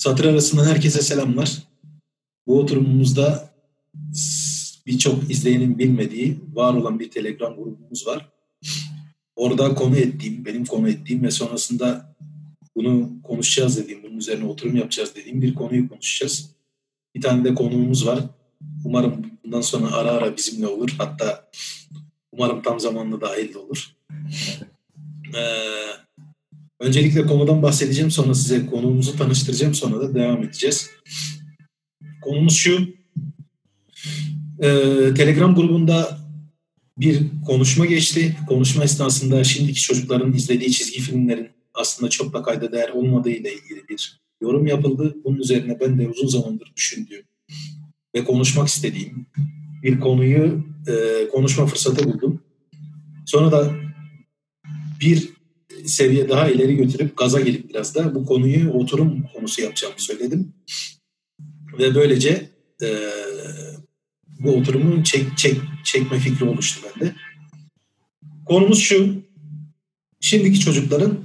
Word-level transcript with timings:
Satır 0.00 0.24
arasından 0.24 0.64
herkese 0.64 1.02
selamlar. 1.02 1.62
Bu 2.46 2.58
oturumumuzda 2.58 3.50
birçok 4.86 5.30
izleyenin 5.30 5.78
bilmediği, 5.78 6.40
var 6.52 6.74
olan 6.74 7.00
bir 7.00 7.10
Telegram 7.10 7.56
grubumuz 7.56 8.06
var. 8.06 8.28
Orada 9.36 9.74
konu 9.74 9.96
ettiğim, 9.96 10.44
benim 10.44 10.64
konu 10.64 10.88
ettiğim 10.88 11.22
ve 11.22 11.30
sonrasında 11.30 12.16
bunu 12.76 13.10
konuşacağız 13.22 13.76
dediğim, 13.76 14.02
bunun 14.02 14.16
üzerine 14.16 14.46
oturum 14.46 14.76
yapacağız 14.76 15.14
dediğim 15.16 15.42
bir 15.42 15.54
konuyu 15.54 15.88
konuşacağız. 15.88 16.50
Bir 17.14 17.20
tane 17.20 17.44
de 17.44 17.54
konuğumuz 17.54 18.06
var. 18.06 18.20
Umarım 18.84 19.26
bundan 19.44 19.60
sonra 19.60 19.92
ara 19.92 20.10
ara 20.10 20.36
bizimle 20.36 20.66
olur. 20.66 20.94
Hatta 20.98 21.50
umarım 22.32 22.62
tam 22.62 22.80
zamanlı 22.80 23.20
dahil 23.20 23.54
de 23.54 23.58
olur. 23.58 23.96
Ee, 25.36 25.70
öncelikle 26.80 27.26
konudan 27.26 27.62
bahsedeceğim. 27.62 28.10
Sonra 28.10 28.34
size 28.34 28.66
konuğumuzu 28.66 29.16
tanıştıracağım. 29.16 29.74
Sonra 29.74 30.00
da 30.00 30.14
devam 30.14 30.42
edeceğiz. 30.42 30.90
Konumuz 32.22 32.56
şu. 32.56 32.78
Ee, 34.62 35.14
Telegram 35.16 35.54
grubunda 35.54 36.18
bir 36.98 37.22
konuşma 37.46 37.86
geçti. 37.86 38.36
Konuşma 38.48 38.84
esnasında 38.84 39.44
şimdiki 39.44 39.80
çocukların 39.80 40.32
izlediği 40.32 40.72
çizgi 40.72 41.00
filmlerin 41.00 41.48
aslında 41.74 42.10
çok 42.10 42.32
da 42.32 42.42
kayda 42.42 42.72
değer 42.72 42.88
olmadığı 42.88 43.30
ile 43.30 43.54
ilgili 43.54 43.88
bir 43.88 44.20
yorum 44.42 44.66
yapıldı. 44.66 45.16
Bunun 45.24 45.38
üzerine 45.38 45.80
ben 45.80 45.98
de 45.98 46.08
uzun 46.08 46.26
zamandır 46.26 46.72
düşündüğüm 46.76 47.22
ve 48.14 48.24
konuşmak 48.24 48.68
istediğim 48.68 49.26
bir 49.82 50.00
konuyu 50.00 50.64
e, 50.86 51.28
konuşma 51.28 51.66
fırsatı 51.66 52.04
buldum. 52.04 52.42
Sonra 53.26 53.52
da 53.52 53.74
bir 55.00 55.39
seviye 55.90 56.28
daha 56.28 56.50
ileri 56.50 56.76
götürüp 56.76 57.16
gaza 57.16 57.40
gelip 57.40 57.70
biraz 57.70 57.94
da 57.94 58.14
bu 58.14 58.26
konuyu 58.26 58.70
oturum 58.70 59.22
konusu 59.34 59.62
yapacağımı 59.62 59.98
söyledim. 59.98 60.52
Ve 61.78 61.94
böylece 61.94 62.50
e, 62.82 62.88
bu 64.40 64.50
oturumu 64.50 65.04
çek, 65.04 65.38
çek, 65.38 65.56
çekme 65.84 66.18
fikri 66.18 66.44
oluştu 66.44 66.80
bende. 66.84 67.14
Konumuz 68.46 68.78
şu, 68.78 69.14
şimdiki 70.20 70.60
çocukların 70.60 71.18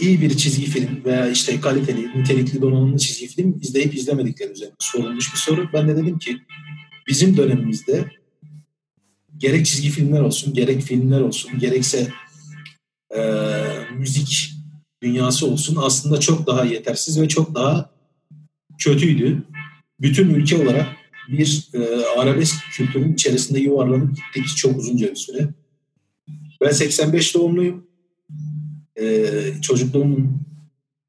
iyi 0.00 0.20
bir 0.20 0.36
çizgi 0.36 0.66
film 0.66 1.04
veya 1.04 1.30
işte 1.30 1.60
kaliteli, 1.60 2.18
nitelikli 2.18 2.62
donanımlı 2.62 2.98
çizgi 2.98 3.26
film 3.26 3.58
izleyip 3.62 3.94
izlemedikleri 3.94 4.52
üzerine 4.52 4.74
sorulmuş 4.78 5.32
bir 5.32 5.38
soru. 5.38 5.68
Ben 5.72 5.88
de 5.88 5.96
dedim 5.96 6.18
ki 6.18 6.38
bizim 7.08 7.36
dönemimizde 7.36 8.04
gerek 9.36 9.66
çizgi 9.66 9.90
filmler 9.90 10.20
olsun, 10.20 10.54
gerek 10.54 10.82
filmler 10.82 11.20
olsun, 11.20 11.58
gerekse 11.58 12.08
e, 13.16 13.20
müzik 13.98 14.50
dünyası 15.02 15.46
olsun 15.46 15.78
aslında 15.82 16.20
çok 16.20 16.46
daha 16.46 16.64
yetersiz 16.64 17.20
ve 17.20 17.28
çok 17.28 17.54
daha 17.54 17.90
kötüydü. 18.78 19.42
Bütün 20.00 20.34
ülke 20.34 20.62
olarak 20.62 20.86
bir 21.28 21.68
e, 21.74 22.06
arabesk 22.18 22.54
kültürün 22.72 23.14
içerisinde 23.14 23.60
yuvarlanıp 23.60 24.16
gittik 24.16 24.56
çok 24.56 24.78
uzunca 24.78 25.10
bir 25.10 25.16
süre. 25.16 25.48
Ben 26.60 26.70
85 26.70 27.34
doğumluyum. 27.34 27.86
E, 29.00 29.26
çocukluğumun 29.62 30.40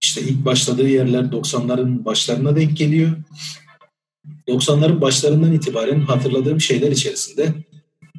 işte 0.01 0.21
ilk 0.21 0.45
başladığı 0.45 0.89
yerler 0.89 1.23
90'ların 1.23 2.05
başlarına 2.05 2.55
denk 2.55 2.77
geliyor. 2.77 3.11
90'ların 4.47 5.01
başlarından 5.01 5.53
itibaren 5.53 6.01
hatırladığım 6.01 6.61
şeyler 6.61 6.91
içerisinde 6.91 7.53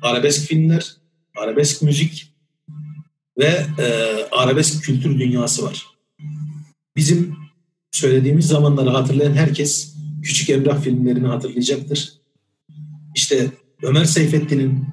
arabesk 0.03 0.49
filmler, 0.49 0.97
arabesk 1.37 1.83
müzik 1.83 2.32
ve 3.39 3.67
e, 3.79 3.87
arabesk 4.33 4.85
kültür 4.85 5.19
dünyası 5.19 5.65
var. 5.65 5.87
Bizim 6.97 7.37
söylediğimiz 7.91 8.47
zamanları 8.47 8.91
hatırlayan 8.91 9.35
herkes 9.35 9.95
Küçük 10.23 10.51
Emrah 10.51 10.83
filmlerini 10.83 11.27
hatırlayacaktır. 11.27 12.13
İşte 13.15 13.51
Ömer 13.83 14.05
Seyfettin'in 14.05 14.87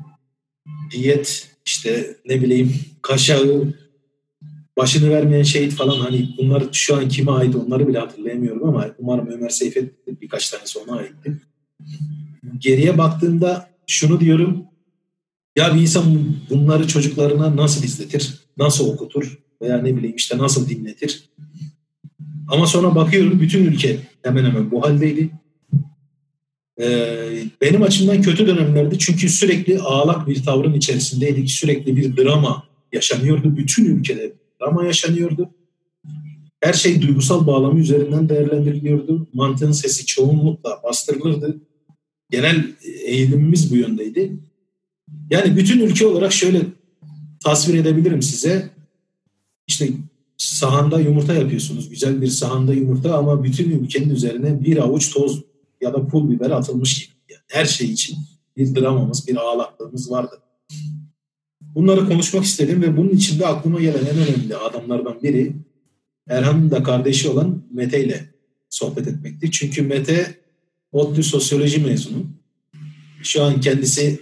Diyet, 0.91 1.49
işte 1.65 2.17
ne 2.25 2.41
bileyim 2.41 2.75
Kaşağı, 3.01 3.73
başını 4.77 5.09
vermeyen 5.09 5.43
şehit 5.43 5.73
falan 5.73 5.99
hani 5.99 6.29
bunlar 6.37 6.63
şu 6.71 6.95
an 6.95 7.09
kime 7.09 7.31
ait 7.31 7.55
onları 7.55 7.87
bile 7.87 7.99
hatırlayamıyorum 7.99 8.67
ama 8.67 8.87
umarım 8.97 9.27
Ömer 9.27 9.49
Seyfettin 9.49 10.17
birkaç 10.21 10.49
tanesi 10.49 10.79
ona 10.79 10.97
aitti. 10.97 11.41
Geriye 12.57 12.97
baktığımda 12.97 13.69
şunu 13.87 14.19
diyorum 14.19 14.68
ya 15.55 15.75
bir 15.75 15.81
insan 15.81 16.35
bunları 16.49 16.87
çocuklarına 16.87 17.55
nasıl 17.55 17.83
izletir, 17.83 18.39
nasıl 18.57 18.89
okutur 18.93 19.39
veya 19.61 19.77
ne 19.77 19.97
bileyim 19.97 20.15
işte 20.15 20.37
nasıl 20.37 20.69
dinletir. 20.69 21.29
Ama 22.47 22.67
sonra 22.67 22.95
bakıyorum 22.95 23.39
bütün 23.41 23.65
ülke 23.65 23.99
hemen 24.23 24.45
hemen 24.45 24.71
bu 24.71 24.83
haldeydi. 24.83 25.29
Ee, 26.81 27.43
benim 27.61 27.83
açımdan 27.83 28.21
kötü 28.21 28.47
dönemlerdi 28.47 28.99
çünkü 28.99 29.29
sürekli 29.29 29.79
ağlak 29.79 30.27
bir 30.27 30.43
tavrın 30.43 30.73
içerisindeydik. 30.73 31.51
Sürekli 31.51 31.95
bir 31.95 32.17
drama 32.17 32.63
yaşanıyordu. 32.93 33.57
Bütün 33.57 33.85
ülkede 33.85 34.33
drama 34.61 34.85
yaşanıyordu. 34.85 35.49
Her 36.61 36.73
şey 36.73 37.01
duygusal 37.01 37.47
bağlamı 37.47 37.79
üzerinden 37.79 38.29
değerlendiriliyordu. 38.29 39.27
Mantığın 39.33 39.71
sesi 39.71 40.05
çoğunlukla 40.05 40.81
bastırılırdı. 40.83 41.61
Genel 42.29 42.65
eğilimimiz 43.05 43.71
bu 43.71 43.75
yöndeydi. 43.75 44.39
Yani 45.29 45.57
bütün 45.57 45.79
ülke 45.79 46.07
olarak 46.07 46.33
şöyle 46.33 46.61
tasvir 47.43 47.73
edebilirim 47.73 48.21
size. 48.21 48.69
İşte 49.67 49.89
sahanda 50.37 50.99
yumurta 50.99 51.33
yapıyorsunuz. 51.33 51.89
Güzel 51.89 52.21
bir 52.21 52.27
sahanda 52.27 52.73
yumurta 52.73 53.17
ama 53.17 53.43
bütün 53.43 53.69
ülkenin 53.69 54.09
üzerine 54.09 54.63
bir 54.63 54.77
avuç 54.77 55.13
toz 55.13 55.41
ya 55.81 55.93
da 55.93 56.07
pul 56.07 56.29
biber 56.29 56.51
atılmış 56.51 56.99
gibi. 56.99 57.15
Yani 57.29 57.41
her 57.47 57.65
şey 57.65 57.91
için 57.91 58.17
bir 58.57 58.75
dramamız, 58.75 59.27
bir 59.27 59.35
ağlaklığımız 59.35 60.11
vardı. 60.11 60.39
Bunları 61.61 62.07
konuşmak 62.07 62.43
istedim 62.43 62.81
ve 62.81 62.97
bunun 62.97 63.09
içinde 63.09 63.47
aklıma 63.47 63.81
gelen 63.81 64.05
en 64.05 64.17
önemli 64.17 64.55
adamlardan 64.55 65.23
biri 65.23 65.55
Erhan'ın 66.29 66.71
da 66.71 66.83
kardeşi 66.83 67.29
olan 67.29 67.63
Mete 67.73 68.05
ile 68.05 68.29
sohbet 68.69 69.07
etmekti. 69.07 69.51
Çünkü 69.51 69.81
Mete 69.81 70.35
ODTÜ 70.91 71.23
sosyoloji 71.23 71.79
mezunu. 71.79 72.25
Şu 73.23 73.43
an 73.43 73.61
kendisi 73.61 74.19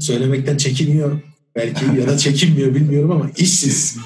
söylemekten 0.00 0.56
çekiniyor 0.56 1.20
belki 1.56 1.84
ya 2.00 2.08
da 2.08 2.18
çekinmiyor 2.18 2.74
bilmiyorum 2.74 3.10
ama 3.10 3.30
işsiz. 3.36 3.96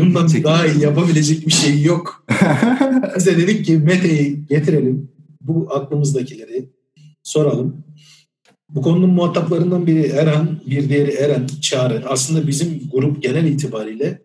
Bundan 0.00 0.28
daha 0.44 0.66
iyi 0.66 0.82
yapabilecek 0.82 1.46
bir 1.46 1.52
şey 1.52 1.82
yok. 1.82 2.26
Biz 3.16 3.26
de 3.26 3.38
dedik 3.38 3.66
ki 3.66 3.78
Mete'yi 3.78 4.46
getirelim. 4.46 5.10
Bu 5.40 5.68
aklımızdakileri 5.74 6.68
soralım. 7.22 7.84
Bu 8.68 8.82
konunun 8.82 9.10
muhataplarından 9.10 9.86
biri 9.86 10.06
Erhan, 10.06 10.60
bir 10.66 10.88
diğeri 10.88 11.10
Eren 11.10 11.46
Çağrı. 11.60 12.02
Aslında 12.08 12.46
bizim 12.46 12.82
grup 12.92 13.22
genel 13.22 13.44
itibariyle 13.44 14.22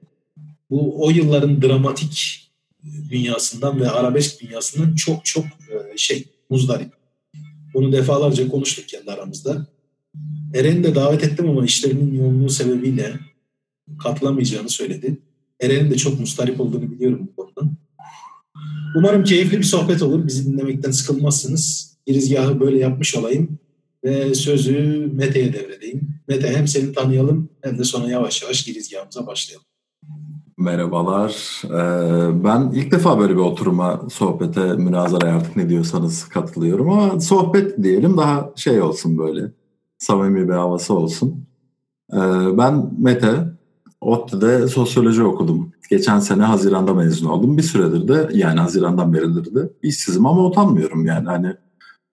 bu 0.69 1.05
o 1.05 1.09
yılların 1.09 1.61
dramatik 1.61 2.47
dünyasından 3.09 3.79
ve 3.79 3.89
arabesk 3.89 4.41
dünyasından 4.41 4.95
çok 4.95 5.25
çok 5.25 5.45
e, 5.45 5.97
şey 5.97 6.25
muzdarip. 6.49 6.93
Bunu 7.73 7.91
defalarca 7.91 8.47
konuştuk 8.47 8.87
kendi 8.87 9.11
aramızda. 9.11 9.67
Eren'i 10.53 10.83
de 10.83 10.95
davet 10.95 11.23
ettim 11.23 11.49
ama 11.49 11.65
işlerinin 11.65 12.13
yoğunluğu 12.13 12.49
sebebiyle 12.49 13.13
katılamayacağını 14.03 14.69
söyledi. 14.69 15.17
Eren'in 15.61 15.91
de 15.91 15.97
çok 15.97 16.19
mustarip 16.19 16.61
olduğunu 16.61 16.91
biliyorum 16.91 17.27
bu 17.27 17.35
konudan. 17.35 17.75
Umarım 18.95 19.23
keyifli 19.23 19.57
bir 19.57 19.63
sohbet 19.63 20.01
olur. 20.01 20.27
Bizi 20.27 20.53
dinlemekten 20.53 20.91
sıkılmazsınız. 20.91 21.91
Girizgahı 22.05 22.59
böyle 22.59 22.79
yapmış 22.79 23.15
olayım 23.15 23.59
ve 24.03 24.35
sözü 24.35 25.09
Mete'ye 25.13 25.53
devredeyim. 25.53 26.09
Mete 26.27 26.55
hem 26.55 26.67
seni 26.67 26.93
tanıyalım 26.93 27.49
hem 27.61 27.77
de 27.79 27.83
sonra 27.83 28.09
yavaş 28.09 28.41
yavaş 28.41 28.63
girizgahımıza 28.63 29.27
başlayalım. 29.27 29.65
Merhabalar. 30.57 31.61
Ee, 31.65 32.43
ben 32.43 32.71
ilk 32.75 32.91
defa 32.91 33.19
böyle 33.19 33.33
bir 33.33 33.39
oturuma, 33.39 34.07
sohbete, 34.11 34.73
münazara 34.73 35.33
artık 35.33 35.55
ne 35.55 35.69
diyorsanız 35.69 36.29
katılıyorum 36.29 36.89
ama 36.89 37.19
sohbet 37.19 37.83
diyelim 37.83 38.17
daha 38.17 38.51
şey 38.55 38.81
olsun 38.81 39.17
böyle 39.17 39.51
samimi 40.01 40.47
bir 40.49 40.53
havası 40.53 40.93
olsun. 40.93 41.45
Ee, 42.13 42.17
ben 42.57 42.91
Mete, 42.97 43.47
ODTÜ'de 44.01 44.67
sosyoloji 44.67 45.23
okudum. 45.23 45.71
Geçen 45.89 46.19
sene 46.19 46.43
Haziran'da 46.43 46.93
mezun 46.93 47.29
oldum. 47.29 47.57
Bir 47.57 47.63
süredir 47.63 48.07
de 48.07 48.29
yani 48.33 48.59
Haziran'dan 48.59 49.13
beridir 49.13 49.55
de 49.55 49.69
işsizim 49.81 50.25
ama 50.25 50.45
utanmıyorum 50.45 51.05
yani. 51.05 51.25
Hani 51.25 51.55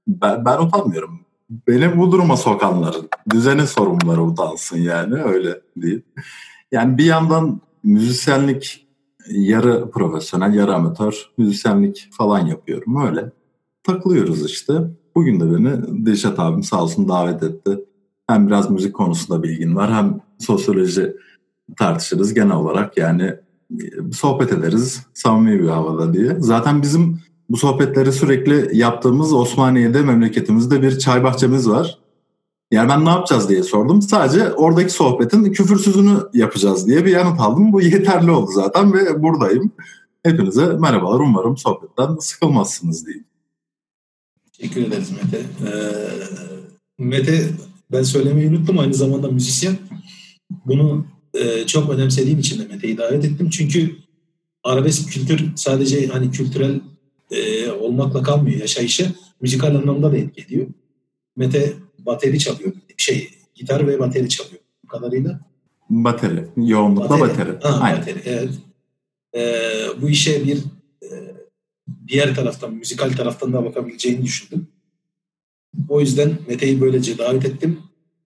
ben, 0.09 0.45
ben 0.45 0.59
utanmıyorum. 0.59 1.21
Beni 1.69 1.99
bu 1.99 2.13
duruma 2.13 2.37
sokanların, 2.37 3.09
düzenin 3.31 3.65
sorumluları 3.65 4.23
utansın 4.23 4.79
yani 4.79 5.15
öyle 5.15 5.61
değil. 5.77 6.03
Yani 6.73 6.99
bir 6.99 7.05
yandan 7.05 7.61
müzisyenlik 7.85 8.89
yarı 9.31 9.91
profesyonel, 9.91 10.55
yarı 10.55 10.75
amatör 10.75 11.31
müzisyenlik 11.39 12.09
falan 12.13 12.47
yapıyorum 12.47 13.07
öyle. 13.07 13.33
Takılıyoruz 13.83 14.51
işte. 14.51 14.73
Bugün 15.15 15.41
de 15.41 15.45
beni 15.53 16.07
Dilşat 16.07 16.39
abim 16.39 16.63
sağ 16.63 16.83
olsun 16.83 17.09
davet 17.09 17.43
etti. 17.43 17.79
Hem 18.27 18.47
biraz 18.47 18.71
müzik 18.71 18.95
konusunda 18.95 19.43
bilgin 19.43 19.77
var 19.77 19.95
hem 19.95 20.21
sosyoloji 20.39 21.17
tartışırız 21.77 22.35
genel 22.35 22.57
olarak 22.57 22.97
yani 22.97 23.35
e, 23.71 24.13
sohbet 24.13 24.53
ederiz 24.53 25.07
samimi 25.15 25.63
bir 25.63 25.69
havada 25.69 26.15
diye. 26.15 26.37
Zaten 26.39 26.83
bizim 26.83 27.19
Bu 27.51 27.57
sohbetleri 27.57 28.13
sürekli 28.13 28.79
yaptığımız 28.79 29.33
Osmaniye'de 29.33 30.03
memleketimizde 30.03 30.83
bir 30.83 30.99
çay 30.99 31.25
bahçemiz 31.25 31.69
var. 31.69 31.99
Yani 32.71 32.89
ben 32.89 33.05
ne 33.05 33.09
yapacağız 33.09 33.49
diye 33.49 33.63
sordum. 33.63 34.03
Sadece 34.03 34.53
oradaki 34.53 34.93
sohbetin 34.93 35.53
küfürsüzünü 35.53 36.19
yapacağız 36.35 36.87
diye 36.87 37.05
bir 37.05 37.11
yanıt 37.11 37.41
aldım. 37.41 37.73
Bu 37.73 37.81
yeterli 37.83 38.31
oldu 38.31 38.51
zaten 38.55 38.93
ve 38.93 39.23
buradayım. 39.23 39.73
Hepinize 40.23 40.67
merhabalar. 40.67 41.21
Umarım 41.21 41.57
sohbetten 41.57 42.17
sıkılmazsınız 42.21 43.07
diyeyim. 43.07 43.28
Teşekkür 44.59 44.87
ederiz 44.87 45.11
Mete. 45.11 45.39
Ee, 45.39 45.73
Mete 46.99 47.49
ben 47.93 48.03
söylemeyi 48.03 48.49
unuttum 48.49 48.79
aynı 48.79 48.95
zamanda 48.95 49.29
müzisyen. 49.31 49.77
Bunu 50.67 51.07
e, 51.35 51.67
çok 51.67 51.91
önemsediğim 51.91 52.39
için 52.39 52.59
de 52.59 52.65
Mete'yi 52.75 52.99
davet 52.99 53.25
ettim. 53.25 53.51
Çünkü 53.51 53.97
arabesk 54.65 55.13
kültür 55.13 55.57
sadece 55.57 56.07
hani 56.07 56.31
kültürel 56.31 56.81
e, 57.31 57.71
olmakla 57.71 58.23
kalmıyor 58.23 58.61
yaşayışı. 58.61 59.13
Müzikal 59.41 59.75
anlamda 59.75 60.13
da 60.13 60.17
etki 60.17 60.43
ediyor. 60.43 60.67
Mete 61.37 61.73
bateri 61.99 62.39
çalıyor. 62.39 62.73
Şey 62.97 63.31
gitar 63.55 63.87
ve 63.87 63.99
bateri 63.99 64.29
çalıyor 64.29 64.61
bu 64.85 64.89
kadarıyla. 64.89 65.41
Bateri. 65.91 66.45
Yoğunlukla 66.57 67.21
bateri. 67.21 67.49
bateri. 67.49 67.73
Ha, 67.73 67.79
Aynen. 67.81 68.01
bateri 68.01 68.23
evet. 68.25 68.51
Ee, 69.37 70.01
bu 70.03 70.09
işe 70.11 70.47
bir 70.47 70.59
e, 71.03 71.38
diğer 72.09 72.35
taraftan, 72.35 72.75
müzikal 72.75 73.11
taraftan 73.11 73.53
da 73.53 73.65
bakabileceğini 73.65 74.25
düşündüm. 74.25 74.69
O 75.89 76.01
yüzden 76.01 76.39
Mete'yi 76.49 76.81
böylece 76.81 77.19
davet 77.19 77.45
ettim. 77.45 77.83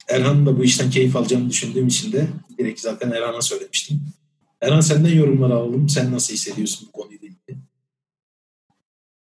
Erhan 0.08 0.46
da 0.46 0.58
bu 0.58 0.64
işten 0.64 0.90
keyif 0.90 1.16
alacağını 1.16 1.50
düşündüğüm 1.50 1.86
için 1.86 2.12
de 2.12 2.28
direkt 2.58 2.80
zaten 2.80 3.10
Erhan'a 3.10 3.42
söylemiştim. 3.42 4.00
Erhan 4.60 4.80
senden 4.80 5.14
yorumlar 5.14 5.50
alalım. 5.50 5.88
Sen 5.88 6.12
nasıl 6.12 6.34
hissediyorsun 6.34 6.88
bu 6.88 6.92
konuyla 6.92 7.28
ilgili? 7.28 7.58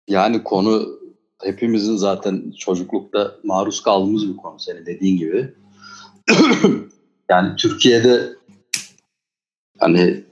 Yani 0.08 0.44
konu 0.44 1.00
hepimizin 1.44 1.96
zaten 1.96 2.54
çocuklukta 2.60 3.36
maruz 3.44 3.84
kaldığımız 3.84 4.30
bir 4.30 4.38
konu 4.38 4.60
senin 4.60 4.86
dediğin 4.86 5.18
gibi. 5.18 5.54
yani 7.30 7.56
Türkiye'de 7.56 8.30
hani 9.80 10.24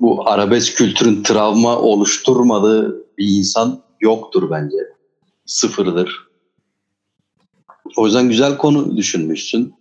bu 0.00 0.28
arabesk 0.28 0.76
kültürün 0.76 1.22
travma 1.22 1.78
oluşturmadığı 1.78 3.06
bir 3.18 3.28
insan 3.28 3.82
yoktur 4.00 4.50
bence. 4.50 4.76
Sıfırdır. 5.46 6.26
O 7.96 8.06
yüzden 8.06 8.28
güzel 8.28 8.56
konu 8.56 8.96
düşünmüşsün. 8.96 9.74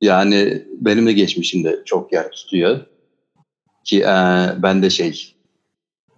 Yani 0.00 0.66
benim 0.80 1.06
de 1.06 1.12
geçmişimde 1.12 1.82
çok 1.84 2.12
yer 2.12 2.30
tutuyor. 2.30 2.80
Ki 3.84 4.00
e, 4.00 4.16
ben 4.62 4.82
de 4.82 4.90
şey 4.90 5.34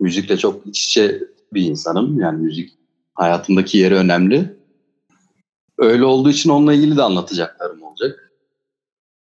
müzikle 0.01 0.37
çok 0.37 0.67
iç 0.67 0.85
içe 0.85 1.23
bir 1.53 1.63
insanım. 1.63 2.21
Yani 2.21 2.43
müzik 2.43 2.71
hayatımdaki 3.15 3.79
yeri 3.79 3.95
önemli. 3.95 4.57
Öyle 5.79 6.05
olduğu 6.05 6.31
için 6.31 6.51
onunla 6.51 6.75
ilgili 6.75 6.97
de 6.97 7.03
anlatacaklarım 7.03 7.83
olacak. 7.83 8.30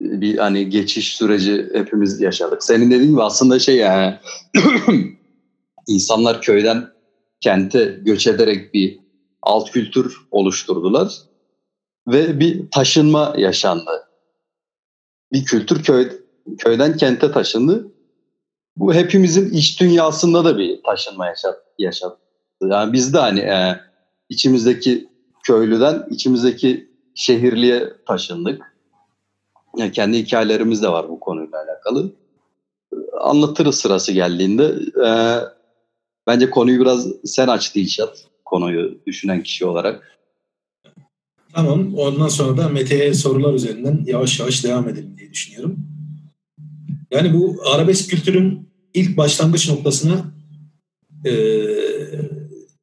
Bir 0.01 0.39
hani 0.39 0.69
geçiş 0.71 1.17
süreci 1.17 1.71
hepimiz 1.73 2.21
yaşadık. 2.21 2.65
Senin 2.65 2.91
dediğin 2.91 3.11
gibi 3.11 3.23
aslında 3.23 3.59
şey 3.59 3.77
yani 3.77 4.19
insanlar 5.89 6.43
köyden 6.43 6.89
kente 7.41 7.99
göç 8.03 8.27
ederek 8.27 8.75
bir 8.75 8.99
alt 9.43 9.71
kültür 9.71 10.17
oluşturdular 10.31 11.13
ve 12.09 12.41
bir 12.41 12.71
taşınma 12.71 13.35
yaşandı. 13.39 14.09
Bir 15.33 15.45
kültür 15.45 15.83
köy, 15.83 16.09
köyden 16.59 16.97
kente 16.97 17.33
taşındı. 17.33 17.87
Bu 18.77 18.95
hepimizin 18.95 19.51
iç 19.51 19.81
dünyasında 19.81 20.45
da 20.45 20.59
bir 20.59 20.83
taşınma 20.83 21.27
yaşat, 21.27 21.59
yaşattı. 21.79 22.21
Yani 22.63 22.93
biz 22.93 23.15
de 23.15 23.19
hani 23.19 23.41
e, 23.41 23.81
içimizdeki 24.29 25.09
köylüden 25.45 26.07
içimizdeki 26.11 26.91
şehirliye 27.15 27.93
taşındık. 28.07 28.70
Yani 29.77 29.93
kendi 29.93 30.19
hikayelerimiz 30.19 30.83
de 30.83 30.89
var 30.89 31.09
bu 31.09 31.21
konuyla 31.21 31.59
alakalı. 31.59 32.13
Anlatırız 33.21 33.75
sırası 33.75 34.13
geldiğinde. 34.13 34.65
E, 35.07 35.11
bence 36.27 36.51
konuyu 36.51 36.81
biraz 36.81 37.07
sen 37.25 37.49
aç 37.49 37.75
Dilşat. 37.75 38.27
Konuyu 38.45 38.99
düşünen 39.07 39.43
kişi 39.43 39.67
olarak. 39.67 40.19
Tamam. 41.53 41.95
Ondan 41.95 42.29
sonra 42.29 42.57
da 42.57 42.69
Mete'ye 42.69 43.15
sorular 43.15 43.55
üzerinden 43.55 44.05
yavaş 44.07 44.41
yavaş 44.41 44.65
devam 44.65 44.89
edelim 44.89 45.15
diye 45.19 45.31
düşünüyorum. 45.31 45.77
Yani 47.11 47.35
bu 47.35 47.57
arabesk 47.75 48.11
kültürün 48.11 48.69
ilk 48.95 49.17
başlangıç 49.17 49.69
noktasına 49.69 50.25
e, 51.25 51.33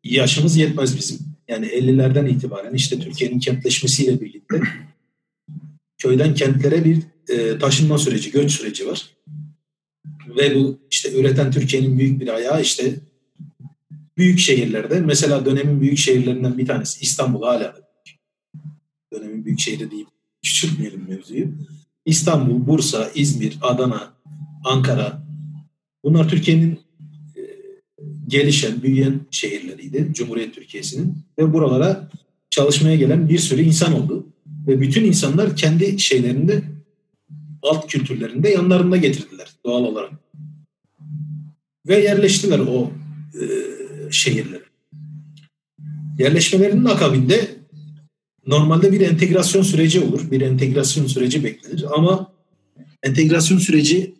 yaşımız 0.03 0.57
yetmez 0.57 0.97
bizim. 0.97 1.19
Yani 1.47 1.65
50'lerden 1.65 2.25
itibaren 2.25 2.73
işte 2.73 2.99
Türkiye'nin 2.99 3.39
kentleşmesiyle 3.39 4.21
birlikte 4.21 4.61
köyden 5.97 6.33
kentlere 6.33 6.85
bir 6.85 6.97
e, 7.29 7.59
taşınma 7.59 7.97
süreci, 7.97 8.31
göç 8.31 8.51
süreci 8.51 8.87
var. 8.87 9.09
Ve 10.37 10.55
bu 10.55 10.79
işte 10.91 11.19
üreten 11.19 11.51
Türkiye'nin 11.51 11.99
büyük 11.99 12.19
bir 12.19 12.27
ayağı 12.27 12.61
işte 12.61 12.95
büyük 14.17 14.39
şehirlerde 14.39 14.99
mesela 14.99 15.45
dönemin 15.45 15.81
büyük 15.81 15.97
şehirlerinden 15.97 16.57
bir 16.57 16.65
tanesi 16.65 17.01
İstanbul 17.01 17.43
hala 17.43 17.75
dönemin 19.13 19.45
büyük 19.45 19.59
şehri 19.59 19.91
deyip 19.91 20.07
küçültmeyelim 20.43 21.05
mevzuyu. 21.09 21.47
İstanbul, 22.05 22.67
Bursa, 22.67 23.11
İzmir, 23.15 23.57
Adana, 23.61 24.13
Ankara 24.65 25.27
bunlar 26.03 26.29
Türkiye'nin 26.29 26.79
e, 27.35 27.41
gelişen, 28.27 28.83
büyüyen 28.83 29.19
şehirleriydi 29.31 30.09
Cumhuriyet 30.13 30.55
Türkiye'sinin 30.55 31.17
ve 31.39 31.53
buralara 31.53 32.09
çalışmaya 32.49 32.95
gelen 32.95 33.29
bir 33.29 33.39
sürü 33.39 33.61
insan 33.61 33.93
oldu. 33.93 34.27
Ve 34.67 34.81
bütün 34.81 35.05
insanlar 35.05 35.55
kendi 35.55 35.99
şeylerinde 35.99 36.63
alt 37.61 37.87
kültürlerinde 37.87 38.49
yanlarında 38.49 38.97
getirdiler 38.97 39.47
doğal 39.65 39.83
olarak. 39.83 40.11
Ve 41.87 41.99
yerleştiler 41.99 42.59
o 42.59 42.91
e, 43.33 43.43
şehirlere. 44.11 44.63
Yerleşmelerinin 46.19 46.85
akabinde 46.85 47.55
normalde 48.47 48.91
bir 48.91 49.01
entegrasyon 49.01 49.61
süreci 49.61 49.99
olur. 49.99 50.31
Bir 50.31 50.41
entegrasyon 50.41 51.07
süreci 51.07 51.43
beklenir 51.43 51.85
ama 51.95 52.33
entegrasyon 53.03 53.57
süreci 53.57 54.15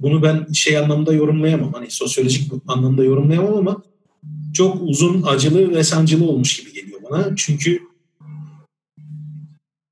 bunu 0.00 0.22
ben 0.22 0.52
şey 0.52 0.78
anlamda 0.78 1.12
yorumlayamam. 1.12 1.72
Hani 1.72 1.90
sosyolojik 1.90 2.52
anlamda 2.66 3.04
yorumlayamam 3.04 3.54
ama 3.54 3.82
çok 4.54 4.82
uzun, 4.82 5.22
acılı 5.22 5.74
ve 5.74 5.84
sancılı 5.84 6.24
olmuş 6.24 6.60
gibi 6.60 6.72
geliyor 6.72 7.00
bana. 7.10 7.36
Çünkü 7.36 7.87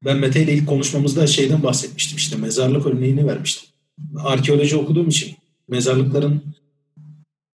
ben 0.07 0.19
Mete 0.19 0.43
ile 0.43 0.55
ilk 0.55 0.69
konuşmamızda 0.69 1.27
şeyden 1.27 1.63
bahsetmiştim. 1.63 2.17
İşte 2.17 2.37
mezarlık 2.37 2.87
örneğini 2.87 3.27
vermiştim. 3.27 3.69
Arkeoloji 4.19 4.77
okuduğum 4.77 5.09
için 5.09 5.37
mezarlıkların 5.69 6.43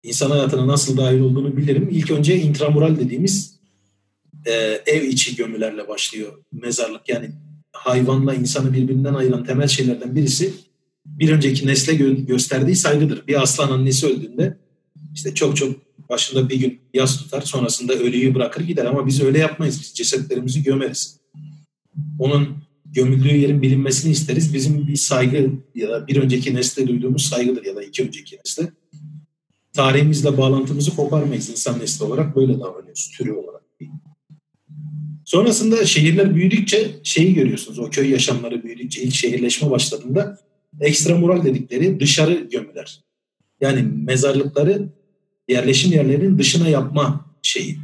insan 0.02 0.30
hayatına 0.30 0.66
nasıl 0.66 0.96
dahil 0.96 1.20
olduğunu 1.20 1.56
bilirim. 1.56 1.88
İlk 1.92 2.10
önce 2.10 2.36
intramural 2.36 2.96
dediğimiz 2.96 3.60
e, 4.46 4.52
ev 4.86 5.02
içi 5.02 5.36
gömülerle 5.36 5.88
başlıyor 5.88 6.32
mezarlık. 6.52 7.08
Yani 7.08 7.30
hayvanla 7.72 8.34
insanı 8.34 8.72
birbirinden 8.72 9.14
ayıran 9.14 9.44
temel 9.44 9.68
şeylerden 9.68 10.16
birisi 10.16 10.52
bir 11.06 11.30
önceki 11.32 11.66
nesle 11.66 11.92
gö- 11.92 12.26
gösterdiği 12.26 12.76
saygıdır. 12.76 13.26
Bir 13.26 13.42
aslan 13.42 13.70
annesi 13.70 14.06
öldüğünde 14.06 14.58
işte 15.14 15.34
çok 15.34 15.56
çok 15.56 15.76
başında 16.08 16.48
bir 16.48 16.60
gün 16.60 16.80
yas 16.94 17.18
tutar 17.18 17.40
sonrasında 17.40 17.94
ölüyü 17.94 18.34
bırakır 18.34 18.64
gider 18.64 18.84
ama 18.84 19.06
biz 19.06 19.22
öyle 19.22 19.38
yapmayız. 19.38 19.80
Biz 19.80 19.94
cesetlerimizi 19.94 20.62
gömeriz. 20.62 21.21
Onun 22.18 22.48
gömüldüğü 22.92 23.36
yerin 23.36 23.62
bilinmesini 23.62 24.12
isteriz. 24.12 24.54
Bizim 24.54 24.88
bir 24.88 24.96
saygı 24.96 25.50
ya 25.74 25.88
da 25.88 26.06
bir 26.06 26.16
önceki 26.16 26.54
nesle 26.54 26.88
duyduğumuz 26.88 27.22
saygıdır 27.22 27.64
ya 27.64 27.76
da 27.76 27.82
iki 27.82 28.02
önceki 28.02 28.36
nesle. 28.36 28.72
Tarihimizle 29.72 30.38
bağlantımızı 30.38 30.96
koparmayız 30.96 31.50
insan 31.50 31.78
nesli 31.78 32.04
olarak 32.04 32.36
böyle 32.36 32.60
davranıyoruz 32.60 33.10
türü 33.16 33.32
olarak. 33.32 33.62
Sonrasında 35.24 35.86
şehirler 35.86 36.34
büyüdükçe 36.34 36.90
şeyi 37.02 37.34
görüyorsunuz. 37.34 37.78
O 37.78 37.90
köy 37.90 38.10
yaşamları 38.10 38.62
büyüdükçe 38.62 39.02
ilk 39.02 39.14
şehirleşme 39.14 39.70
başladığında 39.70 40.38
ekstramural 40.80 41.44
dedikleri 41.44 42.00
dışarı 42.00 42.48
gömüler. 42.50 43.00
Yani 43.60 43.82
mezarlıkları 43.82 44.88
yerleşim 45.48 45.92
yerlerinin 45.92 46.38
dışına 46.38 46.68
yapma 46.68 47.26
şeyi 47.42 47.78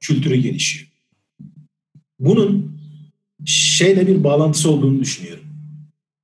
kültürü 0.00 0.36
gelişiyor. 0.36 0.85
Bunun 2.18 2.76
şeyle 3.44 4.06
bir 4.06 4.24
bağlantısı 4.24 4.70
olduğunu 4.70 5.00
düşünüyorum. 5.00 5.44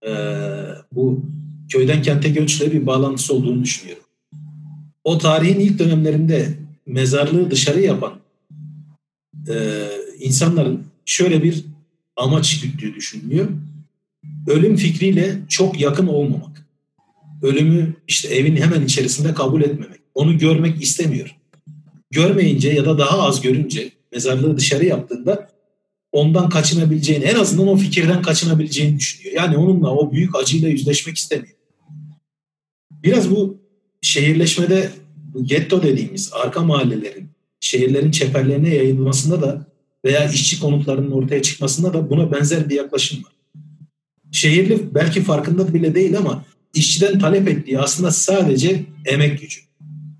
E, 0.07 0.13
bu 0.93 1.25
köyden 1.69 2.03
kente 2.03 2.29
göçle 2.29 2.73
bir 2.73 2.87
bağlantısı 2.87 3.35
olduğunu 3.35 3.63
düşünüyorum. 3.63 4.03
O 5.05 5.19
tarihin 5.19 5.61
ilk 5.61 5.79
dönemlerinde 5.79 6.59
mezarlığı 6.87 7.51
dışarı 7.51 7.81
yapan 7.81 8.13
e, 9.49 9.87
insanların 10.19 10.85
şöyle 11.05 11.43
bir 11.43 11.65
amaç 12.17 12.61
güttüğü 12.61 12.95
düşünülüyor. 12.95 13.49
Ölüm 14.47 14.77
fikriyle 14.77 15.39
çok 15.49 15.81
yakın 15.81 16.07
olmamak. 16.07 16.67
Ölümü 17.43 17.95
işte 18.09 18.29
evin 18.29 18.57
hemen 18.57 18.85
içerisinde 18.85 19.35
kabul 19.35 19.63
etmemek. 19.63 20.01
onu 20.15 20.39
görmek 20.39 20.83
istemiyor. 20.83 21.37
Görmeyince 22.11 22.71
ya 22.71 22.85
da 22.85 22.99
daha 22.99 23.23
az 23.23 23.41
görünce 23.41 23.91
mezarlığı 24.13 24.57
dışarı 24.57 24.85
yaptığında 24.85 25.52
ondan 26.13 26.49
kaçınabileceğini, 26.49 27.25
en 27.25 27.35
azından 27.35 27.69
o 27.69 27.77
fikirden 27.77 28.23
kaçınabileceğini 28.23 28.99
düşünüyor. 28.99 29.37
Yani 29.37 29.57
onunla 29.57 29.91
o 29.91 30.13
büyük 30.13 30.37
acıyla 30.37 30.69
yüzleşmek 30.69 31.17
istemiyor. 31.17 31.57
Biraz 32.91 33.31
bu 33.31 33.61
şehirleşmede 34.01 34.91
bu 35.35 35.45
getto 35.45 35.83
dediğimiz 35.83 36.33
arka 36.33 36.63
mahallelerin 36.63 37.29
şehirlerin 37.61 38.11
çeperlerine 38.11 38.75
yayılmasında 38.75 39.43
da 39.43 39.67
veya 40.05 40.31
işçi 40.31 40.61
konutlarının 40.61 41.11
ortaya 41.11 41.43
çıkmasında 41.43 41.95
da 41.95 42.11
buna 42.11 42.33
benzer 42.33 42.69
bir 42.69 42.75
yaklaşım 42.75 43.25
var. 43.25 43.33
Şehirli 44.33 44.95
belki 44.95 45.23
farkında 45.23 45.75
bile 45.75 45.95
değil 45.95 46.19
ama 46.19 46.45
işçiden 46.75 47.19
talep 47.19 47.49
ettiği 47.49 47.79
aslında 47.79 48.11
sadece 48.11 48.85
emek 49.05 49.41
gücü. 49.41 49.61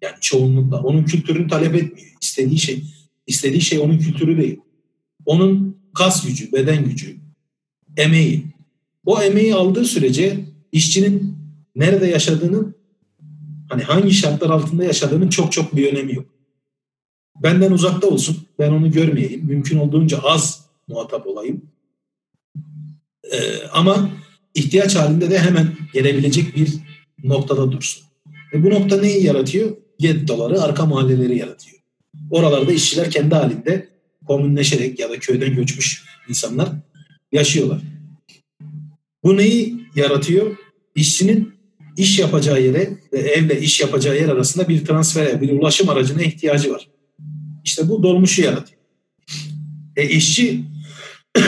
Yani 0.03 0.15
çoğunlukla. 0.21 0.81
Onun 0.83 1.05
kültürünü 1.05 1.49
talep 1.49 1.75
etmiyor. 1.75 2.09
İstediği 2.21 2.59
şey, 2.59 2.85
istediği 3.27 3.61
şey 3.61 3.79
onun 3.79 3.99
kültürü 3.99 4.43
değil. 4.43 4.61
Onun 5.27 5.82
kas 5.95 6.27
gücü, 6.27 6.53
beden 6.53 6.85
gücü, 6.85 7.17
emeği. 7.97 8.45
O 9.07 9.23
emeği 9.23 9.55
aldığı 9.55 9.85
sürece 9.85 10.41
işçinin 10.73 11.37
nerede 11.77 12.07
yaşadığının 12.07 12.75
hani 13.69 13.83
hangi 13.83 14.15
şartlar 14.15 14.51
altında 14.51 14.85
yaşadığının 14.85 15.29
çok 15.29 15.53
çok 15.53 15.77
bir 15.77 15.93
önemi 15.93 16.15
yok. 16.15 16.27
Benden 17.43 17.73
uzakta 17.73 18.07
olsun. 18.07 18.47
Ben 18.59 18.71
onu 18.71 18.91
görmeyeyim. 18.91 19.47
Mümkün 19.47 19.79
olduğunca 19.79 20.19
az 20.19 20.67
muhatap 20.89 21.27
olayım. 21.27 21.63
Ee, 23.33 23.67
ama 23.73 24.11
ihtiyaç 24.55 24.97
halinde 24.97 25.31
de 25.31 25.39
hemen 25.39 25.73
gelebilecek 25.95 26.57
bir 26.57 26.75
noktada 27.25 27.73
dursun. 27.73 28.05
Ve 28.53 28.65
bu 28.65 28.71
nokta 28.71 29.01
neyi 29.01 29.25
yaratıyor? 29.25 29.77
Gettoları, 29.99 30.63
arka 30.63 30.87
mahalleleri 30.87 31.39
yaratıyor. 31.39 31.77
Oralarda 32.31 32.73
işçiler 32.73 33.11
kendi 33.11 33.35
halinde 33.35 33.89
komünleşerek 34.27 34.99
ya 34.99 35.11
da 35.11 35.19
köyden 35.19 35.55
göçmüş 35.55 36.05
insanlar 36.29 36.69
yaşıyorlar. 37.33 37.81
Bu 39.25 39.37
neyi 39.37 39.81
yaratıyor? 39.97 40.57
İşçinin 40.95 41.55
iş 41.97 42.19
yapacağı 42.19 42.63
yere 42.63 42.99
ve 43.13 43.19
evle 43.19 43.61
iş 43.61 43.81
yapacağı 43.81 44.17
yer 44.17 44.29
arasında 44.29 44.69
bir 44.69 44.85
transfer, 44.85 45.41
bir 45.41 45.51
ulaşım 45.51 45.89
aracına 45.89 46.23
ihtiyacı 46.23 46.73
var. 46.73 46.89
İşte 47.65 47.89
bu 47.89 48.03
dolmuşu 48.03 48.43
yaratıyor. 48.43 48.81
E 49.97 50.09
işçi 50.09 50.65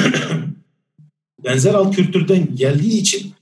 benzer 1.44 1.74
alt 1.74 1.96
kültürden 1.96 2.56
geldiği 2.56 2.98
için 2.98 3.32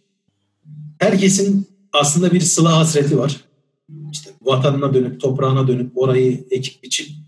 herkesin 0.98 1.66
aslında 1.92 2.32
bir 2.32 2.40
sıla 2.40 2.76
hasreti 2.76 3.18
var. 3.18 3.36
İşte 4.12 4.30
vatanına 4.42 4.94
dönüp, 4.94 5.20
toprağına 5.20 5.68
dönüp 5.68 5.98
orayı 5.98 6.44
ekip 6.50 6.82
biçip 6.82 7.21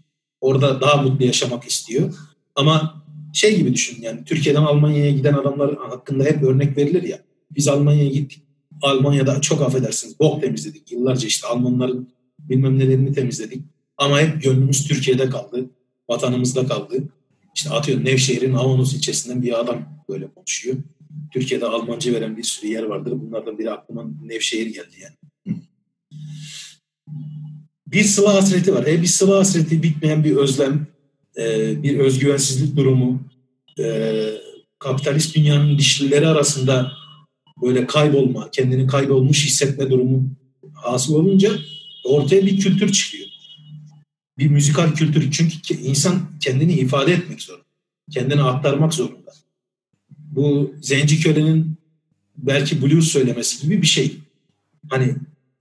orada 0.45 0.81
daha 0.81 1.03
mutlu 1.03 1.27
yaşamak 1.27 1.65
istiyor. 1.65 2.15
Ama 2.55 3.05
şey 3.33 3.57
gibi 3.57 3.75
düşün 3.75 4.03
yani 4.03 4.25
Türkiye'den 4.25 4.63
Almanya'ya 4.63 5.11
giden 5.11 5.33
adamlar 5.33 5.77
hakkında 5.77 6.25
hep 6.25 6.43
örnek 6.43 6.77
verilir 6.77 7.03
ya. 7.03 7.19
Biz 7.51 7.69
Almanya'ya 7.69 8.11
gittik. 8.11 8.43
Almanya'da 8.83 9.41
çok 9.41 9.63
affedersiniz 9.63 10.21
bok 10.21 10.43
temizledik. 10.43 10.93
Yıllarca 10.93 11.27
işte 11.27 11.47
Almanların 11.47 12.09
bilmem 12.39 12.79
nelerini 12.79 13.13
temizledik. 13.13 13.63
Ama 13.97 14.21
hep 14.21 14.43
gönlümüz 14.43 14.89
Türkiye'de 14.89 15.31
kaldı. 15.31 15.71
Vatanımızda 16.09 16.67
kaldı. 16.67 16.95
İşte 17.55 17.71
atıyorum 17.71 18.05
Nevşehir'in 18.05 18.55
Avanos 18.55 18.95
ilçesinden 18.95 19.43
bir 19.43 19.61
adam 19.61 20.05
böyle 20.09 20.27
konuşuyor. 20.35 20.77
Türkiye'de 21.33 21.67
Almanca 21.67 22.13
veren 22.13 22.37
bir 22.37 22.43
sürü 22.43 22.71
yer 22.71 22.83
vardır. 22.83 23.13
Bunlardan 23.13 23.59
biri 23.59 23.71
aklıma 23.71 24.05
Nevşehir 24.25 24.67
geldi 24.67 24.97
yani. 25.03 25.15
Bir 27.95 28.05
sıla 28.05 28.35
hasreti 28.35 28.75
var. 28.75 28.87
E 28.87 29.03
bir 29.03 29.07
sıla 29.07 29.39
hasreti 29.39 29.83
bitmeyen 29.83 30.25
bir 30.25 30.37
özlem, 30.37 30.87
e, 31.39 31.83
bir 31.83 31.99
özgüvensizlik 31.99 32.77
durumu, 32.77 33.23
e, 33.79 34.15
kapitalist 34.79 35.37
dünyanın 35.37 35.79
dişlileri 35.79 36.27
arasında 36.27 36.93
böyle 37.63 37.87
kaybolma, 37.87 38.51
kendini 38.51 38.87
kaybolmuş 38.87 39.47
hissetme 39.47 39.91
durumu 39.91 40.31
hasıl 40.75 41.15
olunca 41.15 41.53
ortaya 42.05 42.47
bir 42.47 42.61
kültür 42.61 42.93
çıkıyor 42.93 43.35
bir 44.39 44.47
müzikal 44.47 44.93
kültür. 44.93 45.31
Çünkü 45.31 45.75
insan 45.75 46.39
kendini 46.41 46.73
ifade 46.73 47.13
etmek 47.13 47.43
zorunda. 47.43 47.65
Kendini 48.11 48.43
aktarmak 48.43 48.95
zorunda. 48.95 49.33
Bu 50.11 50.75
Zenci 50.83 51.21
Köle'nin 51.21 51.77
belki 52.37 52.83
blues 52.83 53.09
söylemesi 53.09 53.63
gibi 53.63 53.83
bir 53.83 53.87
şey. 53.87 54.17
Hani 54.91 55.15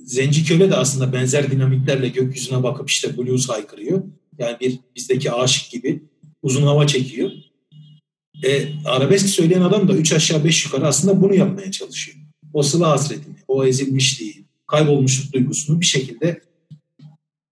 Zenci 0.03 0.45
Köle 0.45 0.69
de 0.69 0.75
aslında 0.75 1.13
benzer 1.13 1.51
dinamiklerle 1.51 2.07
gökyüzüne 2.07 2.63
bakıp 2.63 2.89
işte 2.89 3.17
blues 3.17 3.49
haykırıyor. 3.49 4.03
Yani 4.37 4.57
bir 4.61 4.79
bizdeki 4.95 5.31
aşık 5.31 5.71
gibi 5.71 6.03
uzun 6.41 6.63
hava 6.63 6.87
çekiyor. 6.87 7.31
E, 8.43 8.67
arabesk 8.85 9.29
söyleyen 9.29 9.61
adam 9.61 9.87
da 9.87 9.93
üç 9.93 10.13
aşağı 10.13 10.43
beş 10.43 10.65
yukarı 10.65 10.87
aslında 10.87 11.21
bunu 11.21 11.35
yapmaya 11.35 11.71
çalışıyor. 11.71 12.17
O 12.53 12.63
sıla 12.63 12.89
hasretini, 12.89 13.35
o 13.47 13.65
ezilmişliği, 13.65 14.45
kaybolmuşluk 14.67 15.33
duygusunu 15.33 15.81
bir 15.81 15.85
şekilde 15.85 16.41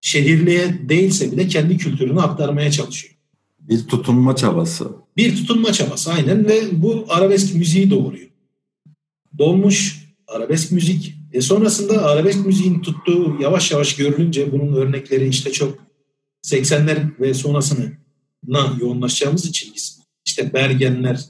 şehirliye 0.00 0.88
değilse 0.88 1.32
bile 1.32 1.48
kendi 1.48 1.76
kültürünü 1.76 2.20
aktarmaya 2.20 2.70
çalışıyor. 2.70 3.14
Bir 3.60 3.86
tutunma 3.86 4.36
çabası. 4.36 4.88
Bir 5.16 5.36
tutunma 5.36 5.72
çabası 5.72 6.12
aynen 6.12 6.48
ve 6.48 6.82
bu 6.82 7.06
arabesk 7.08 7.54
müziği 7.54 7.90
doğuruyor. 7.90 8.28
Dolmuş 9.38 10.08
arabesk 10.26 10.72
müzik. 10.72 11.21
E 11.32 11.40
sonrasında 11.40 12.04
arabesk 12.04 12.46
müziğin 12.46 12.80
tuttuğu 12.80 13.36
yavaş 13.40 13.72
yavaş 13.72 13.96
görülünce 13.96 14.52
bunun 14.52 14.74
örnekleri 14.74 15.28
işte 15.28 15.52
çok 15.52 15.78
80'ler 16.46 17.20
ve 17.20 17.34
sonrasına 17.34 17.84
yoğunlaşacağımız 18.80 19.46
için 19.46 19.72
biz 19.74 20.00
işte 20.26 20.52
Bergenler, 20.52 21.24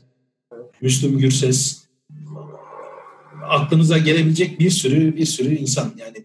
Müslüm 0.81 1.19
Gürses 1.19 1.83
aklınıza 3.49 3.99
gelebilecek 3.99 4.61
bir 4.61 4.71
sürü 4.71 5.17
bir 5.17 5.27
sürü 5.27 5.55
insan 5.55 5.93
yani 5.97 6.25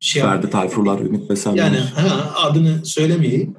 şey 0.00 0.22
Ferdi. 0.22 0.50
Tayfurlar, 0.50 1.00
Ümit 1.00 1.30
Besenler. 1.30 1.56
Yani 1.56 1.76
ha, 1.76 2.34
adını 2.36 2.86
söylemeyeyim. 2.86 3.56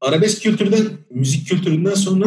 Arabesk 0.00 0.42
kültürden, 0.42 0.86
müzik 1.10 1.48
kültüründen 1.48 1.94
sonra 1.94 2.26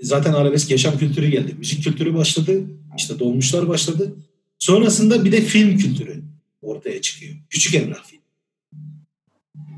zaten 0.00 0.32
arabesk 0.32 0.70
yaşam 0.70 0.98
kültürü 0.98 1.28
geldi. 1.28 1.54
Müzik 1.58 1.84
kültürü 1.84 2.14
başladı. 2.14 2.62
işte 2.96 3.18
dolmuşlar 3.18 3.68
başladı. 3.68 4.14
Sonrasında 4.58 5.24
bir 5.24 5.32
de 5.32 5.40
film 5.40 5.78
kültürü 5.78 6.22
ortaya 6.62 7.00
çıkıyor. 7.00 7.34
Küçük 7.50 7.74
Emrah 7.74 8.04
film. 8.04 8.20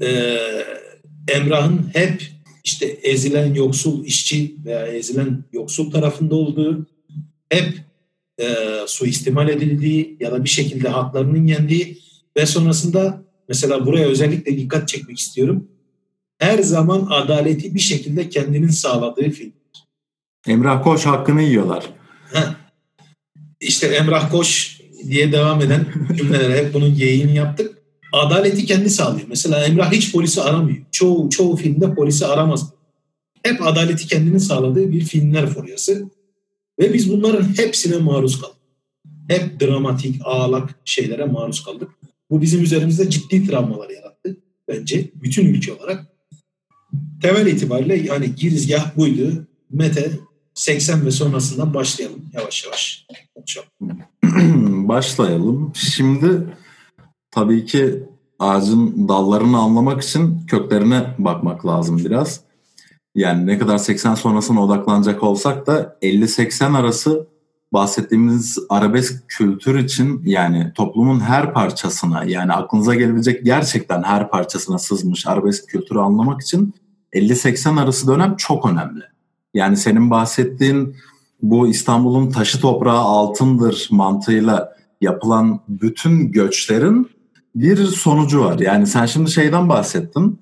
Ee, 0.03 0.65
Emrah'ın 1.29 1.91
hep 1.93 2.31
işte 2.65 2.87
ezilen 2.87 3.55
yoksul 3.55 4.05
işçi 4.05 4.57
veya 4.65 4.87
ezilen 4.87 5.45
yoksul 5.53 5.91
tarafında 5.91 6.35
olduğu, 6.35 6.87
hep 7.49 7.75
e, 8.41 8.47
suistimal 8.87 9.49
edildiği 9.49 10.17
ya 10.21 10.33
da 10.33 10.45
bir 10.45 10.49
şekilde 10.49 10.89
haklarının 10.89 11.47
yendiği 11.47 11.99
ve 12.37 12.47
sonrasında 12.47 13.23
mesela 13.49 13.87
buraya 13.87 14.07
özellikle 14.07 14.57
dikkat 14.57 14.89
çekmek 14.89 15.19
istiyorum. 15.19 15.69
Her 16.39 16.59
zaman 16.59 17.07
adaleti 17.11 17.75
bir 17.75 17.81
şekilde 17.81 18.29
kendinin 18.29 18.69
sağladığı 18.69 19.31
film. 19.31 19.53
Emrah 20.47 20.85
Koç 20.85 21.07
hakkını 21.07 21.43
yiyorlar. 21.43 21.91
Ha. 22.33 22.57
İşte 23.61 23.87
Emrah 23.87 24.31
Koç 24.31 24.81
diye 25.09 25.33
devam 25.33 25.63
eden 25.63 25.87
cümlelere 26.17 26.65
hep 26.65 26.75
bunun 26.75 26.95
yayını 26.95 27.31
yaptık. 27.31 27.79
Adaleti 28.13 28.67
kendi 28.67 28.91
sağlıyor. 28.91 29.29
Mesela 29.29 29.65
Emrah 29.65 29.93
hiç 29.93 30.13
polisi 30.13 30.43
aramıyor. 30.43 30.79
Çoğu, 30.91 31.31
çoğu 31.31 31.57
filmde 31.57 31.95
polisi 31.95 32.27
aramaz. 32.27 32.71
Hep 33.43 33.67
adaleti 33.67 34.07
kendinin 34.07 34.39
sağladığı 34.39 34.93
bir 34.93 35.05
filmler 35.05 35.47
furyası. 35.47 36.11
Ve 36.79 36.95
biz 36.95 37.13
bunların 37.13 37.59
hepsine 37.59 37.97
maruz 37.97 38.41
kaldık. 38.41 38.57
Hep 39.29 39.61
dramatik, 39.61 40.21
ağlak 40.25 40.75
şeylere 40.85 41.25
maruz 41.25 41.65
kaldık. 41.65 41.91
Bu 42.31 42.43
bizim 42.43 42.63
üzerimizde 42.63 43.11
ciddi 43.11 43.47
travmalar 43.47 43.91
yarattı 43.91 44.37
bence 44.69 45.11
bütün 45.15 45.47
ülke 45.47 45.73
olarak. 45.73 46.07
Temel 47.23 47.47
itibariyle 47.47 47.97
yani 47.97 48.35
girizgah 48.35 48.97
buydu. 48.97 49.47
Mete 49.71 50.11
80 50.55 51.07
ve 51.07 51.11
sonrasından 51.11 51.75
başlayalım 51.75 52.23
yavaş 52.33 52.65
yavaş 52.65 53.07
konuşalım. 53.35 53.69
başlayalım. 54.89 55.73
Şimdi 55.75 56.47
tabii 57.31 57.67
ki 57.67 58.03
ağacın 58.39 59.09
dallarını 59.09 59.59
anlamak 59.59 60.03
için 60.03 60.47
köklerine 60.47 61.15
bakmak 61.19 61.67
lazım 61.67 61.99
biraz. 61.99 62.41
Yani 63.15 63.47
ne 63.47 63.59
kadar 63.59 63.79
80 63.79 64.15
sonrasına 64.15 64.65
odaklanacak 64.65 65.23
olsak 65.23 65.67
da 65.67 65.99
50-80 66.03 66.77
arası 66.77 67.27
bahsettiğimiz 67.73 68.59
arabesk 68.69 69.29
kültür 69.29 69.79
için 69.79 70.23
yani 70.25 70.73
toplumun 70.75 71.21
her 71.21 71.53
parçasına 71.53 72.25
yani 72.25 72.53
aklınıza 72.53 72.95
gelebilecek 72.95 73.45
gerçekten 73.45 74.03
her 74.03 74.31
parçasına 74.31 74.79
sızmış 74.79 75.27
arabesk 75.27 75.69
kültürü 75.69 75.99
anlamak 75.99 76.43
için 76.43 76.75
50-80 77.13 77.81
arası 77.81 78.09
dönem 78.09 78.37
çok 78.37 78.67
önemli. 78.67 79.05
Yani 79.55 79.77
senin 79.77 80.11
bahsettiğin 80.11 80.97
bu 81.43 81.69
İstanbul'un 81.69 82.31
taşı 82.31 82.61
toprağı 82.61 82.99
altındır 82.99 83.89
mantığıyla 83.91 84.77
yapılan 85.01 85.61
bütün 85.69 86.33
göçlerin 86.33 87.11
bir 87.55 87.77
sonucu 87.85 88.45
var. 88.45 88.59
Yani 88.59 88.87
sen 88.87 89.07
şimdi 89.07 89.31
şeyden 89.31 89.69
bahsettin. 89.69 90.39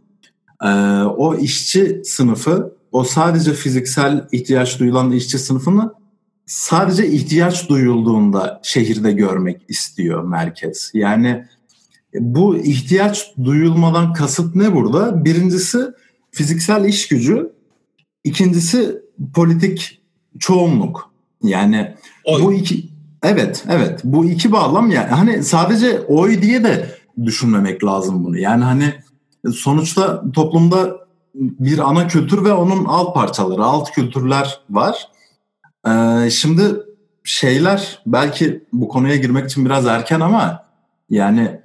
Ee, 0.64 0.68
o 1.02 1.36
işçi 1.36 2.00
sınıfı, 2.04 2.74
o 2.92 3.04
sadece 3.04 3.52
fiziksel 3.52 4.28
ihtiyaç 4.32 4.80
duyulan 4.80 5.12
işçi 5.12 5.38
sınıfını 5.38 5.92
sadece 6.46 7.06
ihtiyaç 7.06 7.68
duyulduğunda 7.68 8.60
şehirde 8.62 9.12
görmek 9.12 9.60
istiyor 9.68 10.24
merkez. 10.24 10.90
Yani 10.94 11.44
bu 12.14 12.56
ihtiyaç 12.56 13.32
duyulmadan 13.44 14.12
kasıt 14.12 14.54
ne 14.54 14.74
burada? 14.74 15.24
Birincisi 15.24 15.78
fiziksel 16.30 16.84
iş 16.84 17.08
gücü, 17.08 17.52
ikincisi 18.24 19.02
politik 19.34 20.02
çoğunluk. 20.38 21.10
Yani 21.42 21.94
Oy. 22.24 22.42
bu 22.42 22.52
iki 22.52 22.88
evet 23.22 23.64
evet 23.68 24.00
bu 24.04 24.24
iki 24.24 24.52
bağlam 24.52 24.90
yani 24.90 25.08
hani 25.08 25.44
sadece 25.44 26.00
oy 26.00 26.42
diye 26.42 26.64
de 26.64 26.98
düşünmemek 27.24 27.84
lazım 27.84 28.24
bunu. 28.24 28.38
Yani 28.38 28.64
hani 28.64 28.94
sonuçta 29.52 30.32
toplumda 30.32 31.08
bir 31.34 31.90
ana 31.90 32.08
kültür 32.08 32.44
ve 32.44 32.52
onun 32.52 32.84
alt 32.84 33.14
parçaları, 33.14 33.64
alt 33.64 33.90
kültürler 33.90 34.60
var. 34.70 35.08
Ee, 35.88 36.30
şimdi 36.30 36.62
şeyler 37.24 38.02
belki 38.06 38.64
bu 38.72 38.88
konuya 38.88 39.16
girmek 39.16 39.46
için 39.46 39.64
biraz 39.64 39.86
erken 39.86 40.20
ama 40.20 40.64
yani 41.10 41.60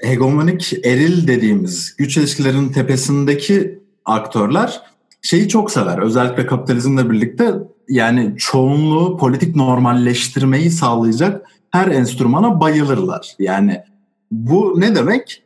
hegemonik 0.00 0.72
eril 0.84 1.26
dediğimiz 1.26 1.96
güç 1.96 2.16
ilişkilerinin 2.16 2.72
tepesindeki 2.72 3.82
aktörler 4.04 4.82
şeyi 5.22 5.48
çok 5.48 5.70
sever. 5.70 5.98
Özellikle 5.98 6.46
kapitalizmle 6.46 7.10
birlikte 7.10 7.54
yani 7.88 8.34
çoğunluğu 8.38 9.16
politik 9.16 9.56
normalleştirmeyi 9.56 10.70
sağlayacak 10.70 11.46
her 11.70 11.88
enstrümana 11.88 12.60
bayılırlar. 12.60 13.34
Yani 13.38 13.82
bu 14.30 14.80
ne 14.80 14.94
demek? 14.94 15.42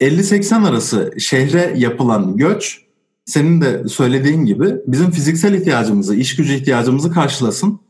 50-80 0.00 0.68
arası 0.68 1.12
şehre 1.18 1.74
yapılan 1.76 2.36
göç 2.36 2.86
senin 3.24 3.60
de 3.60 3.88
söylediğin 3.88 4.44
gibi 4.44 4.74
bizim 4.86 5.10
fiziksel 5.10 5.54
ihtiyacımızı, 5.54 6.14
iş 6.14 6.36
gücü 6.36 6.54
ihtiyacımızı 6.54 7.12
karşılasın. 7.12 7.80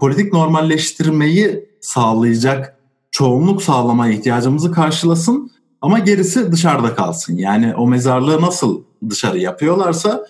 Politik 0.00 0.32
normalleştirmeyi 0.32 1.68
sağlayacak 1.80 2.76
çoğunluk 3.10 3.62
sağlamaya 3.62 4.12
ihtiyacımızı 4.12 4.72
karşılasın 4.72 5.50
ama 5.80 5.98
gerisi 5.98 6.52
dışarıda 6.52 6.94
kalsın. 6.94 7.36
Yani 7.36 7.74
o 7.74 7.86
mezarlığı 7.86 8.42
nasıl 8.42 8.82
dışarı 9.10 9.38
yapıyorlarsa 9.38 10.26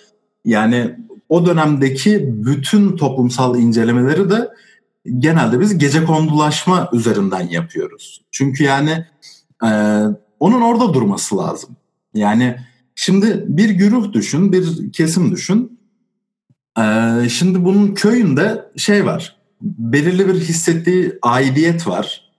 yani 0.46 0.96
o 1.28 1.46
dönemdeki 1.46 2.24
bütün 2.28 2.96
toplumsal 2.96 3.58
incelemeleri 3.58 4.30
de 4.30 4.48
genelde 5.18 5.60
biz 5.60 5.78
gece 5.78 6.04
kondulaşma 6.04 6.90
üzerinden 6.92 7.48
yapıyoruz. 7.48 8.24
Çünkü 8.30 8.64
yani 8.64 9.06
e, 9.64 9.68
onun 10.40 10.60
orada 10.60 10.94
durması 10.94 11.36
lazım. 11.36 11.76
Yani 12.14 12.56
şimdi 12.94 13.44
bir 13.48 13.70
güruh 13.70 14.12
düşün, 14.12 14.52
bir 14.52 14.92
kesim 14.92 15.32
düşün. 15.32 15.78
E, 16.78 16.82
şimdi 17.28 17.64
bunun 17.64 17.94
köyünde 17.94 18.64
şey 18.76 19.06
var, 19.06 19.36
belirli 19.60 20.28
bir 20.28 20.40
hissettiği 20.40 21.18
aidiyet 21.22 21.86
var. 21.86 22.30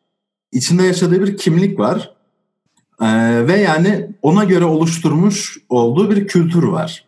İçinde 0.52 0.84
yaşadığı 0.84 1.22
bir 1.22 1.38
kimlik 1.38 1.80
var. 1.80 2.16
E, 3.02 3.08
ve 3.48 3.58
yani 3.58 4.10
ona 4.22 4.44
göre 4.44 4.66
oluşturmuş 4.66 5.58
olduğu 5.70 6.12
bir 6.12 6.28
kültür 6.28 6.64
var. 6.64 7.07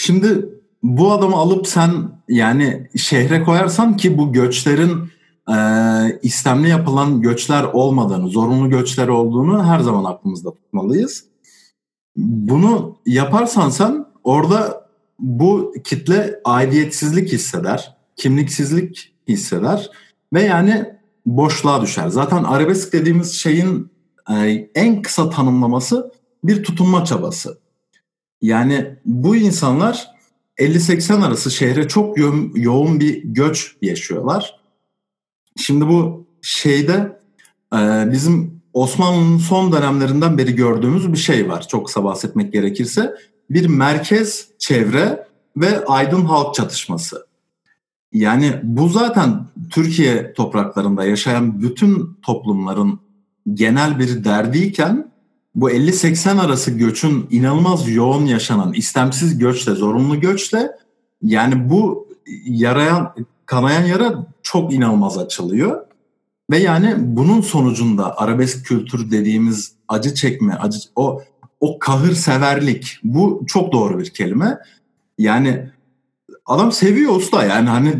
Şimdi 0.00 0.48
bu 0.82 1.12
adamı 1.12 1.36
alıp 1.36 1.66
sen 1.66 1.92
yani 2.28 2.88
şehre 2.96 3.42
koyarsan 3.42 3.96
ki 3.96 4.18
bu 4.18 4.32
göçlerin 4.32 5.10
e, 5.50 5.56
istemli 6.22 6.68
yapılan 6.68 7.20
göçler 7.20 7.64
olmadığını, 7.64 8.28
zorunlu 8.28 8.70
göçler 8.70 9.08
olduğunu 9.08 9.64
her 9.66 9.80
zaman 9.80 10.04
aklımızda 10.04 10.54
tutmalıyız. 10.54 11.24
Bunu 12.16 12.96
yaparsan 13.06 13.70
sen 13.70 14.06
orada 14.24 14.88
bu 15.18 15.74
kitle 15.84 16.40
aidiyetsizlik 16.44 17.32
hisseder, 17.32 17.96
kimliksizlik 18.16 19.14
hisseder 19.28 19.90
ve 20.32 20.42
yani 20.42 20.86
boşluğa 21.26 21.82
düşer. 21.82 22.08
Zaten 22.08 22.44
arabesk 22.44 22.92
dediğimiz 22.92 23.32
şeyin 23.32 23.92
e, 24.30 24.34
en 24.74 25.02
kısa 25.02 25.30
tanımlaması 25.30 26.12
bir 26.44 26.64
tutunma 26.64 27.04
çabası. 27.04 27.67
Yani 28.42 28.96
bu 29.04 29.36
insanlar 29.36 30.08
50-80 30.58 31.24
arası 31.24 31.50
şehre 31.50 31.88
çok 31.88 32.18
yo- 32.18 32.50
yoğun 32.54 33.00
bir 33.00 33.22
göç 33.24 33.76
yaşıyorlar. 33.82 34.60
Şimdi 35.56 35.86
bu 35.86 36.26
şeyde 36.42 37.20
e, 37.74 37.78
bizim 38.12 38.60
Osmanlı'nın 38.72 39.38
son 39.38 39.72
dönemlerinden 39.72 40.38
beri 40.38 40.54
gördüğümüz 40.54 41.12
bir 41.12 41.18
şey 41.18 41.48
var. 41.48 41.68
Çok 41.68 41.86
kısa 41.86 42.04
bahsetmek 42.04 42.52
gerekirse. 42.52 43.14
Bir 43.50 43.66
merkez 43.66 44.48
çevre 44.58 45.26
ve 45.56 45.84
aydın 45.84 46.24
halk 46.24 46.54
çatışması. 46.54 47.26
Yani 48.12 48.60
bu 48.62 48.88
zaten 48.88 49.46
Türkiye 49.70 50.32
topraklarında 50.32 51.04
yaşayan 51.04 51.62
bütün 51.62 52.18
toplumların 52.22 53.00
genel 53.54 53.98
bir 53.98 54.24
derdiyken 54.24 55.12
bu 55.60 55.70
50-80 55.70 56.40
arası 56.40 56.70
göçün 56.70 57.26
inanılmaz 57.30 57.88
yoğun 57.88 58.26
yaşanan 58.26 58.72
istemsiz 58.72 59.38
göçle, 59.38 59.72
zorunlu 59.72 60.20
göçle 60.20 60.70
yani 61.22 61.70
bu 61.70 62.08
yarayan, 62.44 63.14
kanayan 63.46 63.84
yara 63.84 64.26
çok 64.42 64.72
inanılmaz 64.72 65.18
açılıyor. 65.18 65.86
Ve 66.50 66.58
yani 66.58 66.94
bunun 66.98 67.40
sonucunda 67.40 68.18
arabesk 68.18 68.66
kültür 68.66 69.10
dediğimiz 69.10 69.72
acı 69.88 70.14
çekme, 70.14 70.54
acı 70.54 70.78
o 70.96 71.22
o 71.60 71.78
kahır 71.78 72.12
severlik 72.12 72.98
bu 73.04 73.44
çok 73.46 73.72
doğru 73.72 73.98
bir 73.98 74.10
kelime. 74.10 74.58
Yani 75.18 75.70
adam 76.46 76.72
seviyor 76.72 77.16
usta 77.16 77.44
yani 77.44 77.68
hani 77.68 77.94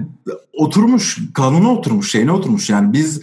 oturmuş 0.52 1.18
kanuna 1.34 1.72
oturmuş 1.72 2.10
şeyine 2.10 2.32
oturmuş 2.32 2.70
yani 2.70 2.92
biz 2.92 3.20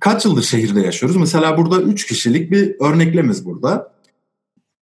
kaç 0.00 0.24
yıldır 0.24 0.42
şehirde 0.42 0.80
yaşıyoruz? 0.80 1.16
Mesela 1.16 1.58
burada 1.58 1.82
üç 1.82 2.06
kişilik 2.06 2.50
bir 2.50 2.76
örneklemiz 2.80 3.44
burada. 3.44 3.92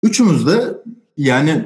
Üçümüz 0.03 0.47
de 0.47 0.77
yani 1.17 1.65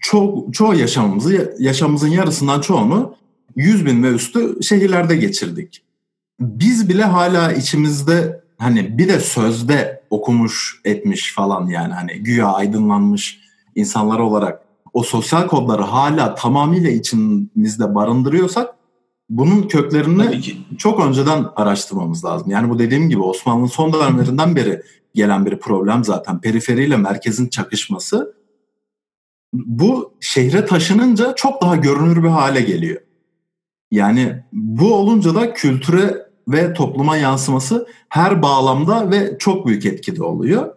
çok 0.00 0.54
çoğu 0.54 0.74
yaşamımızı 0.74 1.56
yaşamımızın 1.58 2.08
yarısından 2.08 2.60
çoğunu 2.60 3.16
100 3.56 3.86
bin 3.86 4.02
ve 4.02 4.08
üstü 4.08 4.62
şehirlerde 4.62 5.16
geçirdik. 5.16 5.82
Biz 6.40 6.88
bile 6.88 7.04
hala 7.04 7.52
içimizde 7.52 8.40
hani 8.58 8.98
bir 8.98 9.08
de 9.08 9.20
sözde 9.20 10.02
okumuş 10.10 10.80
etmiş 10.84 11.34
falan 11.34 11.66
yani 11.66 11.94
hani 11.94 12.12
güya 12.12 12.46
aydınlanmış 12.46 13.40
insanlar 13.74 14.18
olarak 14.18 14.62
o 14.92 15.02
sosyal 15.02 15.46
kodları 15.46 15.82
hala 15.82 16.34
tamamıyla 16.34 16.90
içimizde 16.90 17.94
barındırıyorsak 17.94 18.77
bunun 19.28 19.62
köklerini 19.62 20.40
çok 20.78 21.06
önceden 21.06 21.46
araştırmamız 21.56 22.24
lazım. 22.24 22.50
Yani 22.50 22.70
bu 22.70 22.78
dediğim 22.78 23.08
gibi 23.08 23.20
Osmanlı'nın 23.20 23.66
son 23.66 23.92
dönemlerinden 23.92 24.56
beri 24.56 24.82
gelen 25.14 25.46
bir 25.46 25.58
problem 25.58 26.04
zaten. 26.04 26.40
Periferiyle 26.40 26.96
merkezin 26.96 27.48
çakışması. 27.48 28.34
Bu 29.52 30.14
şehre 30.20 30.66
taşınınca 30.66 31.34
çok 31.34 31.62
daha 31.62 31.76
görünür 31.76 32.22
bir 32.22 32.28
hale 32.28 32.60
geliyor. 32.60 33.00
Yani 33.90 34.44
bu 34.52 34.94
olunca 34.94 35.34
da 35.34 35.52
kültüre 35.52 36.28
ve 36.48 36.72
topluma 36.72 37.16
yansıması 37.16 37.86
her 38.08 38.42
bağlamda 38.42 39.10
ve 39.10 39.36
çok 39.38 39.66
büyük 39.66 39.86
etkide 39.86 40.22
oluyor. 40.22 40.74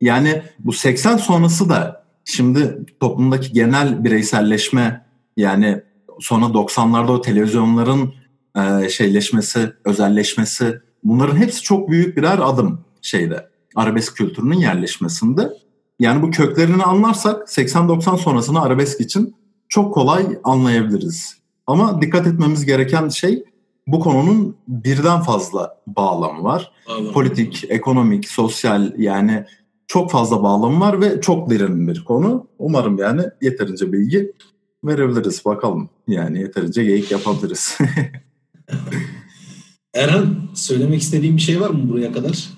Yani 0.00 0.42
bu 0.58 0.72
80 0.72 1.16
sonrası 1.16 1.68
da 1.68 2.04
şimdi 2.24 2.86
toplumdaki 3.00 3.52
genel 3.52 4.04
bireyselleşme 4.04 5.06
yani 5.36 5.82
sonra 6.20 6.44
90'larda 6.44 7.10
o 7.10 7.20
televizyonların 7.20 8.14
e, 8.56 8.88
şeyleşmesi, 8.88 9.72
özelleşmesi 9.84 10.78
bunların 11.04 11.36
hepsi 11.36 11.62
çok 11.62 11.90
büyük 11.90 12.16
birer 12.16 12.38
adım 12.42 12.80
şeyde 13.02 13.48
arabesk 13.74 14.16
kültürünün 14.16 14.58
yerleşmesinde. 14.58 15.50
Yani 15.98 16.22
bu 16.22 16.30
köklerini 16.30 16.82
anlarsak 16.82 17.48
80-90 17.48 18.18
sonrasını 18.18 18.62
arabesk 18.62 19.00
için 19.00 19.34
çok 19.68 19.94
kolay 19.94 20.26
anlayabiliriz. 20.44 21.36
Ama 21.66 22.02
dikkat 22.02 22.26
etmemiz 22.26 22.64
gereken 22.64 23.08
şey 23.08 23.44
bu 23.86 24.00
konunun 24.00 24.56
birden 24.68 25.20
fazla 25.20 25.80
bağlamı 25.86 26.44
var. 26.44 26.72
Anladım. 26.88 27.12
Politik, 27.12 27.64
ekonomik, 27.68 28.28
sosyal 28.28 28.92
yani 28.98 29.44
çok 29.86 30.10
fazla 30.10 30.42
bağlamı 30.42 30.80
var 30.80 31.00
ve 31.00 31.20
çok 31.20 31.50
derin 31.50 31.88
bir 31.88 32.04
konu. 32.04 32.46
Umarım 32.58 32.98
yani 32.98 33.22
yeterince 33.42 33.92
bilgi 33.92 34.32
verebiliriz 34.84 35.44
bakalım. 35.44 35.90
Yani 36.08 36.40
yeterince 36.40 36.84
geyik 36.84 37.10
yapabiliriz. 37.10 37.78
Erhan 39.94 40.36
söylemek 40.54 41.00
istediğim 41.00 41.36
bir 41.36 41.42
şey 41.42 41.60
var 41.60 41.70
mı 41.70 41.88
buraya 41.88 42.12
kadar? 42.12 42.48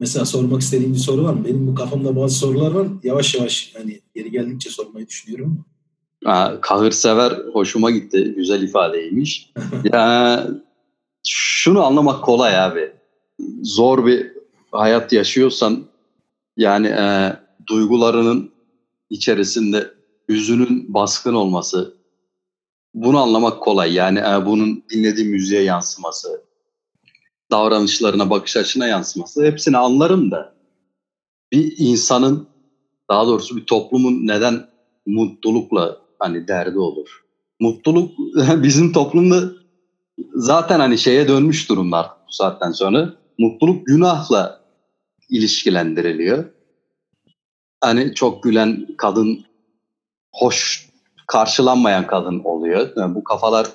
Mesela 0.00 0.24
sormak 0.24 0.62
istediğim 0.62 0.94
bir 0.94 0.98
soru 0.98 1.24
var 1.24 1.34
mı? 1.34 1.44
Benim 1.44 1.66
bu 1.66 1.74
kafamda 1.74 2.16
bazı 2.16 2.34
sorular 2.34 2.72
var. 2.72 2.88
Yavaş 3.02 3.34
yavaş 3.34 3.74
yani 3.74 4.00
yeri 4.14 4.30
geldikçe 4.30 4.70
sormayı 4.70 5.08
düşünüyorum. 5.08 5.64
Aa, 6.24 6.60
kahır 6.60 6.92
sever 6.92 7.32
hoşuma 7.52 7.90
gitti. 7.90 8.34
Güzel 8.36 8.62
ifadeymiş. 8.62 9.52
ya 9.92 10.46
şunu 11.26 11.84
anlamak 11.84 12.24
kolay 12.24 12.60
abi. 12.60 12.92
Zor 13.62 14.06
bir 14.06 14.32
hayat 14.72 15.12
yaşıyorsan 15.12 15.84
Yani 16.56 16.86
e, 16.86 17.36
duygularının 17.66 18.50
içerisinde 19.10 19.95
hüzünün 20.28 20.94
baskın 20.94 21.34
olması, 21.34 21.96
bunu 22.94 23.18
anlamak 23.18 23.62
kolay. 23.62 23.94
Yani 23.94 24.18
e, 24.18 24.46
bunun 24.46 24.84
dinlediği 24.90 25.26
müziğe 25.26 25.62
yansıması, 25.62 26.42
davranışlarına, 27.50 28.30
bakış 28.30 28.56
açına 28.56 28.86
yansıması 28.86 29.44
hepsini 29.44 29.76
anlarım 29.76 30.30
da 30.30 30.54
bir 31.52 31.74
insanın 31.78 32.48
daha 33.10 33.26
doğrusu 33.26 33.56
bir 33.56 33.66
toplumun 33.66 34.26
neden 34.26 34.68
mutlulukla 35.06 35.98
hani 36.18 36.48
derdi 36.48 36.78
olur. 36.78 37.24
Mutluluk 37.60 38.18
bizim 38.62 38.92
toplumda 38.92 39.52
zaten 40.34 40.80
hani 40.80 40.98
şeye 40.98 41.28
dönmüş 41.28 41.68
durumlar 41.68 42.06
bu 42.28 42.32
saatten 42.32 42.72
sonra. 42.72 43.14
Mutluluk 43.38 43.86
günahla 43.86 44.60
ilişkilendiriliyor. 45.28 46.44
Hani 47.80 48.14
çok 48.14 48.42
gülen 48.42 48.86
kadın 48.98 49.45
hoş 50.36 50.88
karşılanmayan 51.26 52.06
kadın 52.06 52.40
oluyor. 52.44 52.92
Yani 52.96 53.14
bu 53.14 53.24
kafalar 53.24 53.66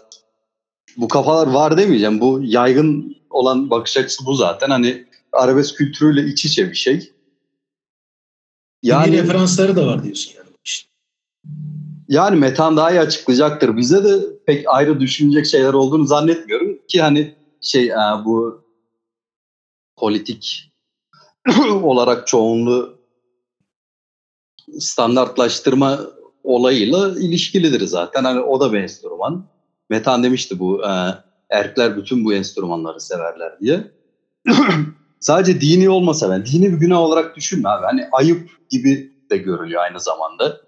bu 0.98 1.08
kafalar 1.08 1.48
var 1.48 1.78
demeyeceğim. 1.78 2.20
Bu 2.20 2.40
yaygın 2.44 3.18
olan 3.30 3.70
bakış 3.70 3.98
açısı 3.98 4.26
bu 4.26 4.34
zaten. 4.34 4.70
Hani 4.70 5.08
arabesk 5.32 5.78
kültürüyle 5.78 6.26
iç 6.26 6.46
içe 6.46 6.70
bir 6.70 6.76
şey. 6.76 7.12
Yani 8.84 9.18
referansları 9.18 9.76
da 9.76 9.88
var 9.88 10.04
diyorsun 10.04 10.34
yani. 10.38 10.50
İşte. 10.66 10.90
Yani 12.08 12.36
Metan 12.36 12.78
daha 12.78 12.92
iyi 12.92 13.00
açıklayacaktır. 13.00 13.78
Bize 13.78 14.04
de 14.04 14.20
pek 14.46 14.66
ayrı 14.68 15.00
düşünecek 15.00 15.46
şeyler 15.46 15.74
olduğunu 15.74 16.06
zannetmiyorum 16.06 16.80
ki 16.88 17.02
hani 17.02 17.36
şey 17.62 17.88
e, 17.88 18.26
bu 18.26 18.64
politik 19.96 20.72
olarak 21.84 22.28
çoğunluğu 22.28 23.02
standartlaştırma 24.80 26.00
olayıyla 26.44 27.20
ilişkilidir 27.20 27.88
zaten. 27.88 28.24
Hani 28.24 28.40
o 28.40 28.60
da 28.60 28.74
bir 28.74 28.80
enstrüman. 28.80 29.46
Metan 29.90 30.24
demişti 30.24 30.60
bu 30.60 30.86
e, 30.86 30.90
erkler 31.50 31.98
bütün 31.98 32.26
bu 32.26 32.34
enstrümanları 32.34 33.00
severler 33.00 33.60
diye. 33.60 33.92
Sadece 35.20 35.62
dini 35.62 35.90
olmasa 35.90 36.30
ben 36.30 36.46
dini 36.46 36.74
bir 36.74 36.78
günah 36.78 37.00
olarak 37.00 37.36
düşünme 37.36 37.70
abi. 37.70 37.86
Hani 37.86 38.08
ayıp 38.12 38.50
gibi 38.70 39.12
de 39.30 39.38
görülüyor 39.38 39.82
aynı 39.82 40.00
zamanda. 40.00 40.62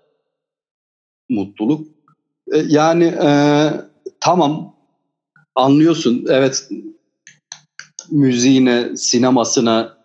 Mutluluk. 1.30 1.88
E, 2.54 2.58
yani 2.68 3.04
e, 3.04 3.30
tamam 4.20 4.76
anlıyorsun 5.56 6.26
evet 6.30 6.70
müziğine, 8.12 8.98
sinemasına, 8.98 9.98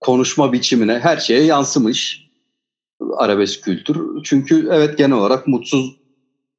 konuşma 0.00 0.52
biçimine 0.52 0.98
her 0.98 1.16
şeye 1.16 1.44
yansımış 1.44 2.23
arabesk 3.16 3.62
kültür. 3.62 4.22
Çünkü 4.24 4.68
evet 4.72 4.98
genel 4.98 5.16
olarak 5.16 5.46
mutsuz 5.46 5.96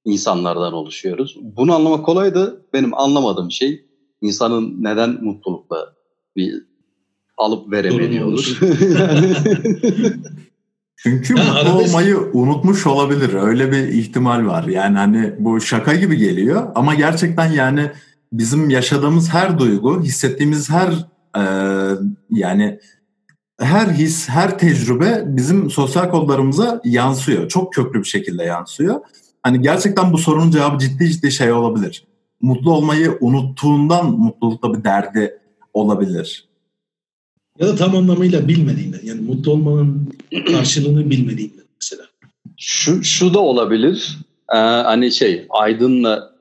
insanlardan 0.05 0.73
oluşuyoruz. 0.73 1.37
Bunu 1.41 1.75
anlamak 1.75 2.05
kolay 2.05 2.35
da 2.35 2.53
benim 2.73 2.93
anlamadığım 2.93 3.51
şey 3.51 3.85
insanın 4.21 4.75
neden 4.83 5.23
mutlulukla 5.23 5.93
bir 6.35 6.63
alıp 7.37 7.71
veremediği 7.71 8.23
olur. 8.23 8.59
Çünkü 11.05 11.37
ya 11.37 11.43
mutlu 11.43 11.59
arabesk... 11.59 11.89
olmayı 11.89 12.17
unutmuş 12.33 12.87
olabilir. 12.87 13.33
Öyle 13.33 13.71
bir 13.71 13.87
ihtimal 13.87 14.45
var. 14.45 14.63
Yani 14.63 14.97
hani 14.97 15.33
bu 15.39 15.61
şaka 15.61 15.95
gibi 15.95 16.17
geliyor 16.17 16.71
ama 16.75 16.95
gerçekten 16.95 17.51
yani 17.51 17.91
bizim 18.33 18.69
yaşadığımız 18.69 19.29
her 19.29 19.59
duygu, 19.59 20.01
hissettiğimiz 20.01 20.69
her 20.69 20.89
e, 21.37 21.43
yani 22.29 22.79
her 23.59 23.87
his, 23.87 24.29
her 24.29 24.59
tecrübe 24.59 25.23
bizim 25.25 25.69
sosyal 25.69 26.09
kodlarımıza 26.09 26.81
yansıyor. 26.85 27.47
Çok 27.47 27.73
köklü 27.73 27.99
bir 27.99 28.07
şekilde 28.07 28.43
yansıyor. 28.43 29.01
Hani 29.43 29.61
gerçekten 29.61 30.13
bu 30.13 30.17
sorunun 30.17 30.51
cevabı 30.51 30.77
ciddi 30.77 31.11
ciddi 31.11 31.31
şey 31.31 31.51
olabilir. 31.51 32.03
Mutlu 32.41 32.73
olmayı 32.73 33.17
unuttuğundan 33.21 34.19
mutlulukta 34.19 34.73
bir 34.73 34.83
derdi 34.83 35.39
olabilir. 35.73 36.47
Ya 37.59 37.67
da 37.67 37.75
tam 37.75 37.95
anlamıyla 37.95 38.47
bilmediğinden. 38.47 38.99
Yani 39.03 39.21
mutlu 39.21 39.51
olmanın 39.51 40.13
karşılığını 40.47 41.09
bilmediğinden 41.09 41.65
mesela. 41.81 42.03
Şu, 42.57 43.03
şu 43.03 43.33
da 43.33 43.39
olabilir. 43.39 44.17
Ee, 44.53 44.57
hani 44.57 45.11
şey 45.11 45.45
Aydın'la 45.49 46.35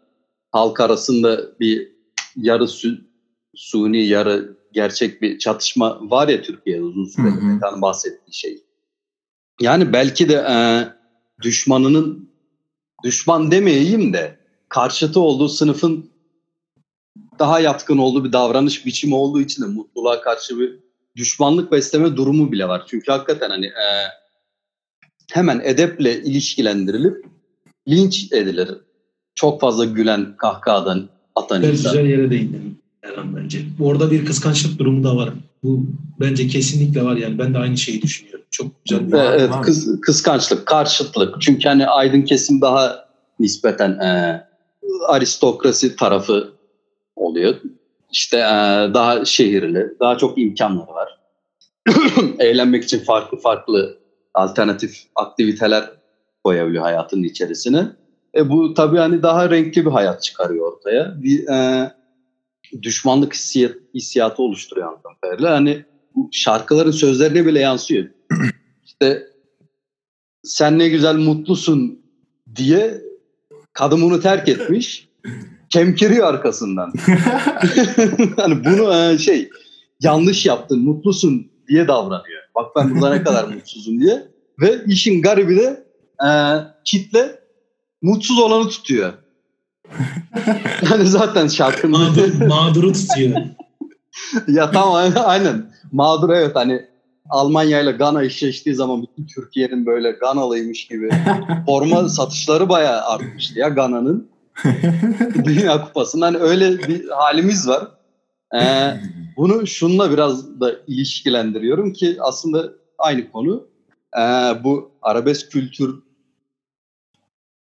halk 0.53 0.81
arasında 0.81 1.41
bir 1.61 1.89
yarı 2.37 2.69
su, 2.69 2.89
suni 3.55 4.07
yarı 4.07 4.54
gerçek 4.75 5.23
bir 5.23 5.39
çatışma 5.39 5.99
var 6.11 6.29
ya 6.29 6.43
Türkiye'de 6.43 6.83
uzun 6.83 7.05
süredir. 7.05 7.43
Yani 7.43 7.83
bahsettiği 7.83 8.35
şey. 8.35 8.63
Yani 9.61 9.93
belki 9.93 10.29
de 10.29 10.35
e, 10.35 10.57
düşmanının 11.43 12.31
düşman 13.05 13.51
demeyeyim 13.51 14.13
de 14.13 14.39
karşıtı 14.69 15.21
olduğu 15.21 15.49
sınıfın 15.49 16.11
daha 17.39 17.61
yatkın 17.61 17.99
olduğu 17.99 18.25
bir 18.25 18.33
davranış 18.33 18.87
biçimi 18.87 19.15
olduğu 19.15 19.41
için 19.41 19.63
de 19.63 19.67
mutluluğa 19.67 20.21
karşı 20.21 20.59
bir 20.59 20.79
düşmanlık 21.17 21.73
besleme 21.73 22.17
durumu 22.17 22.53
bile 22.53 22.69
var. 22.69 22.85
Çünkü 22.87 23.13
hakikaten 23.13 23.51
hani 23.51 23.67
e, 23.67 23.87
hemen 25.33 25.61
edeple 25.65 26.23
ilişkilendirilip 26.23 27.27
linç 27.89 28.33
edilir. 28.33 28.71
Çok 29.35 29.61
fazla 29.61 29.85
gülen 29.85 30.37
kahkahadan 30.37 31.09
atan 31.35 31.63
ben 31.63 31.69
insan. 31.69 31.93
Güzel 31.93 32.07
yere 32.07 32.31
değindin 32.31 32.84
Erhan 33.05 33.37
bence. 33.37 33.59
Orada 33.81 34.11
bir 34.11 34.25
kıskançlık 34.25 34.79
durumu 34.79 35.05
da 35.05 35.17
var. 35.17 35.31
Bu 35.63 35.87
bence 36.21 36.49
kesinlikle 36.49 37.05
var 37.05 37.17
yani. 37.17 37.39
Ben 37.39 37.55
de 37.55 37.59
aynı 37.59 37.77
şeyi 37.77 38.03
düşünüyorum. 38.03 38.45
Çok 38.51 38.85
güzel 38.85 39.09
bir 39.09 39.19
Evet, 39.19 39.51
kıs, 39.63 40.01
kıskançlık, 40.01 40.67
karşıtlık. 40.67 41.41
Çünkü 41.41 41.69
hani 41.69 41.87
aydın 41.87 42.23
kesim 42.23 42.61
daha 42.61 43.05
nispeten 43.39 43.91
e, 43.91 44.43
aristokrasi 45.07 45.97
tarafı 45.97 46.53
oluyor. 47.17 47.55
İşte 48.13 48.37
e, 48.37 48.95
daha 48.95 49.25
şehirli, 49.25 49.87
daha 50.01 50.19
çok 50.19 50.39
imkanları 50.39 50.91
var. 50.91 51.19
Eğlenmek 52.39 52.85
için 52.85 52.99
farklı 52.99 53.39
farklı 53.39 53.99
alternatif 54.35 55.03
aktiviteler 55.15 55.91
koyabiliyor 56.45 56.83
hayatının 56.83 57.23
içerisine. 57.23 57.87
E 58.37 58.51
bu 58.51 58.75
tabii 58.75 58.99
hani 58.99 59.23
daha 59.23 59.51
renkli 59.51 59.87
bir 59.87 59.91
hayat 59.91 60.23
çıkarıyor 60.23 60.73
ortaya. 60.73 61.23
Bir 61.23 61.49
e, 61.49 61.91
düşmanlık 62.83 63.35
hissiyat, 63.35 63.73
hissiyatı 63.95 64.43
oluşturuyor 64.43 64.89
anladığım 64.89 65.13
kadarıyla. 65.23 65.55
Hani 65.55 65.85
şarkıların 66.33 66.91
sözlerine 66.91 67.47
bile 67.47 67.61
yansıyor. 67.61 68.09
İşte 68.85 69.23
sen 70.43 70.79
ne 70.79 70.89
güzel 70.89 71.17
mutlusun 71.17 71.99
diye 72.57 73.03
kadın 73.73 74.03
bunu 74.03 74.21
terk 74.21 74.49
etmiş. 74.49 75.09
Kemkiriyor 75.71 76.27
arkasından. 76.27 76.93
hani 78.37 78.65
bunu 78.65 78.95
e, 78.95 79.19
şey 79.19 79.51
yanlış 80.01 80.47
yaptın, 80.47 80.81
mutlusun 80.81 81.51
diye 81.69 81.89
davranıyor. 81.89 82.43
Bak 82.55 82.67
ben 82.77 82.95
burada 82.95 83.15
ne 83.15 83.23
kadar 83.23 83.45
mutsuzum 83.45 84.01
diye. 84.01 84.29
Ve 84.61 84.85
işin 84.87 85.23
garibi 85.23 85.57
de 85.57 85.85
e, 86.27 86.31
kitle 86.85 87.41
mutsuz 88.03 88.39
olanı 88.39 88.69
tutuyor. 88.69 89.13
Yani 90.91 91.07
zaten 91.07 91.47
şarkının... 91.47 92.01
Mağdur, 92.01 92.47
mağduru 92.47 92.93
tutuyor. 92.93 93.41
ya 94.49 94.71
tamam 94.71 95.13
aynen. 95.25 95.71
Mağdur 95.93 96.31
evet 96.31 96.57
hani 96.57 96.87
Almanya 97.31 97.81
ile 97.81 97.93
Gana 97.93 98.23
eşleştiği 98.23 98.75
zaman 98.75 99.03
bütün 99.03 99.27
Türkiye'nin 99.27 99.87
böyle 99.87 100.11
Ganalıymış 100.11 100.87
gibi 100.87 101.11
forma 101.67 102.09
satışları 102.09 102.69
bayağı 102.69 103.03
artmıştı 103.03 103.59
ya 103.59 103.69
Gana'nın. 103.69 104.29
Dünya 105.45 105.85
Kupası'ndan 105.85 106.35
hani 106.35 106.43
öyle 106.43 106.79
bir 106.79 107.09
halimiz 107.09 107.69
var. 107.69 107.89
Ee, 108.55 109.01
bunu 109.37 109.67
şunla 109.67 110.11
biraz 110.11 110.61
da 110.61 110.73
ilişkilendiriyorum 110.87 111.93
ki 111.93 112.17
aslında 112.21 112.73
aynı 112.99 113.33
konu. 113.33 113.67
Ee, 114.19 114.21
bu 114.65 114.91
arabesk 115.03 115.53
kültür 115.53 116.04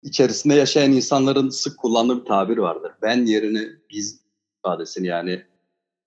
içerisinde 0.03 0.55
yaşayan 0.55 0.93
insanların 0.93 1.49
sık 1.49 1.79
kullandığı 1.79 2.21
bir 2.21 2.25
tabir 2.25 2.59
vardır. 2.59 2.93
Ben 3.03 3.27
yerine 3.27 3.69
biz 3.91 4.21
ifadesini 4.59 5.07
yani 5.07 5.43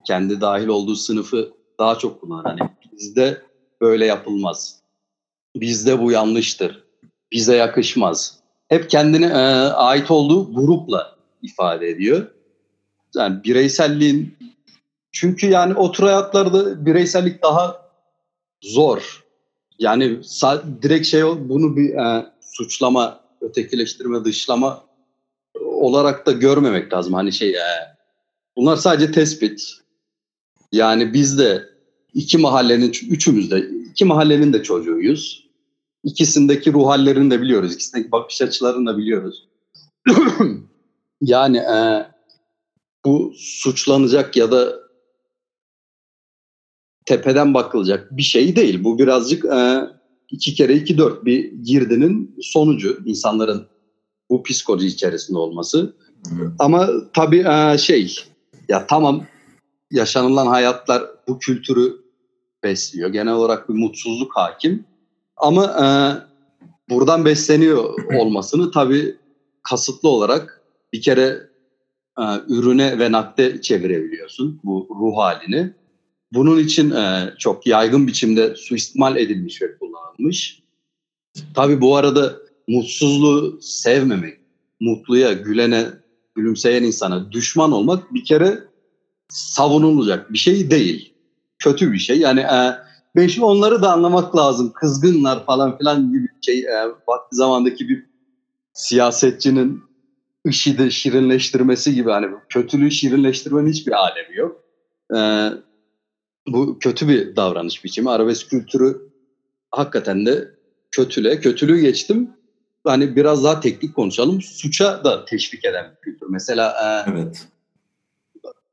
kendi 0.06 0.40
dahil 0.40 0.66
olduğu 0.66 0.96
sınıfı 0.96 1.52
daha 1.78 1.98
çok 1.98 2.20
kullanır. 2.20 2.44
Hani 2.44 2.60
bizde 2.92 3.42
böyle 3.80 4.06
yapılmaz. 4.06 4.80
Bizde 5.56 6.02
bu 6.02 6.12
yanlıştır. 6.12 6.84
Bize 7.32 7.56
yakışmaz. 7.56 8.38
Hep 8.68 8.90
kendine 8.90 9.26
e, 9.26 9.38
ait 9.72 10.10
olduğu 10.10 10.54
grupla 10.54 11.16
ifade 11.42 11.88
ediyor. 11.88 12.26
Yani 13.14 13.44
bireyselliğin 13.44 14.36
çünkü 15.12 15.46
yani 15.46 15.74
o 15.74 15.92
tür 15.92 16.04
hayatlarda 16.04 16.86
bireysellik 16.86 17.42
daha 17.42 17.90
zor. 18.62 19.24
Yani 19.78 20.20
direkt 20.82 21.06
şey 21.06 21.22
bunu 21.22 21.76
bir 21.76 21.94
e, 21.94 22.26
suçlama 22.40 23.25
ötekileştirme, 23.48 24.24
dışlama 24.24 24.84
olarak 25.60 26.26
da 26.26 26.32
görmemek 26.32 26.92
lazım. 26.92 27.14
Hani 27.14 27.32
şey 27.32 27.50
e, 27.50 27.96
bunlar 28.56 28.76
sadece 28.76 29.12
tespit. 29.12 29.62
Yani 30.72 31.12
biz 31.12 31.38
de 31.38 31.68
iki 32.14 32.38
mahallenin 32.38 32.92
üçümüz 33.10 33.50
de 33.50 33.70
iki 33.90 34.04
mahallenin 34.04 34.52
de 34.52 34.62
çocuğuyuz. 34.62 35.46
İkisindeki 36.04 36.72
ruh 36.72 36.86
hallerini 36.86 37.30
de 37.30 37.40
biliyoruz. 37.40 37.74
İkisindeki 37.74 38.12
bakış 38.12 38.42
açılarını 38.42 38.90
da 38.90 38.98
biliyoruz. 38.98 39.48
yani 41.20 41.56
e, 41.56 42.06
bu 43.04 43.32
suçlanacak 43.36 44.36
ya 44.36 44.50
da 44.50 44.76
tepeden 47.06 47.54
bakılacak 47.54 48.16
bir 48.16 48.22
şey 48.22 48.56
değil. 48.56 48.84
Bu 48.84 48.98
birazcık 48.98 49.44
e, 49.44 49.80
iki 50.30 50.54
kere 50.54 50.74
iki 50.74 50.98
dört 50.98 51.24
bir 51.24 51.52
girdinin 51.52 52.36
sonucu 52.40 52.98
insanların 53.04 53.66
bu 54.30 54.42
psikoloji 54.42 54.86
içerisinde 54.86 55.38
olması. 55.38 55.94
Evet. 56.36 56.48
Ama 56.58 56.88
tabii 57.12 57.44
e, 57.48 57.78
şey 57.78 58.16
ya 58.68 58.86
tamam 58.86 59.26
yaşanılan 59.90 60.46
hayatlar 60.46 61.02
bu 61.28 61.38
kültürü 61.38 61.96
besliyor. 62.62 63.08
Genel 63.08 63.32
olarak 63.32 63.68
bir 63.68 63.74
mutsuzluk 63.74 64.36
hakim. 64.36 64.84
Ama 65.36 65.64
e, 65.64 65.86
buradan 66.90 67.24
besleniyor 67.24 67.94
olmasını 68.20 68.70
tabii 68.70 69.16
kasıtlı 69.62 70.08
olarak 70.08 70.62
bir 70.92 71.02
kere 71.02 71.40
e, 72.18 72.24
ürüne 72.48 72.98
ve 72.98 73.12
nakde 73.12 73.60
çevirebiliyorsun 73.60 74.60
bu 74.64 74.88
ruh 75.00 75.16
halini. 75.16 75.72
Bunun 76.36 76.58
için 76.58 76.90
e, 76.90 77.34
çok 77.38 77.66
yaygın 77.66 78.06
biçimde 78.06 78.54
suistimal 78.56 79.16
edilmiş 79.16 79.62
ve 79.62 79.78
kullanılmış. 79.78 80.62
Tabii 81.54 81.80
bu 81.80 81.96
arada 81.96 82.36
mutsuzluğu 82.68 83.58
sevmemek, 83.62 84.38
mutluya, 84.80 85.32
gülene, 85.32 85.86
gülümseyen 86.34 86.82
insana 86.82 87.32
düşman 87.32 87.72
olmak 87.72 88.14
bir 88.14 88.24
kere 88.24 88.58
savunulacak 89.28 90.32
bir 90.32 90.38
şey 90.38 90.70
değil. 90.70 91.14
Kötü 91.58 91.92
bir 91.92 91.98
şey. 91.98 92.18
Yani 92.18 92.40
e, 92.40 92.74
beş 93.16 93.38
onları 93.38 93.82
da 93.82 93.92
anlamak 93.92 94.36
lazım. 94.36 94.72
Kızgınlar 94.74 95.46
falan 95.46 95.78
filan 95.78 96.12
gibi 96.12 96.28
şey. 96.42 96.58
E, 96.58 96.88
vakti 97.08 97.36
zamandaki 97.36 97.88
bir 97.88 98.06
siyasetçinin 98.72 99.82
IŞİD'i 100.44 100.92
şirinleştirmesi 100.92 101.94
gibi 101.94 102.10
hani 102.10 102.26
kötülüğü 102.48 102.90
şirinleştirmenin 102.90 103.72
hiçbir 103.72 103.92
alemi 103.92 104.36
yok. 104.36 104.60
E, 105.16 105.18
bu 106.46 106.78
kötü 106.78 107.08
bir 107.08 107.36
davranış 107.36 107.84
biçimi. 107.84 108.10
Arabesk 108.10 108.50
kültürü 108.50 109.10
hakikaten 109.70 110.26
de 110.26 110.48
kötüle. 110.90 111.40
Kötülüğü 111.40 111.80
geçtim. 111.80 112.30
Hani 112.84 113.16
biraz 113.16 113.44
daha 113.44 113.60
teknik 113.60 113.94
konuşalım. 113.94 114.42
Suça 114.42 115.04
da 115.04 115.24
teşvik 115.24 115.64
eden 115.64 115.90
bir 115.90 116.00
kültür. 116.00 116.26
Mesela 116.30 116.70
e, 116.70 117.10
evet. 117.10 117.48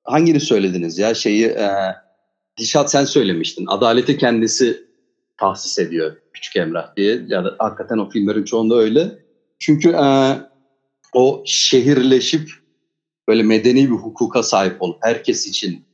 hangini 0.04 0.40
söylediniz 0.40 0.98
ya 0.98 1.14
şeyi 1.14 1.46
e, 1.46 1.70
Dişat 2.58 2.92
sen 2.92 3.06
söylemiştin. 3.06 3.66
Adaleti 3.68 4.18
kendisi 4.18 4.88
tahsis 5.38 5.80
ediyor 5.80 6.16
Küçük 6.34 6.56
Emrah 6.56 6.96
diye. 6.96 7.22
Ya 7.28 7.46
da 7.46 7.56
hakikaten 7.60 7.98
o 7.98 8.10
filmlerin 8.10 8.44
çoğunda 8.44 8.76
öyle. 8.76 9.20
Çünkü 9.60 9.90
e, 9.90 10.38
o 11.14 11.44
şehirleşip 11.46 12.50
böyle 13.28 13.44
medeni 13.44 13.86
bir 13.86 13.96
hukuka 13.96 14.44
sahip 14.44 14.82
olup 14.82 14.98
herkes 15.02 15.48
için 15.48 15.86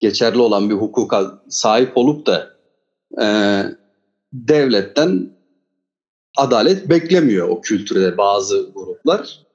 geçerli 0.00 0.38
olan 0.38 0.70
bir 0.70 0.74
hukuka 0.74 1.42
sahip 1.48 1.96
olup 1.96 2.26
da 2.26 2.50
e, 3.22 3.26
devletten 4.32 5.30
adalet 6.36 6.88
beklemiyor 6.88 7.48
o 7.48 7.60
kültürde 7.60 8.18
bazı 8.18 8.70
gruplar. 8.74 9.46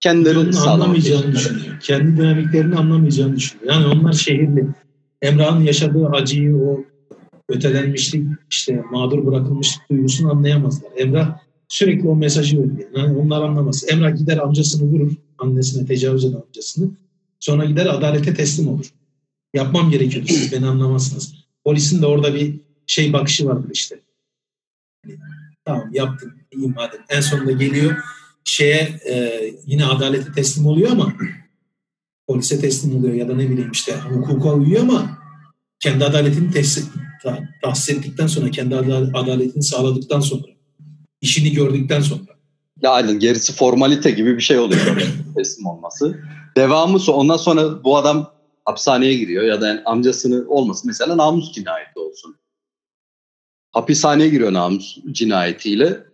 Kendilerini 0.00 0.58
anlamayacağını 0.58 1.32
düşünüyor. 1.32 1.80
Kendi 1.80 2.16
dinamiklerini 2.16 2.76
anlamayacağını 2.76 3.36
düşünüyor. 3.36 3.74
Yani 3.74 3.86
onlar 3.86 4.12
şehirli. 4.12 4.66
Emrah'ın 5.22 5.64
yaşadığı 5.64 6.06
acıyı, 6.06 6.56
o 6.56 6.84
ötelenmişlik, 7.48 8.26
işte 8.50 8.84
mağdur 8.90 9.26
bırakılmışlık 9.26 9.90
duygusunu 9.90 10.30
anlayamazlar. 10.30 10.90
Emrah 10.96 11.38
sürekli 11.68 12.08
o 12.08 12.16
mesajı 12.16 12.58
veriyor. 12.58 12.90
Yani 12.96 13.18
onlar 13.18 13.42
anlamaz. 13.42 13.84
Emrah 13.88 14.16
gider 14.16 14.38
amcasını 14.38 14.90
vurur, 14.90 15.12
annesine 15.38 15.86
tecavüz 15.86 16.24
eden 16.24 16.42
amcasını. 16.46 16.90
Sonra 17.40 17.64
gider 17.64 17.86
adalete 17.86 18.34
teslim 18.34 18.68
olur. 18.68 18.92
Yapmam 19.56 19.90
gerekiyordu 19.90 20.28
siz 20.28 20.52
beni 20.52 20.66
anlamazsınız. 20.66 21.34
Polisin 21.64 22.02
de 22.02 22.06
orada 22.06 22.34
bir 22.34 22.60
şey 22.86 23.12
bakışı 23.12 23.46
vardır 23.46 23.70
işte. 23.72 24.00
Tamam 25.64 25.88
yaptım 25.92 26.34
iyi 26.52 26.68
madem. 26.68 27.00
En 27.08 27.20
sonunda 27.20 27.52
geliyor 27.52 27.96
şeye 28.44 29.00
e, 29.08 29.44
yine 29.66 29.84
adalete 29.84 30.32
teslim 30.32 30.66
oluyor 30.66 30.90
ama 30.90 31.12
polise 32.26 32.60
teslim 32.60 32.96
oluyor 32.96 33.14
ya 33.14 33.28
da 33.28 33.34
ne 33.34 33.50
bileyim 33.50 33.70
işte 33.70 33.94
hukuka 33.96 34.54
uyuyor 34.54 34.82
ama 34.82 35.18
kendi 35.80 36.04
adaletini 36.04 36.50
tahsis, 36.50 36.88
tahsis 37.62 37.96
ettikten 37.96 38.26
sonra 38.26 38.50
kendi 38.50 38.76
adaletini 39.14 39.62
sağladıktan 39.62 40.20
sonra 40.20 40.42
işini 41.20 41.52
gördükten 41.52 42.00
sonra. 42.00 42.22
Ya 42.82 42.90
aynen 42.90 43.18
gerisi 43.18 43.52
formalite 43.52 44.10
gibi 44.10 44.36
bir 44.36 44.42
şey 44.42 44.58
oluyor 44.58 44.80
teslim 45.36 45.66
olması. 45.66 46.20
Devamı 46.56 46.98
ondan 47.08 47.36
sonra 47.36 47.84
bu 47.84 47.96
adam 47.96 48.35
hapishaneye 48.66 49.14
giriyor 49.14 49.44
ya 49.44 49.60
da 49.60 49.68
yani 49.68 49.80
amcasını 49.84 50.44
olmasın 50.48 50.84
mesela 50.86 51.16
namus 51.16 51.52
cinayeti 51.52 51.98
olsun. 51.98 52.36
Hapishaneye 53.72 54.28
giriyor 54.28 54.52
namus 54.52 54.98
cinayetiyle. 55.12 56.06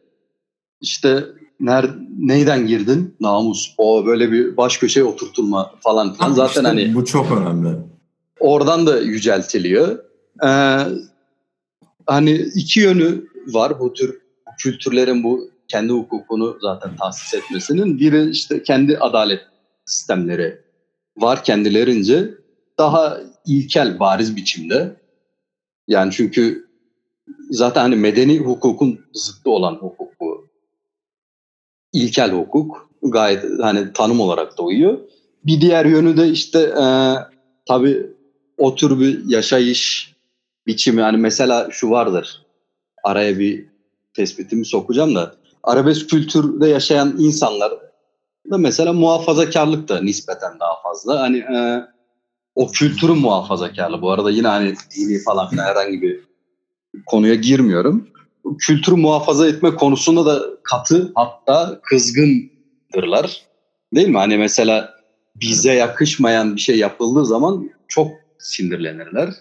İşte 0.81 1.25
ner, 1.61 1.91
neyden 2.19 2.67
girdin? 2.67 3.17
Namus. 3.21 3.75
O 3.79 4.07
böyle 4.07 4.33
bir 4.33 4.57
baş 4.57 4.79
köşeye 4.79 5.05
oturtulma 5.05 5.75
falan 5.81 6.15
filan. 6.15 6.33
Zaten 6.33 6.49
işte 6.49 6.63
hani 6.63 6.95
bu 6.95 7.05
çok 7.05 7.33
önemli. 7.33 7.69
Oradan 8.41 8.87
da 8.87 9.01
yüceltiliyor. 9.01 9.99
Ee, 10.45 10.79
hani 12.07 12.33
iki 12.55 12.81
yönü 12.81 13.27
var 13.47 13.81
bu 13.81 13.93
tür 13.93 14.23
kültürlerin 14.59 15.25
bu 15.25 15.51
kendi 15.69 15.93
hukukunu 15.93 16.59
zaten 16.61 16.97
tahsis 16.97 17.35
etmesinin. 17.35 17.99
Biri 17.99 18.31
işte 18.31 18.63
kendi 18.63 18.99
adalet 18.99 19.41
sistemleri 19.85 20.61
var 21.17 21.45
kendilerince 21.45 22.42
daha 22.83 23.21
ilkel 23.47 24.01
bariz 24.01 24.37
biçimde. 24.37 24.97
Yani 25.89 26.13
çünkü 26.13 26.69
zaten 27.51 27.81
hani 27.81 27.97
medeni 27.97 28.39
hukukun 28.39 29.01
zıttı 29.15 29.51
olan 29.51 29.75
hukuk 29.75 30.21
bu. 30.21 30.47
İlkel 31.93 32.33
hukuk 32.33 32.91
gayet 33.03 33.45
hani 33.61 33.93
tanım 33.93 34.21
olarak 34.21 34.59
da 34.59 34.63
uyuyor. 34.63 34.99
Bir 35.45 35.61
diğer 35.61 35.85
yönü 35.85 36.17
de 36.17 36.29
işte 36.29 36.59
e, 36.59 36.85
tabii 37.67 38.07
o 38.59 38.75
tür 38.75 39.01
bir 39.01 39.25
yaşayış 39.27 40.15
biçimi. 40.67 41.03
Hani 41.03 41.17
mesela 41.17 41.69
şu 41.71 41.91
vardır. 41.91 42.47
Araya 43.05 43.39
bir 43.39 43.67
tespitimi 44.15 44.65
sokacağım 44.65 45.15
da. 45.15 45.35
Arabesk 45.63 46.11
kültürde 46.11 46.69
yaşayan 46.69 47.15
insanlar 47.19 47.73
da 48.51 48.59
mesela 48.59 48.93
muhafazakarlık 48.93 49.89
da 49.89 50.03
nispeten 50.03 50.61
daha 50.61 50.83
fazla. 50.83 51.21
Hani 51.21 51.39
e, 51.39 51.92
o 52.55 52.71
kültürün 52.71 53.19
muhafazakarlığı. 53.19 54.03
Bu 54.03 54.11
arada 54.11 54.31
yine 54.31 54.49
hani 54.49 54.75
dini 54.97 55.23
falan 55.23 55.51
filan 55.51 55.65
herhangi 55.65 56.03
bir 56.03 56.21
konuya 57.07 57.35
girmiyorum. 57.35 58.09
Kültürü 58.59 58.97
muhafaza 58.97 59.49
etme 59.49 59.75
konusunda 59.75 60.27
da 60.27 60.43
katı 60.63 61.13
hatta 61.15 61.81
kızgındırlar. 61.83 63.43
Değil 63.95 64.09
mi? 64.09 64.19
Hani 64.19 64.39
mesela 64.39 64.95
bize 65.37 65.73
yakışmayan 65.73 66.57
bir 66.57 66.61
şey 66.61 66.79
yapıldığı 66.79 67.27
zaman 67.27 67.71
çok 67.89 68.11
sinirlenirler. 68.39 69.35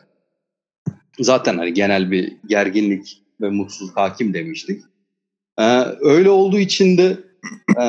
Zaten 1.19 1.57
hani 1.57 1.73
genel 1.73 2.11
bir 2.11 2.37
gerginlik 2.47 3.21
ve 3.41 3.49
mutsuzluk 3.49 3.97
hakim 3.97 4.33
demiştik. 4.33 4.83
Ee, 5.59 5.85
öyle 6.01 6.29
olduğu 6.29 6.59
için 6.59 6.97
de 6.97 7.17
e, 7.81 7.83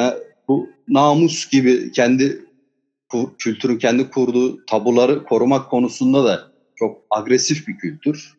bu 0.48 0.70
namus 0.88 1.50
gibi 1.50 1.92
kendi 1.92 2.46
kültürün 3.38 3.78
kendi 3.78 4.10
kurduğu 4.10 4.66
tabuları 4.66 5.24
korumak 5.24 5.70
konusunda 5.70 6.24
da 6.24 6.52
çok 6.76 7.02
agresif 7.10 7.68
bir 7.68 7.78
kültür. 7.78 8.38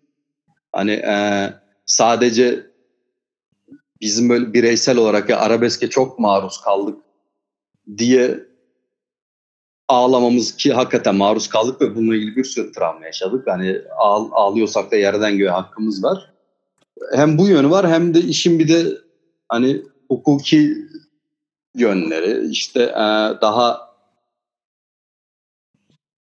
Hani 0.71 0.91
e, 0.91 1.49
sadece 1.85 2.65
bizim 4.01 4.29
böyle 4.29 4.53
bireysel 4.53 4.97
olarak 4.97 5.29
ya 5.29 5.39
arabeske 5.39 5.89
çok 5.89 6.19
maruz 6.19 6.61
kaldık 6.61 6.99
diye 7.97 8.39
ağlamamız 9.87 10.55
ki 10.55 10.73
hakikaten 10.73 11.15
maruz 11.15 11.49
kaldık 11.49 11.81
ve 11.81 11.95
bununla 11.95 12.15
ilgili 12.15 12.35
bir 12.35 12.43
sürü 12.43 12.71
travma 12.71 13.05
yaşadık. 13.05 13.47
Hani 13.47 13.81
ağ, 13.97 14.31
ağlıyorsak 14.31 14.91
da 14.91 14.95
yerden 14.95 15.37
göğe 15.37 15.49
hakkımız 15.49 16.03
var. 16.03 16.33
Hem 17.15 17.37
bu 17.37 17.47
yönü 17.47 17.69
var 17.69 17.89
hem 17.89 18.13
de 18.13 18.19
işin 18.19 18.59
bir 18.59 18.67
de 18.67 18.97
hani 19.49 19.81
hukuki 20.07 20.75
yönleri 21.75 22.47
işte 22.49 22.83
e, 22.83 23.05
daha 23.41 23.92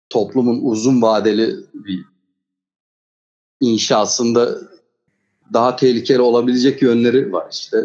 toplumun 0.09 0.59
uzun 0.63 1.01
vadeli 1.01 1.55
bir 1.73 2.05
inşasında 3.61 4.57
daha 5.53 5.75
tehlikeli 5.75 6.21
olabilecek 6.21 6.81
yönleri 6.81 7.31
var 7.31 7.47
işte 7.51 7.77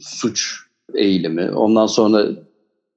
suç 0.00 0.56
eğilimi 0.94 1.50
ondan 1.50 1.86
sonra 1.86 2.26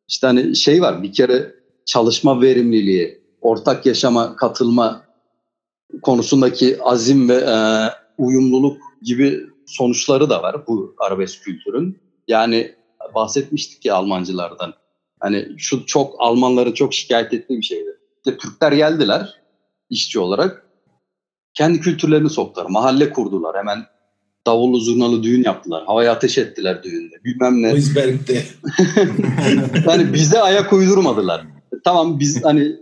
işte 0.08 0.28
hani 0.28 0.56
şey 0.56 0.82
var 0.82 1.04
bir 1.04 1.14
kere 1.14 1.56
çalışma 1.86 2.42
verimliliği 2.42 3.22
ortak 3.42 3.86
yaşama 3.86 4.36
katılma 4.36 5.04
konusundaki 6.02 6.84
azim 6.84 7.30
ve 7.30 7.36
e, 7.36 7.56
uyumluluk 8.18 8.78
gibi 9.02 9.46
sonuçları 9.66 10.30
da 10.30 10.44
var 10.44 10.68
bu 10.68 10.96
arabesk 10.98 11.44
kültürün. 11.44 12.00
Yani 12.28 12.76
bahsetmiştik 13.16 13.86
ya 13.86 13.96
Almancılardan. 13.96 14.74
Hani 15.20 15.48
şu 15.58 15.86
çok 15.86 16.16
Almanların 16.20 16.72
çok 16.72 16.94
şikayet 16.94 17.34
ettiği 17.34 17.58
bir 17.58 17.66
şeydi. 17.66 17.98
İşte 18.26 18.38
Türkler 18.38 18.72
geldiler 18.72 19.42
işçi 19.90 20.20
olarak. 20.20 20.66
Kendi 21.54 21.80
kültürlerini 21.80 22.30
soktular. 22.30 22.66
Mahalle 22.66 23.14
kurdular. 23.14 23.58
Hemen 23.58 23.86
davullu 24.48 24.80
zurnalı 24.80 25.24
düğün 25.24 25.44
yaptılar. 25.44 25.86
Havaya 25.86 26.12
ateş 26.12 26.38
ettiler 26.38 26.84
düğünde. 26.84 27.16
Bilmem 27.24 27.62
ne. 27.62 27.72
Duisberg'de. 27.72 28.44
yani 29.88 30.14
bize 30.14 30.40
ayak 30.42 30.74
uydurmadılar. 30.74 31.46
Tamam 31.84 32.20
biz 32.20 32.46
hani 32.46 32.76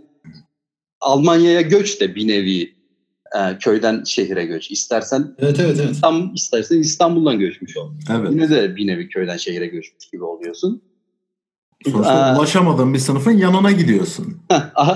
Almanya'ya 1.00 1.60
göç 1.60 2.00
de 2.00 2.14
bir 2.14 2.28
nevi 2.28 2.74
e, 3.36 3.58
köyden 3.58 4.04
şehire 4.04 4.44
göç. 4.44 4.70
İstersen 4.70 5.34
evet 5.38 5.60
evet 5.60 5.80
evet. 5.80 5.96
Tam 6.02 6.34
istersen 6.34 6.78
İstanbul'dan 6.78 7.38
göçmüş 7.38 7.76
ol. 7.76 7.92
Evet. 8.10 8.30
Yine 8.30 8.50
de 8.50 8.76
bir 8.76 8.86
nevi 8.86 9.08
köyden 9.08 9.36
şehire 9.36 9.66
göçmüş 9.66 10.10
gibi 10.12 10.24
oluyorsun. 10.24 10.82
Sonuçta 11.84 12.36
ulaşamadığın 12.38 12.94
bir 12.94 12.98
sınıfın 12.98 13.30
yanına 13.30 13.72
gidiyorsun. 13.72 14.36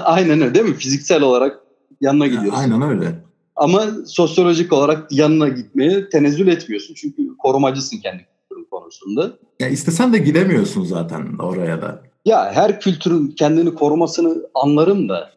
Aynen 0.05 0.40
öyle 0.40 0.55
değil 0.55 0.66
mi? 0.66 0.75
Fiziksel 0.75 1.23
olarak 1.23 1.61
yanına 2.01 2.27
gidiyorsun. 2.27 2.61
Aynen 2.61 2.83
öyle. 2.83 3.25
Ama 3.57 3.87
sosyolojik 4.07 4.73
olarak 4.73 5.12
yanına 5.12 5.49
gitmeye 5.49 6.09
tenezzül 6.09 6.49
etmiyorsun. 6.49 6.94
Çünkü 6.94 7.37
korumacısın 7.38 7.99
kendi 7.99 8.27
kültürün 8.27 8.66
konusunda. 8.70 9.33
Ya 9.61 9.68
istesen 9.68 10.12
de 10.12 10.18
gidemiyorsun 10.18 10.85
zaten 10.85 11.38
oraya 11.38 11.83
da. 11.83 12.03
Ya 12.25 12.53
her 12.53 12.81
kültürün 12.81 13.29
kendini 13.29 13.75
korumasını 13.75 14.47
anlarım 14.55 15.09
da 15.09 15.31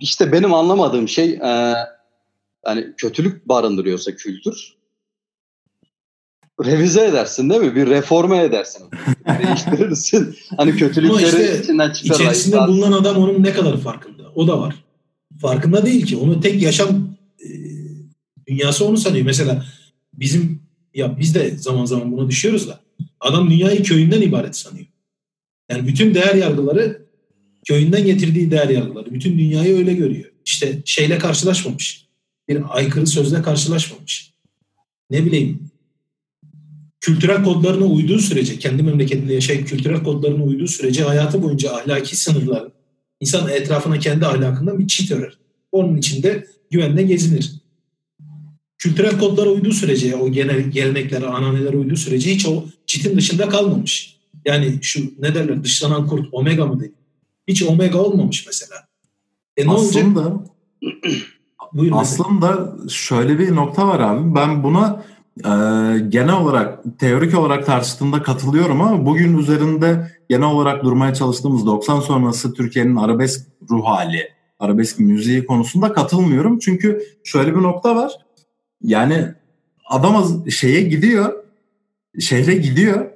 işte 0.00 0.32
benim 0.32 0.54
anlamadığım 0.54 1.08
şey 1.08 1.30
e, 1.30 1.74
yani 2.66 2.94
kötülük 2.96 3.48
barındırıyorsa 3.48 4.16
kültür 4.16 4.77
revize 6.64 7.06
edersin 7.06 7.50
değil 7.50 7.60
mi? 7.60 7.74
Bir 7.74 7.86
reforme 7.86 8.42
edersin. 8.42 8.82
Değiştirirsin. 9.46 10.36
hani 10.56 10.76
kötülükleri 10.76 11.24
işte 11.24 11.60
içinden 11.62 11.92
çıkar. 11.92 12.14
İçerisinde 12.14 12.56
bulunan 12.56 12.92
adam 12.92 13.16
onun 13.16 13.42
ne 13.42 13.52
kadar 13.52 13.80
farkında. 13.80 14.22
O 14.34 14.48
da 14.48 14.60
var. 14.60 14.74
Farkında 15.40 15.86
değil 15.86 16.06
ki. 16.06 16.16
Onu 16.16 16.40
tek 16.40 16.62
yaşam 16.62 17.16
e, 17.44 17.48
dünyası 18.46 18.84
onu 18.84 18.96
sanıyor. 18.96 19.24
Mesela 19.24 19.64
bizim 20.14 20.62
ya 20.94 21.18
biz 21.18 21.34
de 21.34 21.56
zaman 21.56 21.84
zaman 21.84 22.12
buna 22.12 22.28
düşüyoruz 22.30 22.68
da 22.68 22.80
adam 23.20 23.50
dünyayı 23.50 23.82
köyünden 23.82 24.22
ibaret 24.22 24.56
sanıyor. 24.56 24.86
Yani 25.70 25.86
bütün 25.86 26.14
değer 26.14 26.34
yargıları 26.34 27.06
köyünden 27.68 28.06
getirdiği 28.06 28.50
değer 28.50 28.68
yargıları. 28.68 29.14
Bütün 29.14 29.38
dünyayı 29.38 29.76
öyle 29.76 29.94
görüyor. 29.94 30.32
İşte 30.44 30.82
şeyle 30.84 31.18
karşılaşmamış. 31.18 32.08
Bir 32.48 32.62
aykırı 32.68 33.06
sözle 33.06 33.42
karşılaşmamış. 33.42 34.32
Ne 35.10 35.24
bileyim 35.24 35.67
kültürel 37.00 37.44
kodlarına 37.44 37.84
uyduğu 37.84 38.18
sürece, 38.18 38.58
kendi 38.58 38.82
memleketinde 38.82 39.34
yaşayıp 39.34 39.68
kültürel 39.68 40.02
kodlarına 40.02 40.44
uyduğu 40.44 40.66
sürece 40.66 41.02
hayatı 41.02 41.42
boyunca 41.42 41.74
ahlaki 41.74 42.16
sınırlar, 42.16 42.68
insan 43.20 43.48
etrafına 43.48 43.98
kendi 43.98 44.26
ahlakından 44.26 44.78
bir 44.78 44.86
çit 44.86 45.12
örer. 45.12 45.38
Onun 45.72 45.96
içinde 45.96 46.46
güvenle 46.70 47.02
gezinir. 47.02 47.52
Kültürel 48.78 49.18
kodlara 49.18 49.50
uyduğu 49.50 49.72
sürece, 49.72 50.16
o 50.16 50.32
genel 50.32 50.60
geleneklere, 50.60 51.26
ananelere 51.26 51.76
uyduğu 51.76 51.96
sürece 51.96 52.34
hiç 52.34 52.46
o 52.46 52.64
çitin 52.86 53.16
dışında 53.16 53.48
kalmamış. 53.48 54.18
Yani 54.44 54.78
şu 54.82 55.12
ne 55.18 55.34
derler 55.34 55.64
dışlanan 55.64 56.06
kurt 56.06 56.28
omega 56.32 56.66
mı 56.66 56.80
dedi? 56.80 56.92
Hiç 57.48 57.62
omega 57.62 57.98
olmamış 57.98 58.46
mesela. 58.46 58.88
E 59.56 59.66
ne 59.66 59.70
aslında 59.70 60.20
olacak? 60.20 60.46
Buyurun 61.72 61.96
aslında 61.96 62.50
mesela. 62.50 62.88
şöyle 62.88 63.38
bir 63.38 63.54
nokta 63.54 63.88
var 63.88 64.00
abi. 64.00 64.34
Ben 64.34 64.64
buna 64.64 65.04
e, 65.44 65.50
genel 66.08 66.34
olarak 66.34 66.78
teorik 66.98 67.38
olarak 67.38 67.66
tartıştığında 67.66 68.22
katılıyorum 68.22 68.80
ama 68.80 69.06
bugün 69.06 69.38
üzerinde 69.38 70.12
genel 70.28 70.48
olarak 70.48 70.84
durmaya 70.84 71.14
çalıştığımız 71.14 71.66
90 71.66 72.00
sonrası 72.00 72.54
Türkiye'nin 72.54 72.96
arabesk 72.96 73.46
ruh 73.70 73.84
hali, 73.84 74.28
arabesk 74.58 74.98
müziği 75.00 75.46
konusunda 75.46 75.92
katılmıyorum. 75.92 76.58
Çünkü 76.58 77.02
şöyle 77.24 77.56
bir 77.56 77.62
nokta 77.62 77.96
var. 77.96 78.12
Yani 78.82 79.28
adam 79.88 80.44
şeye 80.50 80.82
gidiyor, 80.82 81.32
şehre 82.20 82.54
gidiyor. 82.54 83.06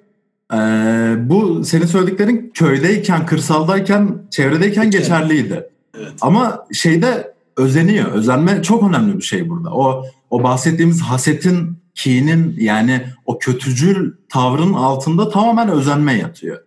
Ee, 0.55 1.15
bu 1.31 1.65
senin 1.65 1.87
söylediklerin 1.87 2.51
köydeyken, 2.55 3.27
kırsaldayken, 3.27 4.23
çevredeyken 4.31 4.91
geçerliydi. 4.91 5.69
Evet. 5.99 6.13
Ama 6.21 6.67
şeyde 6.73 7.35
özeniyor. 7.57 8.13
Özenme 8.13 8.63
çok 8.63 8.83
önemli 8.83 9.17
bir 9.17 9.23
şey 9.23 9.49
burada. 9.49 9.71
O 9.71 10.05
o 10.31 10.43
bahsettiğimiz 10.43 11.03
hasetin 11.03 11.82
kinin 11.95 12.57
yani 12.59 13.03
o 13.27 13.39
kötücül 13.39 14.13
tavrın 14.29 14.73
altında 14.73 15.29
tamamen 15.29 15.69
özenme 15.69 16.19
yatıyor. 16.19 16.59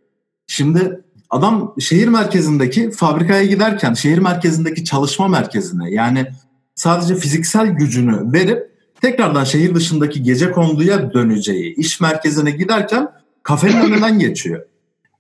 Şimdi 0.48 1.02
adam 1.30 1.74
şehir 1.80 2.08
merkezindeki 2.08 2.92
fabrikaya 2.92 3.46
giderken 3.46 3.94
şehir 3.94 4.18
merkezindeki 4.18 4.86
çalışma 4.86 5.28
merkezine 5.28 5.92
yani 5.92 6.28
sadece 6.76 7.16
fiziksel 7.16 7.68
gücünü 7.68 8.34
verip 8.34 8.76
tekrardan 9.02 9.44
şehir 9.44 9.76
dışındaki 9.76 10.24
gece 10.24 10.52
konduya 10.52 11.14
döneceği 11.14 11.76
iş 11.76 12.02
merkezine 12.02 12.52
giderken 12.52 13.08
kafenin 13.44 13.82
önünden 13.82 14.20
geçiyor. 14.20 14.66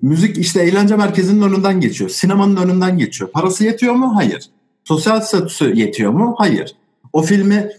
Müzik 0.01 0.37
işte 0.37 0.61
eğlence 0.61 0.95
merkezinin 0.95 1.41
önünden 1.41 1.81
geçiyor. 1.81 2.09
Sinemanın 2.09 2.55
önünden 2.55 2.97
geçiyor. 2.97 3.31
Parası 3.31 3.63
yetiyor 3.63 3.93
mu? 3.93 4.15
Hayır. 4.15 4.49
Sosyal 4.83 5.21
statüsü 5.21 5.75
yetiyor 5.75 6.11
mu? 6.11 6.35
Hayır. 6.37 6.75
O 7.13 7.21
filmi 7.21 7.69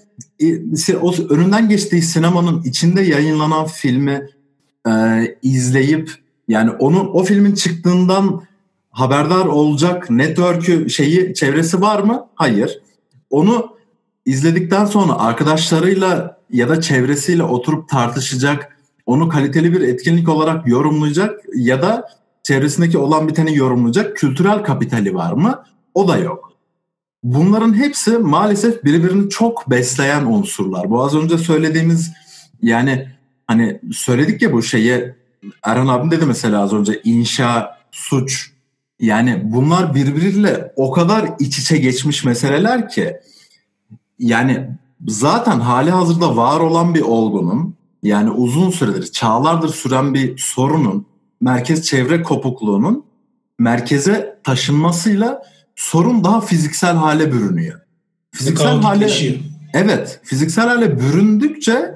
o 1.00 1.14
önünden 1.28 1.68
geçtiği 1.68 2.02
sinemanın 2.02 2.62
içinde 2.62 3.02
yayınlanan 3.02 3.66
filmi 3.66 4.28
e, 4.88 4.92
izleyip 5.42 6.10
yani 6.48 6.70
onun 6.70 7.06
o 7.06 7.24
filmin 7.24 7.54
çıktığından 7.54 8.42
haberdar 8.90 9.46
olacak 9.46 10.10
network'ü 10.10 10.90
şeyi 10.90 11.34
çevresi 11.34 11.80
var 11.80 12.00
mı? 12.00 12.26
Hayır. 12.34 12.78
Onu 13.30 13.76
izledikten 14.26 14.84
sonra 14.84 15.18
arkadaşlarıyla 15.18 16.38
ya 16.50 16.68
da 16.68 16.80
çevresiyle 16.80 17.42
oturup 17.42 17.88
tartışacak, 17.88 18.76
onu 19.06 19.28
kaliteli 19.28 19.72
bir 19.72 19.80
etkinlik 19.80 20.28
olarak 20.28 20.68
yorumlayacak 20.68 21.40
ya 21.54 21.82
da 21.82 22.08
çevresindeki 22.42 22.98
olan 22.98 23.28
biteni 23.28 23.56
yorumlayacak 23.56 24.16
kültürel 24.16 24.64
kapitali 24.64 25.14
var 25.14 25.32
mı? 25.32 25.64
O 25.94 26.08
da 26.08 26.18
yok. 26.18 26.55
Bunların 27.26 27.74
hepsi 27.74 28.18
maalesef 28.18 28.84
birbirini 28.84 29.30
çok 29.30 29.70
besleyen 29.70 30.24
unsurlar. 30.24 30.90
Bu 30.90 31.02
az 31.04 31.14
önce 31.14 31.38
söylediğimiz 31.38 32.12
yani 32.62 33.08
hani 33.46 33.80
söyledik 33.92 34.42
ya 34.42 34.52
bu 34.52 34.62
şeyi 34.62 35.14
Erhan 35.62 35.86
abim 35.86 36.10
dedi 36.10 36.26
mesela 36.26 36.62
az 36.62 36.72
önce 36.72 37.00
inşa, 37.04 37.78
suç 37.90 38.50
yani 39.00 39.42
bunlar 39.44 39.94
birbiriyle 39.94 40.72
o 40.76 40.90
kadar 40.90 41.30
iç 41.38 41.58
içe 41.58 41.78
geçmiş 41.78 42.24
meseleler 42.24 42.88
ki 42.88 43.16
yani 44.18 44.70
zaten 45.08 45.60
hali 45.60 45.90
hazırda 45.90 46.36
var 46.36 46.60
olan 46.60 46.94
bir 46.94 47.02
olgunun 47.02 47.74
yani 48.02 48.30
uzun 48.30 48.70
süredir 48.70 49.12
çağlardır 49.12 49.68
süren 49.68 50.14
bir 50.14 50.38
sorunun 50.38 51.06
merkez 51.40 51.82
çevre 51.82 52.22
kopukluğunun 52.22 53.04
merkeze 53.58 54.38
taşınmasıyla 54.44 55.42
sorun 55.76 56.24
daha 56.24 56.40
fiziksel 56.40 56.96
hale 56.96 57.32
bürünüyor. 57.32 57.80
Fiziksel 58.32 58.80
hale 58.80 59.08
Evet, 59.74 60.20
fiziksel 60.24 60.68
hale 60.68 61.00
büründükçe 61.00 61.94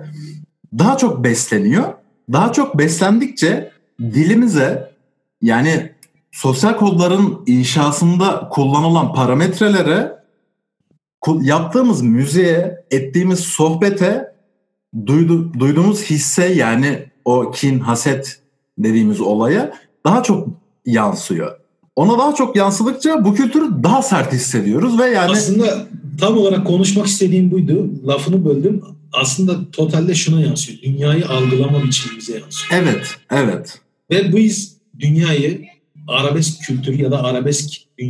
daha 0.79 0.97
çok 0.97 1.25
besleniyor. 1.25 1.95
Daha 2.33 2.53
çok 2.53 2.79
beslendikçe 2.79 3.73
dilimize 4.01 4.93
yani 5.43 5.93
sosyal 6.33 6.77
kodların 6.77 7.43
inşasında 7.47 8.49
kullanılan 8.51 9.15
parametrelere 9.15 10.21
yaptığımız 11.41 12.03
müziğe, 12.03 12.85
ettiğimiz 12.91 13.41
sohbete, 13.41 14.33
duydu, 15.07 15.55
duyduğumuz 15.59 16.03
hisse 16.03 16.45
yani 16.47 17.11
o 17.25 17.51
kin, 17.51 17.81
haset 17.81 18.41
dediğimiz 18.79 19.21
olaya 19.21 19.73
daha 20.07 20.23
çok 20.23 20.49
yansıyor. 20.87 21.60
Ona 22.01 22.19
daha 22.19 22.35
çok 22.35 22.57
yansıdıkça 22.57 23.25
bu 23.25 23.35
kültürü 23.35 23.83
daha 23.83 24.03
sert 24.03 24.33
hissediyoruz 24.33 24.99
ve 24.99 25.07
yani... 25.07 25.31
Aslında 25.31 25.87
tam 26.21 26.37
olarak 26.37 26.67
konuşmak 26.67 27.07
istediğim 27.07 27.51
buydu. 27.51 27.91
Lafını 28.07 28.45
böldüm. 28.45 28.83
Aslında 29.13 29.71
totalde 29.71 30.15
şuna 30.15 30.41
yansıyor. 30.41 30.79
Dünyayı 30.83 31.29
algılama 31.29 31.85
biçimimize 31.85 32.39
yansıyor. 32.39 32.83
Evet, 32.83 33.17
evet. 33.31 33.79
Ve 34.11 34.37
biz 34.37 34.77
dünyayı 34.99 35.65
arabesk 36.09 36.63
kültür 36.63 36.99
ya 36.99 37.11
da 37.11 37.25
arabesk 37.25 37.71
e, 37.99 38.09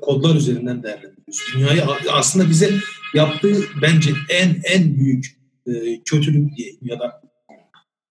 kodlar 0.00 0.34
üzerinden 0.34 0.82
değerlendiriyoruz. 0.82 1.40
Dünyayı 1.54 1.82
aslında 2.12 2.50
bize 2.50 2.70
yaptığı 3.14 3.56
bence 3.82 4.10
en 4.28 4.56
en 4.64 4.96
büyük 4.96 5.36
e, 5.66 6.00
kötülük 6.04 6.56
diye 6.56 6.70
ya 6.82 7.00
da 7.00 7.19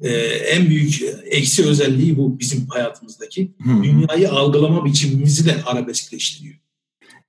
e, 0.02 0.12
en 0.28 0.70
büyük 0.70 1.02
eksi 1.26 1.66
özelliği 1.66 2.18
bu 2.18 2.40
bizim 2.40 2.68
hayatımızdaki. 2.68 3.52
Hı. 3.64 3.84
Dünyayı 3.84 4.32
algılama 4.32 4.86
biçimimizi 4.86 5.46
de 5.46 5.64
arabeskleştiriyor. 5.66 6.56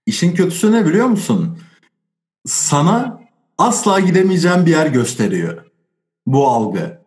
İşin 0.07 0.35
kötüsü 0.35 0.73
ne 0.73 0.87
biliyor 0.87 1.07
musun? 1.07 1.59
Sana 2.47 3.21
asla 3.59 4.01
gidemeyeceğim 4.01 4.67
bir 4.67 4.71
yer 4.71 4.87
gösteriyor. 4.87 5.65
Bu 6.27 6.49
algı. 6.49 7.01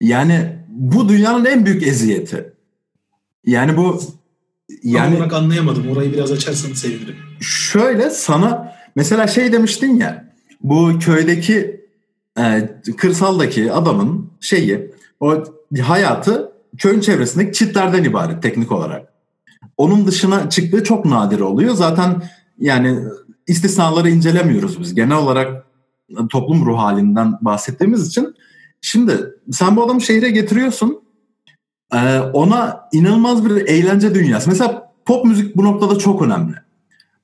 Yani 0.00 0.56
bu 0.68 1.08
dünyanın 1.08 1.44
en 1.44 1.66
büyük 1.66 1.86
eziyeti. 1.86 2.52
Yani 3.46 3.76
bu 3.76 4.00
yani 4.82 5.10
Tam 5.10 5.16
olarak 5.16 5.32
anlayamadım. 5.32 5.90
Orayı 5.90 6.12
biraz 6.12 6.32
açarsan 6.32 6.72
sevinirim. 6.72 7.16
Şöyle 7.40 8.10
sana 8.10 8.72
mesela 8.96 9.26
şey 9.26 9.52
demiştin 9.52 9.96
ya 9.96 10.32
bu 10.60 10.98
köydeki 10.98 11.75
e, 12.38 12.70
kırsaldaki 12.96 13.72
adamın 13.72 14.30
şeyi 14.40 14.90
o 15.20 15.44
hayatı 15.82 16.52
köyün 16.78 17.00
çevresindeki 17.00 17.52
çitlerden 17.52 18.04
ibaret 18.04 18.42
teknik 18.42 18.72
olarak. 18.72 19.12
Onun 19.76 20.06
dışına 20.06 20.50
çıktığı 20.50 20.84
çok 20.84 21.04
nadir 21.04 21.40
oluyor. 21.40 21.74
Zaten 21.74 22.22
yani 22.58 22.98
istisnaları 23.46 24.10
incelemiyoruz 24.10 24.80
biz. 24.80 24.94
Genel 24.94 25.16
olarak 25.16 25.66
toplum 26.30 26.66
ruh 26.66 26.78
halinden 26.78 27.38
bahsettiğimiz 27.40 28.08
için. 28.08 28.34
Şimdi 28.80 29.12
sen 29.50 29.76
bu 29.76 29.84
adamı 29.84 30.00
şehre 30.00 30.30
getiriyorsun. 30.30 31.00
Ee, 31.94 32.18
ona 32.20 32.88
inanılmaz 32.92 33.44
bir 33.44 33.50
eğlence 33.50 34.14
dünyası. 34.14 34.50
Mesela 34.50 34.92
pop 35.04 35.24
müzik 35.24 35.56
bu 35.56 35.64
noktada 35.64 35.98
çok 35.98 36.22
önemli. 36.22 36.54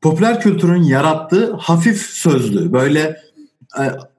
Popüler 0.01 0.41
kültürün 0.41 0.83
yarattığı 0.83 1.53
hafif 1.53 2.01
sözlü, 2.01 2.73
böyle 2.73 3.01
e, 3.01 3.17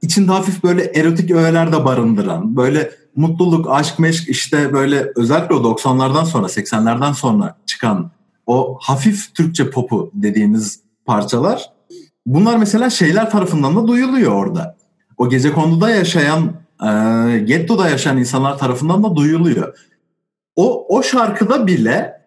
içinde 0.01 0.31
hafif 0.31 0.63
böyle 0.63 0.83
erotik 0.83 1.31
öğeler 1.31 1.71
de 1.71 1.85
barındıran, 1.85 2.55
böyle 2.55 2.91
mutluluk, 3.15 3.67
aşk, 3.69 3.99
meşk 3.99 4.29
işte 4.29 4.73
böyle 4.73 5.11
özellikle 5.15 5.55
o 5.55 5.63
90'lardan 5.63 6.25
sonra, 6.25 6.47
80'lerden 6.47 7.13
sonra 7.13 7.57
çıkan 7.65 8.11
o 8.47 8.77
hafif 8.81 9.35
Türkçe 9.35 9.69
popu 9.69 10.11
dediğimiz 10.13 10.79
parçalar 11.05 11.73
bunlar 12.25 12.57
mesela 12.57 12.89
şeyler 12.89 13.29
tarafından 13.29 13.75
da 13.75 13.87
duyuluyor 13.87 14.31
orada. 14.31 14.77
O 15.17 15.29
gece 15.29 15.53
konuda 15.53 15.89
yaşayan, 15.89 16.53
e, 16.83 17.39
gettoda 17.39 17.89
yaşayan 17.89 18.17
insanlar 18.17 18.57
tarafından 18.57 19.03
da 19.03 19.15
duyuluyor. 19.15 19.77
O, 20.55 20.97
o 20.97 21.03
şarkıda 21.03 21.67
bile 21.67 22.21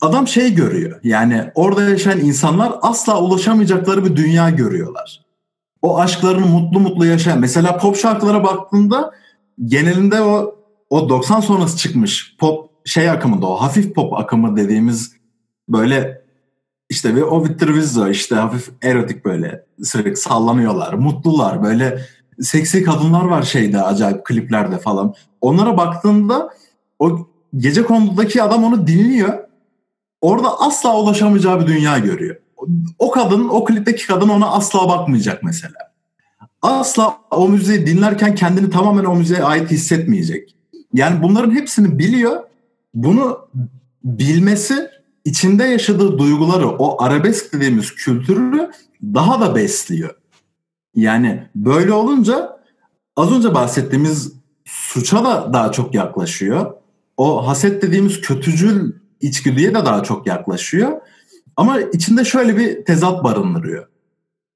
adam 0.00 0.28
şey 0.28 0.54
görüyor. 0.54 1.00
Yani 1.02 1.50
orada 1.54 1.82
yaşayan 1.82 2.20
insanlar 2.20 2.72
asla 2.82 3.20
ulaşamayacakları 3.20 4.04
bir 4.04 4.16
dünya 4.16 4.50
görüyorlar. 4.50 5.27
O 5.82 5.98
aşklarını 5.98 6.46
mutlu 6.46 6.80
mutlu 6.80 7.06
yaşayan. 7.06 7.40
Mesela 7.40 7.76
pop 7.76 7.96
şarkılara 7.96 8.44
baktığında 8.44 9.12
genelinde 9.64 10.20
o 10.20 10.54
o 10.90 11.08
90 11.08 11.40
sonrası 11.40 11.76
çıkmış 11.76 12.36
pop 12.38 12.70
şey 12.84 13.10
akımında 13.10 13.46
o 13.46 13.56
hafif 13.56 13.94
pop 13.94 14.12
akımı 14.12 14.56
dediğimiz 14.56 15.12
böyle 15.68 16.22
işte 16.90 17.14
ve 17.14 17.24
o 17.24 17.44
Vittorvizzo 17.44 18.08
işte 18.08 18.34
hafif 18.34 18.70
erotik 18.82 19.24
böyle 19.24 19.66
sürekli 19.82 20.16
sallanıyorlar, 20.16 20.92
mutlular 20.92 21.62
böyle 21.62 22.00
seksi 22.40 22.82
kadınlar 22.82 23.24
var 23.24 23.42
şeyde 23.42 23.82
acayip 23.82 24.24
kliplerde 24.24 24.78
falan. 24.78 25.14
Onlara 25.40 25.76
baktığında 25.76 26.50
o 26.98 27.28
gece 27.56 27.82
kondudaki 27.82 28.42
adam 28.42 28.64
onu 28.64 28.86
dinliyor. 28.86 29.48
Orada 30.20 30.60
asla 30.60 31.00
ulaşamayacağı 31.00 31.60
bir 31.60 31.66
dünya 31.66 31.98
görüyor. 31.98 32.36
O 32.98 33.10
kadın, 33.10 33.48
o 33.48 33.64
klipteki 33.64 34.06
kadın 34.06 34.28
ona 34.28 34.50
asla 34.50 34.88
bakmayacak 34.88 35.42
mesela. 35.42 35.74
Asla 36.62 37.18
o 37.30 37.48
müziği 37.48 37.86
dinlerken 37.86 38.34
kendini 38.34 38.70
tamamen 38.70 39.04
o 39.04 39.14
müziğe 39.14 39.42
ait 39.42 39.70
hissetmeyecek. 39.70 40.56
Yani 40.92 41.22
bunların 41.22 41.54
hepsini 41.54 41.98
biliyor. 41.98 42.42
Bunu 42.94 43.48
bilmesi 44.04 44.88
içinde 45.24 45.64
yaşadığı 45.64 46.18
duyguları, 46.18 46.68
o 46.68 47.02
arabesk 47.02 47.52
dediğimiz 47.52 47.94
kültürü 47.94 48.70
daha 49.02 49.40
da 49.40 49.54
besliyor. 49.54 50.14
Yani 50.94 51.42
böyle 51.54 51.92
olunca 51.92 52.58
az 53.16 53.32
önce 53.32 53.54
bahsettiğimiz 53.54 54.32
suça 54.64 55.24
da 55.24 55.52
daha 55.52 55.72
çok 55.72 55.94
yaklaşıyor. 55.94 56.74
O 57.16 57.48
haset 57.48 57.82
dediğimiz 57.82 58.20
kötücül 58.20 58.92
içgüdüye 59.20 59.70
de 59.70 59.74
daha 59.74 60.02
çok 60.02 60.26
yaklaşıyor. 60.26 61.00
Ama 61.58 61.80
içinde 61.80 62.24
şöyle 62.24 62.56
bir 62.56 62.84
tezat 62.84 63.24
barındırıyor. 63.24 63.86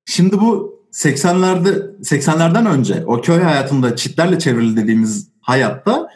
Şimdi 0.04 0.40
bu 0.40 0.80
80'lerde 0.92 2.00
80'lerden 2.00 2.66
önce 2.66 3.04
o 3.06 3.20
köy 3.20 3.40
hayatında 3.40 3.96
çitlerle 3.96 4.38
çevrili 4.38 4.76
dediğimiz 4.76 5.28
hayatta 5.40 6.08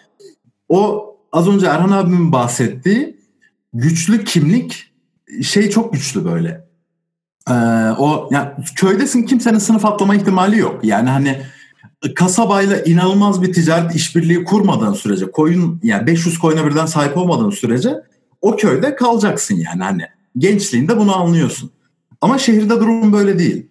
o 0.69 1.07
az 1.33 1.49
önce 1.49 1.67
Erhan 1.67 1.91
abimin 1.91 2.33
bahsettiği 2.33 3.17
güçlü 3.73 4.25
kimlik 4.25 4.93
şey 5.43 5.71
çok 5.71 5.93
güçlü 5.93 6.25
böyle. 6.25 6.67
Ee, 7.51 7.53
o 7.99 8.29
yani 8.33 8.49
köydesin 8.77 9.23
kimsenin 9.23 9.59
sınıf 9.59 9.85
atlama 9.85 10.15
ihtimali 10.15 10.59
yok. 10.59 10.85
Yani 10.85 11.09
hani 11.09 11.43
kasabayla 12.15 12.79
inanılmaz 12.79 13.43
bir 13.43 13.53
ticaret 13.53 13.95
işbirliği 13.95 14.45
kurmadığın 14.45 14.93
sürece 14.93 15.31
koyun 15.31 15.81
yani 15.83 16.07
500 16.07 16.39
koyuna 16.39 16.67
birden 16.67 16.87
sahip 16.87 17.17
olmadığın 17.17 17.51
sürece 17.51 17.95
o 18.41 18.57
köyde 18.57 18.95
kalacaksın 18.95 19.55
yani 19.55 19.83
hani 19.83 20.16
gençliğinde 20.39 20.99
bunu 20.99 21.17
anlıyorsun. 21.17 21.71
Ama 22.21 22.39
şehirde 22.39 22.81
durum 22.81 23.13
böyle 23.13 23.39
değil. 23.39 23.67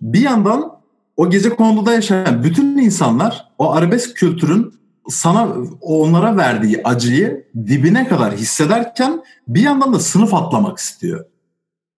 Bir 0.00 0.20
yandan 0.20 0.72
o 1.16 1.30
gece 1.30 1.48
konuda 1.48 1.92
yaşayan 1.92 2.44
bütün 2.44 2.78
insanlar 2.78 3.48
o 3.58 3.72
arabesk 3.72 4.16
kültürün 4.16 4.74
sana 5.08 5.56
onlara 5.80 6.36
verdiği 6.36 6.80
acıyı 6.84 7.44
dibine 7.66 8.08
kadar 8.08 8.36
hissederken 8.36 9.22
bir 9.48 9.60
yandan 9.60 9.94
da 9.94 9.98
sınıf 9.98 10.34
atlamak 10.34 10.78
istiyor. 10.78 11.24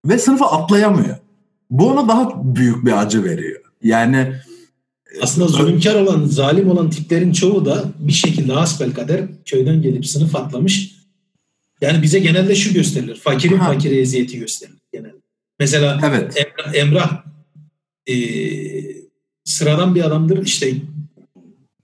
Ve 0.06 0.18
sınıfı 0.18 0.44
atlayamıyor. 0.44 1.16
Bu 1.70 1.90
ona 1.90 2.08
daha 2.08 2.54
büyük 2.56 2.84
bir 2.84 3.02
acı 3.02 3.24
veriyor. 3.24 3.60
Yani 3.82 4.32
aslında 5.22 5.48
zulümkar 5.48 5.94
olan, 5.94 6.24
zalim 6.24 6.70
olan 6.70 6.90
tiplerin 6.90 7.32
çoğu 7.32 7.64
da 7.64 7.84
bir 7.98 8.12
şekilde 8.12 8.52
hasbelkader 8.52 9.44
köyden 9.44 9.82
gelip 9.82 10.06
sınıf 10.06 10.36
atlamış. 10.36 11.03
Yani 11.80 12.02
bize 12.02 12.18
genelde 12.18 12.54
şu 12.54 12.74
gösterilir. 12.74 13.16
Fakirin 13.16 13.56
ha. 13.56 13.72
fakire 13.72 13.96
eziyeti 13.96 14.38
gösterilir 14.38 14.80
genelde. 14.92 15.16
Mesela 15.58 16.00
evet. 16.04 16.36
Emrah, 16.36 16.74
Emrah 16.74 17.24
e, 18.06 18.14
sıradan 19.44 19.94
bir 19.94 20.04
adamdır. 20.04 20.46
İşte 20.46 20.72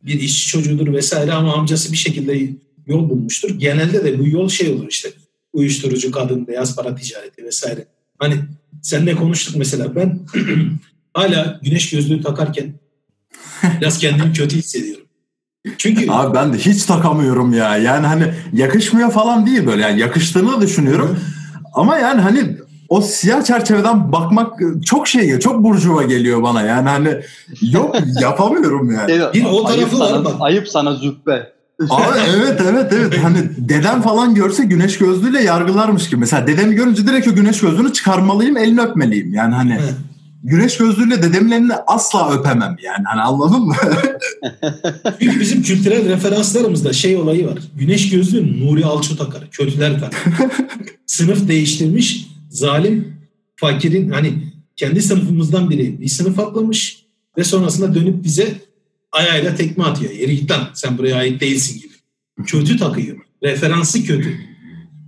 bir 0.03 0.21
işçi 0.21 0.49
çocuğudur 0.49 0.93
vesaire 0.93 1.33
ama 1.33 1.55
amcası 1.55 1.93
bir 1.93 1.97
şekilde 1.97 2.49
yol 2.87 3.11
bulmuştur. 3.11 3.59
Genelde 3.59 4.05
de 4.05 4.19
bu 4.19 4.29
yol 4.29 4.49
şey 4.49 4.71
olur 4.71 4.89
işte 4.89 5.13
uyuşturucu, 5.53 6.11
kadın, 6.11 6.47
beyaz 6.47 6.77
para 6.77 6.95
ticareti 6.95 7.45
vesaire. 7.45 7.87
Hani 8.19 8.35
seninle 8.83 9.15
konuştuk 9.15 9.57
mesela 9.57 9.97
ben 9.97 10.21
hala 11.15 11.61
güneş 11.63 11.91
gözlüğü 11.91 12.23
takarken 12.23 12.75
biraz 13.81 13.99
kendimi 13.99 14.33
kötü 14.33 14.57
hissediyorum. 14.57 15.07
Çünkü 15.79 16.11
abi 16.11 16.35
ben 16.35 16.53
de 16.53 16.59
hiç 16.59 16.85
takamıyorum 16.85 17.53
ya. 17.53 17.77
Yani 17.77 18.07
hani 18.07 18.25
yakışmıyor 18.53 19.11
falan 19.11 19.47
değil 19.47 19.67
böyle. 19.67 19.83
Yani 19.83 20.01
yakıştığını 20.01 20.61
düşünüyorum. 20.61 21.19
Ama 21.75 21.99
yani 21.99 22.21
hani 22.21 22.57
o 22.89 23.01
siyah 23.01 23.45
çerçeveden 23.45 24.13
bakmak 24.13 24.61
çok 24.85 25.09
şey 25.09 25.39
çok 25.39 25.65
burjuva 25.65 26.03
geliyor 26.03 26.43
bana. 26.43 26.63
Yani 26.63 26.89
hani 26.89 27.17
yok 27.63 27.97
yapamıyorum 28.21 28.91
yani. 28.91 29.35
Bir 29.35 29.45
o 29.45 29.65
tarafı 29.65 29.81
ayıp 29.81 30.01
var 30.01 30.09
sana, 30.09 30.25
bak. 30.25 30.35
Ayıp 30.41 30.69
sana 30.69 30.95
züppe. 30.95 31.53
Abi 31.91 32.19
evet 32.37 32.61
evet 32.71 32.93
evet 32.93 33.19
hani 33.23 33.39
dedem 33.57 34.03
falan 34.03 34.35
görse 34.35 34.65
güneş 34.65 34.99
gözlüğüyle 34.99 35.43
yargılarmış 35.43 36.09
gibi. 36.09 36.21
Mesela 36.21 36.47
dedemi 36.47 36.75
görünce 36.75 37.07
direkt 37.07 37.29
o 37.29 37.35
güneş 37.35 37.61
gözlüğünü 37.61 37.93
çıkarmalıyım, 37.93 38.57
elini 38.57 38.81
öpmeliyim. 38.81 39.35
Yani 39.35 39.55
hani 39.55 39.79
güneş 40.43 40.77
gözlüğüyle 40.77 41.23
dedemin 41.23 41.51
elini 41.51 41.75
asla 41.75 42.33
öpemem 42.33 42.77
yani. 42.83 43.05
Hani 43.05 43.21
anladın 43.21 43.63
mı? 43.63 43.75
Çünkü 45.21 45.41
bizim 45.41 45.63
kültürel 45.63 46.09
referanslarımızda 46.09 46.93
şey 46.93 47.17
olayı 47.17 47.47
var. 47.47 47.59
Güneş 47.77 48.11
gözlüğü 48.11 48.67
Nuri 48.67 48.85
Alço 48.85 49.17
takar. 49.17 49.51
Kötüler 49.51 50.01
takar. 50.01 50.21
Sınıf 51.07 51.49
değiştirmiş 51.49 52.27
zalim 52.51 53.17
fakirin 53.57 54.11
hani 54.11 54.33
kendi 54.77 55.03
sınıfımızdan 55.03 55.71
biri 55.71 56.01
bir 56.01 56.09
sınıf 56.09 56.39
atlamış 56.39 57.07
ve 57.39 57.45
sonrasında 57.45 57.95
dönüp 57.95 58.25
bize 58.25 58.55
ayağıyla 59.13 59.55
tekme 59.55 59.85
atıyor. 59.85 60.13
Yeri 60.13 60.37
git 60.37 60.51
lan 60.51 60.69
sen 60.75 60.99
buraya 60.99 61.17
ait 61.17 61.41
değilsin 61.41 61.81
gibi. 61.81 61.93
Kötü 62.47 62.77
takıyor. 62.77 63.19
Referansı 63.43 64.05
kötü. 64.05 64.37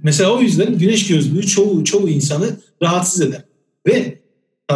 Mesela 0.02 0.30
o 0.30 0.40
yüzden 0.40 0.78
güneş 0.78 1.06
gözlüğü 1.06 1.46
çoğu, 1.46 1.84
çoğu 1.84 2.08
insanı 2.08 2.60
rahatsız 2.82 3.20
eder. 3.20 3.44
Ve 3.86 4.21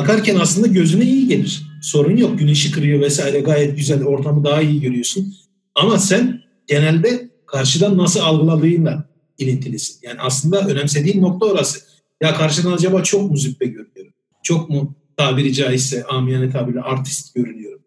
takarken 0.01 0.37
aslında 0.37 0.67
gözüne 0.67 1.05
iyi 1.05 1.29
gelir. 1.29 1.63
Sorun 1.83 2.17
yok. 2.17 2.39
Güneşi 2.39 2.71
kırıyor 2.71 3.01
vesaire 3.01 3.41
gayet 3.41 3.77
güzel. 3.77 4.05
Ortamı 4.05 4.45
daha 4.45 4.63
iyi 4.63 4.81
görüyorsun. 4.81 5.35
Ama 5.75 5.99
sen 5.99 6.41
genelde 6.67 7.31
karşıdan 7.47 7.99
nasıl 7.99 8.21
algıladığınla 8.21 9.09
ilintilisin. 9.39 9.99
Yani 10.03 10.21
aslında 10.21 10.67
önemsediğin 10.67 11.23
nokta 11.23 11.47
orası. 11.47 11.79
Ya 12.23 12.35
karşıdan 12.35 12.73
acaba 12.73 13.03
çok 13.03 13.31
mu 13.31 13.37
züppe 13.37 13.67
görünüyorum? 13.67 14.13
Çok 14.43 14.71
mu 14.71 14.95
tabiri 15.17 15.53
caizse 15.53 16.05
amiyane 16.05 16.51
tabirle 16.51 16.81
artist 16.81 17.35
görünüyorum? 17.35 17.81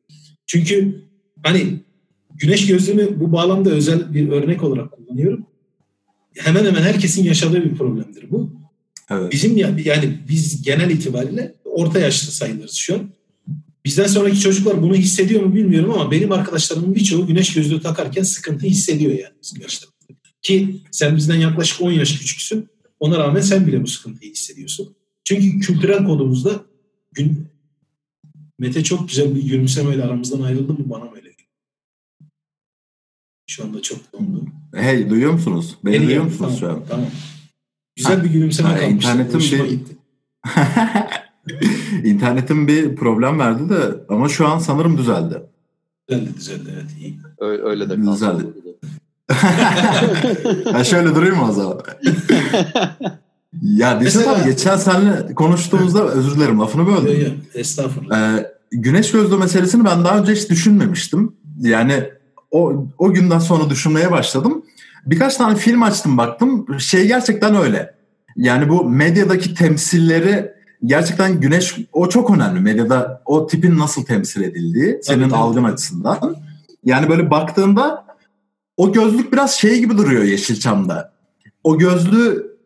Çünkü 0.48 1.06
hani 1.44 1.80
güneş 2.36 2.68
gözlüğünü 2.68 3.20
bu 3.20 3.32
bağlamda 3.32 3.70
özel 3.70 4.14
bir 4.14 4.30
örnek 4.30 4.64
olarak 4.64 4.92
kullanıyorum. 4.92 5.46
Hemen 6.38 6.66
hemen 6.66 6.82
herkesin 6.82 7.24
yaşadığı 7.24 7.64
bir 7.64 7.76
problemdir 7.76 8.32
bu. 8.32 8.52
Evet. 9.12 9.32
Bizim 9.32 9.58
yani 9.58 10.20
biz 10.30 10.62
genel 10.62 10.90
itibariyle 10.90 11.56
orta 11.72 12.00
yaşlı 12.00 12.32
sayılırız 12.32 12.74
şu 12.74 12.96
an. 12.96 13.10
Bizden 13.86 14.08
sonraki 14.08 14.40
çocuklar 14.40 14.82
bunu 14.82 14.96
hissediyor 14.96 15.44
mu 15.44 15.56
bilmiyorum 15.56 15.92
ama 15.92 16.12
benim 16.12 16.32
arkadaşlarımın 16.32 16.96
birçoğu 16.96 17.28
güneş 17.28 17.54
gözlüğü 17.54 17.82
takarken 17.82 18.24
sıkıntı 18.24 18.66
hissediyor 18.66 19.12
yani. 19.12 19.34
Ki 20.42 20.82
sen 20.92 21.16
bizden 21.16 21.36
yaklaşık 21.36 21.82
10 21.82 21.92
yaş 21.92 22.18
küçüksün. 22.18 22.70
Ona 23.00 23.20
rağmen 23.20 23.42
sen 23.42 23.68
bile 23.68 23.84
bu 23.84 23.88
sıkıntıyı 23.88 24.32
hissediyorsun. 24.32 24.96
Çünkü 25.24 25.60
kültürel 25.60 26.06
kodumuzda 26.06 26.66
gün... 27.12 27.48
Mete 28.60 28.84
çok 28.84 29.10
güzel 29.10 29.36
bir 29.36 29.44
gülümsemeyle 29.44 30.04
aramızdan 30.04 30.42
ayrıldı 30.42 30.74
mı 30.74 30.90
bana 30.90 31.04
mı 31.04 31.12
öyle 31.16 31.30
Şu 33.48 33.64
anda 33.64 33.82
çok 33.82 34.14
dondu. 34.14 34.46
Hey 34.76 35.10
duyuyor 35.10 35.34
musunuz? 35.34 35.78
Beni, 35.86 36.08
duyuyor 36.08 36.24
musunuz 36.24 36.40
tamam, 36.40 36.58
şu 36.60 36.70
an? 36.70 36.86
Tamam. 36.90 37.08
Güzel 37.96 38.24
bir 38.24 38.30
gülümseme 38.30 38.70
ha, 38.70 38.80
kalmıştı. 38.80 39.12
İnternetim 39.12 39.40
bir... 39.40 39.70
gitti. 39.70 39.98
İnternetim 42.04 42.68
bir 42.68 42.96
problem 42.96 43.40
verdi 43.40 43.70
de 43.70 43.82
ama 44.10 44.30
şu 44.30 44.48
an 44.48 44.60
sanırım 44.60 44.98
düzeldi. 44.98 45.42
Düzeldi 46.10 46.30
düzeldi 46.38 46.70
evet 46.74 46.92
iyi. 47.00 47.20
Öyle, 47.40 47.64
öyle 47.64 47.90
de 47.90 47.96
kaldı. 47.96 48.14
Düzeldi. 48.14 48.44
ben 50.74 50.84
şöyle 50.84 51.16
durayım 51.16 51.36
mı 51.38 51.50
o 51.50 51.52
zaman? 51.52 51.82
ya 53.62 54.02
Disat 54.02 54.28
abi 54.28 54.50
geçen 54.50 54.78
seninle 54.78 55.36
konuştuğumuzda 55.36 56.08
özür 56.08 56.36
dilerim 56.36 56.60
lafını 56.60 56.88
böldüm. 56.88 57.22
Yok 57.22 57.28
yok 57.28 57.38
estağfurullah. 57.54 58.38
Ee, 58.38 58.52
güneş 58.72 59.12
gözlü 59.12 59.38
meselesini 59.38 59.86
ben 59.86 60.04
daha 60.04 60.18
önce 60.18 60.32
hiç 60.32 60.50
düşünmemiştim. 60.50 61.36
Yani 61.60 62.04
o, 62.52 62.88
o 62.98 63.14
günden 63.14 63.40
sonra 63.40 63.70
düşünmeye 63.70 64.12
başladım. 64.12 64.66
Birkaç 65.06 65.38
tane 65.38 65.56
film 65.56 65.84
açtım 65.84 66.18
baktım. 66.18 66.80
Şey 66.80 67.08
gerçekten 67.08 67.56
öyle. 67.56 67.94
Yani 68.36 68.70
bu 68.70 68.90
medyadaki 68.90 69.54
temsilleri 69.54 70.52
gerçekten 70.86 71.40
güneş 71.40 71.78
o 71.94 72.10
çok 72.10 72.30
önemli. 72.30 72.60
Medyada 72.60 73.22
o 73.26 73.48
tipin 73.48 73.80
nasıl 73.80 74.06
temsil 74.06 74.42
edildiği 74.42 75.00
senin 75.04 75.30
tabii, 75.30 75.40
algın 75.40 75.64
tabii. 75.64 75.74
açısından. 75.74 76.36
Yani 76.86 77.10
böyle 77.10 77.32
baktığında 77.32 78.06
o 78.78 78.92
gözlük 78.92 79.34
biraz 79.34 79.52
şey 79.52 79.80
gibi 79.80 79.98
duruyor 79.98 80.24
Yeşilçam'da. 80.24 81.14
O 81.64 81.78
gözlüğü 81.78 82.58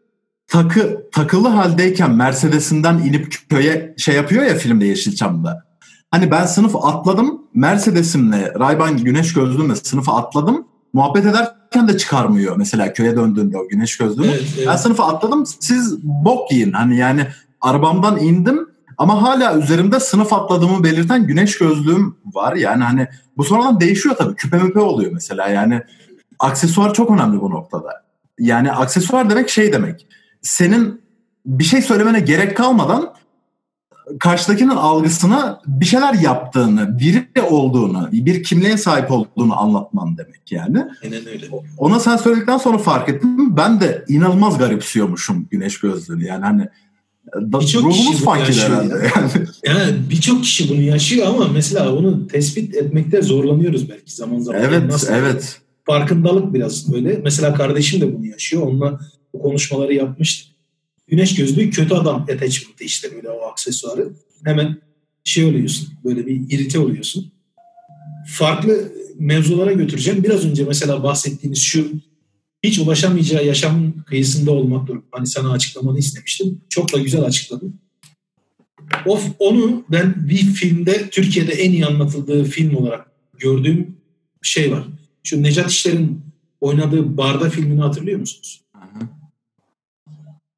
takı 0.47 1.09
takılı 1.11 1.47
haldeyken 1.47 2.11
Mercedes'inden 2.11 2.97
inip 2.97 3.49
köye 3.49 3.93
şey 3.97 4.16
yapıyor 4.16 4.43
ya 4.43 4.55
filmde 4.55 4.86
Yeşilçam'da. 4.86 5.64
Hani 6.11 6.32
ben 6.32 6.45
sınıf 6.45 6.76
atladım 6.76 7.41
Mercedes'imle 7.53 8.53
Rayban 8.59 8.97
güneş 8.97 9.34
gözlüğümle 9.34 9.76
sınıfa 9.76 10.18
atladım. 10.18 10.68
Muhabbet 10.93 11.26
ederken 11.26 11.88
de 11.88 11.97
çıkarmıyor 11.97 12.57
mesela 12.57 12.93
köye 12.93 13.16
döndüğünde 13.16 13.57
o 13.57 13.68
güneş 13.68 13.97
gözlüğümü. 13.97 14.32
Evet, 14.32 14.43
evet. 14.57 14.68
Ben 14.68 14.76
sınıfa 14.76 15.07
atladım 15.07 15.45
siz 15.59 16.03
bok 16.03 16.51
yiyin. 16.51 16.72
Hani 16.72 16.97
yani 16.97 17.28
arabamdan 17.64 18.18
indim 18.18 18.70
ama 18.97 19.22
hala 19.22 19.57
üzerimde 19.57 19.99
sınıf 19.99 20.34
atladığımı 20.34 20.84
belirten 20.84 21.28
güneş 21.28 21.57
gözlüğüm 21.57 22.18
var. 22.26 22.55
Yani 22.55 22.84
hani 22.84 23.07
bu 23.38 23.43
sonradan 23.43 23.80
değişiyor 23.80 24.16
tabii. 24.16 24.36
Küpe 24.36 24.57
müpe 24.57 24.80
oluyor 24.80 25.11
mesela 25.11 25.47
yani. 25.47 25.82
Aksesuar 26.39 26.93
çok 26.93 27.11
önemli 27.11 27.41
bu 27.41 27.49
noktada. 27.49 28.03
Yani 28.39 28.72
aksesuar 28.72 29.30
demek 29.30 29.49
şey 29.49 29.74
demek. 29.74 30.07
Senin 30.41 31.01
bir 31.45 31.64
şey 31.64 31.82
söylemene 31.82 32.20
gerek 32.20 32.57
kalmadan 32.57 33.14
karşıdakinin 34.20 34.70
algısına 34.70 35.61
bir 35.68 35.86
şeyler 35.86 36.14
yaptığını, 36.14 36.99
biri 36.99 37.41
olduğunu, 37.49 38.09
bir 38.11 38.43
kimliğe 38.43 38.78
sahip 38.78 39.11
olduğunu 39.11 39.61
anlatman 39.61 40.18
demek 40.18 40.51
yani. 40.51 40.86
Aynen 41.03 41.28
öyle. 41.28 41.45
Ona 41.78 41.99
sen 41.99 42.18
söyledikten 42.18 42.57
sonra 42.57 42.78
fark 42.78 43.09
ettim. 43.09 43.57
Ben 43.57 43.82
de 43.82 44.05
inanılmaz 44.07 44.57
garipsiyormuşum 44.57 45.47
güneş 45.51 45.80
gözlüğünü. 45.80 46.26
Yani 46.26 46.45
hani 46.45 46.70
Birçok 47.36 47.91
kişi 47.91 48.25
bunu 48.25 48.39
yaşıyor. 48.39 48.84
Yani. 48.84 49.47
yani 49.65 50.09
birçok 50.09 50.43
kişi 50.43 50.69
bunu 50.69 50.81
yaşıyor 50.81 51.27
ama 51.27 51.47
mesela 51.47 51.95
onu 51.95 52.27
tespit 52.27 52.75
etmekte 52.75 53.21
zorlanıyoruz 53.21 53.89
belki 53.89 54.15
zaman 54.15 54.39
zaman. 54.39 54.61
Evet, 54.61 54.73
yani 54.73 54.88
nasıl 54.88 55.13
evet. 55.13 55.61
Farkındalık 55.86 56.53
biraz 56.53 56.93
böyle. 56.93 57.19
Mesela 57.23 57.53
kardeşim 57.53 58.01
de 58.01 58.15
bunu 58.17 58.25
yaşıyor. 58.25 58.61
Onunla 58.61 58.99
bu 59.34 59.39
konuşmaları 59.39 59.93
yapmıştı. 59.93 60.49
Güneş 61.07 61.36
gözlüğü 61.36 61.69
kötü 61.69 61.93
adam 61.93 62.15
attachment'ı 62.15 62.84
işte 62.84 63.15
böyle 63.15 63.29
o 63.29 63.41
aksesuarı. 63.51 64.09
Hemen 64.45 64.77
şey 65.23 65.45
oluyorsun. 65.45 65.88
Böyle 66.03 66.27
bir 66.27 66.36
irite 66.49 66.79
oluyorsun. 66.79 67.31
Farklı 68.27 68.91
mevzulara 69.19 69.71
götüreceğim. 69.71 70.23
Biraz 70.23 70.45
önce 70.45 70.63
mesela 70.63 71.03
bahsettiğimiz 71.03 71.59
şu 71.59 71.91
hiç 72.64 72.80
ulaşamayacağı 72.80 73.45
yaşamın 73.45 73.91
kıyısında 73.91 74.51
olmak 74.51 74.88
durum. 74.88 75.05
Hani 75.11 75.28
sana 75.28 75.51
açıklamanı 75.51 75.99
istemiştim. 75.99 76.61
Çok 76.70 76.93
da 76.93 76.97
güzel 76.97 77.22
açıkladın. 77.22 77.80
O, 79.05 79.20
onu 79.39 79.86
ben 79.91 80.30
bir 80.30 80.43
filmde 80.43 81.09
Türkiye'de 81.09 81.51
en 81.51 81.72
iyi 81.72 81.86
anlatıldığı 81.86 82.43
film 82.43 82.76
olarak 82.76 83.11
gördüğüm 83.38 83.97
şey 84.41 84.72
var. 84.72 84.84
Şu 85.24 85.43
Necat 85.43 85.72
İşler'in 85.72 86.22
oynadığı 86.61 87.18
Barda 87.18 87.49
filmini 87.49 87.82
hatırlıyor 87.82 88.20
musunuz? 88.20 88.61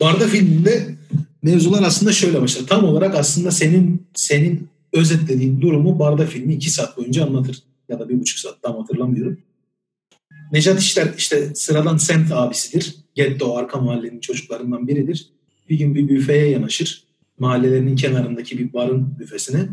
Barda 0.01 0.27
filminde 0.27 0.95
mevzular 1.43 1.83
aslında 1.83 2.11
şöyle 2.11 2.41
başlar. 2.41 2.67
Tam 2.67 2.83
olarak 2.83 3.15
aslında 3.15 3.51
senin 3.51 4.07
senin 4.13 4.69
özetlediğin 4.93 5.61
durumu 5.61 5.99
Barda 5.99 6.25
filmi 6.25 6.53
iki 6.53 6.69
saat 6.69 6.97
boyunca 6.97 7.25
anlatır. 7.25 7.63
Ya 7.89 7.99
da 7.99 8.09
bir 8.09 8.19
buçuk 8.19 8.39
saat 8.39 8.61
tam 8.61 8.77
hatırlamıyorum. 8.77 9.37
Necat 10.51 10.81
İşler 10.81 11.13
işte 11.17 11.55
sıradan 11.55 11.97
semt 11.97 12.31
abisidir. 12.31 12.95
Getto 13.15 13.55
arka 13.55 13.79
mahallenin 13.79 14.19
çocuklarından 14.19 14.87
biridir. 14.87 15.29
Bir 15.69 15.77
gün 15.77 15.95
bir 15.95 16.09
büfeye 16.09 16.49
yanaşır. 16.49 17.03
Mahallelerinin 17.39 17.95
kenarındaki 17.95 18.57
bir 18.57 18.73
barın 18.73 19.19
büfesine. 19.19 19.67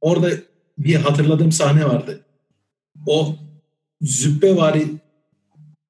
Orada 0.00 0.30
bir 0.78 0.94
hatırladığım 0.94 1.52
sahne 1.52 1.84
vardı. 1.84 2.24
O 3.06 3.36
zübbevari 4.00 4.86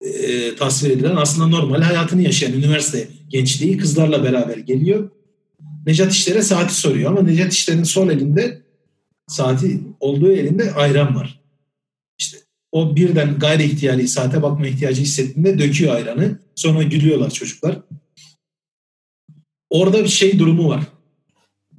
e, 0.01 0.55
tasvir 0.57 0.90
edilen 0.90 1.16
aslında 1.16 1.47
normal 1.49 1.82
hayatını 1.82 2.22
yaşayan 2.22 2.53
üniversite 2.53 3.09
gençliği 3.28 3.76
kızlarla 3.76 4.24
beraber 4.24 4.57
geliyor. 4.57 5.11
Necat 5.86 6.12
İşler'e 6.12 6.43
saati 6.43 6.74
soruyor 6.74 7.11
ama 7.11 7.22
Necat 7.22 7.53
İşler'in 7.53 7.82
sol 7.82 8.11
elinde 8.11 8.62
saati 9.28 9.80
olduğu 10.01 10.32
elinde 10.32 10.72
ayran 10.72 11.16
var. 11.16 11.41
O 12.72 12.96
birden 12.96 13.38
gayri 13.38 13.64
ihtiyari 13.64 14.08
saate 14.08 14.42
bakma 14.42 14.66
ihtiyacı 14.66 15.02
hissettiğinde 15.02 15.58
döküyor 15.58 15.94
ayranı. 15.94 16.38
Sonra 16.54 16.82
gülüyorlar 16.82 17.30
çocuklar. 17.30 17.82
Orada 19.70 20.04
bir 20.04 20.08
şey 20.08 20.38
durumu 20.38 20.68
var. 20.68 20.84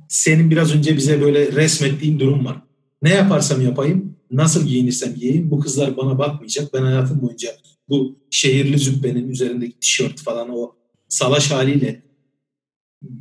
Senin 0.09 0.51
biraz 0.51 0.75
önce 0.75 0.97
bize 0.97 1.21
böyle 1.21 1.51
resmettiğin 1.51 2.19
durum 2.19 2.45
var. 2.45 2.61
Ne 3.01 3.09
yaparsam 3.09 3.61
yapayım, 3.61 4.15
nasıl 4.31 4.67
giyinirsem 4.67 5.15
giyeyim 5.15 5.51
bu 5.51 5.59
kızlar 5.59 5.97
bana 5.97 6.17
bakmayacak. 6.17 6.73
Ben 6.73 6.81
hayatım 6.81 7.21
boyunca 7.21 7.49
bu 7.89 8.19
şehirli 8.31 8.77
zübbenin 8.77 9.29
üzerindeki 9.29 9.79
tişört 9.79 10.21
falan 10.21 10.49
o 10.49 10.75
salaş 11.09 11.51
haliyle 11.51 12.03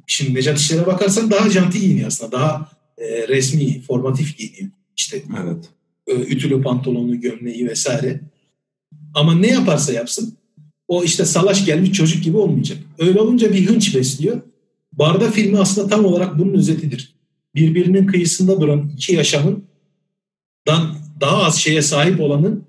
şimdi 0.06 0.34
Necat 0.34 0.58
İşler'e 0.58 0.86
bakarsan 0.86 1.30
daha 1.30 1.50
canti 1.50 1.80
giyiniyor 1.80 2.08
aslında. 2.08 2.32
Daha 2.32 2.70
e, 2.98 3.28
resmi, 3.28 3.82
formatif 3.82 4.38
giyiniyor. 4.38 4.70
İşte 4.96 5.22
evet. 5.42 5.70
Ütülü 6.08 6.62
pantolonu, 6.62 7.20
gömleği 7.20 7.68
vesaire. 7.68 8.20
Ama 9.14 9.34
ne 9.34 9.46
yaparsa 9.46 9.92
yapsın 9.92 10.36
o 10.88 11.04
işte 11.04 11.24
salaş 11.24 11.66
gelmiş 11.66 11.92
çocuk 11.92 12.24
gibi 12.24 12.36
olmayacak. 12.36 12.78
Öyle 12.98 13.20
olunca 13.20 13.52
bir 13.52 13.66
hınç 13.66 13.94
besliyor. 13.96 14.40
Barda 14.92 15.30
filmi 15.30 15.58
aslında 15.58 15.88
tam 15.88 16.04
olarak 16.04 16.38
bunun 16.38 16.54
özetidir. 16.54 17.14
Birbirinin 17.54 18.06
kıyısında 18.06 18.60
duran 18.60 18.90
iki 18.94 19.14
yaşamın 19.14 19.64
daha 21.20 21.42
az 21.42 21.56
şeye 21.56 21.82
sahip 21.82 22.20
olanın 22.20 22.64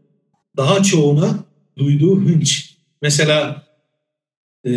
daha 0.57 0.83
çoğuna 0.83 1.39
duyduğu 1.77 2.21
hınç. 2.21 2.77
Mesela 3.01 3.63
e, 4.65 4.71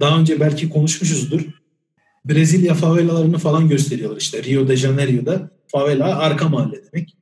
daha 0.00 0.18
önce 0.20 0.40
belki 0.40 0.68
konuşmuşuzdur. 0.68 1.40
Brezilya 2.24 2.74
favelalarını 2.74 3.38
falan 3.38 3.68
gösteriyorlar 3.68 4.20
işte. 4.20 4.44
Rio 4.44 4.68
de 4.68 4.76
Janeiro'da 4.76 5.50
favela 5.66 6.18
arka 6.18 6.48
mahalle 6.48 6.80
demek. 6.92 7.16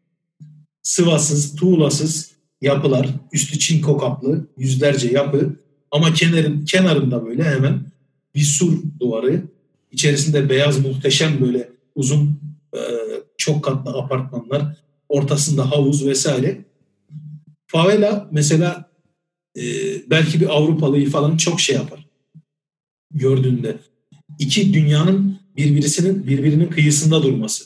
Sıvasız, 0.83 1.57
tuğlasız 1.57 2.31
yapılar, 2.61 3.09
üstü 3.33 3.59
çinko 3.59 3.99
kaplı, 3.99 4.47
yüzlerce 4.59 5.09
yapı 5.09 5.57
ama 5.91 6.13
kenarın, 6.13 6.65
kenarında 6.65 7.27
böyle 7.27 7.45
hemen 7.45 7.81
bir 8.35 8.41
sur 8.41 8.79
duvarı, 9.01 9.43
içerisinde 9.93 10.49
beyaz 10.49 10.81
muhteşem 10.81 11.41
böyle 11.41 11.71
uzun 11.95 12.41
e, 12.75 12.81
çok 13.37 13.65
katlı 13.65 13.91
apartmanlar, 13.91 14.77
ortasında 15.09 15.71
havuz 15.71 16.07
vesaire. 16.07 16.65
Favela 17.67 18.29
mesela 18.33 18.91
e, 19.57 19.63
belki 20.11 20.41
bir 20.41 20.57
Avrupalıyı 20.57 21.11
falan 21.11 21.37
çok 21.37 21.61
şey 21.61 21.77
yapar 21.77 22.07
gördüğünde. 23.11 23.79
iki 24.39 24.75
dünyanın 24.75 25.41
birbirisinin 25.57 26.27
birbirinin 26.27 26.71
kıyısında 26.71 27.23
durması. 27.23 27.65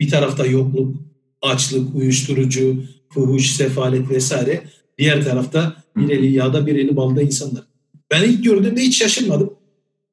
Bir 0.00 0.10
tarafta 0.10 0.46
yokluk, 0.46 0.96
açlık, 1.42 1.94
uyuşturucu, 1.94 2.84
fuhuş, 3.08 3.50
sefalet 3.50 4.10
vesaire. 4.10 4.62
Diğer 4.98 5.24
tarafta 5.24 5.76
bir 5.96 6.08
eli 6.08 6.32
yağda 6.32 6.66
bir 6.66 6.76
eli 6.76 6.96
balda 6.96 7.22
insanlar. 7.22 7.64
Ben 8.10 8.22
ilk 8.22 8.44
gördüğümde 8.44 8.80
hiç 8.80 8.98
şaşırmadım. 8.98 9.54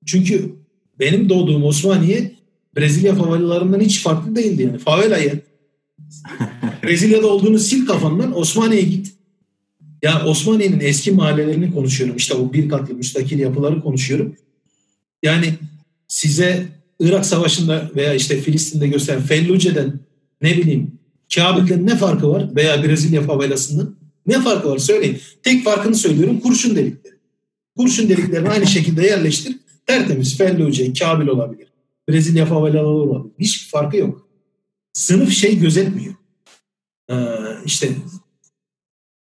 Çünkü 0.05 0.55
benim 0.99 1.29
doğduğum 1.29 1.63
Osmaniye 1.63 2.31
Brezilya 2.77 3.15
favelalarından 3.15 3.79
hiç 3.79 4.01
farklı 4.03 4.35
değildi 4.35 4.63
yani. 4.63 4.77
Favela'yı 4.77 5.41
Brezilya'da 6.83 7.27
olduğunu 7.27 7.59
sil 7.67 7.81
kafandan 7.85 8.37
Osmaniye'ye 8.37 8.87
git. 8.87 9.13
Ya 10.01 10.25
Osmaniye'nin 10.25 10.79
eski 10.79 11.11
mahallelerini 11.11 11.73
konuşuyorum. 11.73 12.15
İşte 12.15 12.33
o 12.33 12.53
bir 12.53 12.69
katlı 12.69 12.93
müstakil 12.93 13.39
yapıları 13.39 13.81
konuşuyorum. 13.81 14.35
Yani 15.23 15.53
size 16.07 16.67
Irak 16.99 17.25
Savaşı'nda 17.25 17.91
veya 17.95 18.13
işte 18.13 18.41
Filistin'de 18.41 18.87
gösteren 18.87 19.21
Felluce'den 19.21 19.99
ne 20.41 20.57
bileyim 20.57 20.96
Kabil'den 21.35 21.85
ne 21.85 21.95
farkı 21.97 22.29
var 22.29 22.55
veya 22.55 22.83
Brezilya 22.83 23.21
favelasından 23.21 23.95
ne 24.27 24.41
farkı 24.41 24.69
var 24.69 24.77
söyleyin. 24.77 25.21
Tek 25.43 25.63
farkını 25.63 25.95
söylüyorum 25.95 26.39
kurşun 26.39 26.75
delikleri. 26.75 27.15
Kurşun 27.77 28.09
deliklerini 28.09 28.49
aynı 28.49 28.67
şekilde 28.67 29.05
yerleştir. 29.05 29.55
Tertemiz 29.85 30.37
Felluce, 30.37 30.93
Kabil 30.93 31.27
olabilir. 31.27 31.67
Brezilya 32.09 32.45
favelaları 32.45 32.87
olabilir. 32.87 33.35
Hiç 33.39 33.71
farkı 33.71 33.97
yok. 33.97 34.27
Sınıf 34.93 35.31
şey 35.31 35.59
gözetmiyor. 35.59 36.13
Ee, 37.09 37.15
işte 37.65 37.89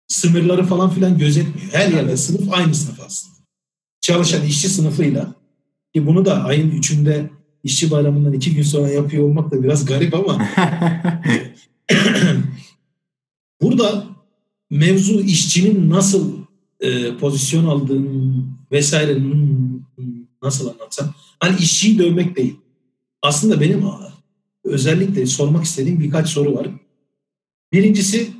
sınırları 0.08 0.64
falan 0.64 0.90
filan 0.90 1.18
gözetmiyor. 1.18 1.72
Her 1.72 1.88
yerde 1.88 2.16
sınıf 2.16 2.52
aynı 2.52 2.74
sınıf 2.74 3.00
aslında. 3.00 3.36
Çalışan 4.00 4.46
işçi 4.46 4.68
sınıfıyla 4.68 5.34
ki 5.94 6.06
bunu 6.06 6.24
da 6.24 6.44
ayın 6.44 6.70
üçünde 6.70 7.30
işçi 7.64 7.90
bayramından 7.90 8.32
iki 8.32 8.54
gün 8.54 8.62
sonra 8.62 8.88
yapıyor 8.88 9.24
olmak 9.24 9.50
da 9.50 9.62
biraz 9.62 9.86
garip 9.86 10.14
ama 10.14 10.48
burada 13.62 14.06
mevzu 14.70 15.20
işçinin 15.20 15.90
nasıl 15.90 16.38
e, 16.80 17.16
pozisyon 17.16 17.64
aldığını 17.64 18.44
vesaire 18.72 19.18
nasıl 20.42 20.68
anlatsam 20.68 21.14
hani 21.40 21.58
işçiyi 21.58 21.98
dövmek 21.98 22.36
değil. 22.36 22.56
Aslında 23.22 23.60
benim 23.60 23.84
özellikle 24.64 25.26
sormak 25.26 25.64
istediğim 25.64 26.00
birkaç 26.00 26.28
soru 26.28 26.54
var. 26.54 26.68
Birincisi 27.72 28.30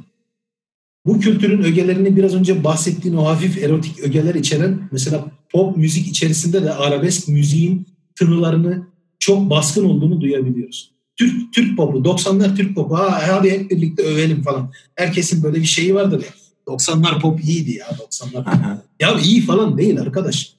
bu 1.07 1.21
kültürün 1.21 1.63
ögelerini 1.63 2.17
biraz 2.17 2.35
önce 2.35 2.65
bahsettiğin 2.65 3.17
o 3.17 3.25
hafif 3.25 3.59
erotik 3.59 4.01
ögeler 4.01 4.35
içeren 4.35 4.89
mesela 4.93 5.25
pop 5.53 5.77
müzik 5.77 6.09
içerisinde 6.09 6.63
de 6.65 6.73
arabesk 6.73 7.29
müziğin 7.29 7.87
tınılarını 8.15 8.87
çok 9.19 9.51
baskın 9.51 9.85
olduğunu 9.85 10.21
duyabiliyoruz. 10.21 10.96
Türk 11.17 11.53
Türk 11.53 11.77
popu, 11.77 11.99
90'lar 11.99 12.57
Türk 12.57 12.75
popu. 12.75 12.99
Ha, 12.99 13.23
hadi 13.29 13.51
hep 13.51 13.71
birlikte 13.71 14.03
övelim 14.03 14.43
falan. 14.43 14.73
Herkesin 14.95 15.43
böyle 15.43 15.61
bir 15.61 15.65
şeyi 15.65 15.95
vardır 15.95 16.25
ya. 16.25 16.31
90'lar 16.75 17.21
pop 17.21 17.45
iyiydi 17.45 17.73
ya 17.73 17.87
90'lar. 17.87 18.79
ya 19.01 19.21
iyi 19.21 19.41
falan 19.41 19.79
değil 19.79 20.01
arkadaş. 20.01 20.53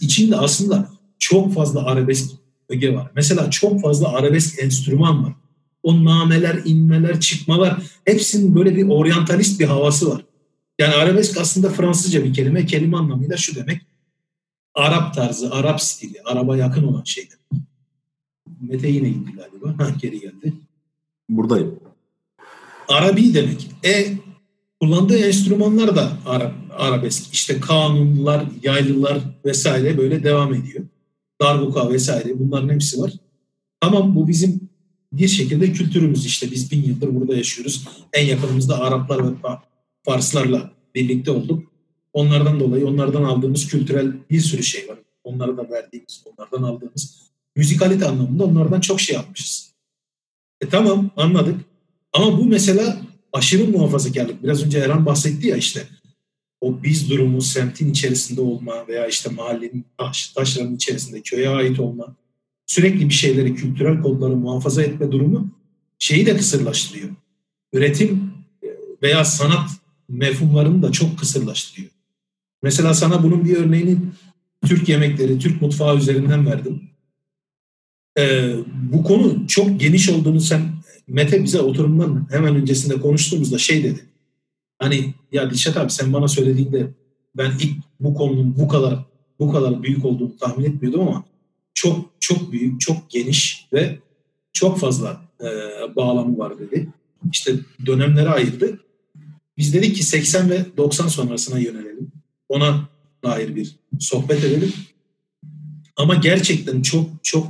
İçinde 0.00 0.36
aslında 0.36 0.88
çok 1.18 1.54
fazla 1.54 1.84
arabesk 1.84 2.30
öge 2.68 2.94
var. 2.94 3.10
Mesela 3.14 3.50
çok 3.50 3.82
fazla 3.82 4.08
arabesk 4.08 4.62
enstrüman 4.62 5.24
var. 5.24 5.32
O 5.82 6.04
nameler, 6.04 6.60
inmeler, 6.64 7.20
çıkmalar 7.20 7.82
hepsinin 8.04 8.54
böyle 8.54 8.76
bir 8.76 8.88
oryantalist 8.88 9.60
bir 9.60 9.64
havası 9.64 10.10
var. 10.10 10.24
Yani 10.78 10.94
arabesk 10.94 11.38
aslında 11.38 11.70
Fransızca 11.70 12.24
bir 12.24 12.34
kelime. 12.34 12.66
Kelime 12.66 12.96
anlamıyla 12.96 13.36
şu 13.36 13.54
demek. 13.54 13.82
Arap 14.74 15.14
tarzı, 15.14 15.50
Arap 15.52 15.82
stili, 15.82 16.22
Araba 16.24 16.56
yakın 16.56 16.82
olan 16.82 17.04
şeyler. 17.04 17.39
Mete 18.60 18.88
yine 18.88 19.08
gitti 19.08 19.32
galiba. 19.32 19.74
Ha, 19.84 19.90
geri 20.02 20.20
geldi. 20.20 20.52
Buradayım. 21.28 21.80
Arabi 22.88 23.34
demek. 23.34 23.70
E 23.84 24.12
kullandığı 24.80 25.18
enstrümanlar 25.18 25.96
da 25.96 26.12
Arap, 26.26 26.54
arabesk. 26.70 27.34
İşte 27.34 27.60
kanunlar, 27.60 28.46
yaylılar 28.62 29.18
vesaire 29.44 29.98
böyle 29.98 30.24
devam 30.24 30.54
ediyor. 30.54 30.84
Darbuka 31.40 31.90
vesaire 31.90 32.38
bunların 32.38 32.74
hepsi 32.74 33.00
var. 33.00 33.12
Tamam 33.80 34.14
bu 34.14 34.28
bizim 34.28 34.60
bir 35.12 35.28
şekilde 35.28 35.72
kültürümüz 35.72 36.26
işte 36.26 36.50
biz 36.50 36.70
bin 36.70 36.82
yıldır 36.82 37.14
burada 37.14 37.36
yaşıyoruz. 37.36 37.88
En 38.12 38.26
yakınımızda 38.26 38.80
Araplar 38.80 39.32
ve 39.32 39.36
Farslarla 40.02 40.70
birlikte 40.94 41.30
olduk. 41.30 41.72
Onlardan 42.12 42.60
dolayı 42.60 42.86
onlardan 42.86 43.22
aldığımız 43.22 43.66
kültürel 43.66 44.12
bir 44.30 44.40
sürü 44.40 44.62
şey 44.62 44.88
var. 44.88 44.98
Onlara 45.24 45.56
da 45.56 45.70
verdiğimiz, 45.70 46.24
onlardan 46.26 46.62
aldığımız 46.62 47.29
müzikalite 47.56 48.06
anlamında 48.06 48.44
onlardan 48.44 48.80
çok 48.80 49.00
şey 49.00 49.16
almışız. 49.16 49.72
E 50.60 50.68
tamam 50.68 51.10
anladık. 51.16 51.60
Ama 52.12 52.38
bu 52.38 52.44
mesela 52.44 53.00
aşırı 53.32 53.64
muhafazakarlık. 53.64 54.42
Biraz 54.42 54.64
önce 54.64 54.78
Eren 54.78 55.06
bahsetti 55.06 55.48
ya 55.48 55.56
işte 55.56 55.86
o 56.60 56.82
biz 56.82 57.10
durumu 57.10 57.42
semtin 57.42 57.90
içerisinde 57.90 58.40
olma 58.40 58.88
veya 58.88 59.06
işte 59.06 59.30
mahallenin 59.30 59.84
taş, 59.98 60.28
taşların 60.28 60.74
içerisinde 60.74 61.20
köye 61.20 61.48
ait 61.48 61.80
olma 61.80 62.16
sürekli 62.66 63.08
bir 63.08 63.14
şeyleri, 63.14 63.54
kültürel 63.54 64.02
kodları 64.02 64.36
muhafaza 64.36 64.82
etme 64.82 65.12
durumu 65.12 65.50
şeyi 65.98 66.26
de 66.26 66.36
kısırlaştırıyor. 66.36 67.08
Üretim 67.72 68.32
e, 68.62 68.68
veya 69.02 69.24
sanat 69.24 69.70
mefhumlarını 70.08 70.82
da 70.82 70.92
çok 70.92 71.18
kısırlaştırıyor. 71.18 71.90
Mesela 72.62 72.94
sana 72.94 73.22
bunun 73.22 73.44
bir 73.44 73.56
örneğini 73.56 73.98
Türk 74.66 74.88
yemekleri, 74.88 75.38
Türk 75.38 75.62
mutfağı 75.62 75.96
üzerinden 75.96 76.46
verdim. 76.46 76.89
Ee, 78.18 78.54
bu 78.92 79.02
konu 79.02 79.46
çok 79.46 79.80
geniş 79.80 80.08
olduğunu 80.08 80.40
sen 80.40 80.62
Mete 81.08 81.44
bize 81.44 81.60
oturumdan 81.60 82.26
hemen 82.30 82.56
öncesinde 82.56 83.00
konuştuğumuzda 83.00 83.58
şey 83.58 83.84
dedi. 83.84 84.06
Hani 84.78 85.14
ya 85.32 85.50
Dilşat 85.50 85.76
abi 85.76 85.90
sen 85.90 86.12
bana 86.12 86.28
söylediğinde 86.28 86.90
ben 87.36 87.52
ilk 87.60 87.72
bu 88.00 88.14
konunun 88.14 88.56
bu 88.58 88.68
kadar 88.68 89.04
bu 89.38 89.52
kadar 89.52 89.82
büyük 89.82 90.04
olduğunu 90.04 90.36
tahmin 90.36 90.64
etmiyordum 90.64 91.00
ama 91.00 91.24
çok 91.74 92.10
çok 92.20 92.52
büyük, 92.52 92.80
çok 92.80 93.10
geniş 93.10 93.66
ve 93.72 93.98
çok 94.52 94.78
fazla 94.78 95.20
e, 95.40 95.46
bağlamı 95.96 96.38
var 96.38 96.58
dedi. 96.58 96.88
İşte 97.32 97.54
dönemlere 97.86 98.28
ayırdı. 98.28 98.80
Biz 99.58 99.74
dedik 99.74 99.96
ki 99.96 100.04
80 100.04 100.50
ve 100.50 100.66
90 100.76 101.08
sonrasına 101.08 101.58
yönelelim. 101.58 102.12
Ona 102.48 102.88
dair 103.24 103.56
bir 103.56 103.76
sohbet 104.00 104.44
edelim. 104.44 104.72
Ama 105.96 106.14
gerçekten 106.14 106.82
çok 106.82 107.10
çok 107.22 107.46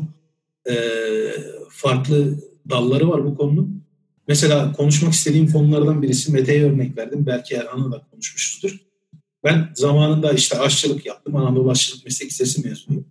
e, 0.68 0.74
farklı 1.70 2.38
dalları 2.70 3.08
var 3.08 3.24
bu 3.24 3.34
konunun. 3.34 3.84
Mesela 4.28 4.72
konuşmak 4.72 5.12
istediğim 5.12 5.52
konulardan 5.52 6.02
birisi 6.02 6.32
Mete'ye 6.32 6.64
örnek 6.64 6.98
verdim. 6.98 7.26
Belki 7.26 7.54
Erhan'la 7.54 7.92
da 7.92 8.06
konuşmuşuzdur. 8.10 8.80
Ben 9.44 9.72
zamanında 9.74 10.32
işte 10.32 10.58
aşçılık 10.58 11.06
yaptım. 11.06 11.36
Anadolu 11.36 11.70
Aşçılık 11.70 12.04
Meslek 12.04 12.30
Lisesi 12.30 12.68
mezunuyum 12.68 13.06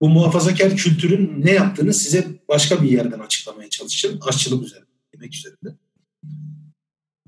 bu 0.00 0.08
muhafazakar 0.08 0.76
kültürün 0.76 1.32
ne 1.44 1.50
yaptığını 1.50 1.94
size 1.94 2.26
başka 2.48 2.82
bir 2.82 2.90
yerden 2.90 3.18
açıklamaya 3.18 3.70
çalışacağım. 3.70 4.18
Aşçılık 4.22 4.66
üzerinde, 4.66 4.86
yemek 5.14 5.34
üzerinde. 5.34 5.78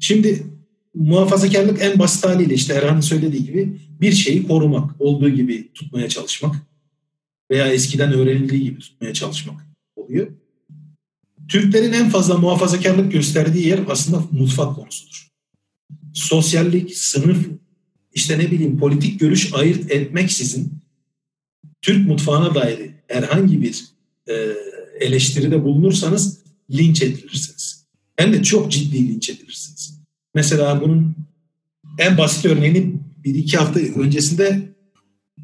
Şimdi 0.01 0.47
muhafazakarlık 0.95 1.83
en 1.83 1.99
basit 1.99 2.25
haliyle 2.25 2.55
işte 2.55 2.75
Erhan'ın 2.75 3.01
söylediği 3.01 3.45
gibi 3.45 3.81
bir 4.01 4.13
şeyi 4.13 4.49
korumak, 4.49 5.01
olduğu 5.01 5.29
gibi 5.29 5.73
tutmaya 5.73 6.09
çalışmak 6.09 6.57
veya 7.53 7.73
eskiden 7.73 8.13
öğrenildiği 8.13 8.63
gibi 8.63 8.79
tutmaya 8.79 9.13
çalışmak 9.13 9.67
oluyor. 9.97 10.33
Türklerin 11.49 11.93
en 11.93 12.11
fazla 12.11 12.39
muhafazakarlık 12.39 13.13
gösterdiği 13.13 13.69
yer 13.69 13.81
aslında 13.89 14.25
mutfak 14.31 14.77
konusudur. 14.77 15.29
Sosyallik, 16.15 16.97
sınıf, 16.97 17.47
işte 18.15 18.39
ne 18.39 18.51
bileyim 18.51 18.79
politik 18.79 19.21
görüş 19.21 19.55
ayırt 19.55 19.91
etmeksizin 19.91 20.73
Türk 21.83 22.09
mutfağına 22.09 22.55
dair 22.55 22.91
herhangi 23.09 23.63
bir 23.63 23.85
e, 24.29 24.35
eleştiride 25.01 25.65
bulunursanız 25.65 26.39
linç 26.71 27.03
edilirsiniz. 27.03 27.87
Hem 28.17 28.33
de 28.33 28.43
çok 28.43 28.73
ciddi 28.73 29.09
linç 29.09 29.31
edilirsiniz. 29.31 30.01
Mesela 30.35 30.81
bunun 30.81 31.17
en 31.99 32.19
basit 32.19 32.47
örneğini 32.47 32.95
bir 33.25 33.35
iki 33.35 33.57
hafta 33.57 33.81
öncesinde 33.81 34.73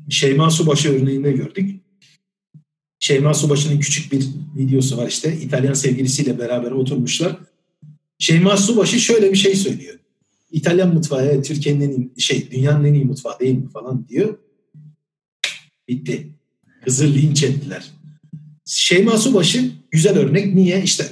Şeyma 0.09 0.51
Subaşı 0.51 0.93
örneğinde 0.93 1.33
gördük. 1.33 1.78
Şeyma 3.01 3.35
Subaşı'nın 3.35 3.81
küçük 3.81 4.13
bir 4.13 4.27
videosu 4.57 4.97
var 4.97 5.09
işte. 5.09 5.37
İtalyan 5.37 5.75
sevgilisiyle 5.75 6.39
beraber 6.39 6.71
oturmuşlar. 6.71 7.37
Şeyma 8.19 8.57
Subaşı 8.57 9.01
şöyle 9.01 9.33
bir 9.33 9.37
şey 9.37 9.55
söylüyor. 9.55 9.99
İtalyan 10.53 10.95
mutfağı 10.95 11.43
Türkiye'nin 11.43 11.81
en 11.81 11.91
iyi, 11.91 12.21
şey 12.21 12.51
dünyanın 12.51 12.85
en 12.85 12.95
iyi 12.95 13.05
mutfağı 13.05 13.39
değil 13.41 13.57
mi 13.57 13.69
falan 13.69 14.09
diyor. 14.09 14.39
Bitti. 15.89 16.29
Kızı 16.85 17.15
linç 17.15 17.43
ettiler. 17.43 17.91
Şeyma 18.65 19.19
Subaşı 19.19 19.71
güzel 19.91 20.19
örnek. 20.19 20.55
Niye? 20.55 20.83
İşte 20.83 21.07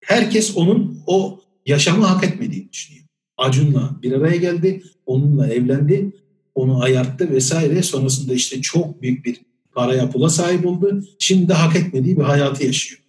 herkes 0.00 0.56
onun 0.56 1.02
o 1.06 1.40
yaşamı 1.66 2.04
hak 2.04 2.24
etmediğini 2.24 2.72
düşünüyor. 2.72 3.04
Acun'la 3.36 3.98
bir 4.02 4.12
araya 4.12 4.36
geldi. 4.36 4.82
Onunla 5.06 5.48
evlendi. 5.48 6.12
Onu 6.54 6.82
ayarttı 6.82 7.30
vesaire. 7.30 7.82
Sonrasında 7.82 8.34
işte 8.34 8.60
çok 8.60 9.02
büyük 9.02 9.24
bir 9.24 9.40
para 9.74 9.94
yapıla 9.94 10.28
sahip 10.28 10.66
oldu. 10.66 11.04
Şimdi 11.18 11.48
de 11.48 11.52
hak 11.52 11.76
etmediği 11.76 12.16
bir 12.16 12.22
hayatı 12.22 12.66
yaşıyor. 12.66 13.00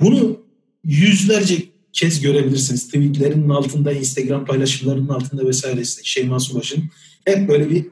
Bunu 0.00 0.40
yüzlerce 0.84 1.62
kez 1.92 2.20
görebilirsiniz. 2.20 2.86
Tweetlerin 2.86 3.48
altında, 3.48 3.92
Instagram 3.92 4.44
paylaşımlarının 4.44 5.08
altında 5.08 5.46
vesaire 5.46 5.84
Şeyma 5.84 6.40
Subaş'ın 6.40 6.84
hep 7.24 7.48
böyle 7.48 7.70
bir 7.70 7.86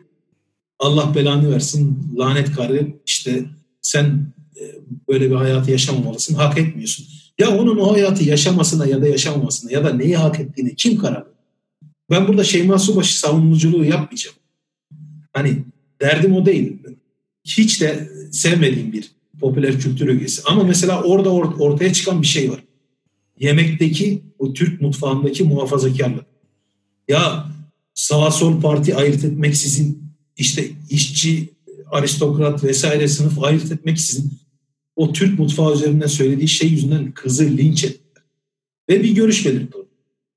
Allah 0.78 1.14
belanı 1.14 1.52
versin 1.52 2.12
lanet 2.18 2.52
karı 2.52 2.88
işte 3.06 3.44
sen 3.82 4.32
e, 4.60 4.62
böyle 5.08 5.30
bir 5.30 5.36
hayatı 5.36 5.70
yaşamamalısın, 5.70 6.34
hak 6.34 6.58
etmiyorsun. 6.58 7.06
Ya 7.38 7.58
onun 7.58 7.76
o 7.76 7.92
hayatı 7.92 8.24
yaşamasına 8.24 8.86
ya 8.86 9.02
da 9.02 9.08
yaşamamasına 9.08 9.72
ya 9.72 9.84
da 9.84 9.92
neyi 9.92 10.16
hak 10.16 10.40
ettiğini 10.40 10.76
kim 10.76 10.98
karar 10.98 11.24
Ben 12.10 12.28
burada 12.28 12.44
Şeyma 12.44 12.78
Subaşı 12.78 13.18
savunuculuğu 13.18 13.84
yapmayacağım. 13.84 14.36
Hani 15.32 15.64
derdim 16.00 16.36
o 16.36 16.46
değil. 16.46 16.78
Hiç 17.44 17.80
de 17.80 18.08
sevmediğim 18.32 18.92
bir 18.92 19.10
popüler 19.40 19.80
kültür 19.80 20.08
ögesi. 20.08 20.42
Ama 20.44 20.64
mesela 20.64 21.02
orada 21.02 21.28
or- 21.28 21.58
ortaya 21.58 21.92
çıkan 21.92 22.22
bir 22.22 22.26
şey 22.26 22.50
var. 22.50 22.64
Yemekteki 23.38 24.22
o 24.38 24.52
Türk 24.52 24.80
mutfağındaki 24.80 25.44
muhafazakarlık. 25.44 26.26
Ya 27.08 27.46
sağ 27.94 28.30
sol 28.30 28.60
parti 28.60 28.96
ayırt 28.96 29.24
etmeksizin 29.24 30.04
işte 30.36 30.70
işçi, 30.90 31.50
aristokrat 31.90 32.64
vesaire 32.64 33.08
sınıf 33.08 33.42
ayırt 33.42 33.72
etmeksizin 33.72 34.32
o 34.96 35.12
Türk 35.12 35.38
mutfağı 35.38 35.74
üzerinden 35.74 36.06
söylediği 36.06 36.48
şey 36.48 36.68
yüzünden 36.68 37.12
kızı 37.12 37.44
linç 37.44 37.84
etti. 37.84 38.20
Ve 38.88 39.02
bir 39.02 39.14
görüş 39.14 39.46
belirtti. 39.46 39.78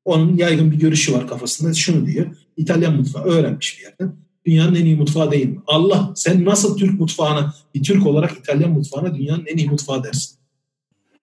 Onun 0.06 0.38
yaygın 0.38 0.72
bir 0.72 0.80
görüşü 0.80 1.14
var 1.14 1.28
kafasında. 1.28 1.74
Şunu 1.74 2.06
diyor. 2.06 2.36
İtalyan 2.58 2.96
mutfağı 2.96 3.24
öğrenmiş 3.24 3.78
bir 3.78 3.84
yerden. 3.84 4.16
Dünyanın 4.48 4.76
en 4.76 4.86
iyi 4.86 4.96
mutfağı 4.96 5.32
değil? 5.32 5.60
Allah 5.68 6.14
sen 6.16 6.46
nasıl 6.46 6.78
Türk 6.78 7.00
mutfağına, 7.00 7.54
bir 7.76 7.84
Türk 7.84 8.08
olarak 8.08 8.38
İtalyan 8.38 8.72
mutfağına 8.72 9.16
dünyanın 9.16 9.46
en 9.46 9.58
iyi 9.58 9.70
mutfağı 9.70 10.04
dersin. 10.04 10.38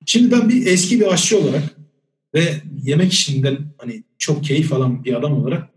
Şimdi 0.06 0.30
ben 0.30 0.48
bir 0.48 0.66
eski 0.66 1.00
bir 1.00 1.12
aşçı 1.12 1.38
olarak 1.38 1.76
ve 2.34 2.62
yemek 2.82 3.12
işinden 3.12 3.58
hani 3.78 4.04
çok 4.18 4.44
keyif 4.44 4.72
alan 4.72 5.04
bir 5.04 5.14
adam 5.14 5.32
olarak 5.32 5.68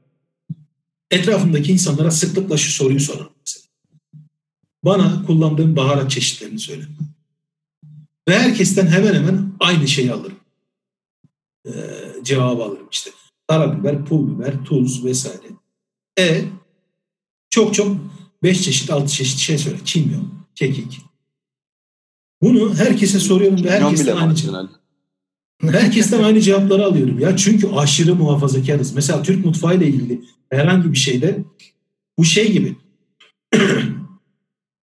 etrafımdaki 1.12 1.72
insanlara 1.72 2.12
sıklıkla 2.12 2.58
şu 2.58 2.72
soruyu 2.72 3.00
sorarım 3.00 3.34
mesela. 3.40 3.66
Bana 4.84 5.26
kullandığım 5.26 5.76
baharat 5.76 6.12
çeşitlerini 6.12 6.60
söyle. 6.60 6.84
Ve 8.28 8.40
herkesten 8.40 8.88
hemen 8.88 9.14
hemen 9.14 9.54
aynı 9.60 9.88
şeyi 9.88 10.12
alırım. 10.12 10.40
Ee, 11.66 11.72
cevabı 12.24 12.64
alırım 12.64 12.88
işte. 12.92 13.12
Karabiber, 13.48 14.06
pul 14.06 14.36
biber, 14.36 14.64
tuz 14.66 15.06
vesaire. 15.06 15.48
E 16.20 16.44
çok 17.58 17.74
çok 17.74 17.98
beş 18.44 18.62
çeşit, 18.62 18.92
altı 18.92 19.14
çeşit 19.14 19.40
şey 19.40 19.58
söyle. 19.58 19.78
Kimyon, 19.86 20.34
kekik. 20.56 21.02
Bunu 22.42 22.76
herkese 22.76 23.20
soruyorum 23.20 23.64
ve 23.64 23.70
herkesten 23.70 24.18
aynı 24.18 24.36
cevap. 24.36 24.70
Herkesten 25.62 26.24
aynı 26.24 26.42
cevapları 26.42 26.86
alıyorum 26.86 27.20
ya. 27.20 27.38
Çünkü 27.38 27.68
aşırı 27.68 28.16
muhafazakarız. 28.16 28.94
Mesela 28.94 29.24
Türk 29.24 29.46
mutfağı 29.46 29.76
ile 29.76 29.88
ilgili 29.88 30.22
herhangi 30.50 30.92
bir 30.92 30.98
şeyde 30.98 31.44
bu 32.18 32.26
şey 32.26 32.52
gibi. 32.52 32.76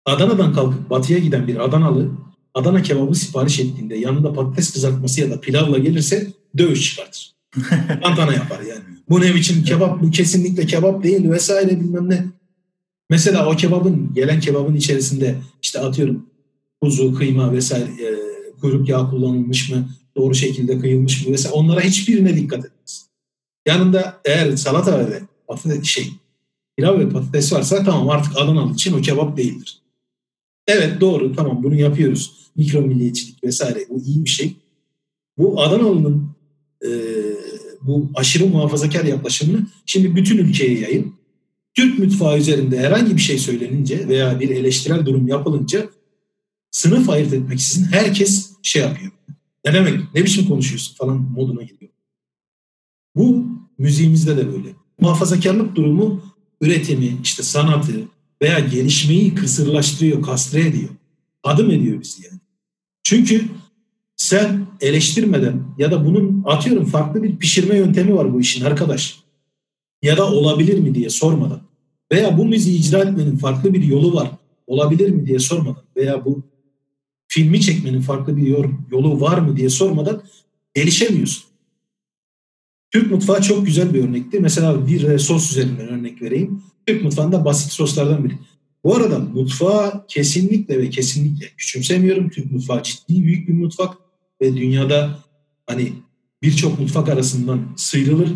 Adana'dan 0.05 0.53
kalkıp 0.53 0.91
batıya 0.91 1.19
giden 1.19 1.47
bir 1.47 1.65
Adanalı 1.65 2.11
Adana 2.55 2.83
kebabı 2.83 3.15
sipariş 3.15 3.61
ettiğinde 3.61 3.97
yanında 3.97 4.33
patates 4.33 4.73
kızartması 4.73 5.21
ya 5.21 5.31
da 5.31 5.41
pilavla 5.41 5.79
gelirse 5.79 6.33
dövüş 6.59 6.91
çıkartır. 6.91 7.35
Tantana 8.03 8.35
yapar 8.35 8.61
yani. 8.61 8.85
Bu 9.09 9.21
ne 9.21 9.35
biçim 9.35 9.65
kebap 9.65 10.03
bu 10.03 10.11
kesinlikle 10.11 10.67
kebap 10.67 11.03
değil 11.03 11.31
vesaire 11.31 11.81
bilmem 11.81 12.11
ne. 12.11 12.25
Mesela 13.11 13.51
o 13.51 13.57
kebabın 13.57 14.15
gelen 14.15 14.41
kebabın 14.41 14.75
içerisinde 14.75 15.37
işte 15.63 15.81
atıyorum 15.81 16.27
kuzu, 16.81 17.15
kıyma 17.15 17.53
vesaire 17.53 17.85
e, 17.85 18.09
kuyruk 18.61 18.89
yağı 18.89 19.11
kullanılmış 19.11 19.71
mı, 19.71 19.89
doğru 20.17 20.35
şekilde 20.35 20.79
kıyılmış 20.79 21.27
mı 21.27 21.33
vesaire 21.33 21.55
onlara 21.55 21.81
hiçbirine 21.81 22.37
dikkat 22.37 22.65
etmez. 22.65 23.07
Yanında 23.67 24.21
eğer 24.25 24.57
salata 24.57 25.11
ve 25.11 25.23
patates 25.47 25.85
şey 25.85 26.11
pilav 26.77 26.99
ve 26.99 27.09
patates 27.09 27.53
varsa 27.53 27.85
tamam 27.85 28.11
artık 28.11 28.33
Adanalı 28.37 28.73
için 28.73 28.93
o 28.93 29.01
kebap 29.01 29.37
değildir. 29.37 29.79
Evet 30.67 31.01
doğru 31.01 31.37
tamam 31.37 31.63
bunu 31.63 31.75
yapıyoruz. 31.75 32.51
Mikro 32.57 32.81
milliyetçilik 32.81 33.45
vesaire 33.45 33.79
bu 33.91 34.03
iyi 34.03 34.25
bir 34.25 34.31
şey. 34.31 34.57
Bu 35.39 35.63
Adanalı'nın 35.63 36.29
e, 36.85 36.91
bu 37.83 38.11
aşırı 38.15 38.47
muhafazakar 38.47 39.05
yaklaşımını 39.05 39.67
şimdi 39.87 40.17
bütün 40.17 40.39
ülkeye 40.39 40.79
yayın. 40.79 41.15
Türk 41.75 41.99
mutfağı 41.99 42.39
üzerinde 42.39 42.79
herhangi 42.79 43.17
bir 43.17 43.21
şey 43.21 43.39
söylenince 43.39 44.09
veya 44.09 44.41
bir 44.41 44.51
eleştirel 44.51 45.07
durum 45.07 45.29
yapılınca 45.29 45.91
sınıf 46.71 47.11
ayırt 47.11 47.33
etmeksizin 47.33 47.93
herkes 47.93 48.53
şey 48.63 48.83
yapıyor. 48.83 49.13
Ne 49.65 49.73
demek, 49.73 50.15
ne 50.15 50.25
biçim 50.25 50.49
konuşuyorsun 50.49 50.97
falan 50.97 51.17
moduna 51.17 51.63
gidiyor. 51.63 51.91
Bu 53.17 53.47
müziğimizde 53.79 54.37
de 54.37 54.53
böyle. 54.53 54.69
Muhafazakarlık 55.01 55.77
durumu 55.77 56.23
üretimi, 56.61 57.17
işte 57.23 57.43
sanatı 57.43 58.09
veya 58.43 58.59
gelişmeyi 58.59 59.35
kısırlaştırıyor, 59.35 60.23
kastre 60.23 60.61
ediyor. 60.61 60.91
Adım 61.43 61.71
ediyor 61.71 62.01
bizi 62.01 62.27
yani. 62.27 62.41
Çünkü 63.03 63.45
sen 64.17 64.67
eleştirmeden 64.81 65.63
ya 65.79 65.91
da 65.91 66.07
bunun 66.07 66.43
atıyorum 66.47 66.87
farklı 66.87 67.23
bir 67.23 67.37
pişirme 67.37 67.77
yöntemi 67.77 68.15
var 68.15 68.35
bu 68.35 68.41
işin 68.41 68.65
arkadaş. 68.65 69.21
Ya 70.03 70.17
da 70.17 70.31
olabilir 70.33 70.79
mi 70.79 70.95
diye 70.95 71.11
sormadan 71.11 71.64
veya 72.15 72.39
bu 72.39 72.45
müziği 72.45 72.79
icra 72.79 72.99
etmenin 72.99 73.37
farklı 73.37 73.75
bir 73.75 73.83
yolu 73.83 74.15
var 74.15 74.31
olabilir 74.67 75.11
mi 75.11 75.27
diye 75.27 75.39
sormadan 75.39 75.83
veya 75.97 76.25
bu 76.25 76.43
filmi 77.29 77.61
çekmenin 77.61 78.01
farklı 78.01 78.37
bir 78.37 78.47
yolu 78.91 79.21
var 79.21 79.39
mı 79.39 79.57
diye 79.57 79.69
sormadan 79.69 80.23
gelişemiyorsun. 80.75 81.45
Türk 82.91 83.11
mutfağı 83.11 83.43
çok 83.43 83.67
güzel 83.67 83.95
bir 83.95 84.05
örnekti. 84.05 84.41
Mesela 84.41 84.87
bir 84.87 85.19
sos 85.19 85.51
üzerinden 85.51 85.89
örnek 85.89 86.23
vereyim. 86.23 86.63
Türk 86.87 87.05
mutfağında 87.05 87.45
basit 87.45 87.73
soslardan 87.73 88.25
biri. 88.25 88.35
Bu 88.85 88.97
arada 88.97 89.19
mutfağı 89.19 90.07
kesinlikle 90.07 90.79
ve 90.79 90.91
kesinlikle 90.91 91.47
küçümsemiyorum. 91.57 92.31
Türk 92.31 92.53
mutfağı 92.53 92.83
ciddi 92.83 93.25
büyük 93.25 93.49
bir 93.49 93.55
mutfak 93.55 93.95
ve 94.41 94.57
dünyada 94.57 95.19
hani 95.67 95.93
birçok 96.43 96.81
mutfak 96.81 97.09
arasından 97.09 97.61
sıyrılır. 97.77 98.29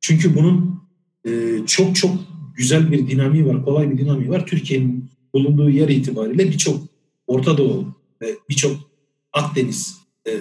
Çünkü 0.00 0.36
bunun 0.36 0.80
çok 1.66 1.96
çok 1.96 2.29
güzel 2.60 2.92
bir 2.92 3.06
dinamiği 3.08 3.46
var, 3.46 3.64
kolay 3.64 3.90
bir 3.90 3.98
dinamiği 3.98 4.30
var. 4.30 4.46
Türkiye'nin 4.46 5.10
bulunduğu 5.34 5.70
yer 5.70 5.88
itibariyle 5.88 6.48
birçok 6.48 6.82
Orta 7.26 7.58
Doğu 7.58 7.94
ve 8.22 8.36
birçok 8.48 8.76
Akdeniz 9.32 9.96
e, 10.26 10.32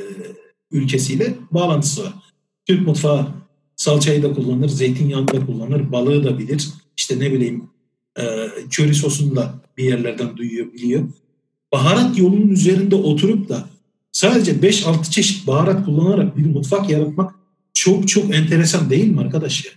ülkesiyle 0.71 1.35
bağlantısı 1.51 2.03
var. 2.03 2.13
Türk 2.65 2.87
mutfağı 2.87 3.27
salçayı 3.75 4.23
da 4.23 4.33
kullanır, 4.33 4.69
zeytinyağını 4.69 5.27
da 5.27 5.45
kullanır, 5.45 5.91
balığı 5.91 6.23
da 6.23 6.39
bilir. 6.39 6.69
İşte 6.97 7.19
ne 7.19 7.31
bileyim 7.31 7.69
e, 8.19 8.23
köri 8.71 8.95
sosunu 8.95 9.35
da 9.35 9.53
bir 9.77 9.83
yerlerden 9.83 10.37
duyuyor, 10.37 10.73
biliyor. 10.73 11.03
Baharat 11.71 12.17
yolunun 12.17 12.49
üzerinde 12.49 12.95
oturup 12.95 13.49
da 13.49 13.69
sadece 14.11 14.51
5-6 14.51 15.11
çeşit 15.11 15.47
baharat 15.47 15.85
kullanarak 15.85 16.37
bir 16.37 16.45
mutfak 16.45 16.89
yaratmak 16.89 17.35
çok 17.73 18.07
çok 18.07 18.35
enteresan 18.35 18.89
değil 18.89 19.07
mi 19.07 19.19
arkadaş 19.19 19.65
ya? 19.65 19.71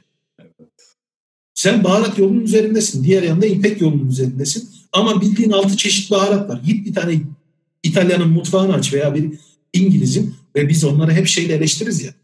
Sen 1.63 1.85
baharat 1.85 2.19
yolunun 2.19 2.41
üzerindesin. 2.41 3.05
Diğer 3.05 3.23
yanda 3.23 3.47
ipek 3.47 3.81
yolunun 3.81 4.09
üzerindesin. 4.09 4.69
Ama 4.93 5.21
bildiğin 5.21 5.51
altı 5.51 5.77
çeşit 5.77 6.11
baharat 6.11 6.51
var. 6.51 6.61
Git 6.67 6.87
bir 6.87 6.95
tane 6.95 7.21
İtalya'nın 7.83 8.29
mutfağını 8.29 8.75
aç 8.75 8.93
veya 8.95 9.15
bir 9.15 9.31
İngiliz'in 9.73 10.35
ve 10.57 10.69
biz 10.69 10.85
onları 10.85 11.13
hep 11.13 11.27
şeyle 11.27 11.55
eleştiririz 11.55 12.03
ya. 12.03 12.15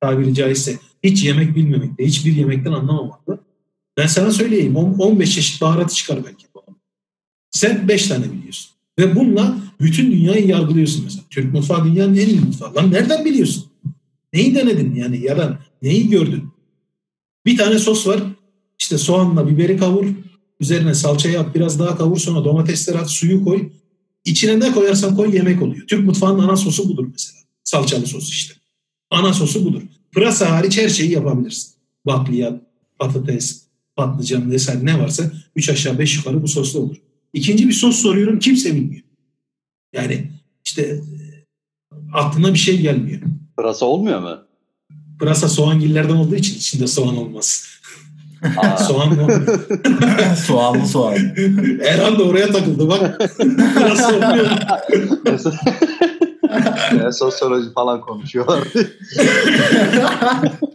Tabiri 0.00 0.34
caizse 0.34 0.78
hiç 1.02 1.24
yemek 1.24 1.56
bilmemekle, 1.56 2.06
hiçbir 2.06 2.36
yemekten 2.36 2.72
anlamamakla. 2.72 3.38
Ben 3.96 4.06
sana 4.06 4.30
söyleyeyim 4.30 4.76
15 4.76 5.34
çeşit 5.34 5.60
baharatı 5.60 5.94
çıkar 5.94 6.18
belki. 6.24 6.46
Sen 7.50 7.88
5 7.88 8.06
tane 8.06 8.32
biliyorsun. 8.32 8.70
Ve 8.98 9.16
bununla 9.16 9.58
bütün 9.80 10.12
dünyayı 10.12 10.46
yargılıyorsun 10.46 11.04
mesela. 11.04 11.24
Türk 11.30 11.52
mutfağı 11.52 11.84
dünyanın 11.84 12.16
en 12.16 12.28
iyi 12.28 12.40
mutfağı. 12.40 12.74
Lan 12.74 12.92
nereden 12.92 13.24
biliyorsun? 13.24 13.64
Neyi 14.32 14.54
denedin 14.54 14.94
yani 14.94 15.24
ya 15.24 15.36
da 15.38 15.58
neyi 15.82 16.10
gördün? 16.10 16.48
Bir 17.46 17.56
tane 17.56 17.78
sos 17.78 18.06
var. 18.06 18.20
İşte 18.78 18.98
soğanla 18.98 19.48
biberi 19.48 19.76
kavur. 19.76 20.06
Üzerine 20.60 20.94
salçayı 20.94 21.40
at 21.40 21.54
biraz 21.54 21.78
daha 21.78 21.96
kavur 21.96 22.18
sonra 22.18 22.44
domatesleri 22.44 22.98
at 22.98 23.10
suyu 23.10 23.44
koy. 23.44 23.70
İçine 24.24 24.60
ne 24.60 24.72
koyarsan 24.72 25.16
koy 25.16 25.36
yemek 25.36 25.62
oluyor. 25.62 25.86
Türk 25.86 26.06
mutfağının 26.06 26.38
ana 26.38 26.56
sosu 26.56 26.88
budur 26.88 27.06
mesela. 27.12 27.38
Salçalı 27.64 28.06
sos 28.06 28.30
işte. 28.30 28.54
Ana 29.10 29.32
sosu 29.32 29.64
budur. 29.64 29.82
Pırasa 30.12 30.50
hariç 30.50 30.78
her 30.78 30.88
şeyi 30.88 31.10
yapabilirsin. 31.10 31.74
Bakliyat, 32.06 32.62
patates, 32.98 33.64
patlıcan 33.96 34.50
vesaire 34.50 34.84
ne 34.86 35.00
varsa 35.00 35.32
üç 35.56 35.68
aşağı 35.68 35.98
beş 35.98 36.16
yukarı 36.16 36.42
bu 36.42 36.48
soslu 36.48 36.80
olur. 36.80 36.96
İkinci 37.32 37.68
bir 37.68 37.72
sos 37.72 37.96
soruyorum 37.96 38.38
kimse 38.38 38.74
bilmiyor. 38.74 39.02
Yani 39.92 40.30
işte 40.64 41.00
aklına 42.12 42.54
bir 42.54 42.58
şey 42.58 42.80
gelmiyor. 42.80 43.22
Pırasa 43.56 43.86
olmuyor 43.86 44.20
mu? 44.20 44.38
Pırasa 45.18 45.48
soğangillerden 45.48 46.16
olduğu 46.16 46.34
için 46.34 46.56
içinde 46.56 46.86
soğan 46.86 47.16
olmaz. 47.16 47.66
Soğan 48.88 49.08
mı? 49.14 49.44
Soğanlı 50.46 50.86
soğan. 50.92 51.14
Erhan 51.84 52.18
da 52.18 52.22
oraya 52.22 52.52
takıldı 52.52 52.88
bak. 52.88 53.18
Pırasa 53.74 54.14
olmuyor. 54.14 54.46
ya, 57.02 57.12
sosyoloji 57.12 57.72
falan 57.72 58.00
konuşuyorlar. 58.00 58.60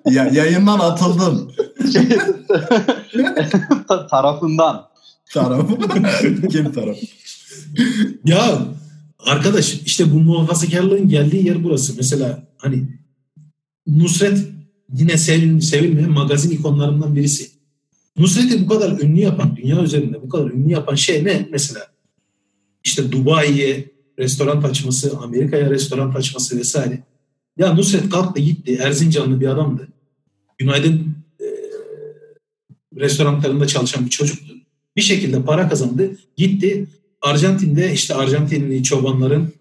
ya, 0.06 0.26
yayından 0.26 0.80
atıldım. 0.80 1.52
Şey, 1.94 2.10
tarafından. 4.10 4.90
Taraf. 5.34 5.70
Kim 6.52 6.72
taraf? 6.72 6.98
Ya 8.26 8.60
arkadaş 9.20 9.74
işte 9.74 10.14
bu 10.14 10.20
muhafazakarlığın 10.20 11.08
geldiği 11.08 11.48
yer 11.48 11.64
burası. 11.64 11.94
Mesela 11.98 12.44
hani 12.58 13.00
Nusret 13.88 14.48
yine 14.94 15.18
sevil, 15.18 15.60
sevilmeyen 15.60 16.12
magazin 16.12 16.52
ikonlarından 16.52 17.16
birisi. 17.16 17.59
Nusret'i 18.20 18.66
bu 18.66 18.68
kadar 18.68 19.00
ünlü 19.00 19.20
yapan, 19.20 19.56
dünya 19.56 19.84
üzerinde 19.84 20.22
bu 20.22 20.30
kadar 20.30 20.52
ünlü 20.52 20.72
yapan 20.72 20.96
şey 20.96 21.26
ne? 21.26 21.48
Mesela 21.52 21.88
işte 22.84 23.12
Dubai'ye 23.12 23.92
restoran 24.20 24.62
açması, 24.64 25.18
Amerika'ya 25.18 25.70
restoran 25.70 26.10
açması 26.10 26.60
vesaire. 26.60 27.04
Ya 27.58 27.74
Nusret 27.74 28.10
kalktı 28.10 28.42
gitti. 28.42 28.80
Erzincanlı 28.82 29.40
bir 29.42 29.48
adamdı. 29.48 29.88
Günaydın 30.58 31.16
e, 31.42 31.46
restoranlarında 32.96 33.68
çalışan 33.68 34.06
bir 34.06 34.10
çocuktu. 34.10 34.54
Bir 34.96 35.02
şekilde 35.02 35.44
para 35.44 35.70
kazandı. 35.70 36.18
Gitti 36.38 36.88
Arjantin'de 37.22 37.94
işte 37.94 38.16
Arjantinli 38.16 38.84
çobanların 38.84 39.54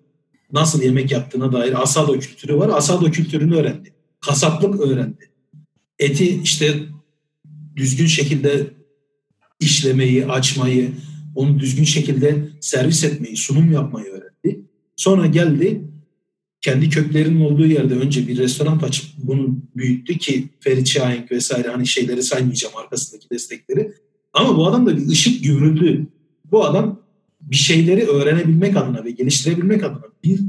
nasıl 0.52 0.82
yemek 0.82 1.11
yaptığına 1.11 1.52
dair 1.52 1.82
asado 1.82 2.18
kültürü 2.18 2.56
var. 2.56 2.68
Asado 2.68 3.11
kültürünü 3.11 3.56
öğrendi. 3.56 3.92
Kasaplık 4.20 4.80
öğrendi. 4.80 5.30
Eti 5.98 6.40
işte 6.42 6.80
düzgün 7.79 8.07
şekilde 8.07 8.66
işlemeyi, 9.61 10.26
açmayı, 10.26 10.93
onu 11.35 11.59
düzgün 11.59 11.85
şekilde 11.85 12.49
servis 12.61 13.05
etmeyi, 13.05 13.37
sunum 13.37 13.72
yapmayı 13.72 14.07
öğrendi. 14.07 14.61
Sonra 14.97 15.26
geldi 15.26 15.83
kendi 16.61 16.91
köklerinin 16.91 17.41
olduğu 17.41 17.66
yerde 17.66 17.95
önce 17.95 18.29
bir 18.29 18.39
restoran 18.39 18.79
açıp 18.79 19.05
bunu 19.18 19.59
büyüttü 19.76 20.18
ki 20.18 20.49
Ferit 20.61 20.89
Şahenk 20.89 21.33
vesaire 21.33 21.68
hani 21.68 21.87
şeyleri 21.87 22.22
saymayacağım 22.22 22.76
arkasındaki 22.76 23.31
destekleri. 23.31 23.93
Ama 24.33 24.57
bu 24.57 24.66
adam 24.66 24.87
da 24.87 24.97
bir 24.97 25.09
ışık 25.09 25.45
güvrüldü. 25.45 26.07
Bu 26.51 26.64
adam 26.64 27.01
bir 27.41 27.57
şeyleri 27.57 28.07
öğrenebilmek 28.07 28.76
adına 28.76 29.05
ve 29.05 29.11
geliştirebilmek 29.11 29.85
adına 29.85 30.05
bir 30.24 30.41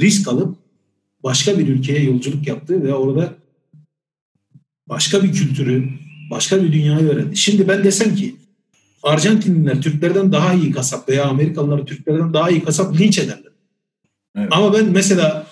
risk 0.00 0.28
alıp 0.28 0.56
başka 1.22 1.58
bir 1.58 1.68
ülkeye 1.68 2.04
yolculuk 2.04 2.46
yaptı 2.46 2.82
ve 2.82 2.94
orada 2.94 3.34
başka 4.88 5.22
bir 5.22 5.32
kültürü, 5.32 5.88
başka 6.30 6.62
bir 6.62 6.72
dünyayı 6.72 7.08
öğrendi. 7.08 7.36
Şimdi 7.36 7.68
ben 7.68 7.84
desem 7.84 8.14
ki 8.14 8.36
Arjantinliler 9.02 9.82
Türklerden 9.82 10.32
daha 10.32 10.54
iyi 10.54 10.70
kasap 10.70 11.08
veya 11.08 11.24
Amerikalılar 11.24 11.86
Türklerden 11.86 12.34
daha 12.34 12.50
iyi 12.50 12.64
kasap 12.64 13.00
linç 13.00 13.18
ederler. 13.18 13.52
Evet. 14.36 14.48
Ama 14.50 14.72
ben 14.74 14.90
mesela 14.90 15.46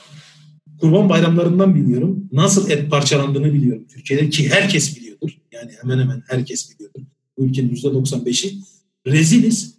kurban 0.80 1.08
bayramlarından 1.08 1.74
biliyorum. 1.74 2.28
Nasıl 2.32 2.70
et 2.70 2.90
parçalandığını 2.90 3.54
biliyorum. 3.54 3.84
Türkiye'de 3.94 4.30
ki 4.30 4.50
herkes 4.50 4.96
biliyordur. 4.96 5.30
Yani 5.52 5.72
hemen 5.82 5.98
hemen 5.98 6.22
herkes 6.28 6.74
biliyordur. 6.74 7.00
Bu 7.38 7.44
ülkenin 7.44 7.74
%95'i. 7.74 8.58
Reziliz. 9.06 9.74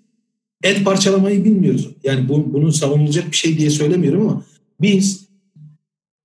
Et 0.63 0.85
parçalamayı 0.85 1.45
bilmiyoruz. 1.45 1.89
Yani 2.03 2.29
bu, 2.29 2.53
bunun 2.53 2.69
savunulacak 2.69 3.31
bir 3.31 3.37
şey 3.37 3.57
diye 3.57 3.69
söylemiyorum 3.69 4.21
ama 4.21 4.45
biz 4.81 5.25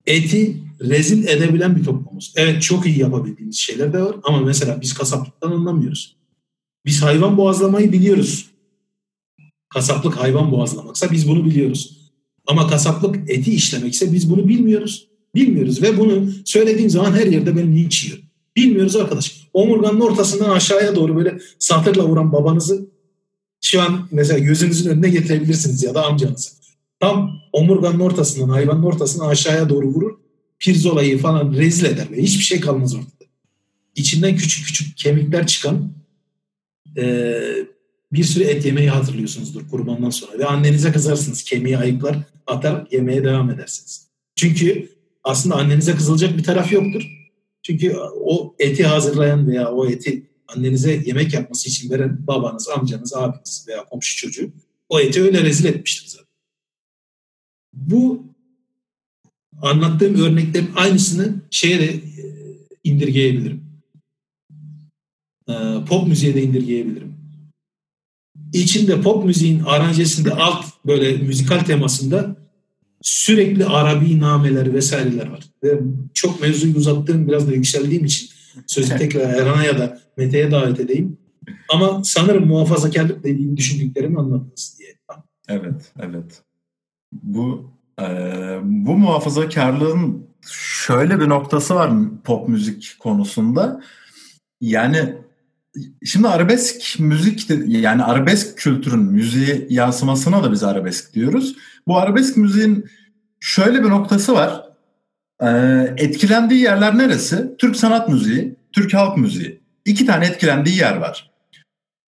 eti 0.05 0.57
rezil 0.83 1.27
edebilen 1.27 1.75
bir 1.75 1.83
toplumuz. 1.83 2.33
Evet 2.35 2.61
çok 2.61 2.85
iyi 2.85 2.99
yapabildiğimiz 2.99 3.55
şeyler 3.55 3.93
de 3.93 4.01
var 4.01 4.15
ama 4.23 4.41
mesela 4.41 4.81
biz 4.81 4.93
kasaplıktan 4.93 5.51
anlamıyoruz. 5.51 6.17
Biz 6.85 7.01
hayvan 7.01 7.37
boğazlamayı 7.37 7.91
biliyoruz. 7.91 8.49
Kasaplık 9.69 10.15
hayvan 10.15 10.51
boğazlamaksa 10.51 11.11
biz 11.11 11.27
bunu 11.27 11.45
biliyoruz. 11.45 12.11
Ama 12.47 12.67
kasaplık 12.67 13.29
eti 13.29 13.53
işlemekse 13.53 14.13
biz 14.13 14.29
bunu 14.29 14.47
bilmiyoruz. 14.47 15.07
Bilmiyoruz 15.35 15.81
ve 15.81 15.97
bunu 15.97 16.29
söylediğim 16.45 16.89
zaman 16.89 17.11
her 17.11 17.27
yerde 17.27 17.57
ben 17.57 17.75
linç 17.75 18.05
yiyor. 18.05 18.19
Bilmiyoruz 18.55 18.95
arkadaş. 18.95 19.47
Omurganın 19.53 19.99
ortasından 19.99 20.49
aşağıya 20.49 20.95
doğru 20.95 21.15
böyle 21.15 21.39
satırla 21.59 22.07
vuran 22.07 22.31
babanızı 22.31 22.89
şu 23.61 23.81
an 23.81 24.07
mesela 24.11 24.39
gözünüzün 24.39 24.89
önüne 24.89 25.09
getirebilirsiniz 25.09 25.83
ya 25.83 25.95
da 25.95 26.05
amcanızı. 26.05 26.51
Tam 26.99 27.31
omurganın 27.53 27.99
ortasından, 27.99 28.49
hayvanın 28.49 28.83
ortasından 28.83 29.27
aşağıya 29.27 29.69
doğru 29.69 29.87
vurur. 29.87 30.20
Pirzolayı 30.61 31.17
falan 31.17 31.53
rezil 31.53 31.85
eder 31.85 32.11
ve 32.11 32.21
hiçbir 32.21 32.43
şey 32.43 32.59
kalmaz 32.59 32.95
ortada. 32.95 33.25
İçinden 33.95 34.35
küçük 34.35 34.65
küçük 34.65 34.97
kemikler 34.97 35.47
çıkan 35.47 35.93
e, 36.97 37.33
bir 38.13 38.23
sürü 38.23 38.43
et 38.43 38.65
yemeyi 38.65 38.89
hatırlıyorsunuzdur 38.89 39.69
kurbandan 39.69 40.09
sonra. 40.09 40.39
Ve 40.39 40.45
annenize 40.45 40.91
kızarsınız. 40.91 41.43
Kemiği 41.43 41.77
ayıklar, 41.77 42.17
atar, 42.47 42.87
yemeye 42.91 43.23
devam 43.23 43.49
edersiniz. 43.49 44.07
Çünkü 44.35 44.89
aslında 45.23 45.55
annenize 45.55 45.95
kızılacak 45.95 46.37
bir 46.37 46.43
taraf 46.43 46.71
yoktur. 46.71 47.03
Çünkü 47.63 47.95
o 48.21 48.55
eti 48.59 48.83
hazırlayan 48.83 49.47
veya 49.47 49.71
o 49.71 49.87
eti 49.87 50.29
annenize 50.47 51.01
yemek 51.05 51.33
yapması 51.33 51.69
için 51.69 51.89
veren 51.89 52.27
babanız, 52.27 52.69
amcanız, 52.69 53.13
abiniz 53.15 53.65
veya 53.67 53.85
komşu 53.85 54.17
çocuğu 54.17 54.51
o 54.89 54.99
eti 54.99 55.21
öyle 55.23 55.43
rezil 55.43 55.65
etmiştir 55.65 56.07
zaten. 56.07 56.27
Bu 57.73 58.30
anlattığım 59.61 60.15
örneklerin 60.15 60.69
aynısını 60.75 61.33
şeye 61.51 61.79
de 61.79 61.85
e, 61.85 62.01
indirgeyebilirim. 62.83 63.63
E, 65.49 65.53
pop 65.89 66.07
müziğe 66.07 66.35
de 66.35 66.43
indirgeyebilirim. 66.43 67.13
İçinde 68.53 69.01
pop 69.01 69.25
müziğin 69.25 69.63
aranjesinde 69.65 70.33
alt 70.33 70.65
böyle 70.85 71.17
müzikal 71.17 71.59
temasında 71.59 72.35
sürekli 73.01 73.65
Arabi 73.65 74.19
nameler 74.19 74.73
vesaireler 74.73 75.27
var. 75.27 75.43
Ve 75.63 75.79
çok 76.13 76.41
mevzuyu 76.41 76.75
uzattığım 76.75 77.27
biraz 77.27 77.47
da 77.47 77.53
yükseldiğim 77.53 78.05
için 78.05 78.29
sözü 78.67 78.97
tekrar 78.97 79.29
Erhan'a 79.29 79.63
ya 79.63 79.79
da 79.79 80.01
Mete'ye 80.17 80.51
davet 80.51 80.79
edeyim. 80.79 81.17
Ama 81.69 82.03
sanırım 82.03 82.47
muhafazakarlık 82.47 83.23
dediğim 83.23 83.57
düşündüklerimi 83.57 84.19
anlattınız 84.19 84.75
diye. 84.79 84.95
Evet, 85.47 85.91
evet. 85.99 86.41
Bu 87.11 87.71
e, 88.01 88.59
bu 88.63 88.97
muhafazakarlığın 88.97 90.25
şöyle 90.51 91.19
bir 91.19 91.29
noktası 91.29 91.75
var 91.75 91.91
pop 92.23 92.49
müzik 92.49 92.95
konusunda. 92.99 93.81
Yani 94.61 95.15
şimdi 96.05 96.27
arabesk 96.27 96.99
müzik 96.99 97.49
de, 97.49 97.63
yani 97.67 98.03
arabesk 98.03 98.57
kültürün 98.57 99.03
müziği 99.03 99.67
yansımasına 99.69 100.43
da 100.43 100.51
biz 100.51 100.63
arabesk 100.63 101.13
diyoruz. 101.13 101.55
Bu 101.87 101.97
arabesk 101.97 102.37
müziğin 102.37 102.85
şöyle 103.39 103.83
bir 103.83 103.89
noktası 103.89 104.33
var. 104.33 104.63
Ee, 105.41 105.93
etkilendiği 105.97 106.61
yerler 106.61 106.97
neresi? 106.97 107.51
Türk 107.57 107.75
sanat 107.75 108.09
müziği, 108.09 108.55
Türk 108.71 108.93
halk 108.93 109.17
müziği. 109.17 109.61
İki 109.85 110.05
tane 110.05 110.25
etkilendiği 110.25 110.77
yer 110.77 110.97
var. 110.97 111.31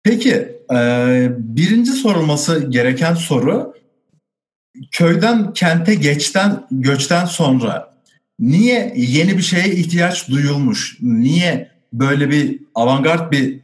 Peki 0.04 0.34
e, 0.74 1.30
birinci 1.38 1.92
sorulması 1.92 2.66
gereken 2.70 3.14
soru 3.14 3.74
köyden 4.92 5.54
kente 5.54 5.96
geçten 5.96 6.68
göçten 6.72 7.26
sonra 7.26 7.94
niye 8.40 8.94
yeni 8.96 9.38
bir 9.38 9.42
şeye 9.42 9.76
ihtiyaç 9.76 10.30
duyulmuş? 10.30 10.98
Niye 11.02 11.72
böyle 11.94 12.30
bir 12.30 12.60
avantgard 12.76 13.32
bir 13.32 13.60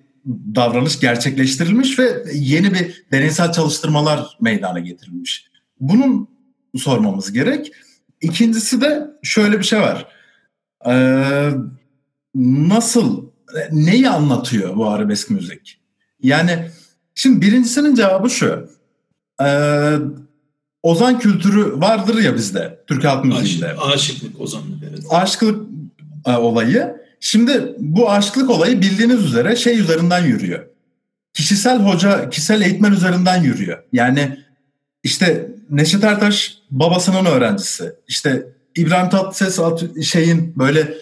davranış 0.56 1.00
gerçekleştirilmiş 1.00 2.00
ve 2.00 2.24
yeni 2.34 2.74
bir 2.74 3.06
deneysel 3.12 3.52
çalıştırmalar 3.52 4.38
meydana 4.42 4.80
getirilmiş? 4.80 5.48
Bunun 5.80 6.30
sormamız 6.78 7.32
gerek. 7.32 7.72
İkincisi 8.22 8.82
de 8.82 9.08
şöyle 9.24 9.60
bir 9.60 9.64
şey 9.64 9.80
var. 9.80 10.08
Ee, 10.88 11.50
nasıl, 12.36 13.26
neyi 13.72 14.10
anlatıyor 14.10 14.76
bu 14.76 14.90
arabesk 14.90 15.30
müzik? 15.30 15.82
Yani 16.22 16.70
şimdi 17.16 17.42
birincisinin 17.42 17.96
cevabı 17.96 18.30
şu. 18.30 18.70
Ee, 19.42 19.96
ozan 20.86 21.20
kültürü 21.20 21.82
vardır 21.82 22.24
ya 22.24 22.36
bizde 22.36 22.80
Türk 22.88 23.04
halk 23.04 23.26
müziğinde. 23.26 23.68
Aşık, 23.68 23.94
aşıklık 23.94 24.42
ozanlık 24.42 24.84
evet. 24.90 25.00
Aşıklık 25.10 25.70
e, 26.26 26.32
olayı. 26.32 26.96
Şimdi 27.20 27.76
bu 27.80 28.12
aşıklık 28.12 28.50
olayı 28.50 28.82
bildiğiniz 28.82 29.26
üzere 29.26 29.56
şey 29.56 29.80
üzerinden 29.80 30.26
yürüyor. 30.26 30.66
Kişisel 31.34 31.80
hoca, 31.80 32.30
kişisel 32.30 32.62
eğitmen 32.62 32.92
üzerinden 32.92 33.44
yürüyor. 33.44 33.84
Yani 33.94 34.40
işte 35.04 35.48
Neşet 35.70 36.04
Ertaş 36.04 36.58
babasının 36.72 37.26
öğrencisi. 37.26 37.94
İşte 38.08 38.48
İbrahim 38.76 39.10
Tatlıses 39.10 39.60
şeyin 40.04 40.54
böyle 40.58 40.94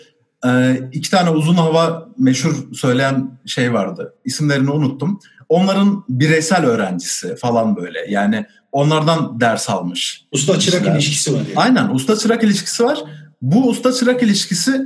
e, 0.46 0.82
iki 0.92 1.12
tane 1.12 1.30
uzun 1.30 1.56
hava 1.56 2.10
meşhur 2.18 2.74
söyleyen 2.74 3.40
şey 3.46 3.74
vardı. 3.74 4.14
İsimlerini 4.26 4.72
unuttum. 4.72 5.20
Onların 5.50 6.04
bireysel 6.10 6.66
öğrencisi 6.66 7.36
falan 7.36 7.76
böyle. 7.76 8.00
Yani 8.10 8.46
onlardan 8.72 9.40
ders 9.40 9.70
almış. 9.70 10.26
Usta 10.32 10.60
çırak 10.60 10.88
ilişkisi 10.88 11.34
var. 11.34 11.38
Yani. 11.38 11.54
Aynen 11.56 11.90
usta 11.90 12.18
çırak 12.18 12.44
ilişkisi 12.44 12.84
var. 12.84 13.04
Bu 13.42 13.68
usta 13.68 13.94
çırak 13.94 14.24
ilişkisi 14.24 14.82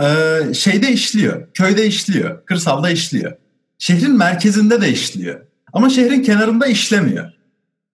e, 0.00 0.04
şeyde 0.54 0.92
işliyor. 0.92 1.52
Köyde 1.54 1.86
işliyor. 1.86 2.46
Kırsalda 2.46 2.90
işliyor. 2.90 3.32
Şehrin 3.78 4.16
merkezinde 4.16 4.80
de 4.80 4.92
işliyor. 4.92 5.40
Ama 5.72 5.90
şehrin 5.90 6.22
kenarında 6.22 6.66
işlemiyor. 6.66 7.32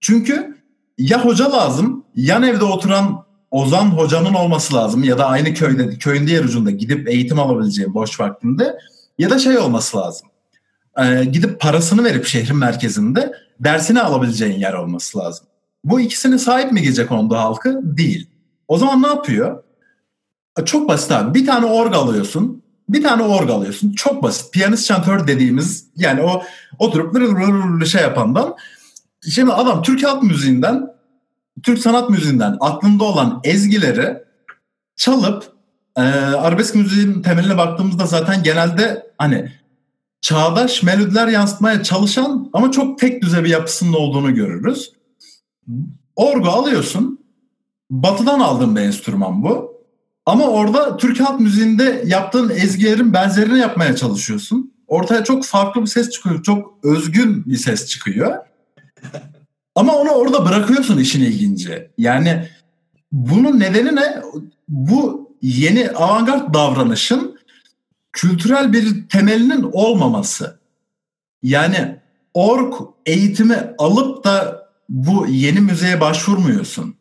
Çünkü 0.01 0.59
ya 0.99 1.25
hoca 1.25 1.53
lazım, 1.53 2.05
yan 2.14 2.43
evde 2.43 2.64
oturan 2.64 3.29
Ozan 3.51 3.87
hocanın 3.87 4.35
olması 4.35 4.75
lazım 4.75 5.05
ya 5.05 5.19
da 5.19 5.27
aynı 5.27 5.55
köyde, 5.55 5.99
köyün 5.99 6.27
diğer 6.27 6.45
ucunda 6.45 6.71
gidip 6.71 7.09
eğitim 7.09 7.39
alabileceği 7.39 7.95
boş 7.95 8.21
vaktinde 8.21 8.79
ya 9.19 9.31
da 9.31 9.39
şey 9.39 9.59
olması 9.59 9.97
lazım. 9.97 10.28
Ee, 10.99 11.25
gidip 11.25 11.61
parasını 11.61 12.05
verip 12.05 12.27
şehrin 12.27 12.57
merkezinde 12.57 13.33
dersini 13.61 14.01
alabileceğin 14.01 14.59
yer 14.59 14.73
olması 14.73 15.19
lazım. 15.19 15.47
Bu 15.85 16.01
ikisini 16.01 16.39
sahip 16.39 16.73
mi 16.73 16.83
gece 16.83 17.07
kondu 17.07 17.37
halkı? 17.37 17.81
Değil. 17.83 18.31
O 18.69 18.79
zaman 18.79 19.03
ne 19.03 19.07
yapıyor? 19.07 19.63
Çok 20.65 20.89
basit 20.89 21.13
abi. 21.13 21.35
Bir 21.35 21.47
tane 21.47 21.67
org 21.67 21.95
alıyorsun. 21.95 22.63
Bir 22.89 23.03
tane 23.03 23.23
org 23.23 23.51
alıyorsun. 23.51 23.93
Çok 23.93 24.23
basit. 24.23 24.53
Piyanist 24.53 24.87
şantör 24.87 25.27
dediğimiz 25.27 25.87
yani 25.97 26.23
o 26.23 26.43
oturup 26.79 27.87
şey 27.87 28.03
yapandan. 28.03 28.57
Şimdi 29.31 29.53
adam 29.53 29.83
Türk 29.83 30.05
halk 30.05 30.23
müziğinden 30.23 30.87
Türk 31.63 31.79
sanat 31.79 32.11
müziğinden 32.11 32.57
aklında 32.61 33.05
olan 33.05 33.41
ezgileri 33.45 34.23
çalıp 34.97 35.53
e, 35.97 36.01
arabesk 36.37 36.75
müziğin 36.75 37.23
temeline 37.23 37.57
baktığımızda 37.57 38.07
zaten 38.07 38.43
genelde 38.43 39.07
hani 39.19 39.53
çağdaş 40.29 40.83
melodiler 40.83 41.29
yansıtmaya 41.29 41.83
çalışan 41.83 42.51
ama 42.53 42.70
çok 42.70 42.99
tek 42.99 43.22
düze 43.22 43.45
bir 43.45 43.49
yapısının 43.49 43.93
olduğunu 43.93 44.35
görürüz. 44.35 44.93
Orgu 46.16 46.49
alıyorsun. 46.49 47.18
Batı'dan 47.91 48.41
aldığım 48.41 48.76
bir 48.76 48.81
enstrüman 48.81 49.43
bu. 49.43 49.72
Ama 50.26 50.45
orada 50.45 50.97
Türk 50.97 51.20
halk 51.20 51.41
müziğinde 51.41 52.03
yaptığın 52.07 52.51
ezgilerin 52.51 53.12
benzerini 53.12 53.59
yapmaya 53.59 53.97
çalışıyorsun. 53.97 54.72
Ortaya 54.87 55.24
çok 55.24 55.45
farklı 55.45 55.81
bir 55.81 55.87
ses 55.87 56.11
çıkıyor. 56.11 56.43
Çok 56.43 56.74
özgün 56.85 57.47
bir 57.47 57.57
ses 57.57 57.87
çıkıyor. 57.87 58.37
Ama 59.74 59.97
onu 59.97 60.11
orada 60.11 60.47
bırakıyorsun 60.47 60.99
işin 60.99 61.24
ilginci. 61.24 61.91
Yani 61.99 62.49
bunun 63.12 63.61
nedeni 63.61 63.97
ne? 63.97 64.22
Bu 64.68 65.31
yeni 65.43 65.91
avantgard 65.91 66.55
davranışın 66.55 67.38
kültürel 68.19 68.73
bir 68.73 69.09
temelinin 69.09 69.69
olmaması. 69.73 70.59
Yani 71.43 71.97
ork 72.35 72.75
eğitimi 73.07 73.57
alıp 73.79 74.25
da 74.25 74.69
bu 74.89 75.27
yeni 75.27 75.61
müzeye 75.61 76.01
başvurmuyorsun. 76.01 76.95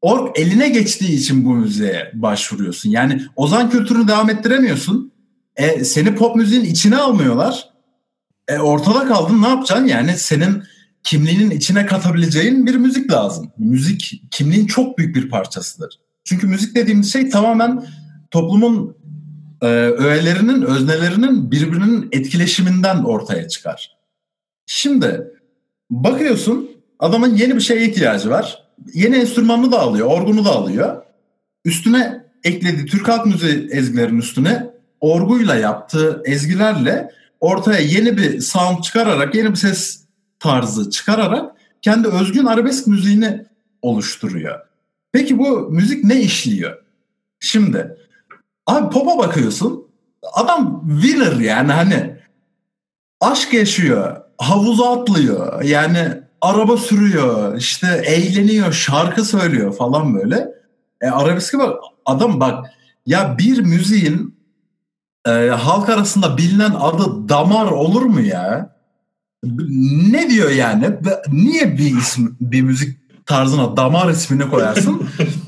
Ork 0.00 0.38
eline 0.38 0.68
geçtiği 0.68 1.12
için 1.12 1.44
bu 1.44 1.54
müzeye 1.54 2.10
başvuruyorsun. 2.14 2.90
Yani 2.90 3.22
ozan 3.36 3.70
kültürünü 3.70 4.08
devam 4.08 4.30
ettiremiyorsun. 4.30 5.12
E, 5.56 5.84
seni 5.84 6.14
pop 6.14 6.36
müziğin 6.36 6.64
içine 6.64 6.96
almıyorlar. 6.96 7.68
E, 8.48 8.58
ortada 8.58 9.08
kaldın 9.08 9.42
ne 9.42 9.48
yapacaksın? 9.48 9.86
Yani 9.86 10.16
senin 10.16 10.62
kimliğinin 11.02 11.50
içine 11.50 11.86
katabileceğin 11.86 12.66
bir 12.66 12.74
müzik 12.74 13.12
lazım. 13.12 13.52
Müzik 13.58 14.22
kimliğin 14.30 14.66
çok 14.66 14.98
büyük 14.98 15.16
bir 15.16 15.28
parçasıdır. 15.28 16.00
Çünkü 16.24 16.46
müzik 16.46 16.76
dediğimiz 16.76 17.12
şey 17.12 17.28
tamamen 17.28 17.84
toplumun 18.30 18.99
e, 19.62 19.66
öğelerinin, 19.66 20.62
öznelerinin 20.62 21.50
birbirinin 21.50 22.08
etkileşiminden 22.12 23.04
ortaya 23.04 23.48
çıkar. 23.48 23.96
Şimdi 24.66 25.30
bakıyorsun 25.90 26.70
adamın 26.98 27.34
yeni 27.34 27.56
bir 27.56 27.60
şeye 27.60 27.88
ihtiyacı 27.88 28.30
var. 28.30 28.66
Yeni 28.94 29.16
enstrümanını 29.16 29.72
da 29.72 29.80
alıyor, 29.80 30.06
orgunu 30.06 30.44
da 30.44 30.50
alıyor. 30.50 31.02
Üstüne 31.64 32.24
eklediği 32.44 32.86
Türk 32.86 33.08
halk 33.08 33.26
müziği 33.26 33.68
ezgilerinin 33.70 34.18
üstüne 34.18 34.70
orguyla 35.00 35.54
yaptığı 35.54 36.22
ezgilerle 36.24 37.10
ortaya 37.40 37.80
yeni 37.80 38.16
bir 38.16 38.40
sound 38.40 38.82
çıkararak, 38.82 39.34
yeni 39.34 39.50
bir 39.50 39.56
ses 39.56 40.04
tarzı 40.38 40.90
çıkararak 40.90 41.52
kendi 41.82 42.08
özgün 42.08 42.44
arabesk 42.44 42.86
müziğini 42.86 43.46
oluşturuyor. 43.82 44.60
Peki 45.12 45.38
bu 45.38 45.70
müzik 45.70 46.04
ne 46.04 46.20
işliyor? 46.20 46.82
Şimdi 47.40 47.96
abi 48.66 48.90
pop'a 48.90 49.18
bakıyorsun 49.18 49.86
adam 50.32 50.84
winner 51.02 51.32
yani 51.32 51.72
hani 51.72 52.16
aşk 53.20 53.54
yaşıyor, 53.54 54.16
havuza 54.38 55.00
atlıyor 55.00 55.62
yani 55.62 56.08
araba 56.40 56.76
sürüyor, 56.76 57.58
işte 57.58 58.02
eğleniyor, 58.06 58.72
şarkı 58.72 59.24
söylüyor 59.24 59.76
falan 59.76 60.14
böyle. 60.14 60.48
E, 61.00 61.08
arabeske 61.08 61.58
bak 61.58 61.76
adam 62.06 62.40
bak 62.40 62.66
ya 63.06 63.38
bir 63.38 63.58
müziğin 63.58 64.40
e, 65.26 65.30
halk 65.48 65.88
arasında 65.88 66.36
bilinen 66.36 66.70
adı 66.70 67.28
damar 67.28 67.66
olur 67.66 68.02
mu 68.02 68.20
ya? 68.20 68.76
Ne 70.10 70.30
diyor 70.30 70.50
yani? 70.50 70.98
Niye 71.28 71.78
bir 71.78 71.98
isim 71.98 72.36
bir 72.40 72.62
müzik 72.62 72.98
tarzına 73.26 73.76
damar 73.76 74.10
ismini 74.10 74.50
koyarsın? 74.50 75.08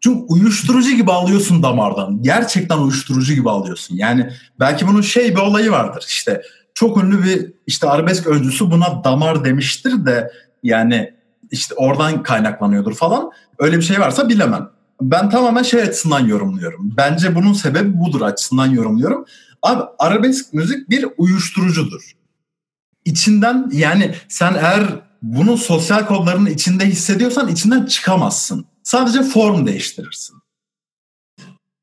Çünkü 0.00 0.24
uyuşturucu 0.28 0.90
gibi 0.90 1.12
alıyorsun 1.12 1.62
damardan. 1.62 2.22
Gerçekten 2.22 2.78
uyuşturucu 2.78 3.34
gibi 3.34 3.50
alıyorsun. 3.50 3.96
Yani 3.96 4.30
belki 4.60 4.86
bunun 4.86 5.00
şey 5.00 5.36
bir 5.36 5.40
olayı 5.40 5.70
vardır. 5.70 6.04
İşte 6.08 6.42
çok 6.74 7.02
ünlü 7.02 7.24
bir 7.24 7.52
işte 7.66 7.88
arabesk 7.88 8.26
öncüsü 8.26 8.70
buna 8.70 9.04
damar 9.04 9.44
demiştir 9.44 10.06
de 10.06 10.32
yani 10.62 11.14
işte 11.50 11.74
oradan 11.74 12.22
kaynaklanıyordur 12.22 12.94
falan. 12.94 13.30
Öyle 13.58 13.76
bir 13.76 13.82
şey 13.82 14.00
varsa 14.00 14.28
bilemem. 14.28 14.70
Ben 15.00 15.30
tamamen 15.30 15.62
şey 15.62 15.82
açısından 15.82 16.26
yorumluyorum. 16.26 16.94
Bence 16.96 17.34
bunun 17.34 17.52
sebebi 17.52 18.00
budur 18.00 18.20
açısından 18.20 18.66
yorumluyorum. 18.66 19.24
Abi 19.62 19.82
arabesk 19.98 20.54
müzik 20.54 20.90
bir 20.90 21.06
uyuşturucudur. 21.18 22.12
İçinden 23.04 23.70
yani 23.72 24.14
sen 24.28 24.54
eğer 24.54 24.82
bunun 25.22 25.56
sosyal 25.56 26.06
kodlarının 26.06 26.50
içinde 26.50 26.86
hissediyorsan 26.86 27.48
içinden 27.48 27.86
çıkamazsın. 27.86 28.66
Sadece 28.82 29.22
form 29.22 29.66
değiştirirsin. 29.66 30.36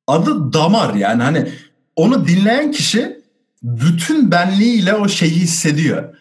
Adı 0.07 0.53
damar 0.53 0.93
yani 0.93 1.23
hani 1.23 1.51
onu 1.95 2.27
dinleyen 2.27 2.71
kişi 2.71 3.21
bütün 3.63 4.31
benliğiyle 4.31 4.93
o 4.93 5.07
şeyi 5.07 5.31
hissediyor. 5.31 6.17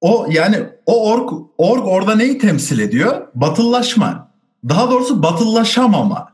O 0.00 0.26
yani 0.30 0.66
o 0.86 1.10
org, 1.10 1.32
org 1.58 1.86
orada 1.86 2.14
neyi 2.14 2.38
temsil 2.38 2.78
ediyor? 2.78 3.28
Batıllaşma. 3.34 4.32
Daha 4.68 4.90
doğrusu 4.90 5.22
batıllaşamama. 5.22 6.32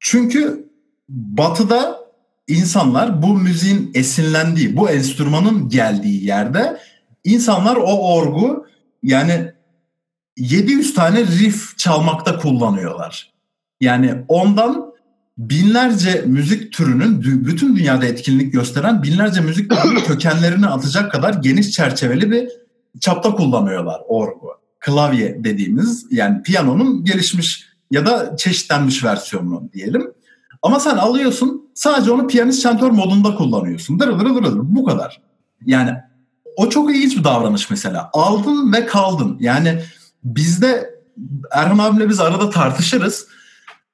Çünkü 0.00 0.68
batıda 1.08 1.98
insanlar 2.48 3.22
bu 3.22 3.34
müziğin 3.34 3.90
esinlendiği, 3.94 4.76
bu 4.76 4.90
enstrümanın 4.90 5.68
geldiği 5.68 6.26
yerde 6.26 6.78
insanlar 7.24 7.76
o 7.76 8.14
orgu 8.14 8.66
yani 9.02 9.52
700 10.36 10.94
tane 10.94 11.26
riff 11.26 11.78
çalmakta 11.78 12.38
kullanıyorlar. 12.38 13.32
Yani 13.80 14.14
ondan 14.28 14.92
binlerce 15.38 16.24
müzik 16.26 16.72
türünün 16.72 17.22
bütün 17.22 17.76
dünyada 17.76 18.06
etkinlik 18.06 18.52
gösteren 18.52 19.02
binlerce 19.02 19.40
müzik 19.40 19.70
türünün 19.70 20.00
kökenlerini 20.06 20.66
atacak 20.66 21.12
kadar 21.12 21.34
geniş 21.34 21.70
çerçeveli 21.70 22.30
bir 22.30 22.48
çapta 23.00 23.34
kullanıyorlar 23.34 24.00
orgu. 24.08 24.48
Klavye 24.80 25.44
dediğimiz 25.44 26.06
yani 26.10 26.42
piyanonun 26.42 27.04
gelişmiş 27.04 27.66
ya 27.90 28.06
da 28.06 28.36
çeşitlenmiş 28.36 29.04
versiyonunu 29.04 29.70
diyelim. 29.72 30.12
Ama 30.62 30.80
sen 30.80 30.96
alıyorsun 30.96 31.70
sadece 31.74 32.10
onu 32.10 32.26
piyanist 32.26 32.62
şantör 32.62 32.90
modunda 32.90 33.34
kullanıyorsun. 33.34 34.00
Dır 34.00 34.18
dır 34.18 34.24
dır 34.24 34.44
dır 34.44 34.58
bu 34.62 34.84
kadar. 34.84 35.22
Yani 35.66 35.90
o 36.56 36.68
çok 36.68 36.96
ilginç 36.96 37.16
bir 37.16 37.24
davranış 37.24 37.70
mesela. 37.70 38.10
Aldın 38.12 38.72
ve 38.72 38.86
kaldın. 38.86 39.36
Yani 39.40 39.82
bizde 40.24 40.90
Erhan 41.52 41.78
abimle 41.78 42.08
biz 42.08 42.20
arada 42.20 42.50
tartışırız. 42.50 43.26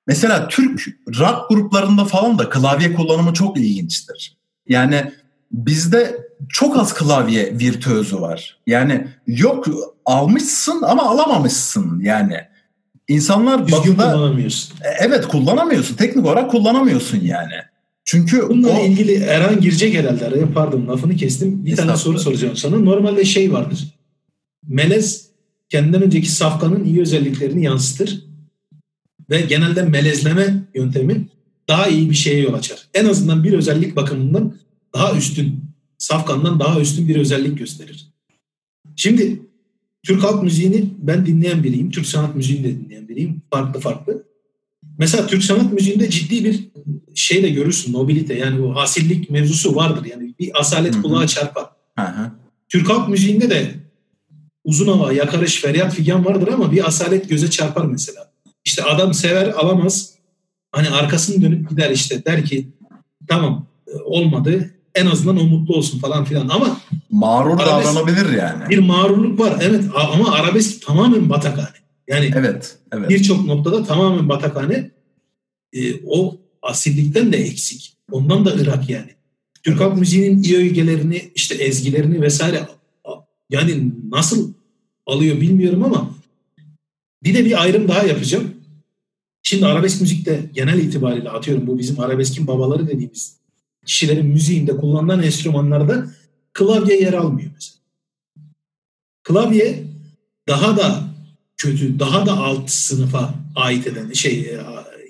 Mesela 0.07 0.49
Türk 0.49 0.87
rock 1.19 1.49
gruplarında 1.49 2.05
falan 2.05 2.39
da 2.39 2.51
klavye 2.51 2.95
kullanımı 2.95 3.33
çok 3.33 3.59
ilginçtir. 3.59 4.39
Yani 4.69 5.13
bizde 5.53 6.29
çok 6.49 6.79
az 6.79 6.95
klavye 6.95 7.59
virtüözü 7.59 8.21
var. 8.21 8.59
Yani 8.67 9.09
yok 9.27 9.67
almışsın 10.05 10.83
ama 10.83 11.11
alamamışsın 11.11 12.01
yani. 12.01 12.37
İnsanlar 13.09 13.67
Düzgün 13.67 13.79
batıda, 13.79 14.13
kullanamıyorsun. 14.13 14.77
E, 14.77 14.89
evet 15.01 15.29
kullanamıyorsun. 15.29 15.97
Teknik 15.97 16.27
olarak 16.27 16.51
kullanamıyorsun 16.51 17.21
yani. 17.21 17.55
Çünkü 18.05 18.49
Bununla 18.49 18.81
o... 18.81 18.85
ilgili 18.85 19.15
Erhan 19.15 19.61
girecek 19.61 19.95
herhalde 19.95 20.27
araya. 20.27 20.53
Pardon 20.53 20.89
lafını 20.89 21.17
kestim. 21.17 21.65
Bir 21.65 21.77
tane 21.77 21.97
soru 21.97 22.19
soracağım 22.19 22.57
sana. 22.57 22.79
Normalde 22.79 23.25
şey 23.25 23.53
vardır. 23.53 23.95
Melez 24.69 25.28
kendinden 25.69 26.03
önceki 26.03 26.31
safkanın 26.31 26.85
iyi 26.85 27.01
özelliklerini 27.01 27.65
yansıtır. 27.65 28.25
Ve 29.31 29.41
genelde 29.41 29.83
melezleme 29.83 30.69
yöntemi 30.75 31.29
daha 31.69 31.87
iyi 31.87 32.11
bir 32.11 32.15
şeye 32.15 32.41
yol 32.41 32.55
açar. 32.55 32.89
En 32.95 33.05
azından 33.05 33.45
bir 33.45 33.53
özellik 33.53 33.97
bakımından 33.97 34.55
daha 34.95 35.17
üstün, 35.17 35.65
safkandan 35.99 36.61
daha 36.61 36.81
üstün 36.81 37.09
bir 37.09 37.17
özellik 37.17 37.59
gösterir. 37.59 38.07
Şimdi 38.97 39.43
Türk 40.03 40.23
halk 40.23 40.43
müziğini 40.43 40.91
ben 40.99 41.27
dinleyen 41.27 41.65
biriyim. 41.65 41.91
Türk 41.91 42.07
sanat 42.07 42.37
müziğini 42.37 42.65
de 42.65 42.85
dinleyen 42.85 43.09
biriyim. 43.09 43.43
Farklı 43.51 43.81
farklı. 43.81 44.25
Mesela 44.99 45.27
Türk 45.27 45.45
sanat 45.45 45.73
müziğinde 45.73 46.11
ciddi 46.11 46.45
bir 46.45 46.69
şey 47.15 47.43
de 47.43 47.51
görürsün. 47.51 47.93
Nobilite 47.93 48.35
yani 48.35 48.63
bu 48.63 48.81
asillik 48.81 49.31
mevzusu 49.31 49.75
vardır. 49.75 50.05
Yani 50.05 50.35
bir 50.39 50.61
asalet 50.61 50.95
Hı-hı. 50.95 51.03
kulağa 51.03 51.27
çarpar. 51.27 51.67
Hı-hı. 51.99 52.31
Türk 52.69 52.89
halk 52.89 53.09
müziğinde 53.09 53.51
de 53.51 53.75
uzun 54.69 54.89
hava, 54.89 55.13
yakarış, 55.13 55.61
feryat 55.61 55.95
figan 55.95 56.25
vardır 56.25 56.49
ama 56.49 56.73
bir 56.73 56.89
asalet 56.89 57.29
göze 57.29 57.51
çarpar 57.51 57.85
mesela. 57.85 58.31
İşte 58.65 58.83
adam 58.83 59.15
sever 59.15 59.49
alamaz. 59.49 60.15
Hani 60.73 60.91
arkasını 60.91 61.43
dönüp 61.43 61.71
gider 61.71 61.91
işte 61.91 62.25
der 62.25 62.45
ki 62.45 62.69
tamam 63.29 63.67
olmadı 64.05 64.71
en 64.95 65.07
azından 65.07 65.41
o 65.41 65.45
mutlu 65.45 65.75
olsun 65.75 65.99
falan 65.99 66.25
filan 66.25 66.49
ama 66.49 66.81
mağrur 67.11 67.59
davranabilir 67.59 68.33
yani. 68.33 68.69
Bir 68.69 68.79
mağrurluk 68.79 69.41
var 69.41 69.59
evet 69.61 69.85
ama 69.95 70.33
arabesk 70.33 70.87
tamamen 70.87 71.31
batakhane. 71.31 71.79
Yani 72.09 72.31
evet, 72.35 72.77
evet. 72.93 73.09
birçok 73.09 73.45
noktada 73.45 73.85
tamamen 73.85 74.29
batakhane 74.29 74.91
e, 75.73 76.05
o 76.07 76.37
asillikten 76.63 77.33
de 77.33 77.37
eksik. 77.37 77.97
Ondan 78.11 78.45
da 78.45 78.51
ırak 78.51 78.91
yani. 78.91 79.11
Türk 79.63 79.81
halk 79.81 79.97
müziğinin 79.97 80.43
iyi 80.43 80.57
ögelerini, 80.57 81.31
işte 81.35 81.55
ezgilerini 81.55 82.23
vesaire 82.23 82.61
yani 83.51 83.93
nasıl 84.11 84.53
alıyor 85.09 85.41
bilmiyorum 85.41 85.85
ama 85.85 86.15
bir 87.23 87.35
de 87.35 87.45
bir 87.45 87.63
ayrım 87.63 87.89
daha 87.89 88.03
yapacağım. 88.07 88.55
Şimdi 89.43 89.67
arabesk 89.67 90.01
müzikte 90.01 90.51
genel 90.55 90.79
itibariyle 90.79 91.31
atıyorum 91.31 91.67
bu 91.67 91.79
bizim 91.79 92.01
arabeskin 92.01 92.47
babaları 92.47 92.89
dediğimiz 92.89 93.37
kişilerin 93.87 94.27
müziğinde 94.27 94.77
kullanılan 94.77 95.23
enstrümanlarda 95.23 96.07
klavye 96.53 97.01
yer 97.01 97.13
almıyor 97.13 97.51
mesela. 97.55 97.79
Klavye 99.23 99.85
daha 100.49 100.77
da 100.77 101.05
kötü, 101.57 101.99
daha 101.99 102.27
da 102.27 102.39
alt 102.39 102.71
sınıfa 102.71 103.35
ait 103.55 103.87
eden 103.87 104.13
şey, 104.13 104.41
e, 104.41 104.61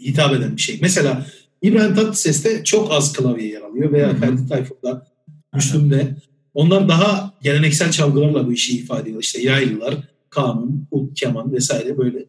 hitap 0.00 0.32
eden 0.32 0.56
bir 0.56 0.62
şey. 0.62 0.78
Mesela 0.82 1.26
İbrahim 1.62 1.94
Tatlıses'te 1.94 2.64
çok 2.64 2.92
az 2.92 3.12
klavye 3.12 3.48
yer 3.48 3.60
alıyor 3.60 3.92
veya 3.92 4.16
Ferdi 4.16 4.48
Tayfur'da, 4.48 5.06
Müslüm'de. 5.54 6.16
Onlar 6.58 6.88
daha 6.88 7.34
geleneksel 7.42 7.90
çalgılarla 7.90 8.46
bu 8.46 8.52
işi 8.52 8.78
ifade 8.78 9.02
ediyor. 9.02 9.22
İşte 9.22 9.42
yaylılar, 9.42 9.94
kanun, 10.30 10.86
ud, 10.90 11.14
keman 11.14 11.52
vesaire 11.52 11.98
böyle. 11.98 12.26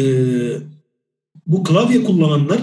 Ee, 0.00 0.56
bu 1.46 1.64
klavye 1.64 2.04
kullananlar 2.04 2.60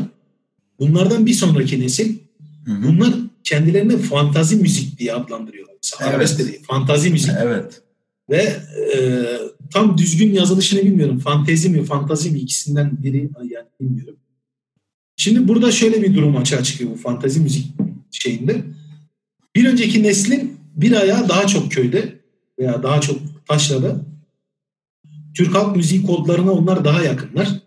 bunlardan 0.80 1.26
bir 1.26 1.34
sonraki 1.34 1.80
nesil 1.80 2.18
Hı 2.66 2.72
hı. 2.72 2.88
bunlar 2.88 3.14
kendilerini 3.44 3.98
fantazi 3.98 4.56
müzik 4.56 5.00
diye 5.00 5.14
adlandırıyorlar. 5.14 5.76
Mesela 5.84 6.14
evet. 6.16 6.36
dedi, 6.40 6.62
fantazi 6.68 7.10
müzik. 7.10 7.32
Evet. 7.42 7.82
Ve 8.30 8.56
e, 8.94 9.00
tam 9.74 9.98
düzgün 9.98 10.34
yazılışını 10.34 10.82
bilmiyorum. 10.82 11.20
Fantezi 11.20 11.70
mi, 11.70 11.84
fantazi 11.84 12.32
mi 12.32 12.40
ikisinden 12.40 13.04
biri 13.04 13.30
yani 13.44 13.68
bilmiyorum. 13.82 14.16
Şimdi 15.18 15.48
burada 15.48 15.72
şöyle 15.72 16.02
bir 16.02 16.16
durum 16.16 16.38
açığa 16.38 16.64
çıkıyor 16.64 16.92
bu 16.92 16.96
fantazi 16.96 17.40
müzik 17.40 17.66
şeyinde. 18.12 18.64
Bir 19.56 19.66
önceki 19.66 20.04
neslin 20.04 20.58
bir 20.76 21.02
ayağı 21.02 21.30
daha 21.30 21.48
çok 21.48 21.72
köyde 21.72 22.20
veya 22.60 22.84
daha 22.84 23.02
çok 23.02 23.20
taşrada. 23.48 24.06
Türk 25.34 25.56
halk 25.56 25.76
müziği 25.76 26.04
kodlarına 26.04 26.52
onlar 26.52 26.86
daha 26.86 27.04
yakınlar. 27.04 27.60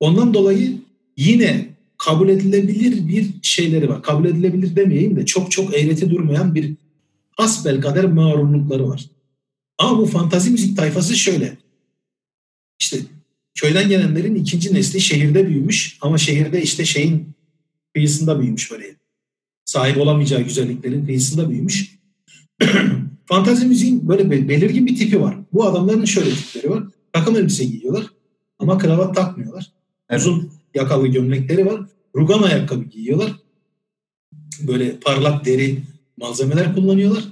Ondan 0.00 0.34
dolayı 0.34 0.78
yine 1.16 1.68
kabul 1.98 2.28
edilebilir 2.28 3.08
bir 3.08 3.30
şeyleri 3.42 3.88
var. 3.88 4.02
Kabul 4.02 4.24
edilebilir 4.24 4.76
demeyeyim 4.76 5.16
de 5.16 5.26
çok 5.26 5.50
çok 5.50 5.74
eğreti 5.74 6.10
durmayan 6.10 6.54
bir 6.54 6.74
hasbel 7.30 7.80
kader 7.80 8.04
mağrurlukları 8.04 8.88
var. 8.88 9.06
Ama 9.78 9.98
bu 9.98 10.06
fantazi 10.06 10.50
müzik 10.50 10.76
tayfası 10.76 11.16
şöyle. 11.16 11.58
İşte 12.80 12.98
köyden 13.54 13.88
gelenlerin 13.88 14.34
ikinci 14.34 14.74
nesli 14.74 15.00
şehirde 15.00 15.48
büyümüş 15.48 15.98
ama 16.00 16.18
şehirde 16.18 16.62
işte 16.62 16.84
şeyin 16.84 17.30
kıyısında 17.94 18.40
büyümüş 18.40 18.70
böyle. 18.70 18.96
Sahip 19.68 19.98
olamayacağı 19.98 20.40
güzelliklerin 20.42 21.06
kıyısında 21.06 21.50
büyümüş. 21.50 21.98
fantazi 23.26 23.66
müziğin 23.66 24.08
böyle 24.08 24.30
belirgin 24.30 24.86
bir 24.86 24.96
tipi 24.96 25.20
var. 25.20 25.36
Bu 25.52 25.64
adamların 25.64 26.04
şöyle 26.04 26.30
tipleri 26.30 26.70
var. 26.70 26.84
Takım 27.12 27.36
elbise 27.36 27.64
giyiyorlar 27.64 28.06
ama 28.58 28.78
kravat 28.78 29.16
takmıyorlar. 29.16 29.72
Evet. 30.10 30.20
Uzun 30.20 30.50
yakalı 30.74 31.06
gömlekleri 31.06 31.66
var. 31.66 31.80
Rugan 32.16 32.42
ayakkabı 32.42 32.84
giyiyorlar. 32.84 33.32
Böyle 34.60 34.96
parlak 35.00 35.44
deri 35.44 35.82
malzemeler 36.16 36.74
kullanıyorlar. 36.74 37.24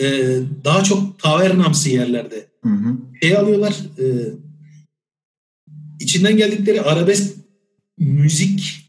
Ee, 0.00 0.38
daha 0.64 0.84
çok 0.84 1.18
tavernamsı 1.18 1.90
yerlerde 1.90 2.46
hı 2.62 2.68
hı. 2.68 2.96
şey 3.22 3.36
alıyorlar. 3.36 3.76
E, 3.98 4.04
içinden 6.00 6.36
geldikleri 6.36 6.82
arabesk 6.82 7.36
müzikteki 7.98 8.82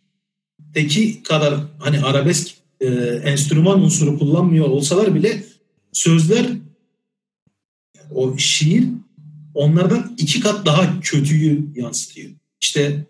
kadar 1.24 1.56
hani 1.80 2.00
arabesk 2.02 2.59
e, 2.82 2.88
enstrüman 3.26 3.82
unsuru 3.82 4.20
kullanmıyor 4.20 4.66
olsalar 4.66 5.16
bile 5.16 5.44
sözler 5.94 6.48
o 8.12 8.38
şiir 8.38 8.84
onlardan 9.54 10.16
iki 10.18 10.40
kat 10.40 10.66
daha 10.66 11.00
kötüyü 11.00 11.66
yansıtıyor. 11.76 12.30
İşte 12.62 13.06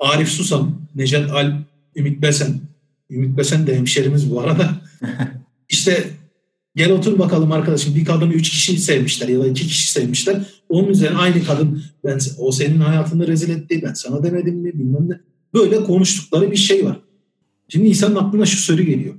Arif 0.00 0.28
Susam, 0.28 0.82
Necat 0.94 1.30
Al, 1.30 1.52
Ümit 1.96 2.22
Besen. 2.22 2.60
Ümit 3.10 3.36
Besen 3.36 3.66
de 3.66 3.76
hemşerimiz 3.76 4.30
bu 4.30 4.40
arada. 4.40 4.80
İşte 5.68 6.10
gel 6.76 6.92
otur 6.92 7.18
bakalım 7.18 7.52
arkadaşım 7.52 7.94
bir 7.94 8.04
kadını 8.04 8.32
üç 8.32 8.50
kişi 8.50 8.78
sevmişler 8.78 9.28
ya 9.28 9.40
da 9.40 9.48
iki 9.48 9.66
kişi 9.66 9.92
sevmişler. 9.92 10.42
Onun 10.68 10.88
üzerine 10.88 11.18
aynı 11.18 11.44
kadın 11.44 11.84
ben 12.04 12.18
o 12.38 12.52
senin 12.52 12.80
hayatını 12.80 13.26
rezil 13.26 13.50
etti 13.50 13.82
ben 13.84 13.92
sana 13.92 14.22
demedim 14.22 14.54
mi 14.54 14.72
bilmem 14.72 15.08
ne. 15.08 15.20
Böyle 15.54 15.84
konuştukları 15.84 16.50
bir 16.50 16.56
şey 16.56 16.84
var. 16.84 17.00
Şimdi 17.72 17.88
insanın 17.88 18.16
aklına 18.16 18.46
şu 18.46 18.56
soru 18.56 18.82
geliyor. 18.82 19.14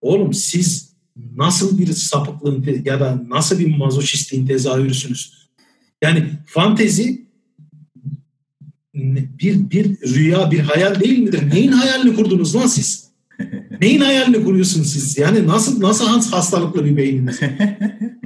Oğlum 0.00 0.34
siz 0.34 0.92
nasıl 1.36 1.78
bir 1.78 1.92
sapıklığın 1.92 2.82
ya 2.84 3.00
da 3.00 3.22
nasıl 3.28 3.58
bir 3.58 3.76
mazoşistliğin 3.76 4.46
tezahürüsünüz? 4.46 5.32
Yani 6.02 6.30
fantezi 6.46 7.26
bir, 8.94 9.70
bir 9.70 10.14
rüya, 10.14 10.50
bir 10.50 10.58
hayal 10.58 11.00
değil 11.00 11.18
midir? 11.18 11.50
Neyin 11.50 11.72
hayalini 11.72 12.16
kurdunuz 12.16 12.56
lan 12.56 12.66
siz? 12.66 13.08
Neyin 13.80 14.00
hayalini 14.00 14.44
kuruyorsunuz 14.44 14.92
siz? 14.92 15.18
Yani 15.18 15.46
nasıl 15.46 15.80
nasıl 15.80 16.06
hastalıklı 16.06 16.84
bir 16.84 16.96
beyniniz? 16.96 17.40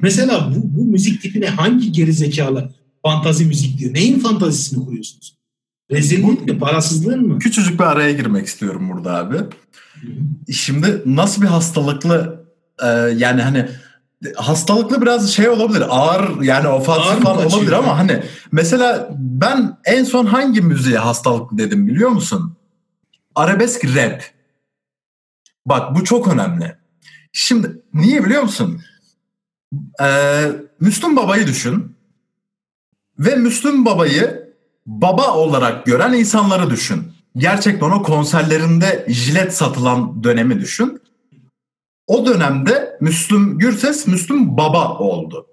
Mesela 0.03 0.55
bu, 0.57 0.79
bu 0.79 0.85
müzik 0.85 1.23
tipine 1.23 1.47
hangi 1.47 1.93
gerizekalı 1.93 2.75
fantazi 3.03 3.45
müzik 3.45 3.79
diyor? 3.79 3.95
Neyin 3.95 4.19
fantazisini 4.19 4.85
kuruyorsunuz? 4.85 5.42
Rezillik 5.93 6.47
mi? 6.47 6.59
Parasızlığın 6.59 7.27
mı? 7.27 7.39
Küçücük 7.39 7.81
bir 7.81 7.85
araya 7.85 8.13
girmek 8.13 8.47
istiyorum 8.47 8.91
burada 8.93 9.17
abi. 9.17 9.37
Şimdi 10.53 11.03
nasıl 11.07 11.43
bir 11.43 11.47
hastalıklı 11.47 12.45
e, 12.83 12.87
yani 13.17 13.43
hani 13.43 13.69
hastalıklı 14.37 15.03
biraz 15.03 15.31
şey 15.31 15.49
olabilir. 15.49 15.85
Ağır 15.89 16.43
yani 16.43 16.69
ofansif 16.69 17.23
falan 17.23 17.47
olabilir 17.47 17.73
ama 17.73 17.99
hani 17.99 18.23
mesela 18.53 19.09
ben 19.19 19.79
en 19.85 20.05
son 20.05 20.27
hangi 20.27 20.61
müziğe 20.61 20.99
hastalıklı 20.99 21.59
dedim 21.59 21.87
biliyor 21.87 22.11
musun? 22.11 22.57
Arabesk 23.35 23.85
rap. 23.85 24.23
Bak 25.67 25.95
bu 25.97 26.05
çok 26.05 26.29
önemli. 26.29 26.77
Şimdi 27.33 27.83
niye 27.95 28.25
biliyor 28.25 28.43
musun? 28.43 28.83
Ee, 30.03 30.51
Müslüm 30.81 31.17
Baba'yı 31.17 31.47
düşün. 31.47 31.97
Ve 33.19 33.37
Müslüm 33.37 33.85
Baba'yı 33.85 34.42
baba 34.87 35.35
olarak 35.35 35.87
gören 35.87 36.13
insanları 36.13 36.71
düşün. 36.71 37.13
Gerçekten 37.37 37.91
o 37.91 38.03
konserlerinde 38.03 39.07
jilet 39.09 39.55
satılan 39.55 40.25
dönemi 40.25 40.61
düşün. 40.61 41.03
O 42.07 42.27
dönemde 42.27 42.97
Müslüm 43.01 43.59
Gürses 43.59 44.07
Müslüm 44.07 44.57
Baba 44.57 44.99
oldu. 44.99 45.47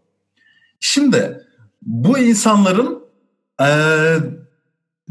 Şimdi 0.80 1.42
bu 1.82 2.20
insanların 2.20 3.04
e, 3.62 3.68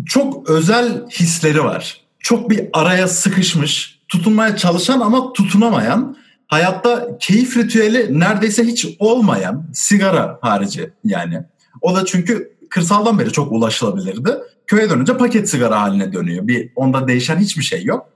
çok 0.06 0.50
özel 0.50 1.06
hisleri 1.10 1.64
var. 1.64 2.00
Çok 2.18 2.50
bir 2.50 2.68
araya 2.72 3.08
sıkışmış, 3.08 4.00
tutunmaya 4.08 4.56
çalışan 4.56 5.00
ama 5.00 5.32
tutunamayan, 5.32 6.16
hayatta 6.46 7.18
keyif 7.18 7.56
ritüeli 7.56 8.20
neredeyse 8.20 8.64
hiç 8.64 8.86
olmayan, 8.98 9.66
sigara 9.72 10.38
harici 10.42 10.90
yani. 11.04 11.42
O 11.80 11.96
da 11.96 12.04
çünkü 12.04 12.57
kırsaldan 12.70 13.18
beri 13.18 13.32
çok 13.32 13.52
ulaşılabilirdi. 13.52 14.30
Köye 14.66 14.90
dönünce 14.90 15.16
paket 15.16 15.50
sigara 15.50 15.80
haline 15.80 16.12
dönüyor. 16.12 16.46
Bir 16.46 16.72
onda 16.76 17.08
değişen 17.08 17.36
hiçbir 17.36 17.62
şey 17.62 17.84
yok. 17.84 18.06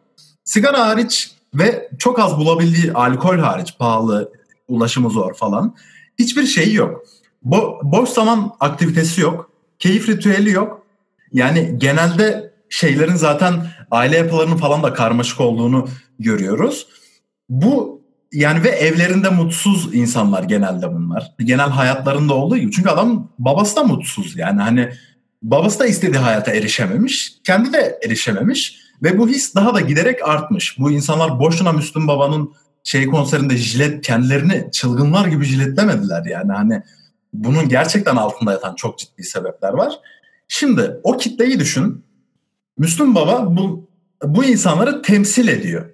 Sigara 0.44 0.86
hariç 0.86 1.30
ve 1.54 1.90
çok 1.98 2.18
az 2.18 2.38
bulabildiği 2.38 2.92
alkol 2.92 3.38
hariç 3.38 3.78
pahalı, 3.78 4.32
ulaşımı 4.68 5.10
zor 5.10 5.34
falan. 5.34 5.74
Hiçbir 6.18 6.46
şeyi 6.46 6.74
yok. 6.74 7.04
Bo 7.42 7.80
boş 7.82 8.08
zaman 8.08 8.52
aktivitesi 8.60 9.20
yok. 9.20 9.50
Keyif 9.78 10.08
ritüeli 10.08 10.50
yok. 10.50 10.86
Yani 11.32 11.74
genelde 11.78 12.52
şeylerin 12.68 13.14
zaten 13.14 13.66
aile 13.90 14.16
yapılarının 14.16 14.56
falan 14.56 14.82
da 14.82 14.92
karmaşık 14.92 15.40
olduğunu 15.40 15.88
görüyoruz. 16.18 16.86
Bu 17.48 18.01
yani 18.32 18.64
ve 18.64 18.68
evlerinde 18.68 19.28
mutsuz 19.28 19.94
insanlar 19.94 20.42
genelde 20.42 20.94
bunlar. 20.94 21.32
Genel 21.38 21.70
hayatlarında 21.70 22.34
olduğu 22.34 22.56
gibi. 22.56 22.72
Çünkü 22.72 22.88
adam 22.88 23.32
babası 23.38 23.76
da 23.76 23.84
mutsuz. 23.84 24.36
Yani 24.36 24.60
hani 24.60 24.92
babası 25.42 25.78
da 25.78 25.86
istediği 25.86 26.18
hayata 26.18 26.52
erişememiş. 26.52 27.32
Kendi 27.44 27.72
de 27.72 27.98
erişememiş. 28.06 28.82
Ve 29.02 29.18
bu 29.18 29.28
his 29.28 29.54
daha 29.54 29.74
da 29.74 29.80
giderek 29.80 30.28
artmış. 30.28 30.78
Bu 30.78 30.90
insanlar 30.90 31.40
boşuna 31.40 31.72
Müslüm 31.72 32.08
Baba'nın 32.08 32.52
şey 32.84 33.06
konserinde 33.06 33.56
jilet 33.56 34.06
kendilerini 34.06 34.68
çılgınlar 34.72 35.26
gibi 35.26 35.44
jiletlemediler 35.44 36.24
yani. 36.24 36.52
Hani 36.52 36.82
bunun 37.32 37.68
gerçekten 37.68 38.16
altında 38.16 38.52
yatan 38.52 38.74
çok 38.74 38.98
ciddi 38.98 39.22
sebepler 39.22 39.72
var. 39.72 39.92
Şimdi 40.48 41.00
o 41.02 41.16
kitleyi 41.16 41.60
düşün. 41.60 42.04
Müslüm 42.78 43.14
Baba 43.14 43.56
bu 43.56 43.88
bu 44.24 44.44
insanları 44.44 45.02
temsil 45.02 45.48
ediyor. 45.48 45.90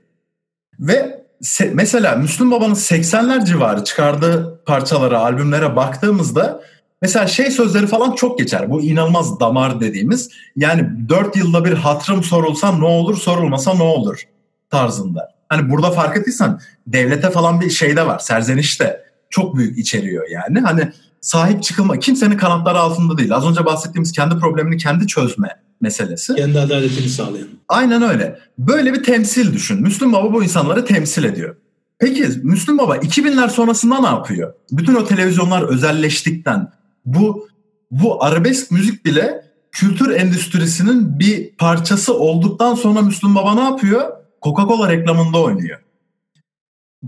Ve 0.79 1.18
se, 1.41 1.71
mesela 1.75 2.17
Müslüm 2.17 2.51
Baba'nın 2.51 2.75
80'ler 2.75 3.47
civarı 3.47 3.85
çıkardığı 3.85 4.65
parçalara, 4.65 5.19
albümlere 5.19 5.77
baktığımızda 5.77 6.61
Mesela 7.03 7.27
şey 7.27 7.51
sözleri 7.51 7.87
falan 7.87 8.13
çok 8.13 8.39
geçer. 8.39 8.71
Bu 8.71 8.83
inanılmaz 8.83 9.41
damar 9.41 9.81
dediğimiz. 9.81 10.31
Yani 10.57 11.09
dört 11.09 11.37
yılda 11.37 11.65
bir 11.65 11.73
hatırım 11.73 12.23
sorulsa 12.23 12.73
ne 12.73 12.85
olur, 12.85 13.17
sorulmasa 13.17 13.75
ne 13.75 13.83
olur 13.83 14.23
tarzında. 14.71 15.35
Hani 15.49 15.71
burada 15.71 15.91
fark 15.91 16.17
ettiysen 16.17 16.59
devlete 16.87 17.31
falan 17.31 17.61
bir 17.61 17.71
şey 17.71 17.97
de 17.97 18.07
var. 18.07 18.19
Serzeniş 18.19 18.81
de 18.81 19.05
çok 19.31 19.57
büyük 19.57 19.79
içeriyor 19.79 20.29
yani. 20.31 20.61
Hani 20.61 20.93
sahip 21.21 21.63
çıkılma, 21.63 21.99
kimsenin 21.99 22.37
kanatları 22.37 22.79
altında 22.79 23.19
değil. 23.19 23.35
Az 23.35 23.47
önce 23.47 23.65
bahsettiğimiz 23.65 24.13
kendi 24.13 24.39
problemini 24.39 24.77
kendi 24.77 25.07
çözme 25.07 25.49
meselesi. 25.81 26.35
Kendi 26.35 26.61
adaletini 26.61 27.09
sağlayan. 27.09 27.49
Aynen 27.69 28.03
öyle. 28.03 28.39
Böyle 28.59 28.93
bir 28.93 29.03
temsil 29.03 29.53
düşün. 29.53 29.83
Müslüm 29.83 30.13
Baba 30.13 30.33
bu 30.33 30.43
insanları 30.43 30.85
temsil 30.85 31.25
ediyor. 31.25 31.57
Peki 31.99 32.29
Müslüm 32.43 32.79
Baba 32.79 32.97
2000'ler 32.97 33.51
sonrasında 33.51 34.01
ne 34.01 34.07
yapıyor? 34.07 34.55
Bütün 34.73 34.95
o 34.95 35.05
televizyonlar 35.05 35.63
özelleştikten 35.63 36.73
bu 37.05 37.49
bu 37.91 38.25
arabesk 38.25 38.71
müzik 38.71 39.05
bile 39.05 39.45
kültür 39.73 40.11
endüstrisinin 40.11 41.19
bir 41.19 41.57
parçası 41.57 42.15
olduktan 42.19 42.75
sonra 42.75 43.03
Müslüm 43.03 43.35
Baba 43.35 43.55
ne 43.55 43.61
yapıyor? 43.61 44.13
Coca-Cola 44.43 44.89
reklamında 44.89 45.39
oynuyor. 45.39 45.79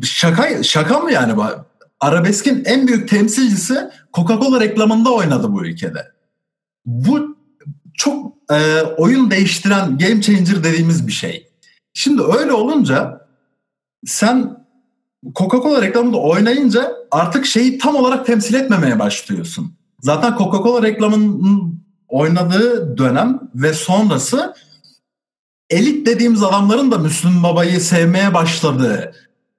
Şaka 0.04 0.62
şaka 0.62 0.98
mı 0.98 1.12
yani? 1.12 1.36
Arabeskin 2.00 2.64
en 2.64 2.86
büyük 2.86 3.08
temsilcisi 3.08 3.90
Coca-Cola 4.12 4.60
reklamında 4.60 5.12
oynadı 5.12 5.52
bu 5.52 5.66
ülkede. 5.66 6.06
Bu 6.86 7.36
çok 7.94 8.34
e, 8.52 8.82
oyun 8.82 9.30
değiştiren 9.30 9.98
game 9.98 10.20
changer 10.20 10.64
dediğimiz 10.64 11.06
bir 11.06 11.12
şey. 11.12 11.48
Şimdi 11.94 12.22
öyle 12.22 12.52
olunca 12.52 13.26
sen 14.06 14.66
Coca-Cola 15.24 15.82
reklamında 15.82 16.16
oynayınca 16.16 16.92
artık 17.10 17.46
şeyi 17.46 17.78
tam 17.78 17.96
olarak 17.96 18.26
temsil 18.26 18.54
etmemeye 18.54 18.98
başlıyorsun. 18.98 19.74
Zaten 20.00 20.32
Coca-Cola 20.32 20.82
reklamının 20.82 21.80
oynadığı 22.08 22.98
dönem 22.98 23.40
ve 23.54 23.72
sonrası 23.72 24.54
elit 25.70 26.06
dediğimiz 26.06 26.42
adamların 26.42 26.90
da 26.90 26.98
Müslüm 26.98 27.42
Baba'yı 27.42 27.80
sevmeye 27.80 28.34
başladığı 28.34 29.12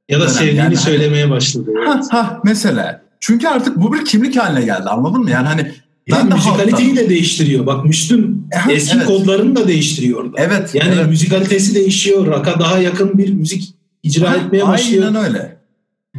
ya 0.10 0.19
da 0.19 0.28
sevdiğini 0.28 0.57
yani, 0.57 0.65
hani 0.65 0.78
söylemeye 0.78 1.30
başladı. 1.30 1.72
Evet. 1.78 1.88
Ha, 1.88 2.06
ha, 2.11 2.41
mesela. 2.44 3.02
Çünkü 3.19 3.48
artık 3.48 3.78
bu 3.78 3.94
bir 3.94 4.06
kimlik 4.06 4.38
haline 4.38 4.65
geldi 4.65 4.90
anladın 4.90 5.22
mı? 5.22 5.32
Yani 5.32 5.48
hani 5.48 5.72
ben 6.11 6.32
de 6.32 6.36
müzikaliteyi 6.36 6.95
de 6.95 7.10
değiştiriyor. 7.10 7.65
Bak 7.65 7.86
Müslüm 7.86 8.48
eski 8.69 8.98
evet. 8.98 9.07
kodlarını 9.07 9.56
da 9.56 9.68
değiştiriyor 9.68 10.19
orada. 10.19 10.41
Evet. 10.41 10.76
Yani 10.76 10.94
evet. 10.95 11.07
müzikalitesi 11.07 11.76
değişiyor. 11.76 12.26
Rock'a 12.26 12.60
daha 12.60 12.78
yakın 12.78 13.18
bir 13.18 13.30
müzik 13.30 13.73
icra 14.03 14.32
ha, 14.32 14.36
etmeye 14.36 14.68
başlıyor. 14.68 15.07
Aynen 15.07 15.26
öyle. 15.26 15.57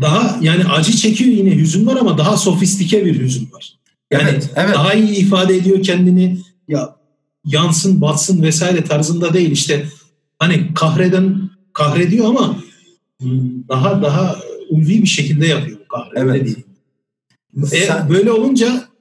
Daha 0.01 0.39
yani 0.41 0.65
acı 0.65 0.93
çekiyor 0.93 1.31
yine 1.31 1.57
hüzün 1.57 1.87
var 1.87 1.97
ama 2.01 2.19
daha 2.19 2.37
sofistike 2.37 3.05
bir 3.05 3.21
hüzün 3.21 3.53
var. 3.53 3.79
Yani 4.11 4.29
evet, 4.31 4.51
evet. 4.57 4.75
daha 4.75 4.95
iyi 4.95 5.17
ifade 5.17 5.57
ediyor 5.57 5.83
kendini. 5.83 6.39
Ya 6.69 6.97
yansın, 7.45 8.01
batsın 8.01 8.43
vesaire 8.43 8.85
tarzında 8.85 9.35
değil. 9.35 9.51
İşte 9.51 9.87
hani 10.39 10.75
kahreden 10.75 11.51
kahrediyor 11.73 12.27
ama 12.27 12.57
daha 13.69 14.03
daha 14.03 14.37
ulvi 14.71 15.03
bir 15.03 15.07
şekilde 15.07 15.47
yapıyor 15.47 15.79
kahre. 15.89 16.11
Evet. 16.15 16.45
değil. 16.45 16.67
E, 17.73 17.87
Sen... 17.87 18.09
Böyle 18.11 18.33
olunca 18.33 18.93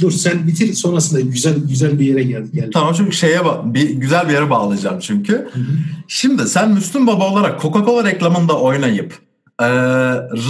Dur 0.00 0.10
sen 0.10 0.46
bitir 0.46 0.74
sonrasında 0.74 1.20
güzel 1.20 1.54
güzel 1.68 1.98
bir 1.98 2.06
yere 2.06 2.22
gel. 2.22 2.44
gel. 2.54 2.70
Tamam 2.74 2.94
çünkü 2.96 3.12
şeye 3.12 3.40
bir 3.64 3.90
güzel 3.90 4.28
bir 4.28 4.32
yere 4.32 4.50
bağlayacağım 4.50 4.98
çünkü. 4.98 5.32
Hı 5.32 5.60
hı. 5.60 5.64
Şimdi 6.08 6.48
sen 6.48 6.70
Müslüm 6.70 7.06
Baba 7.06 7.30
olarak 7.30 7.60
Coca-Cola 7.62 8.04
reklamında 8.04 8.60
oynayıp 8.60 9.18
e, 9.60 9.66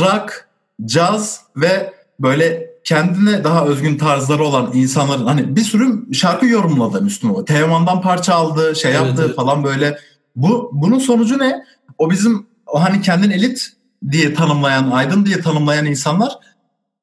rock, 0.01 0.49
caz 0.85 1.41
ve 1.57 1.93
böyle 2.21 2.71
kendine 2.85 3.45
daha 3.45 3.67
özgün 3.67 3.99
tarzları 3.99 4.45
olan 4.45 4.71
insanların 4.75 5.27
hani 5.27 5.57
bir 5.57 5.61
sürü 5.61 6.15
şarkı 6.15 6.47
yorumladı 6.47 7.03
Müslüm 7.03 7.35
Baba. 7.35 7.45
Teoman'dan 7.45 8.01
parça 8.03 8.35
aldı, 8.35 8.77
şey 8.77 8.93
yaptı 8.93 9.23
evet. 9.27 9.37
falan 9.37 9.65
böyle. 9.65 9.99
Bu 10.37 10.71
bunun 10.73 10.99
sonucu 10.99 11.39
ne? 11.39 11.65
O 11.99 12.11
bizim 12.11 12.47
o 12.75 12.83
hani 12.83 13.01
kendini 13.01 13.35
elit 13.35 13.73
diye 14.11 14.35
tanımlayan, 14.35 14.91
aydın 14.91 15.27
diye 15.27 15.41
tanımlayan 15.41 15.87
insanlar 15.87 16.39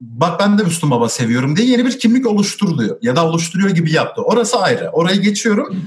bak 0.01 0.39
ben 0.39 0.57
de 0.57 0.63
Müslüm 0.63 0.91
Baba 0.91 1.09
seviyorum 1.09 1.55
diye 1.57 1.67
yeni 1.67 1.85
bir 1.85 1.99
kimlik 1.99 2.27
oluşturuluyor 2.27 2.97
ya 3.01 3.15
da 3.15 3.27
oluşturuyor 3.27 3.69
gibi 3.69 3.91
yaptı. 3.91 4.21
Orası 4.21 4.59
ayrı. 4.59 4.89
Orayı 4.89 5.21
geçiyorum. 5.21 5.83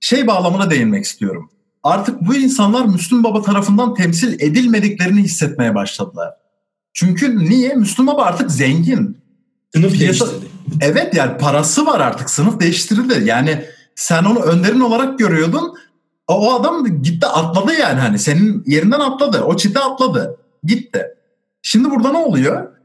Şey 0.00 0.26
bağlamına 0.26 0.70
değinmek 0.70 1.04
istiyorum. 1.04 1.50
Artık 1.82 2.20
bu 2.20 2.34
insanlar 2.34 2.84
Müslüm 2.84 3.24
Baba 3.24 3.42
tarafından 3.42 3.94
temsil 3.94 4.40
edilmediklerini 4.40 5.22
hissetmeye 5.22 5.74
başladılar. 5.74 6.34
Çünkü 6.92 7.38
niye? 7.38 7.74
Müslüm 7.74 8.06
Baba 8.06 8.22
artık 8.22 8.50
zengin. 8.50 9.18
Sınıf 9.74 9.92
Piyasa, 9.92 10.26
değiştirdi. 10.26 10.52
Evet 10.80 11.14
yani 11.14 11.38
parası 11.38 11.86
var 11.86 12.00
artık. 12.00 12.30
Sınıf 12.30 12.60
değiştirildi. 12.60 13.22
Yani 13.24 13.64
sen 13.94 14.24
onu 14.24 14.38
önderin 14.38 14.80
olarak 14.80 15.18
görüyordun. 15.18 15.74
O, 16.28 16.54
adam 16.54 17.02
gitti 17.02 17.26
atladı 17.26 17.72
yani 17.72 18.00
hani 18.00 18.18
senin 18.18 18.64
yerinden 18.66 19.00
atladı. 19.00 19.42
O 19.42 19.56
çite 19.56 19.80
atladı. 19.80 20.36
Gitti. 20.64 21.06
Şimdi 21.62 21.90
burada 21.90 22.12
ne 22.12 22.18
oluyor? 22.18 22.78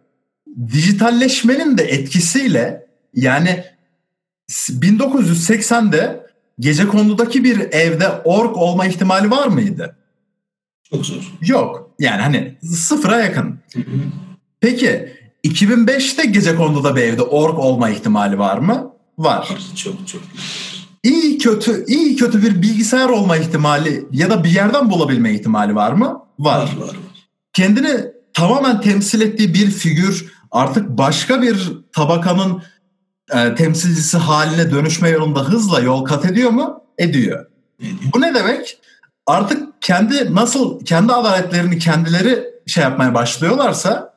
dijitalleşmenin 0.72 1.78
de 1.78 1.84
etkisiyle 1.84 2.88
yani 3.14 3.64
1980'de 4.50 6.28
gece 6.60 6.88
kondudaki 6.88 7.44
bir 7.44 7.60
evde 7.60 8.10
ork 8.10 8.58
olma 8.58 8.86
ihtimali 8.86 9.32
var 9.32 9.48
mıydı? 9.48 9.96
Çok 10.84 11.06
zor. 11.06 11.34
Yok. 11.42 11.92
Yani 12.00 12.22
hani 12.22 12.58
sıfıra 12.62 13.20
yakın. 13.20 13.60
Peki 14.60 15.14
2005'te 15.46 16.26
gece 16.26 16.56
konduda 16.56 16.96
bir 16.96 17.02
evde 17.02 17.22
ork 17.22 17.60
olma 17.60 17.90
ihtimali 17.90 18.40
var 18.40 18.58
mı? 18.58 18.94
Var. 19.18 19.58
Çok 19.76 20.08
çok. 20.08 20.22
İyi 21.04 21.38
kötü 21.38 21.86
iyi 21.88 22.16
kötü 22.16 22.42
bir 22.42 22.62
bilgisayar 22.62 23.10
olma 23.10 23.38
ihtimali 23.38 24.06
ya 24.12 24.30
da 24.30 24.44
bir 24.44 24.50
yerden 24.50 24.90
bulabilme 24.90 25.34
ihtimali 25.34 25.76
var 25.76 25.92
mı? 25.92 26.22
Var. 26.40 26.60
Var, 26.60 26.88
var. 26.88 26.96
Kendini 27.54 28.06
tamamen 28.34 28.82
temsil 28.82 29.22
ettiği 29.22 29.54
bir 29.54 29.72
figür 29.72 30.34
artık 30.52 30.90
başka 30.90 31.42
bir 31.42 31.72
tabakanın 31.92 32.64
e, 33.34 33.56
temsilcisi 33.56 34.18
haline 34.18 34.72
dönüşme 34.72 35.10
yolunda 35.10 35.44
hızla 35.44 35.80
yol 35.80 36.06
kat 36.06 36.26
ediyor 36.26 36.50
mu? 36.50 36.84
Ediyor. 36.98 37.46
Bu 38.14 38.22
ne 38.22 38.36
demek? 38.36 38.78
Artık 39.28 39.82
kendi 39.82 40.36
nasıl 40.36 40.86
kendi 40.86 41.14
adaletlerini 41.14 41.80
kendileri 41.80 42.44
şey 42.68 42.84
yapmaya 42.84 43.14
başlıyorlarsa, 43.14 44.14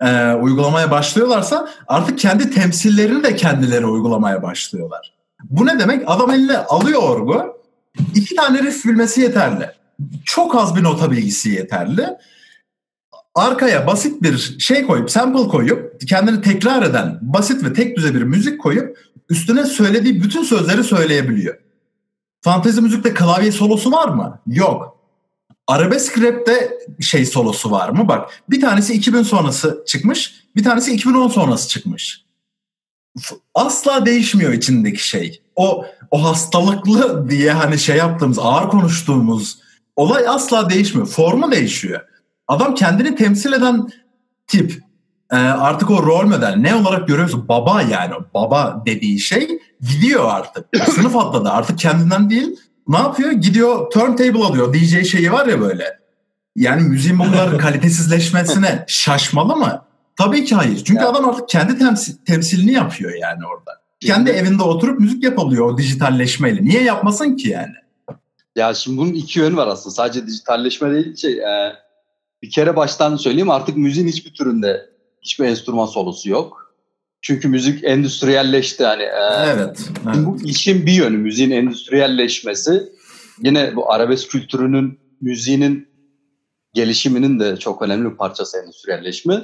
e, 0.00 0.32
uygulamaya 0.32 0.90
başlıyorlarsa 0.90 1.68
artık 1.88 2.18
kendi 2.18 2.50
temsillerini 2.50 3.24
de 3.24 3.36
kendileri 3.36 3.86
uygulamaya 3.86 4.42
başlıyorlar. 4.42 5.19
Bu 5.44 5.66
ne 5.66 5.78
demek? 5.78 6.02
Adam 6.06 6.30
eline 6.30 6.58
alıyor 6.58 7.02
orgu, 7.02 7.62
iki 8.14 8.34
tane 8.34 8.62
riff 8.62 8.84
bilmesi 8.84 9.20
yeterli. 9.20 9.70
Çok 10.24 10.56
az 10.56 10.76
bir 10.76 10.82
nota 10.82 11.10
bilgisi 11.10 11.50
yeterli 11.50 12.06
arkaya 13.34 13.86
basit 13.86 14.22
bir 14.22 14.56
şey 14.58 14.86
koyup, 14.86 15.10
sample 15.10 15.48
koyup, 15.48 16.00
kendini 16.08 16.42
tekrar 16.42 16.82
eden 16.82 17.18
basit 17.22 17.64
ve 17.64 17.72
tek 17.72 17.96
düze 17.96 18.14
bir 18.14 18.22
müzik 18.22 18.60
koyup 18.60 18.98
üstüne 19.28 19.64
söylediği 19.64 20.22
bütün 20.22 20.42
sözleri 20.42 20.84
söyleyebiliyor. 20.84 21.58
Fantezi 22.42 22.80
müzikte 22.80 23.14
klavye 23.14 23.52
solosu 23.52 23.92
var 23.92 24.08
mı? 24.08 24.38
Yok. 24.46 24.96
Arabesk 25.66 26.22
rapte 26.22 26.78
şey 27.00 27.26
solosu 27.26 27.70
var 27.70 27.88
mı? 27.88 28.08
Bak 28.08 28.42
bir 28.50 28.60
tanesi 28.60 28.94
2000 28.94 29.22
sonrası 29.22 29.84
çıkmış, 29.86 30.44
bir 30.56 30.64
tanesi 30.64 30.92
2010 30.92 31.28
sonrası 31.28 31.68
çıkmış. 31.68 32.24
Asla 33.54 34.06
değişmiyor 34.06 34.52
içindeki 34.52 35.08
şey. 35.08 35.42
O 35.56 35.84
o 36.10 36.24
hastalıklı 36.24 37.30
diye 37.30 37.52
hani 37.52 37.78
şey 37.78 37.96
yaptığımız, 37.96 38.38
ağır 38.38 38.70
konuştuğumuz 38.70 39.58
olay 39.96 40.28
asla 40.28 40.70
değişmiyor. 40.70 41.06
Formu 41.06 41.52
değişiyor. 41.52 42.00
Adam 42.48 42.74
kendini 42.74 43.16
temsil 43.16 43.52
eden 43.52 43.88
tip. 44.46 44.82
E, 45.32 45.36
artık 45.36 45.90
o 45.90 46.02
rol 46.02 46.26
model 46.26 46.54
ne 46.56 46.74
olarak 46.74 47.08
görüyorsun? 47.08 47.48
Baba 47.48 47.82
yani 47.82 48.14
baba 48.34 48.82
dediği 48.86 49.20
şey 49.20 49.58
gidiyor 49.80 50.24
artık. 50.28 50.66
Sınıf 50.94 51.16
atladı 51.16 51.48
artık 51.48 51.78
kendinden 51.78 52.30
değil. 52.30 52.56
Ne 52.88 52.98
yapıyor? 52.98 53.30
Gidiyor 53.30 53.90
turntable 53.90 54.44
alıyor. 54.44 54.74
DJ 54.74 55.10
şeyi 55.10 55.32
var 55.32 55.46
ya 55.46 55.60
böyle. 55.60 56.00
Yani 56.56 56.82
müziğin 56.82 57.18
bu 57.18 57.24
kadar 57.24 57.58
kalitesizleşmesine 57.58 58.84
şaşmalı 58.88 59.56
mı? 59.56 59.82
Tabii 60.24 60.44
ki 60.44 60.54
hayır. 60.54 60.84
Çünkü 60.84 61.02
ya. 61.02 61.08
adam 61.08 61.28
artık 61.28 61.48
kendi 61.48 61.78
temsil, 61.78 62.16
temsilini 62.26 62.72
yapıyor 62.72 63.12
yani 63.14 63.40
orada. 63.46 63.80
Kendi 64.00 64.30
evinde 64.30 64.62
oturup 64.62 65.00
müzik 65.00 65.24
yapabiliyor 65.24 65.72
o 65.72 65.78
dijitalleşmeyle. 65.78 66.64
Niye 66.64 66.82
yapmasın 66.82 67.36
ki 67.36 67.48
yani? 67.48 67.74
Ya 68.56 68.74
şimdi 68.74 68.98
bunun 68.98 69.12
iki 69.12 69.38
yönü 69.38 69.56
var 69.56 69.66
aslında. 69.66 69.94
Sadece 69.94 70.26
dijitalleşme 70.26 70.92
değil 70.92 71.16
şey 71.16 71.32
e, 71.32 71.72
bir 72.42 72.50
kere 72.50 72.76
baştan 72.76 73.16
söyleyeyim 73.16 73.50
artık 73.50 73.76
müziğin 73.76 74.08
hiçbir 74.08 74.34
türünde 74.34 74.86
hiçbir 75.22 75.44
enstrüman 75.44 75.86
solosu 75.86 76.30
yok. 76.30 76.74
Çünkü 77.22 77.48
müzik 77.48 77.84
endüstriyelleşti 77.84 78.84
hani. 78.84 79.02
E, 79.02 79.44
evet, 79.46 79.90
evet. 80.06 80.26
Bu 80.26 80.36
işin 80.44 80.86
bir 80.86 80.92
yönü 80.92 81.16
müziğin 81.16 81.50
endüstriyelleşmesi. 81.50 82.92
Yine 83.42 83.76
bu 83.76 83.92
arabesk 83.92 84.30
kültürünün 84.30 85.00
müziğinin 85.20 85.88
gelişiminin 86.74 87.40
de 87.40 87.56
çok 87.56 87.82
önemli 87.82 88.10
bir 88.10 88.16
parçası 88.16 88.58
endüstriyelleşme. 88.58 89.42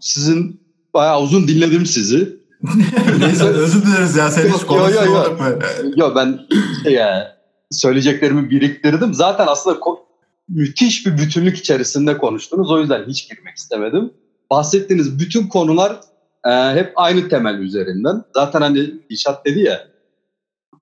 Sizin 0.00 0.60
bayağı 0.94 1.22
uzun 1.22 1.48
dinledim 1.48 1.86
sizi. 1.86 2.40
Neyse 3.18 3.44
özür 3.44 3.82
dileriz 3.86 4.16
ya 4.16 4.30
sen 4.30 4.48
hiç 4.48 4.62
konuşmadık 4.62 5.40
mı? 5.40 5.58
Yok 5.96 6.16
ben 6.16 6.40
şey 6.82 6.92
yani, 6.92 7.24
söyleyeceklerimi 7.70 8.50
biriktirdim. 8.50 9.14
Zaten 9.14 9.46
aslında 9.46 9.78
ko- 9.78 9.98
müthiş 10.48 11.06
bir 11.06 11.18
bütünlük 11.18 11.58
içerisinde 11.58 12.18
konuştunuz. 12.18 12.70
O 12.70 12.80
yüzden 12.80 13.04
hiç 13.08 13.28
girmek 13.28 13.56
istemedim. 13.56 14.12
Bahsettiğiniz 14.50 15.18
bütün 15.18 15.48
konular 15.48 16.00
e, 16.46 16.50
hep 16.50 16.92
aynı 16.96 17.28
temel 17.28 17.58
üzerinden. 17.58 18.24
Zaten 18.34 18.60
hani 18.60 18.90
İşat 19.08 19.44
dedi 19.44 19.60
ya, 19.60 19.88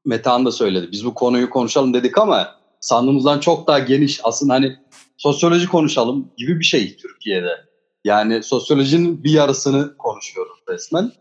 Metehan 0.04 0.46
da 0.46 0.52
söyledi. 0.52 0.88
Biz 0.92 1.04
bu 1.04 1.14
konuyu 1.14 1.50
konuşalım 1.50 1.94
dedik 1.94 2.18
ama 2.18 2.54
sandığımızdan 2.80 3.40
çok 3.40 3.66
daha 3.66 3.78
geniş. 3.78 4.20
Aslında 4.24 4.54
hani 4.54 4.76
sosyoloji 5.16 5.68
konuşalım 5.68 6.28
gibi 6.36 6.60
bir 6.60 6.64
şey 6.64 6.96
Türkiye'de. 6.96 7.67
Yani 8.04 8.42
sosyolojinin 8.42 9.24
bir 9.24 9.30
yarısını 9.30 9.96
konuşuyoruz 9.96 10.58
resmen. 10.68 11.12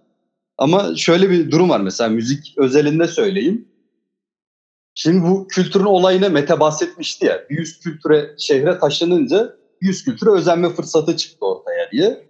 Ama 0.58 0.95
şöyle 0.95 1.30
bir 1.30 1.52
durum 1.52 1.70
var 1.70 1.80
mesela 1.80 2.10
müzik 2.10 2.54
özelinde 2.58 3.08
söyleyeyim. 3.08 3.68
Şimdi 4.95 5.24
bu 5.28 5.48
kültürün 5.48 5.86
olayına 5.86 6.30
Mete 6.30 6.60
bahsetmişti 6.60 7.26
ya. 7.26 7.45
Bir 7.49 7.58
yüz 7.58 7.80
kültüre 7.80 8.36
şehre 8.38 8.80
taşınınca 8.80 9.56
bir 9.82 9.88
yüz 9.88 10.04
kültüre 10.04 10.30
özenme 10.30 10.70
fırsatı 10.70 11.18
çıktı 11.18 11.45
ortaya 11.45 11.91
diye. 11.91 12.28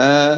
Ee, 0.00 0.34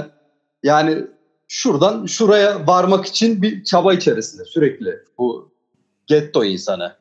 yani 0.62 1.06
şuradan 1.48 2.06
şuraya 2.06 2.66
varmak 2.66 3.06
için 3.06 3.42
bir 3.42 3.64
çaba 3.64 3.94
içerisinde 3.94 4.44
sürekli 4.44 4.98
bu 5.18 5.52
getto 6.06 6.44
insanı. 6.44 6.96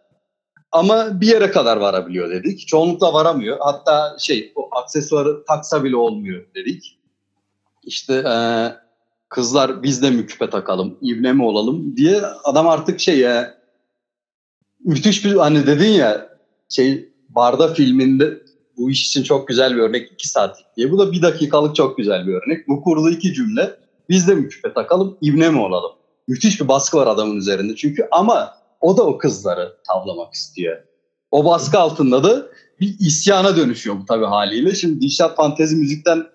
Ama 0.76 1.22
bir 1.22 1.27
yere 1.27 1.52
kadar 1.52 1.77
varabiliyor 1.77 2.30
dedik. 2.30 2.68
Çoğunlukla 2.68 3.14
varamıyor. 3.14 3.57
Hatta 3.60 4.15
şey 4.19 4.52
o 4.56 4.69
aksesuarı 4.72 5.45
taksa 5.45 5.84
bile 5.84 5.95
olmuyor 5.95 6.45
dedik. 6.56 6.99
İşte 7.84 8.14
e, 8.14 8.35
kızlar 9.30 9.84
biz 9.84 10.02
de 10.02 10.10
mü 10.10 10.26
küpe 10.26 10.49
takalım, 10.49 10.97
ibne 11.02 11.34
mi 11.34 11.43
olalım 11.43 11.97
diye 11.97 12.22
adam 12.43 12.68
artık 12.68 12.99
şey 12.99 13.19
ya 13.19 13.57
müthiş 14.85 15.26
bir 15.26 15.35
hani 15.35 15.68
dedin 15.68 15.91
ya 15.91 16.30
şey 16.69 17.10
Barda 17.30 17.73
filminde 17.73 18.41
bu 18.77 18.91
iş 18.91 19.07
için 19.07 19.23
çok 19.23 19.47
güzel 19.47 19.76
bir 19.76 19.81
örnek 19.81 20.11
iki 20.11 20.27
saatlik 20.27 20.65
diye. 20.77 20.91
Bu 20.91 20.97
da 20.97 21.11
bir 21.11 21.22
dakikalık 21.22 21.76
çok 21.76 21.97
güzel 21.97 22.27
bir 22.27 22.34
örnek. 22.34 22.68
Bu 22.68 22.81
kurduğu 22.81 23.10
iki 23.10 23.34
cümle 23.34 23.76
biz 24.10 24.27
de 24.27 24.35
mi 24.35 24.49
küpe 24.49 24.73
takalım, 24.73 25.18
ibne 25.22 25.49
mi 25.49 25.60
olalım? 25.60 25.91
Müthiş 26.27 26.61
bir 26.61 26.68
baskı 26.68 26.97
var 26.97 27.07
adamın 27.07 27.38
üzerinde 27.38 27.76
çünkü 27.76 28.07
ama 28.11 28.64
o 28.86 28.98
da 28.98 29.03
o 29.03 29.18
kızları 29.18 29.78
tavlamak 29.88 30.34
istiyor. 30.34 30.78
O 31.32 31.45
baskı 31.45 31.80
altında 31.80 32.24
da 32.24 32.48
bir 32.80 32.95
isyana 32.99 33.57
dönüşüyor 33.57 33.99
bu 33.99 34.06
tabii 34.06 34.26
haliyle. 34.26 34.76
Şimdi 34.76 35.02
Dişat 35.02 35.36
fantezi 35.36 35.76
müzikten 35.76 36.28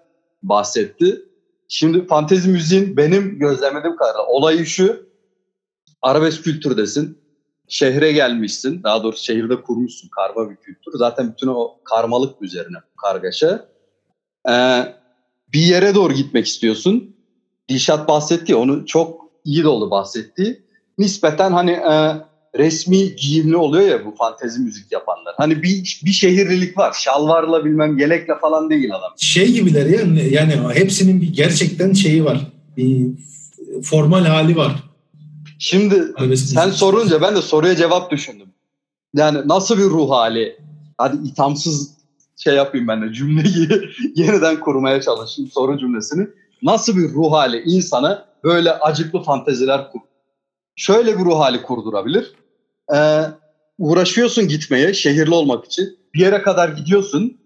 bahsetti. 0.42 1.22
Şimdi 1.68 2.06
fantezi 2.06 2.48
müziğin 2.48 2.96
benim 2.96 3.38
gözlemlediğim 3.38 3.96
kadarıyla 3.96 4.26
olayı 4.26 4.66
şu. 4.66 5.06
Arabesk 6.02 6.44
kültürdesin. 6.44 7.18
Şehre 7.68 8.12
gelmişsin. 8.12 8.82
Daha 8.82 9.02
doğrusu 9.02 9.24
şehirde 9.24 9.62
kurmuşsun 9.62 10.08
karma 10.08 10.50
bir 10.50 10.56
kültür. 10.56 10.92
Zaten 10.94 11.32
bütün 11.32 11.46
o 11.46 11.80
karmalık 11.84 12.42
üzerine 12.42 12.76
kargaşa. 13.02 13.68
Ee, 14.48 14.84
bir 15.52 15.60
yere 15.60 15.94
doğru 15.94 16.12
gitmek 16.12 16.46
istiyorsun. 16.46 17.16
Dişat 17.68 18.08
bahsetti 18.08 18.54
onu 18.54 18.86
çok 18.86 19.30
iyi 19.44 19.64
dolu 19.64 19.90
bahsetti. 19.90 20.64
Nispeten 20.98 21.52
hani 21.52 21.70
e, 21.70 22.29
resmi 22.58 23.16
giyimli 23.16 23.56
oluyor 23.56 23.88
ya 23.88 24.06
bu 24.06 24.14
fantezi 24.14 24.60
müzik 24.60 24.92
yapanlar. 24.92 25.34
Hani 25.36 25.62
bir, 25.62 26.00
bir 26.04 26.12
şehirlilik 26.12 26.78
var. 26.78 26.96
Şalvarla 27.00 27.64
bilmem 27.64 27.98
yelekle 27.98 28.38
falan 28.38 28.70
değil 28.70 28.94
adam. 28.94 29.10
Şey 29.16 29.52
gibiler 29.52 29.86
ya 29.86 30.00
yani 30.30 30.74
hepsinin 30.74 31.20
bir 31.20 31.32
gerçekten 31.32 31.92
şeyi 31.92 32.24
var. 32.24 32.38
Bir 32.76 33.08
formal 33.82 34.24
hali 34.24 34.56
var. 34.56 34.72
Şimdi 35.58 36.04
sen 36.36 36.70
sorunca 36.70 37.22
ben 37.22 37.36
de 37.36 37.42
soruya 37.42 37.76
cevap 37.76 38.10
düşündüm. 38.10 38.48
Yani 39.14 39.38
nasıl 39.48 39.78
bir 39.78 39.84
ruh 39.84 40.10
hali? 40.10 40.56
Hadi 40.98 41.28
ithamsız 41.28 41.90
şey 42.36 42.54
yapayım 42.54 42.88
ben 42.88 43.02
de 43.02 43.12
cümleyi 43.12 43.68
yeniden 44.14 44.60
kurmaya 44.60 45.02
çalışayım 45.02 45.50
soru 45.50 45.78
cümlesini. 45.78 46.26
Nasıl 46.62 46.96
bir 46.96 47.12
ruh 47.12 47.32
hali 47.32 47.62
insana 47.62 48.24
böyle 48.44 48.72
acıklı 48.72 49.22
fanteziler 49.22 49.92
kur? 49.92 50.00
Şöyle 50.76 51.18
bir 51.18 51.24
ruh 51.24 51.38
hali 51.38 51.62
kurdurabilir. 51.62 52.34
Ee, 52.94 53.22
uğraşıyorsun 53.78 54.48
gitmeye 54.48 54.94
şehirli 54.94 55.34
olmak 55.34 55.64
için. 55.64 55.98
Bir 56.14 56.20
yere 56.20 56.42
kadar 56.42 56.68
gidiyorsun. 56.68 57.40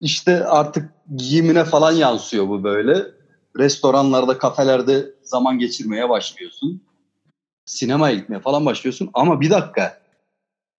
İşte 0.00 0.44
artık 0.44 0.94
giyimine 1.16 1.64
falan 1.64 1.92
yansıyor 1.92 2.48
bu 2.48 2.64
böyle. 2.64 3.06
Restoranlarda, 3.58 4.38
kafelerde 4.38 5.14
zaman 5.22 5.58
geçirmeye 5.58 6.08
başlıyorsun. 6.08 6.82
Sinemaya 7.64 8.14
gitmeye 8.14 8.40
falan 8.40 8.66
başlıyorsun. 8.66 9.10
Ama 9.14 9.40
bir 9.40 9.50
dakika. 9.50 10.00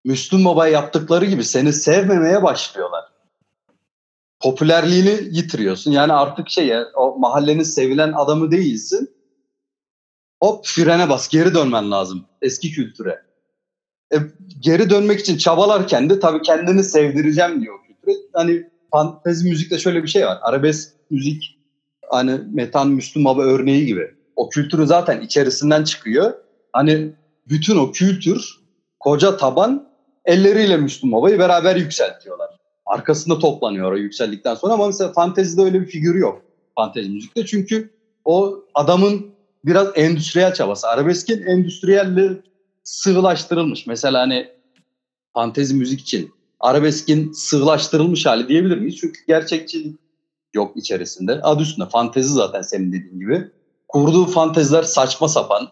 Müslüm 0.06 0.45
Baba 0.45 0.68
yaptıkları 0.68 1.26
gibi 1.26 1.44
seni 1.44 1.73
sevmemeye 1.73 2.44
başlıyorlar. 2.44 3.06
Popülerliğini 4.39 5.38
yitiriyorsun. 5.38 5.91
Yani 5.91 6.14
artık 6.14 6.49
şey 6.49 6.72
o 6.95 7.19
mahallenin 7.19 7.64
sevilen 7.64 8.14
adamı 8.14 8.52
değilsin. 8.52 9.15
Hop 10.44 10.65
frene 10.65 11.10
bas, 11.10 11.27
geri 11.27 11.53
dönmen 11.53 11.91
lazım 11.91 12.27
eski 12.41 12.72
kültüre. 12.72 13.22
E, 14.14 14.18
geri 14.59 14.89
dönmek 14.89 15.19
için 15.19 15.38
çabalarken 15.38 16.09
de 16.09 16.19
tabii 16.19 16.41
kendini 16.41 16.84
sevdireceğim 16.84 17.61
diyor 17.61 17.76
kültüre. 17.88 18.22
Hani 18.34 18.69
fantezi 18.91 19.49
müzikte 19.49 19.80
şöyle 19.80 20.03
bir 20.03 20.07
şey 20.07 20.26
var. 20.26 20.38
Arabesk 20.41 20.93
müzik 21.09 21.59
hani 22.09 22.39
Metan 22.53 22.89
Müslüm 22.89 23.26
Baba 23.26 23.41
örneği 23.41 23.85
gibi. 23.85 24.11
O 24.35 24.49
kültürü 24.49 24.88
zaten 24.88 25.22
içerisinden 25.22 25.84
çıkıyor. 25.84 26.34
Hani 26.73 27.11
bütün 27.49 27.77
o 27.77 27.91
kültür 27.91 28.59
koca 28.99 29.38
taban 29.38 29.89
elleriyle 30.26 30.77
Müslüm 30.77 31.11
Baba'yı 31.11 31.39
beraber 31.39 31.76
yükseltiyorlar. 31.76 32.49
Arkasında 32.85 33.39
toplanıyor 33.39 33.91
o 33.91 33.97
yükseldikten 33.97 34.55
sonra 34.55 34.73
ama 34.73 34.88
mesela 34.88 35.14
fantezide 35.14 35.61
öyle 35.61 35.81
bir 35.81 35.88
figür 35.88 36.15
yok. 36.15 36.41
Fantezi 36.76 37.09
müzikte 37.09 37.45
çünkü 37.45 37.89
o 38.26 38.64
adamın 38.73 39.36
biraz 39.65 39.88
endüstriyel 39.95 40.53
çabası. 40.53 40.88
Arabeskin 40.88 41.41
endüstriyelle 41.43 42.41
sığlaştırılmış. 42.84 43.88
Mesela 43.88 44.21
hani 44.21 44.47
fantezi 45.34 45.75
müzik 45.75 46.01
için 46.01 46.31
arabeskin 46.59 47.31
sığlaştırılmış 47.31 48.25
hali 48.25 48.47
diyebilir 48.47 48.77
miyiz? 48.77 48.95
Çünkü 48.95 49.19
gerçekçi 49.27 49.95
yok 50.53 50.77
içerisinde. 50.77 51.41
Adı 51.41 51.63
üstünde 51.63 51.89
fantezi 51.89 52.34
zaten 52.34 52.61
senin 52.61 52.93
dediğin 52.93 53.19
gibi. 53.19 53.51
Kurduğu 53.88 54.25
fanteziler 54.25 54.84
saçma 54.84 55.27
sapan. 55.27 55.67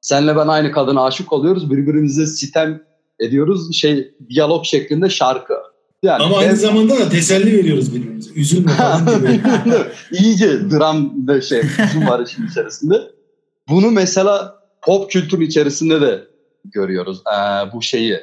Senle 0.00 0.36
ben 0.36 0.48
aynı 0.48 0.72
kadına 0.72 1.04
aşık 1.04 1.32
oluyoruz. 1.32 1.70
Birbirimize 1.70 2.26
sitem 2.26 2.82
ediyoruz. 3.20 3.74
Şey 3.74 4.14
diyalog 4.28 4.64
şeklinde 4.64 5.08
şarkı. 5.08 5.54
Yani 6.02 6.22
Ama 6.22 6.38
aynı 6.38 6.50
ben... 6.50 6.54
zamanda 6.54 6.98
da 6.98 7.08
teselli 7.08 7.56
veriyoruz 7.58 7.94
birbirimize. 7.94 8.30
Üzülme 8.34 8.72
falan 8.72 9.06
gibi. 9.18 9.40
İyice 10.12 10.70
dram 10.70 11.28
ve 11.28 11.42
şey, 11.42 11.62
hüzün 11.78 12.06
var 12.06 12.26
işin 12.26 12.46
içerisinde. 12.46 13.17
Bunu 13.68 13.90
mesela 13.90 14.58
pop 14.82 15.10
kültür 15.10 15.40
içerisinde 15.40 16.00
de 16.00 16.24
görüyoruz. 16.64 17.22
Ee, 17.26 17.72
bu 17.72 17.82
şeyi. 17.82 18.18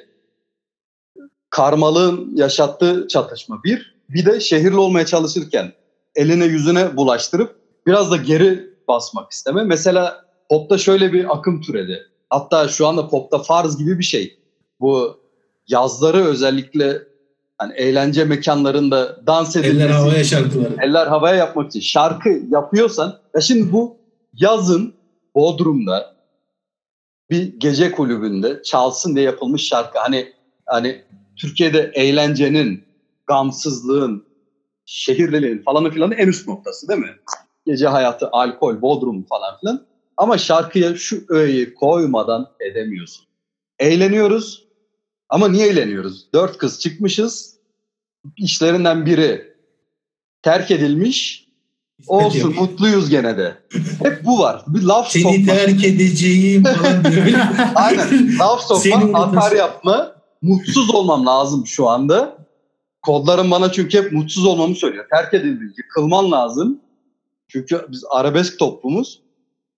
Karmalığın 1.50 2.36
yaşattığı 2.36 3.08
çatışma 3.08 3.64
bir. 3.64 3.96
Bir 4.10 4.26
de 4.26 4.40
şehirli 4.40 4.78
olmaya 4.78 5.06
çalışırken 5.06 5.74
eline 6.16 6.46
yüzüne 6.46 6.98
bulaştırıp 6.98 7.56
biraz 7.88 8.12
da 8.12 8.18
geri 8.18 8.70
basmak 8.88 9.32
isteme. 9.32 9.64
Mesela 9.64 10.26
popta 10.50 10.78
şöyle 10.78 11.14
bir 11.14 11.38
akım 11.38 11.62
türedi. 11.62 12.08
Hatta 12.30 12.68
şu 12.68 12.88
anda 12.88 13.08
popta 13.08 13.40
farz 13.44 13.78
gibi 13.78 14.00
bir 14.00 14.04
şey. 14.04 14.40
Bu 14.80 15.20
yazları 15.68 16.26
özellikle 16.26 17.02
hani 17.58 17.74
eğlence 17.74 18.26
mekanlarında 18.26 19.26
dans 19.28 19.56
edilmesi. 19.56 19.78
Eller 19.78 19.90
havaya 19.90 20.24
şarkıları. 20.24 20.76
Eller 20.82 21.08
havaya 21.08 21.36
yapmak 21.36 21.68
için 21.68 21.80
şarkı 21.80 22.30
yapıyorsan 22.50 23.20
ya 23.36 23.42
şimdi 23.42 23.72
bu 23.72 23.98
yazın 24.34 24.95
Bodrum'da 25.36 26.16
bir 27.30 27.60
gece 27.60 27.92
kulübünde 27.92 28.62
çalsın 28.64 29.16
diye 29.16 29.26
yapılmış 29.26 29.68
şarkı. 29.68 30.00
Hani 30.00 30.34
hani 30.66 31.04
Türkiye'de 31.36 31.92
eğlencenin, 31.94 32.84
gamsızlığın, 33.28 34.26
şehirliliğin 34.86 35.64
falanı 35.64 35.92
filanı 35.92 36.16
en 36.16 36.28
üst 36.28 36.48
noktası 36.48 36.88
değil 36.88 37.00
mi? 37.00 37.16
Gece 37.66 37.88
hayatı, 37.88 38.30
alkol, 38.32 38.82
bodrum 38.82 39.24
falan 39.24 39.60
filan. 39.60 39.86
Ama 40.18 40.38
şarkıya 40.38 40.96
şu 40.96 41.26
öğeyi 41.30 41.74
koymadan 41.74 42.48
edemiyorsun. 42.60 43.26
Eğleniyoruz 43.80 44.66
ama 45.30 45.48
niye 45.48 45.68
eğleniyoruz? 45.68 46.34
Dört 46.34 46.58
kız 46.58 46.80
çıkmışız. 46.80 47.60
İşlerinden 48.38 49.06
biri 49.06 49.56
terk 50.42 50.72
edilmiş. 50.72 51.45
Olsun 52.08 52.52
Hadi. 52.52 52.60
mutluyuz 52.60 53.10
gene 53.10 53.38
de. 53.38 53.58
Hep 54.04 54.26
bu 54.26 54.40
var. 54.40 54.64
Bir 54.68 54.82
laf 54.82 55.12
Seni 55.12 55.24
sokma. 55.24 55.46
terk 55.46 55.86
edeceğim 55.86 56.64
falan 56.64 57.04
diyor. 57.06 57.26
Aynen. 57.76 58.40
Laf 58.40 58.62
sokma, 58.62 59.20
atar 59.20 59.52
yapma. 59.52 60.16
Mutsuz 60.42 60.96
olmam 60.96 61.26
lazım 61.26 61.68
şu 61.68 61.90
anda. 61.90 62.38
Kodlarım 63.02 63.52
bana 63.52 63.72
çünkü 63.72 63.98
hep 64.04 64.12
mutsuz 64.12 64.46
olmamı 64.46 64.76
söylüyor. 64.76 65.06
Terk 65.14 65.34
edildi, 65.34 65.64
yıkılman 65.78 66.32
lazım. 66.32 66.80
Çünkü 67.48 67.86
biz 67.90 68.04
arabesk 68.12 68.60
toplumuz. 68.60 69.22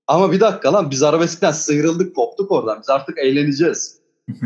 Ama 0.08 0.32
bir 0.32 0.40
dakika 0.40 0.74
lan 0.74 0.92
biz 0.92 1.04
arabeskten 1.04 1.52
sıyrıldık 1.52 2.16
koptuk 2.16 2.52
oradan. 2.52 2.80
Biz 2.82 2.90
artık 2.90 3.18
eğleneceğiz. 3.18 4.00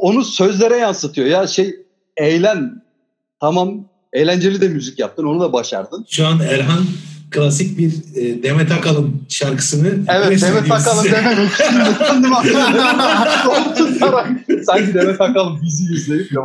Onu 0.00 0.24
sözlere 0.24 0.76
yansıtıyor. 0.76 1.26
Ya 1.26 1.46
şey 1.46 1.76
eğlen 2.16 2.82
tamam 3.40 3.88
eğlenceli 4.16 4.60
de 4.60 4.68
müzik 4.68 4.98
yaptın 4.98 5.24
onu 5.24 5.40
da 5.40 5.52
başardın. 5.52 6.06
Şu 6.08 6.26
an 6.26 6.40
Erhan 6.40 6.84
klasik 7.30 7.78
bir 7.78 7.92
e, 8.14 8.42
Demet 8.42 8.72
Akalın 8.72 9.22
şarkısını 9.28 9.88
Evet 10.08 10.42
Demet 10.42 10.72
Akalın 10.72 11.04
tutarak. 13.76 14.28
Sanki 14.66 14.94
Demet 14.94 15.20
Akalın 15.20 15.62
bizi 15.62 15.94
izleyip 15.94 16.32
de 16.32 16.40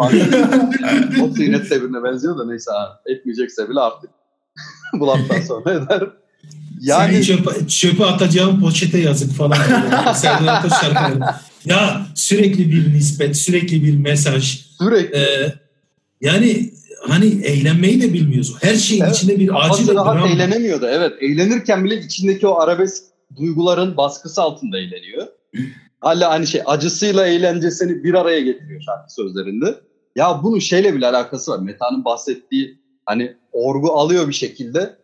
o 1.21 1.33
Tıynet 1.33 1.67
Sevir'ine 1.67 2.03
benziyor 2.03 2.37
da 2.37 2.45
neyse 2.45 2.71
etmeyecekse 3.05 3.69
bile 3.69 3.79
artık 3.79 4.09
bu 4.93 5.07
laftan 5.07 5.41
sonra 5.41 5.71
eder. 5.71 6.03
Yani 6.81 7.13
Seni 7.13 7.25
çöpe, 7.25 7.67
çöpe 7.67 8.05
atacağım 8.05 8.61
poşete 8.61 8.97
yazık 8.97 9.33
falan. 9.33 9.53
Serdar 10.13 10.63
Ortaç 10.63 10.81
şarkıları. 10.81 11.35
Ya 11.65 12.05
sürekli 12.15 12.71
bir 12.71 12.93
nispet, 12.93 13.37
sürekli 13.37 13.83
bir 13.83 13.97
mesaj. 13.97 14.65
Sürekli. 14.77 15.17
Ee, 15.17 15.53
yani 16.21 16.71
hani 17.11 17.45
eğlenmeyi 17.45 18.01
de 18.01 18.13
bilmiyoruz. 18.13 18.55
Her 18.61 18.75
şeyin 18.75 19.03
evet, 19.03 19.15
içinde 19.15 19.39
bir 19.39 19.69
acı 19.69 19.87
ve 19.87 19.93
dram. 19.95 20.25
eğlenemiyordu. 20.25 20.87
Evet. 20.87 21.13
Eğlenirken 21.21 21.85
bile 21.85 21.97
içindeki 21.97 22.47
o 22.47 22.59
arabesk 22.59 23.03
duyguların 23.35 23.97
baskısı 23.97 24.41
altında 24.41 24.79
eğleniyor. 24.79 25.27
Hala 25.99 26.29
hani 26.29 26.47
şey 26.47 26.61
acısıyla 26.65 27.27
eğlencesini 27.27 28.03
bir 28.03 28.13
araya 28.13 28.41
getiriyor 28.41 28.81
şarkı 28.81 29.13
sözlerinde. 29.13 29.75
Ya 30.15 30.39
bunun 30.43 30.59
şeyle 30.59 30.93
bile 30.93 31.07
alakası 31.07 31.51
var. 31.51 31.59
Meta'nın 31.59 32.05
bahsettiği 32.05 32.79
hani 33.05 33.35
orgu 33.51 33.93
alıyor 33.93 34.27
bir 34.27 34.33
şekilde 34.33 34.95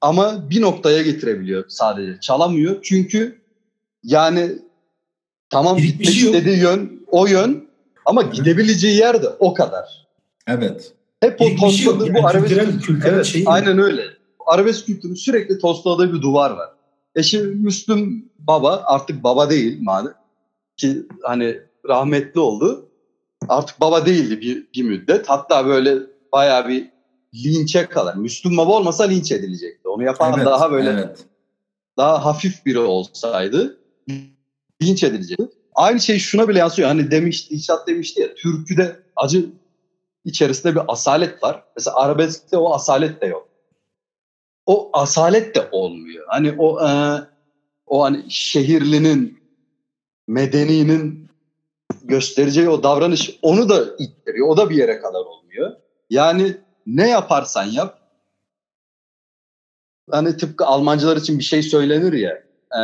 ama 0.00 0.50
bir 0.50 0.60
noktaya 0.60 1.02
getirebiliyor 1.02 1.64
sadece. 1.68 2.20
Çalamıyor 2.20 2.82
çünkü 2.82 3.42
yani 4.02 4.50
tamam 5.50 5.76
gitmek 5.76 6.08
şey 6.08 6.22
istediği 6.22 6.58
yön 6.58 7.06
o 7.06 7.26
yön 7.26 7.68
ama 8.04 8.22
gidebileceği 8.22 8.96
yer 8.96 9.22
de 9.22 9.28
o 9.28 9.54
kadar. 9.54 10.05
Evet. 10.46 10.92
Hep 11.20 11.40
o 11.40 11.44
şey 11.44 11.56
tosladığı 11.56 12.06
şey 12.06 12.14
bu 12.14 12.26
arabesk 12.26 12.48
kültürel, 12.48 12.80
kültürel 12.80 13.14
evet, 13.14 13.24
şey 13.26 13.44
aynen 13.46 13.78
öyle. 13.78 14.02
Arabesk 14.46 14.86
kültürü 14.86 15.16
sürekli 15.16 15.58
tosladığı 15.58 16.12
bir 16.12 16.22
duvar 16.22 16.50
var. 16.50 16.68
E 17.14 17.22
şimdi 17.22 17.46
Müslüm 17.46 18.30
baba 18.38 18.82
artık 18.86 19.24
baba 19.24 19.50
değil 19.50 19.78
madem 19.80 20.14
ki 20.76 21.06
hani 21.22 21.60
rahmetli 21.88 22.40
oldu. 22.40 22.88
Artık 23.48 23.80
baba 23.80 24.06
değildi 24.06 24.40
bir, 24.40 24.66
bir 24.74 24.82
müddet. 24.82 25.28
Hatta 25.28 25.66
böyle 25.66 25.98
bayağı 26.32 26.68
bir 26.68 26.90
linçe 27.44 27.86
kadar. 27.86 28.14
Müslüm 28.14 28.56
baba 28.56 28.72
olmasa 28.72 29.04
linç 29.04 29.32
edilecekti. 29.32 29.88
Onu 29.88 30.02
yapan 30.02 30.32
evet, 30.36 30.46
daha 30.46 30.72
böyle 30.72 30.90
evet. 30.90 31.18
daha 31.96 32.24
hafif 32.24 32.66
biri 32.66 32.78
olsaydı 32.78 33.78
linç 34.82 35.04
edilecekti. 35.04 35.48
Aynı 35.74 36.00
şey 36.00 36.18
şuna 36.18 36.48
bile 36.48 36.58
yansıyor. 36.58 36.88
Hani 36.88 37.10
demiş, 37.10 37.46
İnşaat 37.50 37.88
demişti 37.88 38.20
ya 38.20 38.34
türküde 38.34 38.96
acı 39.16 39.46
içerisinde 40.26 40.74
bir 40.74 40.82
asalet 40.88 41.42
var. 41.42 41.64
Mesela 41.76 41.96
arabeskte 41.96 42.56
o 42.56 42.74
asalet 42.74 43.22
de 43.22 43.26
yok. 43.26 43.48
O 44.66 44.90
asalet 44.92 45.54
de 45.54 45.68
olmuyor. 45.72 46.24
Hani 46.28 46.54
o 46.58 46.86
e, 46.86 47.20
o 47.86 48.02
hani 48.02 48.24
şehirlinin 48.28 49.38
medeninin 50.28 51.28
göstereceği 52.02 52.68
o 52.68 52.82
davranış 52.82 53.38
onu 53.42 53.68
da 53.68 53.84
ittiriyor. 53.98 54.48
O 54.48 54.56
da 54.56 54.70
bir 54.70 54.76
yere 54.76 55.00
kadar 55.00 55.20
olmuyor. 55.20 55.72
Yani 56.10 56.56
ne 56.86 57.08
yaparsan 57.08 57.64
yap 57.64 57.98
hani 60.10 60.36
tıpkı 60.36 60.66
Almancılar 60.66 61.16
için 61.16 61.38
bir 61.38 61.44
şey 61.44 61.62
söylenir 61.62 62.12
ya 62.12 62.42
e, 62.80 62.82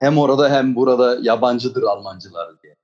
hem 0.00 0.18
orada 0.18 0.50
hem 0.50 0.76
burada 0.76 1.18
yabancıdır 1.22 1.82
Almancılar 1.82 2.62
diye. 2.62 2.76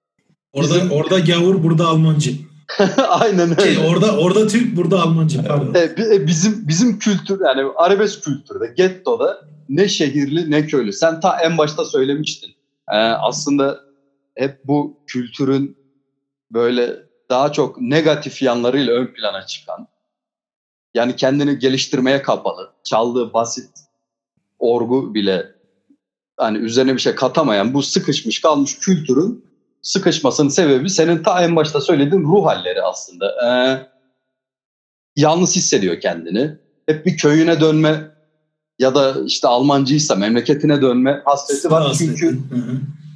Orada 0.52 0.74
Bizim... 0.74 0.90
orada 0.90 1.18
gavur 1.18 1.62
burada 1.62 1.88
Almancı. 1.88 2.50
Aynen 3.08 3.50
öyle. 3.50 3.74
Şey, 3.74 3.86
orada 3.86 4.18
orada 4.18 4.46
Türk 4.46 4.76
burada 4.76 5.02
Almancı 5.02 5.44
pardon. 5.44 5.74
E, 5.74 6.14
e, 6.14 6.26
bizim 6.26 6.68
bizim 6.68 6.98
kültür 6.98 7.40
yani 7.40 7.72
arabesk 7.76 8.24
kültürde 8.24 8.72
gettoda 8.76 9.40
ne 9.68 9.88
şehirli 9.88 10.50
ne 10.50 10.66
köylü. 10.66 10.92
Sen 10.92 11.20
ta 11.20 11.40
en 11.40 11.58
başta 11.58 11.84
söylemiştin. 11.84 12.50
E, 12.88 12.96
aslında 12.96 13.80
hep 14.34 14.64
bu 14.64 15.00
kültürün 15.06 15.76
böyle 16.50 16.96
daha 17.30 17.52
çok 17.52 17.80
negatif 17.80 18.42
yanlarıyla 18.42 18.94
ön 18.94 19.06
plana 19.06 19.46
çıkan 19.46 19.88
yani 20.94 21.16
kendini 21.16 21.58
geliştirmeye 21.58 22.22
kapalı. 22.22 22.72
Çaldığı 22.84 23.32
basit 23.32 23.70
orgu 24.58 25.14
bile 25.14 25.46
hani 26.36 26.58
üzerine 26.58 26.94
bir 26.94 26.98
şey 26.98 27.14
katamayan 27.14 27.74
bu 27.74 27.82
sıkışmış 27.82 28.40
kalmış 28.40 28.78
kültürün 28.78 29.49
sıkışmasının 29.82 30.48
sebebi 30.48 30.90
senin 30.90 31.22
ta 31.22 31.44
en 31.44 31.56
başta 31.56 31.80
söylediğin 31.80 32.22
ruh 32.22 32.46
halleri 32.46 32.82
aslında. 32.82 33.26
Ee, 33.46 33.50
yalnız 35.16 35.56
hissediyor 35.56 36.00
kendini. 36.00 36.50
Hep 36.86 37.06
bir 37.06 37.16
köyüne 37.16 37.60
dönme 37.60 38.10
ya 38.78 38.94
da 38.94 39.14
işte 39.26 39.48
Almancıysa 39.48 40.14
memleketine 40.14 40.82
dönme 40.82 41.22
hasreti 41.24 41.70
var. 41.70 41.94
Çünkü 41.98 42.38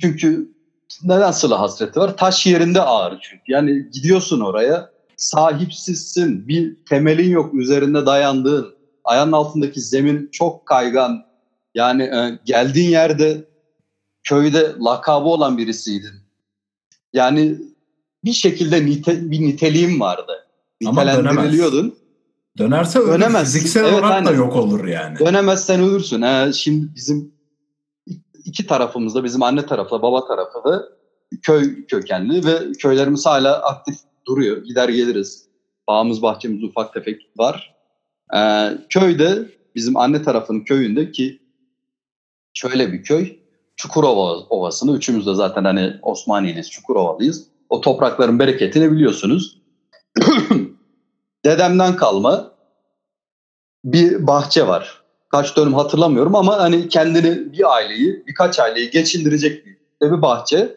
çünkü 0.01 0.55
neden 1.03 1.31
sıla 1.31 1.61
hasreti 1.61 2.01
var? 2.01 2.16
Taş 2.16 2.47
yerinde 2.47 2.81
ağır 2.81 3.19
çünkü. 3.20 3.43
Yani 3.53 3.91
gidiyorsun 3.91 4.41
oraya 4.41 4.91
sahipsizsin, 5.16 6.49
bir 6.49 6.77
temelin 6.89 7.31
yok 7.31 7.55
üzerinde 7.55 8.07
dayandığın, 8.07 8.74
ayağın 9.05 9.32
altındaki 9.32 9.81
zemin 9.81 10.28
çok 10.32 10.66
kaygan. 10.66 11.24
Yani 11.74 12.03
e, 12.03 12.39
geldiğin 12.45 12.91
yerde 12.91 13.45
köyde 14.24 14.73
lakabı 14.81 15.28
olan 15.28 15.59
birisiydin. 15.59 16.24
Yani 17.15 17.59
bir 18.24 18.32
şekilde 18.32 18.86
nite, 18.86 19.31
bir 19.31 19.41
niteliğim 19.41 20.01
vardı. 20.01 20.32
Nitelendiriliyordun. 20.81 21.95
Dönerse 22.59 22.99
ölür. 22.99 23.12
Dönemez. 23.12 23.53
Fiziksel 23.53 23.85
evet, 23.85 23.93
olarak 23.93 24.27
da 24.27 24.31
yok 24.31 24.57
olur 24.57 24.85
yani. 24.85 25.19
Dönemezsen 25.19 25.81
ölürsün. 25.81 26.23
Ee, 26.23 26.53
şimdi 26.53 26.95
bizim 26.95 27.35
iki 28.45 28.66
tarafımızda, 28.66 29.24
bizim 29.24 29.43
anne 29.43 29.66
tarafı, 29.66 30.03
baba 30.03 30.27
tarafı 30.27 30.65
da 30.65 30.89
köy 31.43 31.86
kökenli 31.86 32.45
ve 32.45 32.73
köylerimiz 32.73 33.27
hala 33.27 33.62
aktif 33.62 33.97
duruyor. 34.27 34.65
Gider 34.65 34.89
geliriz. 34.89 35.45
Bağımız 35.89 36.23
bahçemiz 36.23 36.62
ufak 36.62 36.95
tefek 36.95 37.20
var. 37.36 37.74
Ee, 38.36 38.69
köyde 38.91 39.49
bizim 39.74 39.97
anne 39.97 40.23
tarafının 40.23 40.61
köyünde 40.61 41.12
ki 41.12 41.43
şöyle 42.55 42.93
bir 42.93 43.03
köy. 43.03 43.44
Çukurova 43.77 44.37
Ovası'nı 44.37 44.97
üçümüz 44.97 45.27
de 45.27 45.35
zaten 45.35 45.65
hani 45.65 45.93
Osmaniyeliyiz, 46.03 46.71
Çukurovalıyız. 46.71 47.47
O 47.69 47.81
toprakların 47.81 48.39
bereketini 48.39 48.93
biliyorsunuz. 48.93 49.61
Dedemden 51.45 51.97
kalma 51.97 52.53
bir 53.85 54.27
bahçe 54.27 54.67
var. 54.67 55.03
Kaç 55.29 55.57
dönüm 55.57 55.75
hatırlamıyorum 55.75 56.35
ama 56.35 56.59
hani 56.59 56.89
kendini 56.89 57.53
bir 57.53 57.75
aileyi, 57.75 58.25
birkaç 58.27 58.59
aileyi 58.61 58.91
geçindirecek 58.91 59.67
bir 60.03 60.23
bahçe. 60.23 60.77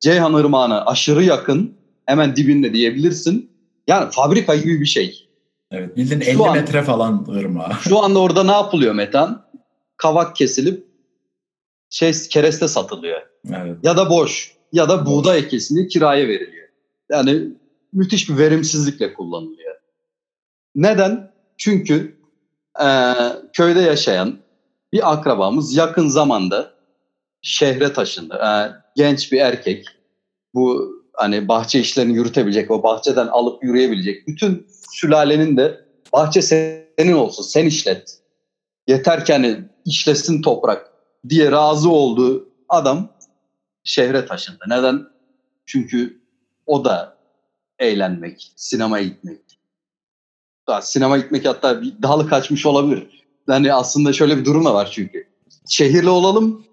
Ceyhan 0.00 0.34
Irmağı'na 0.34 0.86
aşırı 0.86 1.24
yakın 1.24 1.74
hemen 2.06 2.36
dibinde 2.36 2.72
diyebilirsin. 2.72 3.50
Yani 3.86 4.10
fabrika 4.10 4.56
gibi 4.56 4.80
bir 4.80 4.86
şey. 4.86 5.28
Evet 5.70 5.96
bildiğin 5.96 6.20
50 6.20 6.32
şu 6.32 6.52
metre 6.52 6.78
an, 6.78 6.84
falan 6.84 7.26
ırmağı. 7.28 7.72
Şu 7.80 7.98
anda 7.98 8.18
orada 8.18 8.44
ne 8.44 8.52
yapılıyor 8.52 8.94
Metan? 8.94 9.42
Kavak 9.96 10.36
kesilip 10.36 10.91
şey 11.92 12.12
kereste 12.30 12.68
satılıyor. 12.68 13.22
Evet. 13.48 13.76
Ya 13.82 13.96
da 13.96 14.10
boş 14.10 14.56
ya 14.72 14.88
da 14.88 15.06
buğday 15.06 15.38
ekesini 15.38 15.88
kiraya 15.88 16.28
veriliyor. 16.28 16.68
Yani 17.10 17.48
müthiş 17.92 18.30
bir 18.30 18.38
verimsizlikle 18.38 19.14
kullanılıyor. 19.14 19.74
Neden? 20.74 21.32
Çünkü 21.58 22.16
e, 22.82 22.88
köyde 23.52 23.80
yaşayan 23.80 24.38
bir 24.92 25.12
akrabamız 25.12 25.76
yakın 25.76 26.08
zamanda 26.08 26.74
şehre 27.42 27.92
taşındı. 27.92 28.34
E, 28.34 28.52
genç 28.96 29.32
bir 29.32 29.40
erkek. 29.40 29.86
Bu 30.54 30.92
hani 31.14 31.48
bahçe 31.48 31.80
işlerini 31.80 32.14
yürütebilecek, 32.14 32.70
o 32.70 32.82
bahçeden 32.82 33.26
alıp 33.26 33.64
yürüyebilecek. 33.64 34.26
Bütün 34.28 34.66
sülalenin 34.92 35.56
de 35.56 35.84
bahçe 36.12 36.42
senin 36.42 37.12
olsun, 37.12 37.42
sen 37.42 37.66
işlet. 37.66 38.18
Yeter 38.88 39.24
ki 39.24 39.32
hani 39.32 39.56
işlesin 39.84 40.42
toprak 40.42 40.91
diye 41.28 41.52
razı 41.52 41.90
olduğu 41.90 42.48
adam 42.68 43.08
şehre 43.84 44.26
taşındı. 44.26 44.64
Neden? 44.68 45.06
Çünkü 45.66 46.20
o 46.66 46.84
da 46.84 47.16
eğlenmek, 47.78 48.52
sinemaya 48.56 49.04
gitmek. 49.04 49.40
Daha 50.66 50.82
sinema 50.82 51.18
gitmek 51.18 51.46
hatta 51.46 51.82
bir 51.82 52.02
dalı 52.02 52.28
kaçmış 52.28 52.66
olabilir. 52.66 53.24
Yani 53.48 53.74
aslında 53.74 54.12
şöyle 54.12 54.36
bir 54.38 54.44
durum 54.44 54.64
da 54.64 54.74
var 54.74 54.90
çünkü. 54.92 55.28
Şehirli 55.68 56.08
olalım, 56.08 56.64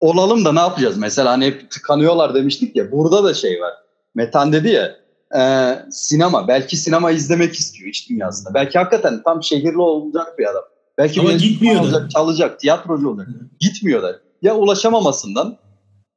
olalım 0.00 0.44
da 0.44 0.52
ne 0.52 0.60
yapacağız? 0.60 0.98
Mesela 0.98 1.30
hani 1.32 1.46
hep 1.46 1.70
tıkanıyorlar 1.70 2.34
demiştik 2.34 2.76
ya 2.76 2.92
burada 2.92 3.24
da 3.24 3.34
şey 3.34 3.60
var. 3.60 3.74
Metan 4.14 4.52
dedi 4.52 4.68
ya 4.68 4.96
e, 5.36 5.42
sinema 5.90 6.48
belki 6.48 6.76
sinema 6.76 7.10
izlemek 7.10 7.54
istiyor 7.54 7.88
iç 7.90 8.10
dünyasında. 8.10 8.54
Belki 8.54 8.78
hakikaten 8.78 9.22
tam 9.22 9.42
şehirli 9.42 9.78
olacak 9.78 10.38
bir 10.38 10.50
adam. 10.50 10.64
Belki 10.98 11.20
Ama 11.20 11.32
gitmiyor 11.32 11.80
olacak, 11.80 12.10
çalacak, 12.10 12.60
tiyatrocu 12.60 13.08
olacak. 13.08 13.28
Gitmiyor 13.60 14.02
da. 14.02 14.20
Ya 14.42 14.56
ulaşamamasından 14.56 15.58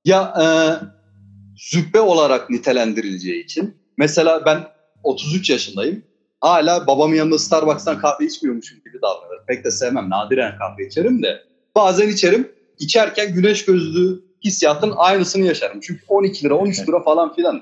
ya 0.05 0.33
e, 0.41 0.45
züppe 1.71 1.99
olarak 1.99 2.49
nitelendirileceği 2.49 3.43
için. 3.43 3.77
Mesela 3.97 4.45
ben 4.45 4.67
33 5.03 5.49
yaşındayım. 5.49 6.03
Hala 6.41 6.87
babamın 6.87 7.15
yanında 7.15 7.39
Starbucks'tan 7.39 7.99
kahve 7.99 8.25
içmiyormuşum 8.25 8.77
gibi 8.85 9.01
davranırım. 9.01 9.43
Pek 9.47 9.65
de 9.65 9.71
sevmem. 9.71 10.09
Nadiren 10.09 10.57
kahve 10.57 10.87
içerim 10.87 11.23
de. 11.23 11.43
Bazen 11.75 12.09
içerim. 12.09 12.51
İçerken 12.79 13.33
güneş 13.33 13.65
gözlüğü 13.65 14.23
hissiyatın 14.43 14.93
aynısını 14.95 15.45
yaşarım. 15.45 15.79
Çünkü 15.81 16.01
12 16.07 16.45
lira, 16.45 16.55
13 16.55 16.79
lira 16.79 17.03
falan 17.03 17.35
filan. 17.35 17.61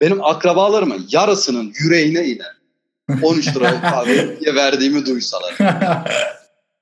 Benim 0.00 0.24
akrabalarımın 0.24 1.06
yarısının 1.10 1.72
yüreğine 1.84 2.26
iner. 2.26 2.61
13 3.22 3.56
lira 3.56 3.80
kahveye 3.80 4.54
verdiğimi 4.54 5.06
duysalar. 5.06 5.54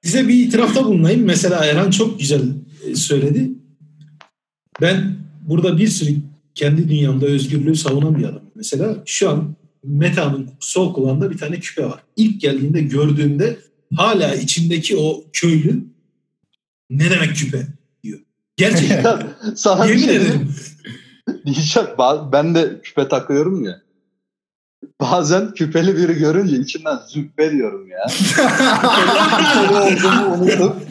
Size 0.02 0.28
bir 0.28 0.34
itirafta 0.34 0.84
bulunayım. 0.84 1.24
Mesela 1.24 1.64
Erhan 1.64 1.90
çok 1.90 2.20
güzel 2.20 2.42
e, 2.86 2.94
söyledi. 2.94 3.50
Ben 4.80 5.16
burada 5.40 5.78
bir 5.78 5.88
sürü 5.88 6.16
kendi 6.54 6.88
dünyamda 6.88 7.26
özgürlüğü 7.26 7.76
savunan 7.76 8.18
bir 8.18 8.24
adamım. 8.24 8.50
Mesela 8.54 8.96
şu 9.06 9.30
an 9.30 9.56
Meta'nın 9.84 10.50
sol 10.60 10.94
kulağında 10.94 11.30
bir 11.30 11.38
tane 11.38 11.60
küpe 11.60 11.84
var. 11.84 12.00
İlk 12.16 12.40
geldiğinde 12.40 12.80
gördüğümde 12.80 13.58
hala 13.96 14.34
içimdeki 14.34 14.96
o 14.96 15.24
köylü 15.32 15.84
ne 16.90 17.10
demek 17.10 17.36
küpe 17.36 17.66
diyor. 18.02 18.20
Gerçekten. 18.56 19.28
Sana 19.56 19.86
Yemin 19.86 20.02
şey 20.02 20.16
ederim. 20.16 20.54
Diyeceğim, 21.46 21.88
ben 22.32 22.54
de 22.54 22.80
küpe 22.82 23.08
takıyorum 23.08 23.64
ya. 23.64 23.82
Bazen 25.00 25.54
küpeli 25.54 25.96
biri 25.96 26.14
görünce 26.18 26.56
içimden 26.56 26.98
züppe 27.08 27.50
diyorum 27.50 27.88
ya. 27.88 28.06
Küpeli 29.36 29.76
olduğumu 29.76 30.34
unutup 30.34 30.76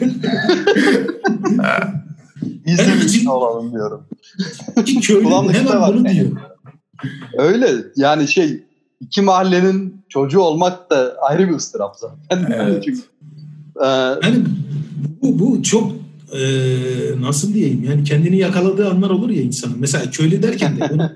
bizim 2.66 3.00
için 3.00 3.26
olalım 3.26 3.72
diyorum. 3.72 4.06
Kulağımda 5.22 5.52
küpe 5.52 5.76
var. 5.76 6.04
diyor. 6.04 6.30
Öyle 7.38 7.70
yani 7.96 8.28
şey 8.28 8.62
iki 9.00 9.22
mahallenin 9.22 10.04
çocuğu 10.08 10.40
olmak 10.40 10.90
da 10.90 11.16
ayrı 11.28 11.48
bir 11.48 11.54
ıstırap 11.54 11.96
zaten. 11.96 12.52
Evet. 12.54 12.84
Çünkü, 12.84 13.00
e, 13.82 13.86
Yani 13.86 14.44
bu, 15.22 15.38
bu 15.38 15.62
çok 15.62 15.92
e, 16.32 16.40
nasıl 17.20 17.54
diyeyim 17.54 17.84
yani 17.84 18.04
kendini 18.04 18.36
yakaladığı 18.38 18.90
anlar 18.90 19.10
olur 19.10 19.30
ya 19.30 19.42
insanın. 19.42 19.76
Mesela 19.78 20.10
köylü 20.10 20.42
derken 20.42 20.76
de 20.76 20.90
bunu 20.90 21.10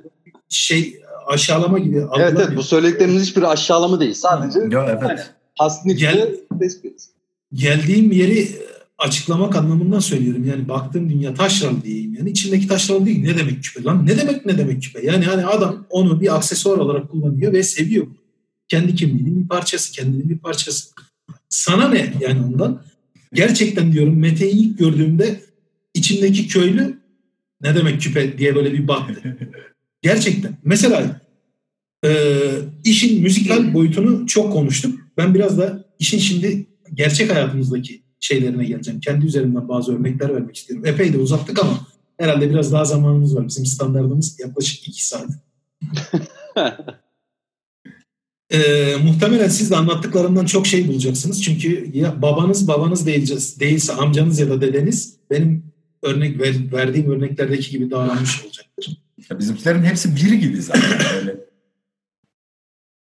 şey 0.49 1.01
aşağılama 1.27 1.79
gibi 1.79 1.97
evet 1.97 2.09
algılamıyor. 2.11 2.49
evet 2.49 2.57
bu 2.57 2.63
söylediklerimiz 2.63 3.23
hiçbir 3.23 3.53
aşağılama 3.53 4.01
değil. 4.01 4.15
Sadece 4.15 4.59
Ya 4.71 5.01
evet. 5.03 5.31
tasnifle 5.59 5.99
Gel- 6.01 6.35
tespit. 6.61 7.03
geldiğim 7.53 8.13
yeri 8.13 8.49
açıklamak 8.99 9.57
anlamından 9.57 9.99
söylüyorum. 9.99 10.45
Yani 10.45 10.69
baktığım 10.69 11.11
dünya 11.11 11.35
taşralı 11.35 11.83
diyeyim. 11.83 12.15
Yani 12.15 12.31
içindeki 12.31 12.69
taşralı 12.69 13.07
değil. 13.07 13.23
Ne 13.23 13.39
demek 13.39 13.63
küpe 13.65 13.83
lan? 13.85 14.07
Ne 14.07 14.19
demek 14.19 14.47
ne 14.47 14.59
demek 14.59 14.83
küpe? 14.83 15.07
Yani 15.07 15.25
hani 15.25 15.47
adam 15.47 15.87
onu 15.91 16.21
bir 16.21 16.37
aksesuar 16.37 16.79
olarak 16.79 17.11
kullanıyor 17.11 17.53
ve 17.53 17.63
seviyor. 17.63 18.07
Kendi 18.69 18.95
kimliğinin 18.95 19.43
bir 19.43 19.49
parçası, 19.49 19.93
kendinin 19.93 20.29
bir 20.29 20.39
parçası. 20.39 20.89
Sana 21.49 21.89
ne 21.89 22.13
yani 22.21 22.41
ondan? 22.47 22.83
Gerçekten 23.33 23.93
diyorum 23.93 24.19
Mete'yi 24.19 24.53
ilk 24.53 24.79
gördüğümde 24.79 25.41
içindeki 25.95 26.49
köylü 26.49 26.99
ne 27.61 27.75
demek 27.75 28.01
küpe 28.01 28.39
diye 28.39 28.55
böyle 28.55 28.73
bir 28.73 28.89
baktı. 28.89 29.37
Gerçekten. 30.05 30.57
Mesela 30.65 31.21
e, 32.05 32.11
işin 32.85 33.23
müzikal 33.23 33.75
boyutunu 33.75 34.27
çok 34.27 34.53
konuştuk. 34.53 35.01
Ben 35.17 35.35
biraz 35.35 35.59
da 35.59 35.85
işin 35.99 36.19
şimdi 36.19 36.67
gerçek 36.95 37.35
hayatımızdaki 37.35 38.03
şeylerine 38.21 38.65
geleceğim. 38.65 39.01
Kendi 39.01 39.27
üzerimden 39.27 39.69
bazı 39.69 39.97
örnekler 39.97 40.35
vermek 40.35 40.57
istiyorum. 40.57 40.87
Epey 40.87 41.13
de 41.13 41.19
uzattık 41.19 41.63
ama 41.63 41.87
herhalde 42.19 42.51
biraz 42.51 42.73
daha 42.73 42.85
zamanımız 42.85 43.37
var. 43.37 43.49
Bizim 43.49 43.67
standartımız 43.67 44.41
yaklaşık 44.41 44.89
iki 44.89 45.07
saat. 45.07 45.29
Ee, 48.51 48.97
muhtemelen 49.05 49.49
siz 49.49 49.71
de 49.71 49.77
anlattıklarımdan 49.77 50.47
çok 50.47 50.67
şey 50.67 50.89
bulacaksınız. 50.89 51.43
Çünkü 51.43 51.91
ya 51.95 52.23
babanız 52.23 52.69
babanız 52.69 53.07
değilse, 53.07 53.61
değilse 53.61 53.93
amcanız 53.93 54.39
ya 54.39 54.51
da 54.51 54.61
dedeniz 54.61 55.17
benim 55.31 55.73
örnek 56.03 56.41
ver- 56.41 56.73
verdiğim 56.73 57.11
örneklerdeki 57.11 57.71
gibi 57.71 57.91
davranmış 57.91 58.45
olacaktır. 58.45 59.04
Ya 59.31 59.39
bizimkilerin 59.39 59.83
hepsi 59.83 60.17
biri 60.17 60.39
gibi 60.41 60.63
zaten 60.63 61.17
öyle. 61.17 61.37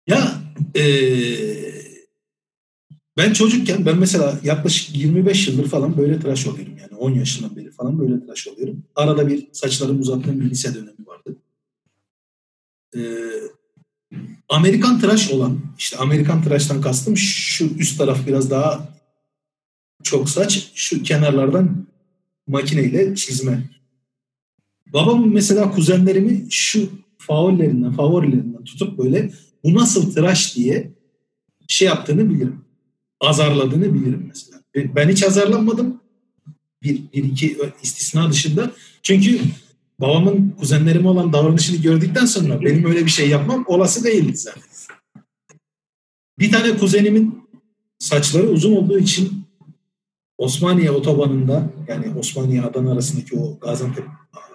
Ya 0.06 0.34
eee, 0.74 1.74
ben 3.16 3.32
çocukken 3.32 3.86
ben 3.86 3.98
mesela 3.98 4.40
yaklaşık 4.44 4.96
25 4.96 5.48
yıldır 5.48 5.68
falan 5.68 5.96
böyle 5.96 6.20
tıraş 6.20 6.46
oluyorum. 6.46 6.76
Yani 6.80 6.94
10 6.94 7.10
yaşından 7.10 7.56
beri 7.56 7.70
falan 7.70 7.98
böyle 7.98 8.20
tıraş 8.20 8.48
oluyorum. 8.48 8.84
Arada 8.96 9.28
bir 9.28 9.48
saçlarımı 9.52 10.00
uzattığım 10.00 10.40
bir 10.40 10.50
lise 10.50 10.74
dönemi 10.74 11.06
vardı. 11.06 11.36
Eee, 12.94 13.40
Amerikan 14.48 15.00
tıraş 15.00 15.30
olan, 15.30 15.60
işte 15.78 15.96
Amerikan 15.96 16.42
tıraştan 16.42 16.80
kastım 16.80 17.16
şu 17.16 17.64
üst 17.78 17.98
taraf 17.98 18.26
biraz 18.26 18.50
daha 18.50 18.88
çok 20.02 20.30
saç, 20.30 20.70
şu 20.74 21.02
kenarlardan 21.02 21.86
makineyle 22.46 23.14
çizme. 23.14 23.70
Babam 24.94 25.32
mesela 25.32 25.70
kuzenlerimi 25.70 26.46
şu 26.50 26.90
favorilerinden, 27.18 27.92
favorilerinden 27.92 28.64
tutup 28.64 28.98
böyle 28.98 29.30
bu 29.64 29.74
nasıl 29.74 30.14
tıraş 30.14 30.56
diye 30.56 30.92
şey 31.68 31.88
yaptığını 31.88 32.30
bilirim. 32.30 32.60
Azarladığını 33.20 33.94
bilirim 33.94 34.24
mesela. 34.28 34.60
Ben 34.74 35.08
hiç 35.08 35.22
azarlanmadım. 35.22 36.00
Bir, 36.82 37.02
bir 37.12 37.24
iki 37.24 37.58
istisna 37.82 38.30
dışında. 38.30 38.70
Çünkü 39.02 39.40
babamın 40.00 40.50
kuzenlerime 40.50 41.08
olan 41.08 41.32
davranışını 41.32 41.76
gördükten 41.76 42.24
sonra 42.24 42.60
benim 42.60 42.84
öyle 42.84 43.04
bir 43.04 43.10
şey 43.10 43.28
yapmam 43.28 43.64
olası 43.66 44.04
değildi 44.04 44.36
zaten. 44.36 44.62
Bir 46.38 46.52
tane 46.52 46.76
kuzenimin 46.76 47.48
saçları 47.98 48.48
uzun 48.48 48.76
olduğu 48.76 48.98
için 48.98 49.44
Osmaniye 50.38 50.90
otobanında 50.90 51.70
yani 51.88 52.18
Osmaniye 52.18 52.62
Adana 52.62 52.92
arasındaki 52.92 53.36
o 53.38 53.58
Gaziantep 53.58 54.04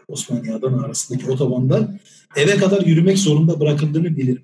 Osmaniye 0.10 0.54
Adana 0.54 0.86
arasındaki 0.86 1.32
otobanda 1.32 2.00
eve 2.36 2.58
kadar 2.58 2.82
yürümek 2.82 3.18
zorunda 3.18 3.60
bırakıldığını 3.60 4.18
bilirim 4.18 4.44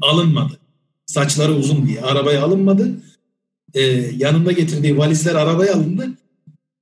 alınmadı. 0.00 0.58
Saçları 1.06 1.54
uzun 1.54 1.86
diye 1.86 2.00
arabaya 2.00 2.44
alınmadı. 2.44 2.90
Ee, 3.74 3.80
yanında 4.16 4.52
getirdiği 4.52 4.98
valizler 4.98 5.34
arabaya 5.34 5.74
alındı. 5.74 6.10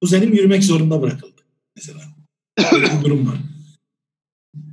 Kuzenim 0.01 0.33
yürümek 0.33 0.65
zorunda 0.65 1.03
bırakıldı. 1.03 1.43
Mesela. 1.77 2.01
Bir 2.59 3.05
durum 3.05 3.29
var. 3.29 3.39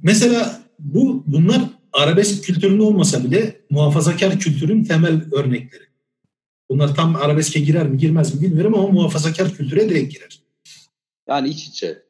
Mesela 0.04 0.62
bu 0.80 1.24
bunlar 1.28 1.62
arabesk 1.94 2.44
kültüründe 2.44 2.84
olmasa 2.84 3.24
bile 3.24 3.62
muhafazakar 3.70 4.40
kültürün 4.40 4.84
temel 4.84 5.22
örnekleri. 5.32 5.84
Bunlar 6.70 6.96
tam 6.96 7.16
arabeske 7.16 7.60
girer 7.60 7.88
mi 7.88 7.98
girmez 7.98 8.36
mi 8.36 8.42
bilmiyorum 8.42 8.76
ama 8.76 8.88
muhafazakar 8.88 9.54
kültüre 9.54 9.90
direkt 9.90 10.14
girer. 10.14 10.42
Yani 11.28 11.50
iç 11.50 11.68
içe. 11.68 12.05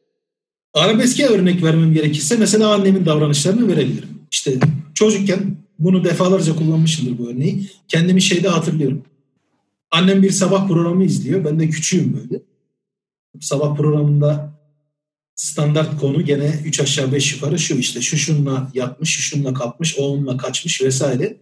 Arabeske 0.76 1.26
örnek 1.26 1.64
vermem 1.64 1.93
gerekirse 1.93 2.38
mesela 2.38 2.73
annemin 2.73 3.06
davranışlarını 3.06 3.68
verebilirim. 3.68 4.10
İşte 4.31 4.60
çocukken 4.93 5.57
bunu 5.80 6.03
defalarca 6.03 6.56
kullanmışımdır 6.56 7.18
bu 7.18 7.30
örneği. 7.30 7.69
Kendimi 7.88 8.22
şeyde 8.22 8.49
hatırlıyorum. 8.49 9.03
Annem 9.91 10.23
bir 10.23 10.31
sabah 10.31 10.68
programı 10.68 11.03
izliyor. 11.03 11.45
Ben 11.45 11.60
de 11.60 11.69
küçüğüm 11.69 12.14
böyle. 12.14 12.41
Sabah 13.39 13.76
programında 13.76 14.60
standart 15.35 15.99
konu 15.99 16.26
gene 16.26 16.61
3 16.65 16.80
aşağı 16.80 17.11
5 17.11 17.34
yukarı 17.34 17.60
şu 17.60 17.76
işte 17.76 18.02
şu 18.02 18.18
şunla 18.18 18.72
yatmış, 18.73 19.10
şu 19.10 19.22
şunla 19.22 19.53
kalkmış, 19.53 19.95
o 19.99 20.02
onunla 20.02 20.38
kaçmış 20.38 20.81
vesaire. 20.81 21.38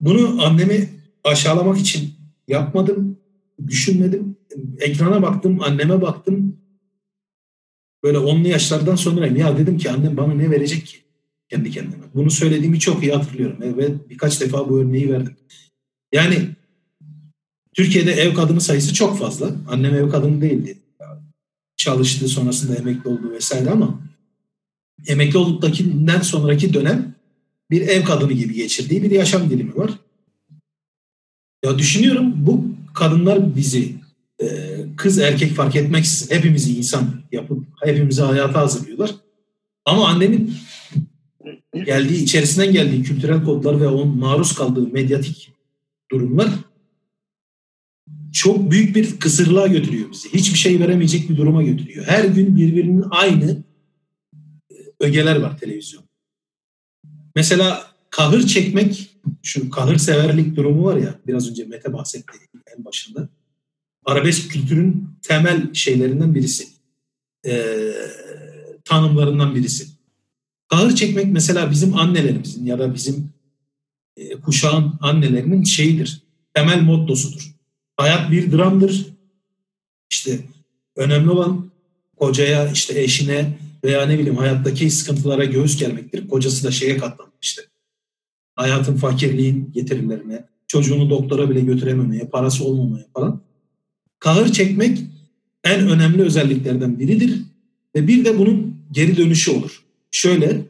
Bunu 0.00 0.44
annemi 0.44 0.88
aşağılamak 1.24 1.78
için 1.78 2.14
yapmadım, 2.48 3.18
düşünmedim. 3.66 4.36
Ekrana 4.80 5.22
baktım, 5.22 5.60
anneme 5.60 6.02
baktım. 6.02 6.61
Böyle 8.02 8.18
onlu 8.18 8.48
yaşlardan 8.48 8.96
sonra 8.96 9.26
ya 9.26 9.58
dedim 9.58 9.78
ki 9.78 9.90
annem 9.90 10.16
bana 10.16 10.34
ne 10.34 10.50
verecek 10.50 10.86
ki 10.86 10.96
kendi 11.50 11.70
kendime. 11.70 12.04
Bunu 12.14 12.30
söylediğimi 12.30 12.78
çok 12.78 13.02
iyi 13.02 13.12
hatırlıyorum 13.12 13.76
ve 13.76 14.10
birkaç 14.10 14.40
defa 14.40 14.68
bu 14.68 14.80
örneği 14.80 15.12
verdim. 15.12 15.36
Yani 16.12 16.48
Türkiye'de 17.74 18.12
ev 18.12 18.34
kadını 18.34 18.60
sayısı 18.60 18.94
çok 18.94 19.18
fazla. 19.18 19.50
Annem 19.68 19.94
ev 19.94 20.10
kadını 20.10 20.40
değildi. 20.40 20.78
Çalıştı 21.76 22.28
sonrasında 22.28 22.76
emekli 22.76 23.10
oldu 23.10 23.30
vesaire 23.30 23.70
ama 23.70 24.00
emekli 25.06 25.38
olduktakinden 25.38 26.20
sonraki 26.20 26.74
dönem 26.74 27.14
bir 27.70 27.80
ev 27.80 28.04
kadını 28.04 28.32
gibi 28.32 28.54
geçirdiği 28.54 29.02
bir 29.02 29.10
yaşam 29.10 29.50
dilimi 29.50 29.76
var. 29.76 29.90
Ya 31.64 31.78
düşünüyorum 31.78 32.32
bu 32.36 32.66
kadınlar 32.94 33.56
bizi 33.56 33.94
e, 34.42 34.71
kız 35.02 35.18
erkek 35.18 35.52
fark 35.52 35.76
etmeksizin 35.76 36.34
hepimizi 36.34 36.78
insan 36.78 37.22
yapıp 37.32 37.66
hepimizi 37.84 38.22
hayata 38.22 38.60
hazırlıyorlar. 38.60 39.10
Ama 39.84 40.08
annemin 40.08 40.54
geldiği 41.74 42.22
içerisinden 42.22 42.72
geldiği 42.72 43.02
kültürel 43.02 43.44
kodlar 43.44 43.80
ve 43.80 43.88
onun 43.88 44.18
maruz 44.18 44.54
kaldığı 44.54 44.88
medyatik 44.88 45.52
durumlar 46.10 46.48
çok 48.32 48.70
büyük 48.70 48.96
bir 48.96 49.18
kısırlığa 49.18 49.66
götürüyor 49.66 50.10
bizi. 50.12 50.32
Hiçbir 50.32 50.58
şey 50.58 50.80
veremeyecek 50.80 51.30
bir 51.30 51.36
duruma 51.36 51.62
götürüyor. 51.62 52.04
Her 52.06 52.24
gün 52.24 52.56
birbirinin 52.56 53.04
aynı 53.10 53.62
e, 54.70 54.74
ögeler 55.00 55.36
var 55.36 55.58
televizyon. 55.58 56.04
Mesela 57.36 57.86
kahır 58.10 58.46
çekmek, 58.46 59.16
şu 59.42 59.70
kahır 59.70 59.98
severlik 59.98 60.56
durumu 60.56 60.84
var 60.84 60.96
ya 60.96 61.14
biraz 61.26 61.50
önce 61.50 61.64
Mete 61.64 61.92
bahsetti 61.92 62.38
en 62.76 62.84
başında. 62.84 63.28
Arabesk 64.04 64.50
kültürün 64.50 65.08
temel 65.22 65.74
şeylerinden 65.74 66.34
birisi. 66.34 66.68
Ee, 67.46 67.92
tanımlarından 68.84 69.54
birisi. 69.54 69.86
Kahır 70.68 70.94
çekmek 70.94 71.26
mesela 71.26 71.70
bizim 71.70 71.96
annelerimizin 71.96 72.66
ya 72.66 72.78
da 72.78 72.94
bizim 72.94 73.32
e, 74.16 74.30
kuşağın 74.30 74.92
annelerinin 75.00 75.64
şeyidir. 75.64 76.22
Temel 76.54 76.82
mottosudur. 76.82 77.52
Hayat 77.96 78.30
bir 78.30 78.52
dramdır. 78.52 79.06
İşte 80.10 80.40
önemli 80.96 81.30
olan 81.30 81.70
kocaya, 82.16 82.72
işte 82.72 83.00
eşine 83.00 83.58
veya 83.84 84.06
ne 84.06 84.18
bileyim 84.18 84.36
hayattaki 84.36 84.90
sıkıntılara 84.90 85.44
göğüs 85.44 85.78
gelmektir. 85.78 86.28
Kocası 86.28 86.64
da 86.64 86.70
şeye 86.70 86.96
katlanmıştır. 86.96 87.64
Hayatın 88.56 88.96
fakirliğin 88.96 89.72
getirilerine, 89.72 90.44
çocuğunu 90.66 91.10
doktora 91.10 91.50
bile 91.50 91.60
götürememeye, 91.60 92.26
parası 92.26 92.64
olmamaya 92.64 93.04
falan. 93.14 93.40
Kahır 94.22 94.52
çekmek 94.52 94.98
en 95.64 95.88
önemli 95.88 96.22
özelliklerden 96.22 96.98
biridir. 96.98 97.42
Ve 97.96 98.08
bir 98.08 98.24
de 98.24 98.38
bunun 98.38 98.76
geri 98.92 99.16
dönüşü 99.16 99.50
olur. 99.50 99.82
Şöyle, 100.10 100.62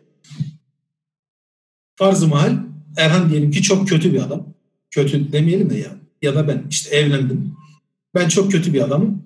farz-ı 1.95 2.29
mahal 2.29 2.59
Erhan 2.97 3.31
diyelim 3.31 3.51
ki 3.51 3.63
çok 3.63 3.89
kötü 3.89 4.13
bir 4.13 4.23
adam. 4.23 4.55
Kötü 4.91 5.33
demeyelim 5.33 5.71
de 5.71 5.75
yani. 5.75 5.99
Ya 6.23 6.35
da 6.35 6.49
ben 6.49 6.67
işte 6.71 6.97
evlendim. 6.97 7.55
Ben 8.15 8.29
çok 8.29 8.53
kötü 8.53 8.75
bir 8.75 8.81
adamım. 8.81 9.25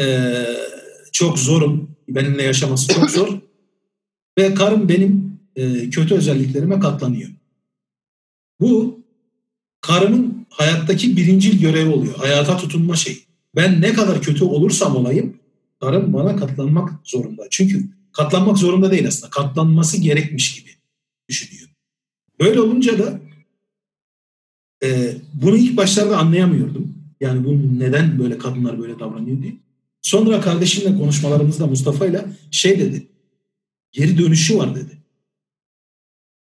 Ee, 0.00 0.46
çok 1.12 1.38
zorum. 1.38 1.90
Benimle 2.08 2.42
yaşaması 2.42 2.94
çok 2.94 3.10
zor. 3.10 3.38
Ve 4.38 4.54
karım 4.54 4.88
benim 4.88 5.38
e, 5.56 5.90
kötü 5.90 6.14
özelliklerime 6.14 6.80
katlanıyor. 6.80 7.30
Bu 8.60 9.00
karımın 9.80 10.37
hayattaki 10.58 11.16
birincil 11.16 11.60
görevi 11.60 11.88
oluyor. 11.88 12.14
Hayata 12.14 12.56
tutunma 12.56 12.96
şey. 12.96 13.24
Ben 13.56 13.80
ne 13.80 13.92
kadar 13.92 14.22
kötü 14.22 14.44
olursam 14.44 14.96
olayım 14.96 15.36
karım 15.80 16.12
bana 16.12 16.36
katlanmak 16.36 16.92
zorunda. 17.04 17.42
Çünkü 17.50 17.88
katlanmak 18.12 18.58
zorunda 18.58 18.90
değil 18.90 19.08
aslında. 19.08 19.30
Katlanması 19.30 20.00
gerekmiş 20.00 20.54
gibi 20.54 20.70
düşünüyor. 21.28 21.68
Böyle 22.40 22.60
olunca 22.60 22.98
da 22.98 23.20
e, 24.84 25.16
bunu 25.34 25.56
ilk 25.56 25.76
başlarda 25.76 26.18
anlayamıyordum. 26.18 26.94
Yani 27.20 27.44
bu 27.44 27.78
neden 27.78 28.18
böyle 28.18 28.38
kadınlar 28.38 28.80
böyle 28.80 28.98
davranıyor 28.98 29.42
diye. 29.42 29.56
Sonra 30.02 30.40
kardeşimle 30.40 30.98
konuşmalarımızda 30.98 31.66
Mustafa 31.66 32.06
ile 32.06 32.24
şey 32.50 32.78
dedi. 32.78 33.06
Geri 33.92 34.18
dönüşü 34.18 34.58
var 34.58 34.74
dedi. 34.74 34.98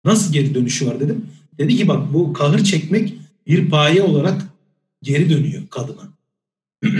Nasıl 0.04 0.32
geri 0.32 0.54
dönüşü 0.54 0.86
var 0.86 1.00
dedim. 1.00 1.26
Dedi 1.58 1.76
ki 1.76 1.88
bak 1.88 2.12
bu 2.12 2.32
kahır 2.32 2.64
çekmek 2.64 3.21
bir 3.46 3.70
paye 3.70 4.02
olarak 4.02 4.42
geri 5.02 5.30
dönüyor 5.30 5.68
kadına. 5.68 6.12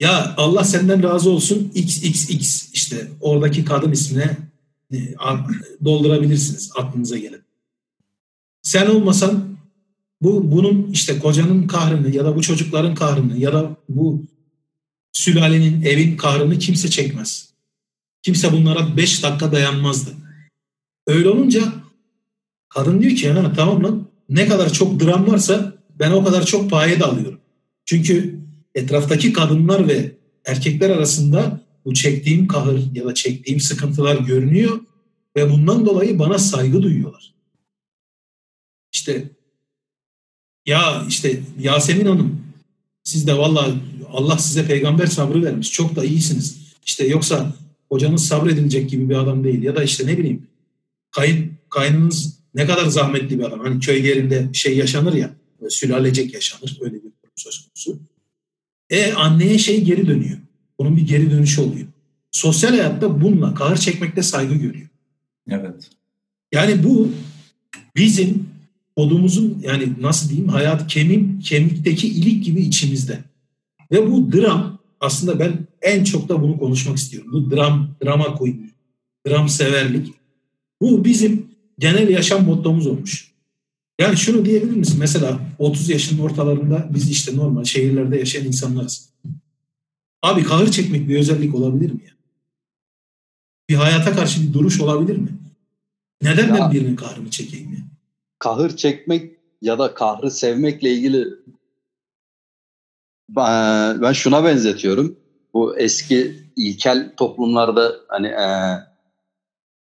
ya 0.00 0.34
Allah 0.36 0.64
senden 0.64 1.02
razı 1.02 1.30
olsun 1.30 1.72
XXX 1.74 2.72
işte 2.72 3.08
oradaki 3.20 3.64
kadın 3.64 3.92
ismine 3.92 4.36
e, 4.92 5.14
doldurabilirsiniz 5.84 6.72
aklınıza 6.76 7.18
gelin. 7.18 7.42
Sen 8.62 8.86
olmasan 8.86 9.56
bu 10.22 10.52
bunun 10.52 10.90
işte 10.92 11.18
kocanın 11.18 11.66
kahrını 11.66 12.16
ya 12.16 12.24
da 12.24 12.36
bu 12.36 12.42
çocukların 12.42 12.94
kahrını 12.94 13.38
ya 13.38 13.52
da 13.52 13.76
bu 13.88 14.22
sülalenin 15.12 15.82
evin 15.82 16.16
kahrını 16.16 16.58
kimse 16.58 16.90
çekmez. 16.90 17.50
Kimse 18.22 18.52
bunlara 18.52 18.96
beş 18.96 19.22
dakika 19.22 19.52
dayanmazdı. 19.52 20.10
Öyle 21.06 21.28
olunca 21.28 21.72
kadın 22.68 23.02
diyor 23.02 23.16
ki 23.16 23.26
ya 23.26 23.52
tamam 23.52 23.84
lan 23.84 24.05
ne 24.28 24.48
kadar 24.48 24.72
çok 24.72 25.00
dram 25.00 25.26
varsa 25.26 25.74
ben 25.98 26.10
o 26.10 26.24
kadar 26.24 26.46
çok 26.46 26.70
paye 26.70 27.00
de 27.00 27.04
alıyorum. 27.04 27.40
Çünkü 27.84 28.40
etraftaki 28.74 29.32
kadınlar 29.32 29.88
ve 29.88 30.12
erkekler 30.44 30.90
arasında 30.90 31.60
bu 31.84 31.94
çektiğim 31.94 32.48
kahır 32.48 32.94
ya 32.94 33.04
da 33.04 33.14
çektiğim 33.14 33.60
sıkıntılar 33.60 34.16
görünüyor 34.16 34.80
ve 35.36 35.50
bundan 35.50 35.86
dolayı 35.86 36.18
bana 36.18 36.38
saygı 36.38 36.82
duyuyorlar. 36.82 37.34
İşte 38.92 39.30
ya 40.66 41.04
işte 41.08 41.40
Yasemin 41.58 42.06
Hanım 42.06 42.40
siz 43.02 43.26
de 43.26 43.38
vallahi 43.38 43.74
Allah 44.12 44.38
size 44.38 44.66
peygamber 44.66 45.06
sabrı 45.06 45.42
vermiş. 45.42 45.72
Çok 45.72 45.96
da 45.96 46.04
iyisiniz. 46.04 46.74
İşte 46.86 47.06
yoksa 47.06 47.52
hocanız 47.88 48.26
sabredilecek 48.26 48.90
gibi 48.90 49.08
bir 49.08 49.14
adam 49.14 49.44
değil. 49.44 49.62
Ya 49.62 49.76
da 49.76 49.82
işte 49.82 50.06
ne 50.06 50.18
bileyim 50.18 50.46
kayın, 51.10 51.52
kaynınız 51.70 52.38
ne 52.56 52.66
kadar 52.66 52.86
zahmetli 52.86 53.38
bir 53.38 53.44
adam. 53.44 53.60
Hani 53.60 53.80
köy 53.80 54.06
yerinde 54.06 54.48
şey 54.52 54.76
yaşanır 54.76 55.12
ya 55.12 55.30
sülalecek 55.68 56.34
yaşanır. 56.34 56.78
Öyle 56.80 56.94
bir 56.94 57.00
durum 57.00 57.12
söz 57.36 57.58
konusu. 57.58 58.00
E 58.90 59.12
anneye 59.12 59.58
şey 59.58 59.84
geri 59.84 60.06
dönüyor. 60.06 60.38
Onun 60.78 60.96
bir 60.96 61.06
geri 61.06 61.30
dönüşü 61.30 61.60
oluyor. 61.60 61.86
Sosyal 62.30 62.70
hayatta 62.70 63.20
bununla 63.20 63.54
kahır 63.54 63.76
çekmekte 63.76 64.22
saygı 64.22 64.54
görüyor. 64.54 64.88
Evet. 65.50 65.90
Yani 66.52 66.84
bu 66.84 67.12
bizim 67.96 68.48
odumuzun 68.96 69.58
yani 69.62 69.92
nasıl 70.00 70.28
diyeyim 70.28 70.48
hayat 70.48 70.86
kemik 70.86 71.44
kemikteki 71.44 72.08
ilik 72.08 72.44
gibi 72.44 72.60
içimizde. 72.60 73.18
Ve 73.92 74.10
bu 74.10 74.32
dram 74.32 74.78
aslında 75.00 75.38
ben 75.38 75.66
en 75.82 76.04
çok 76.04 76.28
da 76.28 76.42
bunu 76.42 76.58
konuşmak 76.58 76.96
istiyorum. 76.96 77.30
Bu 77.32 77.50
dram, 77.50 77.88
drama 78.04 78.34
queen, 78.34 78.70
dram 79.28 79.48
severlik. 79.48 80.14
Bu 80.80 81.04
bizim 81.04 81.55
genel 81.78 82.08
yaşam 82.08 82.44
mottomuz 82.44 82.86
olmuş. 82.86 83.32
Yani 84.00 84.16
şunu 84.16 84.44
diyebilir 84.44 84.76
misin? 84.76 84.96
Mesela 84.98 85.40
30 85.58 85.88
yaşının 85.88 86.22
ortalarında 86.22 86.86
biz 86.90 87.10
işte 87.10 87.36
normal 87.36 87.64
şehirlerde 87.64 88.18
yaşayan 88.18 88.46
insanlarız. 88.46 89.10
Abi 90.22 90.44
kahır 90.44 90.70
çekmek 90.70 91.08
bir 91.08 91.18
özellik 91.18 91.54
olabilir 91.54 91.92
mi 91.92 92.00
ya? 92.06 92.12
Bir 93.70 93.74
hayata 93.74 94.12
karşı 94.12 94.48
bir 94.48 94.52
duruş 94.52 94.80
olabilir 94.80 95.16
mi? 95.16 95.28
Neden 96.22 96.48
ya, 96.48 96.54
ben 96.54 96.72
birinin 96.72 96.96
kahrını 96.96 97.30
çekeyim 97.30 97.72
ya? 97.72 97.80
Kahır 98.38 98.76
çekmek 98.76 99.36
ya 99.62 99.78
da 99.78 99.94
kahrı 99.94 100.30
sevmekle 100.30 100.92
ilgili 100.92 101.26
ben 103.28 104.12
şuna 104.12 104.44
benzetiyorum. 104.44 105.16
Bu 105.54 105.78
eski 105.78 106.44
ilkel 106.56 107.12
toplumlarda 107.16 107.96
hani 108.08 108.26
e, 108.26 108.46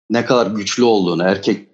ne 0.10 0.26
kadar 0.26 0.48
güçlü 0.48 0.84
olduğunu 0.84 1.24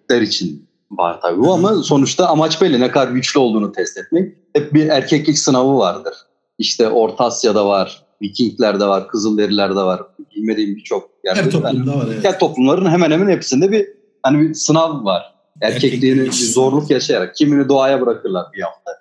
erkekler 0.09 0.21
için 0.21 0.67
var 0.91 1.21
tabii 1.21 1.39
bu 1.39 1.53
ama 1.53 1.73
sonuçta 1.73 2.27
amaç 2.27 2.61
belli 2.61 2.79
ne 2.79 2.91
kadar 2.91 3.07
güçlü 3.07 3.39
olduğunu 3.39 3.71
test 3.71 3.97
etmek. 3.97 4.35
Hep 4.53 4.73
bir 4.73 4.87
erkeklik 4.87 5.39
sınavı 5.39 5.77
vardır. 5.77 6.13
İşte 6.57 6.89
Orta 6.89 7.25
Asya'da 7.25 7.67
var, 7.67 8.05
Vikinglerde 8.21 8.85
var, 8.85 9.07
Kızılderililerde 9.07 9.75
var. 9.75 10.01
Bilmediğim 10.35 10.75
birçok 10.75 11.09
yerde. 11.25 11.41
Her 11.41 11.51
toplumda 11.51 11.91
yani, 11.91 11.99
var. 11.99 12.07
Evet. 12.13 12.23
Her 12.25 12.39
toplumların 12.39 12.89
hemen 12.89 13.11
hemen 13.11 13.29
hepsinde 13.29 13.71
bir 13.71 13.87
hani 14.23 14.39
bir 14.39 14.53
sınav 14.53 15.05
var. 15.05 15.35
Erkekliğini 15.61 16.25
bir 16.25 16.31
zorluk 16.31 16.89
yaşayarak. 16.89 17.35
Kimini 17.35 17.69
doğaya 17.69 18.01
bırakırlar 18.01 18.45
bir 18.53 18.61
hafta. 18.61 18.91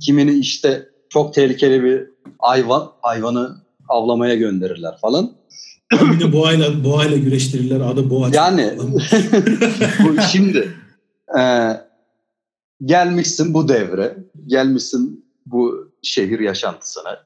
Kimini 0.00 0.32
işte 0.32 0.88
çok 1.08 1.34
tehlikeli 1.34 1.84
bir 1.84 2.08
hayvan, 2.38 2.92
hayvanı 3.02 3.56
avlamaya 3.88 4.34
gönderirler 4.34 4.98
falan. 5.00 5.32
Kimini 5.98 6.32
boğayla, 6.32 6.84
boğayla 6.84 7.16
güreştirirler. 7.16 7.80
Adı 7.80 8.10
boğa. 8.10 8.30
Yani 8.32 8.78
bu 10.04 10.22
şimdi 10.32 10.74
e, 11.38 11.42
gelmişsin 12.84 13.54
bu 13.54 13.68
devre, 13.68 14.16
gelmişsin 14.46 15.24
bu 15.46 15.92
şehir 16.02 16.40
yaşantısına 16.40 17.18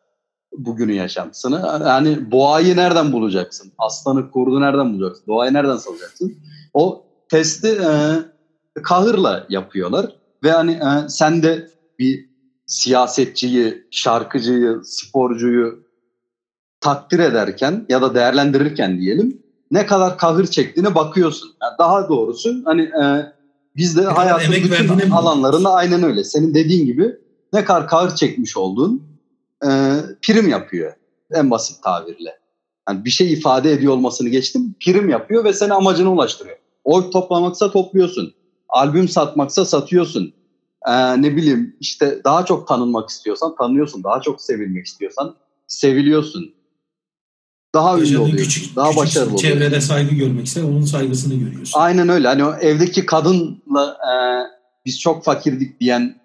bugünün 0.52 0.92
yaşantısını. 0.92 1.80
Yani 1.86 2.30
boğayı 2.30 2.76
nereden 2.76 3.12
bulacaksın? 3.12 3.72
Aslanı, 3.78 4.30
kurdu 4.30 4.60
nereden 4.60 4.92
bulacaksın? 4.92 5.24
Doğayı 5.28 5.52
nereden 5.52 5.76
salacaksın? 5.76 6.36
O 6.74 7.04
testi 7.28 7.68
e, 7.68 7.92
kahırla 8.82 9.46
yapıyorlar. 9.48 10.16
Ve 10.44 10.50
hani 10.50 10.72
e, 10.72 11.08
sen 11.08 11.42
de 11.42 11.70
bir 11.98 12.30
siyasetçiyi, 12.66 13.86
şarkıcıyı, 13.90 14.80
sporcuyu 14.84 15.85
takdir 16.86 17.18
ederken 17.18 17.86
ya 17.88 18.02
da 18.02 18.14
değerlendirirken 18.14 19.00
diyelim 19.00 19.42
ne 19.70 19.86
kadar 19.86 20.18
kahır 20.18 20.46
çektiğine 20.46 20.94
bakıyorsun. 20.94 21.50
Yani 21.62 21.72
daha 21.78 22.08
doğrusu 22.08 22.54
hani 22.64 22.82
e, 22.82 23.32
biz 23.76 23.96
de 23.96 24.02
hayatın 24.02 24.54
bütün 24.54 25.10
alanlarında 25.10 25.72
aynen 25.72 26.02
öyle. 26.02 26.24
Senin 26.24 26.54
dediğin 26.54 26.86
gibi 26.86 27.16
ne 27.52 27.64
kadar 27.64 27.88
kahır 27.88 28.14
çekmiş 28.14 28.56
olduğun 28.56 29.02
e, 29.62 29.68
prim 30.22 30.48
yapıyor 30.48 30.92
en 31.30 31.50
basit 31.50 31.82
tabirle. 31.82 32.38
Yani 32.88 33.04
bir 33.04 33.10
şey 33.10 33.32
ifade 33.32 33.72
ediyor 33.72 33.92
olmasını 33.92 34.28
geçtim 34.28 34.74
prim 34.80 35.08
yapıyor 35.08 35.44
ve 35.44 35.52
seni 35.52 35.72
amacına 35.72 36.12
ulaştırıyor. 36.12 36.56
Oy 36.84 37.10
toplamaksa 37.10 37.70
topluyorsun. 37.70 38.34
Albüm 38.68 39.08
satmaksa 39.08 39.64
satıyorsun. 39.64 40.32
Ee, 40.88 41.22
ne 41.22 41.36
bileyim 41.36 41.76
işte 41.80 42.20
daha 42.24 42.44
çok 42.44 42.68
tanınmak 42.68 43.08
istiyorsan 43.08 43.56
tanıyorsun. 43.56 44.04
Daha 44.04 44.20
çok 44.20 44.42
sevilmek 44.42 44.86
istiyorsan 44.86 45.34
seviliyorsun. 45.66 46.54
Daha 47.74 47.98
ünlü 47.98 48.18
oluyorsun. 48.18 48.36
küçük, 48.36 48.76
daha 48.76 48.88
küçük 48.88 49.02
başarılı 49.02 49.34
oluyorsun. 49.34 49.48
çevrede 49.48 49.80
saygı 49.80 50.14
görmek 50.14 50.46
ister, 50.46 50.62
onun 50.62 50.84
saygısını 50.84 51.34
görüyorsun. 51.34 51.80
Aynen 51.80 52.08
öyle. 52.08 52.28
Hani 52.28 52.44
o 52.44 52.54
evdeki 52.54 53.06
kadınla 53.06 53.92
e, 53.92 54.12
biz 54.86 55.00
çok 55.00 55.24
fakirdik 55.24 55.80
diyen 55.80 56.20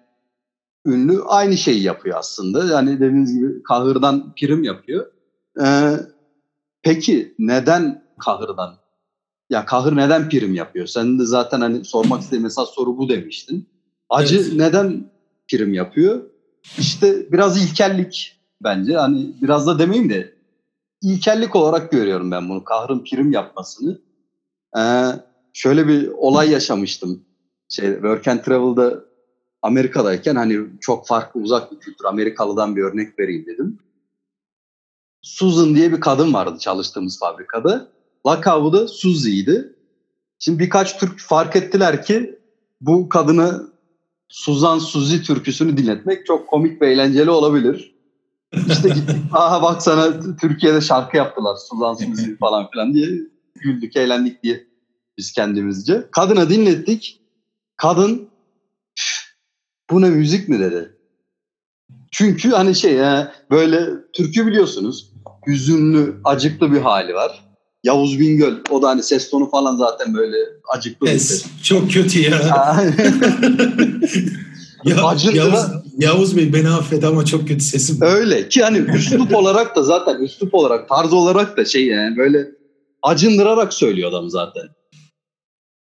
ünlü 0.86 1.22
aynı 1.22 1.56
şeyi 1.56 1.82
yapıyor 1.82 2.18
aslında. 2.18 2.64
Yani 2.74 3.00
dediğiniz 3.00 3.34
gibi 3.34 3.62
kahırdan 3.62 4.34
prim 4.34 4.64
yapıyor. 4.64 5.06
E, 5.64 5.96
peki 6.82 7.34
neden 7.38 8.04
kahırdan? 8.18 8.74
Ya 9.50 9.64
kahır 9.64 9.96
neden 9.96 10.28
prim 10.28 10.54
yapıyor? 10.54 10.86
Sen 10.86 11.18
de 11.18 11.24
zaten 11.26 11.60
hani 11.60 11.84
sormak 11.84 12.20
istediğim 12.22 12.46
esas 12.46 12.68
soru 12.70 12.98
bu 12.98 13.08
demiştin. 13.08 13.68
Acı 14.10 14.36
Evet. 14.36 14.52
neden 14.52 15.10
prim 15.48 15.74
yapıyor? 15.74 16.22
İşte 16.78 17.32
biraz 17.32 17.64
ilkellik 17.64 18.40
bence. 18.62 18.96
Hani 18.96 19.32
biraz 19.42 19.66
da 19.66 19.78
demeyeyim 19.78 20.10
de 20.10 20.34
ilkellik 21.02 21.56
olarak 21.56 21.90
görüyorum 21.90 22.30
ben 22.30 22.48
bunu. 22.48 22.64
Kahrın 22.64 23.04
prim 23.04 23.32
yapmasını. 23.32 23.98
Ee, 24.78 24.80
şöyle 25.52 25.88
bir 25.88 26.08
olay 26.08 26.50
yaşamıştım. 26.50 27.24
Şey, 27.68 27.92
Work 27.92 28.28
and 28.28 28.40
Travel'da 28.40 29.04
Amerika'dayken 29.62 30.36
hani 30.36 30.58
çok 30.80 31.06
farklı 31.06 31.40
uzak 31.40 31.72
bir 31.72 31.78
kültür. 31.78 32.04
Amerikalı'dan 32.04 32.76
bir 32.76 32.82
örnek 32.82 33.18
vereyim 33.18 33.46
dedim. 33.46 33.78
Susan 35.22 35.74
diye 35.74 35.92
bir 35.92 36.00
kadın 36.00 36.34
vardı 36.34 36.58
çalıştığımız 36.58 37.18
fabrikada. 37.18 37.88
Lakabı 38.26 38.72
da 38.72 38.88
Susie'ydi. 38.88 39.76
Şimdi 40.38 40.58
birkaç 40.58 40.98
Türk 40.98 41.20
fark 41.20 41.56
ettiler 41.56 42.04
ki 42.04 42.38
bu 42.80 43.08
kadını 43.08 43.72
Suzan 44.28 44.78
Suzi 44.78 45.22
türküsünü 45.22 45.76
dinletmek 45.76 46.26
çok 46.26 46.48
komik 46.48 46.82
ve 46.82 46.92
eğlenceli 46.92 47.30
olabilir. 47.30 47.91
İşte 48.68 48.88
gittik, 48.88 49.16
aha 49.32 49.62
bak 49.62 49.82
sana 49.82 50.20
Türkiye'de 50.40 50.80
şarkı 50.80 51.16
yaptılar 51.16 51.56
Suzan 51.56 51.94
Suzi 51.94 52.36
falan 52.40 52.70
filan 52.70 52.94
diye 52.94 53.08
güldük, 53.54 53.96
eğlendik 53.96 54.42
diye 54.42 54.66
biz 55.18 55.32
kendimizce. 55.32 56.08
Kadına 56.10 56.50
dinlettik. 56.50 57.20
Kadın 57.76 58.28
"Üf, 58.98 59.34
bu 59.90 60.00
ne 60.00 60.10
müzik 60.10 60.48
mi 60.48 60.58
dedi. 60.60 60.96
Çünkü 62.10 62.50
hani 62.50 62.74
şey 62.74 62.98
böyle 63.50 63.86
türkü 64.12 64.46
biliyorsunuz 64.46 65.12
hüzünlü, 65.46 66.20
acıklı 66.24 66.72
bir 66.72 66.80
hali 66.80 67.14
var. 67.14 67.44
Yavuz 67.84 68.18
Bingöl 68.18 68.54
o 68.70 68.82
da 68.82 68.88
hani 68.88 69.02
ses 69.02 69.30
tonu 69.30 69.50
falan 69.50 69.76
zaten 69.76 70.14
böyle 70.14 70.36
acıklı 70.68 71.06
bir 71.06 71.10
ses. 71.10 71.30
Es, 71.30 71.46
çok 71.62 71.90
kötü 71.92 72.20
ya. 72.20 72.38
ya 74.84 75.04
Acın 75.06 75.34
Yavuz, 75.34 75.66
Yavuz 75.98 76.36
Bey 76.36 76.52
beni 76.52 76.68
affet 76.68 77.04
ama 77.04 77.24
çok 77.24 77.48
kötü 77.48 77.64
sesim. 77.64 77.98
Öyle 78.02 78.48
ki 78.48 78.62
hani 78.62 78.78
üslup 78.78 79.34
olarak 79.36 79.76
da 79.76 79.82
zaten 79.82 80.20
üslup 80.20 80.54
olarak 80.54 80.88
tarz 80.88 81.12
olarak 81.12 81.56
da 81.56 81.64
şey 81.64 81.86
yani 81.86 82.16
böyle 82.16 82.46
acındırarak 83.02 83.74
söylüyor 83.74 84.10
adam 84.10 84.30
zaten. 84.30 84.68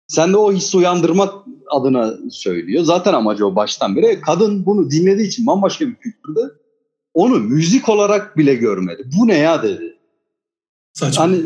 Sen 0.08 0.32
de 0.32 0.36
o 0.36 0.52
hissi 0.52 0.76
uyandırmak 0.76 1.34
adına 1.70 2.14
söylüyor. 2.30 2.84
Zaten 2.84 3.12
amacı 3.12 3.46
o 3.46 3.56
baştan 3.56 3.96
beri. 3.96 4.20
Kadın 4.20 4.66
bunu 4.66 4.90
dinlediği 4.90 5.28
için 5.28 5.46
bambaşka 5.46 5.86
bir 5.86 5.94
kültürde 5.94 6.40
onu 7.14 7.38
müzik 7.38 7.88
olarak 7.88 8.36
bile 8.36 8.54
görmedi. 8.54 9.02
Bu 9.18 9.28
ne 9.28 9.38
ya 9.38 9.62
dedi. 9.62 9.96
Saçma. 10.92 11.24
Hani 11.24 11.40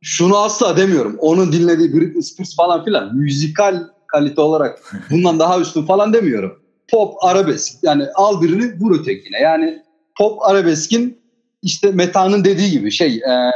şunu 0.00 0.38
asla 0.38 0.76
demiyorum. 0.76 1.16
Onun 1.18 1.52
dinlediği 1.52 1.92
Britney 1.92 2.22
Spears 2.22 2.56
falan 2.56 2.84
filan 2.84 3.16
müzikal 3.16 3.82
kalite 4.06 4.40
olarak 4.40 4.92
bundan 5.10 5.38
daha 5.38 5.60
üstün 5.60 5.82
falan 5.86 6.12
demiyorum. 6.12 6.61
Pop, 6.92 7.14
arabesk. 7.24 7.78
Yani 7.82 8.06
al 8.14 8.42
birini 8.42 8.80
vur 8.80 9.00
ötekine. 9.00 9.38
Yani 9.38 9.82
pop, 10.18 10.42
arabeskin 10.42 11.22
işte 11.62 11.90
Meta'nın 11.92 12.44
dediği 12.44 12.70
gibi 12.70 12.90
şey 12.90 13.16
e, 13.16 13.50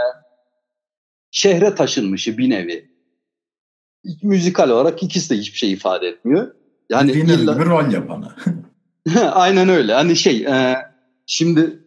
şehre 1.31 1.75
taşınmışı 1.75 2.39
bir 2.39 2.51
nevi. 2.51 2.91
Müzikal 4.23 4.71
olarak 4.71 5.03
ikisi 5.03 5.31
de 5.31 5.39
hiçbir 5.39 5.59
şey 5.59 5.73
ifade 5.73 6.09
etmiyor. 6.09 6.55
Yani 6.91 7.09
Dediğin 7.09 7.27
illa- 7.27 7.55
gibi 7.55 7.65
rol 7.65 7.93
yapanı. 7.93 8.37
Aynen 9.33 9.69
öyle. 9.69 9.93
Hani 9.95 10.17
şey 10.17 10.45
e, 10.47 10.77
şimdi 11.27 11.81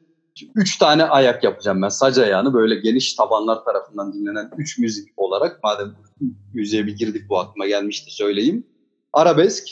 üç 0.56 0.78
tane 0.78 1.04
ayak 1.04 1.44
yapacağım 1.44 1.82
ben. 1.82 1.90
Sac 1.90 2.18
ayağını 2.18 2.54
böyle 2.54 2.76
geniş 2.76 3.14
tabanlar 3.14 3.64
tarafından 3.66 4.14
dinlenen 4.14 4.52
üç 4.58 4.78
müzik 4.78 5.10
olarak 5.18 5.64
madem 5.64 5.96
müziğe 6.54 6.88
bir 6.88 6.96
girdik 6.96 7.30
bu 7.30 7.40
aklıma 7.40 7.68
gelmişti 7.68 8.12
söyleyeyim. 8.16 8.68
Arabesk, 9.14 9.68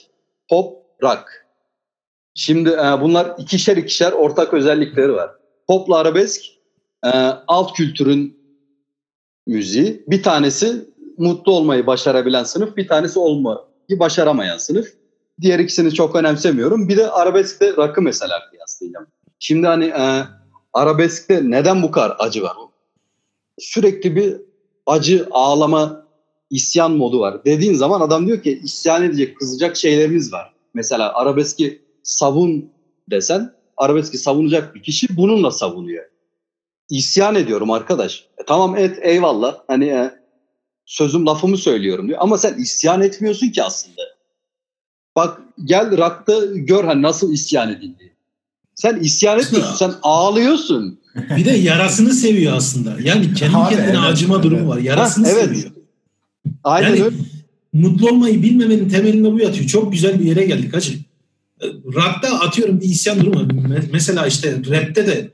pop, 0.49 0.77
rock. 1.03 1.46
Şimdi 2.39 2.69
e, 2.69 3.01
bunlar 3.01 3.35
ikişer 3.37 3.77
ikişer 3.77 4.11
ortak 4.11 4.53
özellikleri 4.53 5.13
var. 5.13 5.31
Popla 5.67 5.97
arabesk 5.97 6.41
e, 7.05 7.09
alt 7.47 7.73
kültürün 7.73 8.37
müziği. 9.47 10.03
Bir 10.07 10.23
tanesi 10.23 10.85
mutlu 11.17 11.51
olmayı 11.51 11.87
başarabilen 11.87 12.43
sınıf, 12.43 12.77
bir 12.77 12.87
tanesi 12.87 13.19
olmayı 13.19 13.59
başaramayan 13.91 14.57
sınıf. 14.57 14.87
Diğer 15.41 15.59
ikisini 15.59 15.93
çok 15.93 16.15
önemsemiyorum. 16.15 16.89
Bir 16.89 16.97
de 16.97 17.11
arabeskte 17.11 17.75
rock'ı 17.77 18.01
mesela 18.01 18.49
kıyaslayacağım. 18.49 19.07
Şimdi 19.39 19.67
hani 19.67 19.85
e, 19.85 20.23
arabeskte 20.73 21.41
neden 21.43 21.83
bu 21.83 21.91
kadar 21.91 22.15
acı 22.19 22.43
var? 22.43 22.53
Sürekli 23.59 24.15
bir 24.15 24.35
acı, 24.85 25.27
ağlama, 25.31 26.05
isyan 26.49 26.91
modu 26.91 27.19
var. 27.19 27.45
Dediğin 27.45 27.73
zaman 27.73 28.01
adam 28.01 28.27
diyor 28.27 28.41
ki 28.41 28.59
isyan 28.63 29.03
edecek, 29.03 29.37
kızacak 29.37 29.77
şeylerimiz 29.77 30.33
var. 30.33 30.53
Mesela 30.73 31.13
arabeski 31.13 31.86
savun 32.07 32.69
desen, 33.11 33.53
arabeski 33.77 34.17
savunacak 34.17 34.75
bir 34.75 34.83
kişi 34.83 35.17
bununla 35.17 35.51
savunuyor. 35.51 36.03
İsyan 36.89 37.35
ediyorum 37.35 37.71
arkadaş. 37.71 38.25
E, 38.37 38.45
tamam 38.47 38.77
et 38.77 38.99
eyvallah. 39.01 39.55
Hani 39.67 39.85
e, 39.85 40.11
sözüm 40.85 41.25
lafımı 41.25 41.57
söylüyorum 41.57 42.07
diyor. 42.07 42.19
Ama 42.21 42.37
sen 42.37 42.53
isyan 42.57 43.01
etmiyorsun 43.01 43.49
ki 43.49 43.63
aslında. 43.63 44.01
Bak 45.15 45.41
gel 45.63 45.97
rakta 45.97 46.45
gör 46.45 46.83
hani 46.83 47.01
nasıl 47.01 47.33
isyan 47.33 47.71
edildi. 47.71 48.13
Sen 48.75 48.99
isyan 48.99 49.39
etmiyorsun, 49.39 49.75
sen 49.75 49.93
ağlıyorsun. 50.03 50.99
Bir 51.37 51.45
de 51.45 51.51
yarasını 51.51 52.13
seviyor 52.13 52.53
aslında. 52.55 52.95
Yani 53.03 53.33
kendi 53.33 53.57
Abi, 53.57 53.75
kendine 53.75 53.89
evet, 53.89 54.11
acıma 54.11 54.43
durumu 54.43 54.59
evet. 54.59 54.69
var. 54.69 54.77
Yarasını 54.77 55.27
Ha, 55.27 55.31
evet. 55.33 55.45
seviyor. 55.45 55.71
Aynen 56.63 56.89
Yani- 56.89 57.03
öyle. 57.03 57.15
Mutlu 57.73 58.09
olmayı 58.09 58.43
bilmemenin 58.43 58.89
temelinde 58.89 59.31
bu 59.31 59.39
yatıyor. 59.39 59.65
Çok 59.65 59.91
güzel 59.93 60.19
bir 60.19 60.25
yere 60.25 60.45
geldik 60.45 60.75
hacı. 60.75 60.93
Rock'ta 61.63 62.39
atıyorum 62.39 62.81
bir 62.81 62.85
isyan 62.85 63.19
durumu. 63.19 63.39
Me- 63.39 63.89
Mesela 63.93 64.27
işte 64.27 64.61
rapte 64.69 65.07
de 65.07 65.31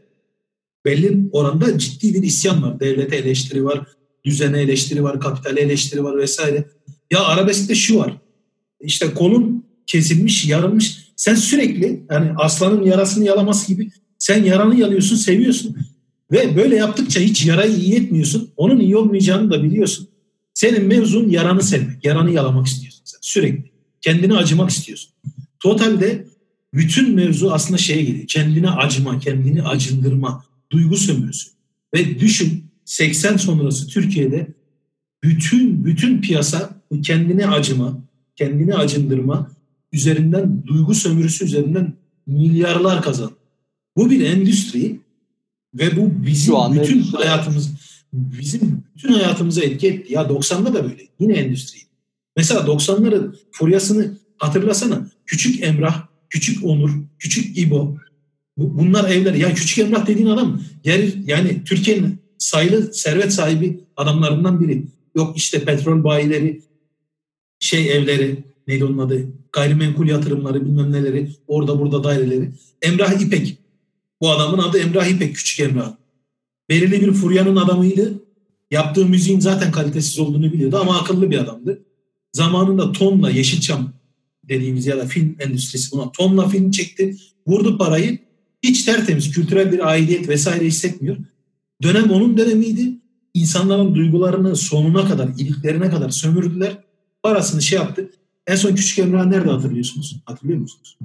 belli 0.85 1.29
oranda 1.31 1.77
ciddi 1.77 2.13
bir 2.13 2.23
isyan 2.23 2.63
var. 2.63 2.79
Devlete 2.79 3.15
eleştiri 3.15 3.65
var, 3.65 3.87
düzene 4.25 4.61
eleştiri 4.61 5.03
var, 5.03 5.19
kapitale 5.19 5.61
eleştiri 5.61 6.03
var 6.03 6.17
vesaire. 6.17 6.65
Ya 7.11 7.23
arabeskte 7.23 7.75
şu 7.75 7.97
var. 7.99 8.17
İşte 8.81 9.13
kolun 9.13 9.65
kesilmiş, 9.87 10.45
yarılmış. 10.47 10.97
Sen 11.15 11.35
sürekli 11.35 12.05
yani 12.11 12.31
aslanın 12.37 12.83
yarasını 12.83 13.25
yalaması 13.25 13.67
gibi 13.67 13.89
sen 14.19 14.43
yaranı 14.43 14.79
yalıyorsun, 14.79 15.15
seviyorsun. 15.15 15.77
Ve 16.31 16.55
böyle 16.55 16.75
yaptıkça 16.75 17.19
hiç 17.19 17.45
yarayı 17.45 17.75
iyi 17.75 17.95
etmiyorsun. 17.95 18.49
Onun 18.57 18.79
iyi 18.79 18.97
olmayacağını 18.97 19.51
da 19.51 19.63
biliyorsun. 19.63 20.07
Senin 20.53 20.85
mevzun 20.85 21.29
yaranı 21.29 21.63
sevmek, 21.63 22.05
yaranı 22.05 22.31
yalamak 22.31 22.67
istiyorsun 22.67 23.01
sen 23.05 23.17
sürekli. 23.21 23.71
Kendine 24.01 24.33
acımak 24.33 24.69
istiyorsun. 24.69 25.13
Totalde 25.63 26.25
bütün 26.73 27.15
mevzu 27.15 27.51
aslında 27.51 27.77
şeye 27.77 28.03
geliyor. 28.03 28.27
Kendine 28.27 28.69
acıma, 28.69 29.19
kendini 29.19 29.63
acındırma, 29.63 30.45
duygu 30.71 30.97
sömürüsü. 30.97 31.49
Ve 31.93 32.19
düşün 32.19 32.65
80 32.85 33.37
sonrası 33.37 33.87
Türkiye'de 33.87 34.47
bütün 35.23 35.85
bütün 35.85 36.21
piyasa 36.21 36.81
kendine 37.03 37.47
acıma, 37.47 37.97
kendini 38.35 38.75
acındırma 38.75 39.51
üzerinden 39.91 40.63
duygu 40.67 40.95
sömürüsü 40.95 41.45
üzerinden 41.45 41.93
milyarlar 42.27 43.01
kazan. 43.01 43.31
Bu 43.97 44.09
bir 44.09 44.25
endüstri 44.25 44.99
ve 45.73 45.97
bu 45.97 46.25
bizim 46.25 46.55
bütün 46.71 46.97
endüstri. 46.97 47.17
hayatımız 47.17 47.71
bizim 48.13 48.83
bütün 48.95 49.13
hayatımıza 49.13 49.61
etki 49.61 49.87
etti. 49.87 50.13
Ya 50.13 50.21
90'da 50.21 50.73
da 50.73 50.83
böyle. 50.83 51.07
Yine 51.19 51.33
endüstri. 51.33 51.79
Mesela 52.37 52.59
90'ların 52.59 53.35
furyasını 53.51 54.17
hatırlasana. 54.37 55.12
Küçük 55.25 55.63
Emrah, 55.63 56.07
Küçük 56.29 56.65
Onur, 56.65 56.91
Küçük 57.19 57.57
İbo. 57.57 57.97
Bu- 58.57 58.77
Bunlar 58.77 59.09
evler. 59.09 59.33
Ya 59.33 59.53
Küçük 59.53 59.77
Emrah 59.79 60.07
dediğin 60.07 60.27
adam 60.27 60.61
yer, 60.83 61.13
yani 61.25 61.63
Türkiye'nin 61.65 62.19
sayılı 62.37 62.93
servet 62.93 63.33
sahibi 63.33 63.79
adamlarından 63.97 64.61
biri. 64.61 64.83
Yok 65.15 65.37
işte 65.37 65.65
petrol 65.65 66.03
bayileri, 66.03 66.61
şey 67.59 67.97
evleri, 67.97 68.43
neydi 68.67 68.85
onun 68.85 68.97
adı? 68.97 69.25
Gayrimenkul 69.51 70.07
yatırımları 70.07 70.65
bilmem 70.65 70.91
neleri, 70.91 71.29
orada 71.47 71.79
burada 71.79 72.03
daireleri. 72.03 72.51
Emrah 72.81 73.21
İpek. 73.21 73.57
Bu 74.21 74.31
adamın 74.31 74.57
adı 74.57 74.79
Emrah 74.79 75.05
İpek, 75.05 75.35
Küçük 75.35 75.59
Emrah. 75.59 75.93
Belirli 76.69 77.01
bir 77.01 77.11
furyanın 77.11 77.55
adamıydı. 77.55 78.23
Yaptığı 78.71 79.05
müziğin 79.05 79.39
zaten 79.39 79.71
kalitesiz 79.71 80.19
olduğunu 80.19 80.53
biliyordu 80.53 80.77
ama 80.81 80.99
akıllı 80.99 81.31
bir 81.31 81.37
adamdı. 81.37 81.83
Zamanında 82.33 82.91
Ton'la 82.91 83.29
Yeşilçam 83.29 83.93
dediğimiz 84.49 84.85
ya 84.85 84.97
da 84.97 85.05
film 85.05 85.35
endüstrisi 85.39 85.91
buna 85.91 86.11
tonla 86.11 86.47
film 86.47 86.71
çekti. 86.71 87.15
Vurdu 87.47 87.77
parayı. 87.77 88.19
Hiç 88.63 88.83
tertemiz 88.85 89.31
kültürel 89.31 89.71
bir 89.71 89.87
aidiyet 89.87 90.29
vesaire 90.29 90.65
hissetmiyor. 90.65 91.17
Dönem 91.83 92.11
onun 92.11 92.37
dönemiydi. 92.37 92.93
İnsanların 93.33 93.95
duygularını 93.95 94.55
sonuna 94.55 95.07
kadar, 95.07 95.27
iliklerine 95.37 95.89
kadar 95.89 96.09
sömürdüler. 96.09 96.83
Parasını 97.23 97.61
şey 97.61 97.79
yaptı. 97.79 98.09
En 98.47 98.55
son 98.55 98.75
Küçük 98.75 98.99
Emrah 98.99 99.25
nerede 99.25 99.49
hatırlıyorsunuz? 99.49 100.15
Hatırlıyor 100.25 100.59
musunuz? 100.59 100.97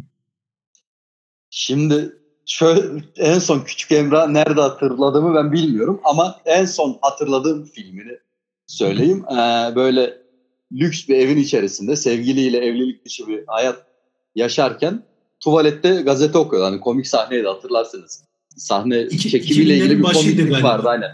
Şimdi 1.51 2.12
şöyle 2.47 2.82
en 3.16 3.39
son 3.39 3.60
Küçük 3.60 3.93
Emrah 3.93 4.28
nerede 4.28 4.60
hatırladığımı 4.60 5.35
ben 5.35 5.52
bilmiyorum 5.52 6.01
ama 6.05 6.40
en 6.44 6.65
son 6.65 6.98
hatırladığım 7.01 7.65
filmini 7.65 8.19
söyleyeyim. 8.66 9.24
Ee, 9.31 9.77
böyle 9.77 10.28
lüks 10.73 11.09
bir 11.09 11.16
evin 11.19 11.36
içerisinde 11.39 11.97
sevgiliyle 11.97 12.59
evlilik 12.59 13.05
dışı 13.05 13.27
bir 13.27 13.45
hayat 13.47 13.86
yaşarken 14.35 15.03
tuvalette 15.40 15.95
gazete 15.95 16.39
okuyor. 16.39 16.62
Hani 16.65 16.81
komik 16.81 17.07
sahneydi 17.07 17.47
hatırlarsınız. 17.49 18.24
Sahne 18.57 19.03
İki- 19.03 19.31
çekimiyle 19.31 19.77
ilgili 19.77 19.93
2000'lerin 19.95 19.99
bir 19.99 20.03
komiklik 20.15 20.51
galiba. 20.51 20.69
vardı 20.69 20.89
aynen. 20.89 21.11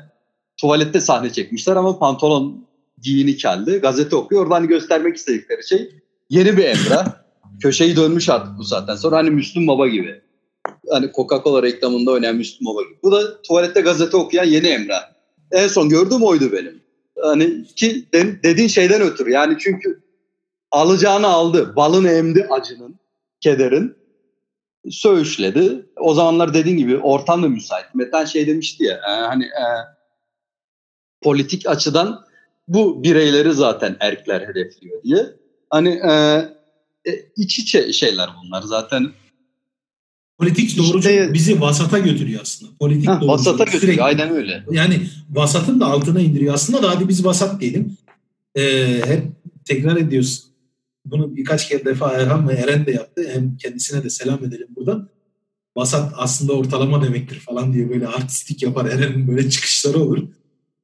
Tuvalette 0.60 1.01
sahne 1.01 1.32
çekmişler 1.32 1.76
ama 1.76 1.98
pantolon 1.98 2.66
giyini 3.02 3.36
keldi. 3.36 3.78
Gazete 3.78 4.16
okuyor. 4.16 4.43
Orada 4.43 4.55
hani 4.55 4.66
göstermek 4.68 5.16
istedikleri 5.16 5.68
şey 5.68 5.90
yeni 6.31 6.56
bir 6.56 6.64
Emrah. 6.64 7.24
Köşeyi 7.62 7.97
dönmüş 7.97 8.28
artık 8.28 8.59
bu 8.59 8.64
saatten 8.64 8.97
sonra. 8.97 9.16
Hani 9.16 9.31
Müslüm 9.31 9.66
Baba 9.66 9.89
gibi. 9.89 10.20
Hani 10.90 11.06
Coca-Cola 11.06 11.62
reklamında 11.62 12.10
oynayan 12.10 12.36
Müslüm 12.36 12.66
Baba 12.66 12.82
gibi. 12.82 12.98
Bu 13.02 13.12
da 13.12 13.43
tuvalette 13.43 13.81
gazete 13.81 14.16
okuyan 14.16 14.44
yeni 14.44 14.66
Emrah. 14.66 15.02
En 15.52 15.68
son 15.68 15.89
gördüğüm 15.89 16.22
oydu 16.22 16.52
benim. 16.52 16.84
Hani 17.23 17.65
ki 17.65 18.09
de- 18.12 18.43
dediğin 18.43 18.69
şeyden 18.69 19.03
ötürü. 19.03 19.31
Yani 19.31 19.57
çünkü 19.61 20.03
alacağını 20.70 21.27
aldı. 21.27 21.77
Balını 21.77 22.11
emdi 22.11 22.47
acının, 22.51 22.99
kederin. 23.41 23.97
Söğüşledi. 24.91 25.86
O 25.97 26.15
zamanlar 26.15 26.55
dediğin 26.55 26.77
gibi 26.77 26.99
ortam 26.99 27.43
da 27.43 27.49
müsait. 27.49 27.95
Metan 27.95 28.24
şey 28.24 28.47
demişti 28.47 28.85
ya 28.85 28.95
e, 28.95 29.11
hani 29.11 29.45
e, 29.45 29.65
politik 31.23 31.69
açıdan 31.69 32.24
bu 32.69 33.03
bireyleri 33.03 33.53
zaten 33.53 33.97
erkler 34.01 34.41
hedefliyor 34.41 35.03
diye. 35.03 35.27
Hani 35.70 35.89
e, 35.89 36.12
e, 37.07 37.12
iç 37.36 37.59
içe 37.59 37.93
şeyler 37.93 38.31
bunlar 38.43 38.62
zaten. 38.62 39.11
Politik 40.39 40.78
doğrucu 40.78 40.98
İşte- 41.09 41.31
bizi 41.35 41.61
vasata 41.61 41.98
götürüyor 41.98 42.40
aslında. 42.43 42.73
Politik 42.81 43.09
Heh, 43.09 43.12
doğrucu. 43.15 43.27
vasata 43.28 43.65
götürüyor. 43.65 43.81
sürekli- 43.82 44.02
Aynen 44.02 44.31
öyle. 44.31 44.65
Yani 44.70 45.01
vasatın 45.31 45.81
da 45.81 45.86
altına 45.86 46.20
indiriyor 46.20 46.55
aslında 46.55 46.82
da 46.82 46.90
hadi 46.90 47.09
biz 47.09 47.24
vasat 47.24 47.61
diyelim. 47.61 47.97
Ee, 48.56 49.01
hep 49.06 49.23
tekrar 49.65 49.97
ediyoruz. 49.97 50.44
Bunu 51.05 51.36
birkaç 51.36 51.69
kere 51.69 51.85
defa 51.85 52.12
Erhan 52.12 52.48
ve 52.48 52.52
Eren 52.52 52.86
de 52.86 52.90
yaptı. 52.90 53.31
Hem 53.35 53.56
kendisine 53.56 54.05
de 54.05 54.11
selam 54.11 54.44
edelim 54.44 54.66
buradan. 54.77 55.09
Vasat 55.77 56.12
aslında 56.16 56.52
ortalama 56.52 57.02
demektir 57.05 57.36
falan 57.40 57.73
diye 57.73 57.90
böyle 57.90 58.06
artistik 58.09 58.62
yapar. 58.62 58.86
Eren'in 58.86 59.28
böyle 59.28 59.51
çıkışları 59.51 59.98
olur. 59.98 60.19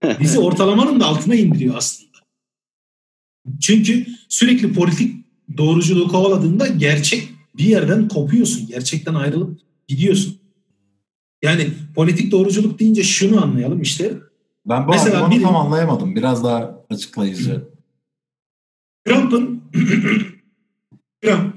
Bizi 0.21 0.39
ortalamanın 0.39 1.01
da 1.01 1.07
altına 1.07 1.35
indiriyor 1.35 1.75
aslında. 1.77 2.11
Çünkü 3.61 4.07
sürekli 4.29 4.73
politik 4.73 5.25
doğruculuğu 5.57 6.09
kovaladığında 6.09 6.67
gerçek 6.67 7.29
bir 7.57 7.65
yerden 7.65 8.09
kopuyorsun. 8.09 8.67
Gerçekten 8.67 9.15
ayrılıp 9.15 9.61
gidiyorsun. 9.89 10.37
Yani 11.43 11.71
politik 11.95 12.33
doğruculuk 12.33 12.79
deyince 12.79 13.03
şunu 13.03 13.43
anlayalım 13.43 13.83
işte. 13.83 14.15
Ben 14.67 14.87
bu 14.87 14.91
Mesela 14.91 15.21
biri- 15.31 15.43
tam 15.43 15.57
anlayamadım. 15.57 16.17
Biraz 16.17 16.45
daha 16.45 16.85
açıklayıcı. 16.91 17.65
Trump'ın 19.07 19.63
Trump, 21.23 21.55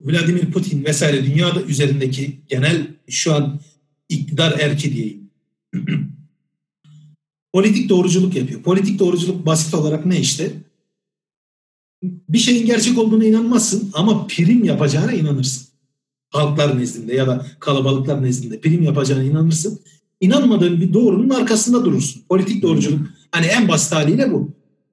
Vladimir 0.00 0.52
Putin 0.52 0.84
vesaire 0.84 1.24
dünyada 1.26 1.62
üzerindeki 1.62 2.40
genel 2.48 2.86
şu 3.08 3.34
an 3.34 3.60
iktidar 4.08 4.58
erki 4.58 4.92
diyeyim. 4.92 5.30
Politik 7.52 7.88
doğruculuk 7.88 8.36
yapıyor. 8.36 8.62
Politik 8.62 8.98
doğruculuk 8.98 9.46
basit 9.46 9.74
olarak 9.74 10.06
ne 10.06 10.20
işte? 10.20 10.52
Bir 12.28 12.38
şeyin 12.38 12.66
gerçek 12.66 12.98
olduğuna 12.98 13.24
inanmazsın 13.24 13.90
ama 13.92 14.26
prim 14.26 14.64
yapacağına 14.64 15.12
inanırsın. 15.12 15.66
Halklar 16.30 16.78
nezdinde 16.78 17.14
ya 17.14 17.26
da 17.26 17.46
kalabalıklar 17.60 18.22
nezdinde 18.22 18.60
prim 18.60 18.82
yapacağına 18.82 19.22
inanırsın. 19.22 19.80
İnanmadığın 20.20 20.80
bir 20.80 20.94
doğrunun 20.94 21.30
arkasında 21.30 21.84
durursun. 21.84 22.22
Politik 22.28 22.62
doğruculuk 22.62 23.00
hani 23.30 23.46
en 23.46 23.68
basit 23.68 23.92
haliyle 23.92 24.32
bu. 24.32 24.50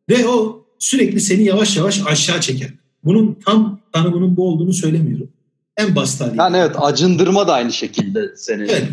Ve 0.10 0.28
o 0.28 0.66
sürekli 0.80 1.22
seni 1.22 1.44
yavaş 1.44 1.78
yavaş 1.78 2.02
aşağı 2.06 2.42
çeker. 2.42 2.70
Bunun 3.04 3.38
tam 3.46 3.80
tanımının 3.94 4.38
bu 4.38 4.48
olduğunu 4.48 4.74
söylemiyorum. 4.74 5.30
En 5.78 5.96
basit 5.96 6.22
haliyle. 6.22 6.42
Yani 6.42 6.58
evet 6.58 6.76
acındırma 6.80 7.48
da 7.48 7.54
aynı 7.54 7.74
şekilde 7.74 8.20
seni 8.36 8.64
Evet. 8.64 8.88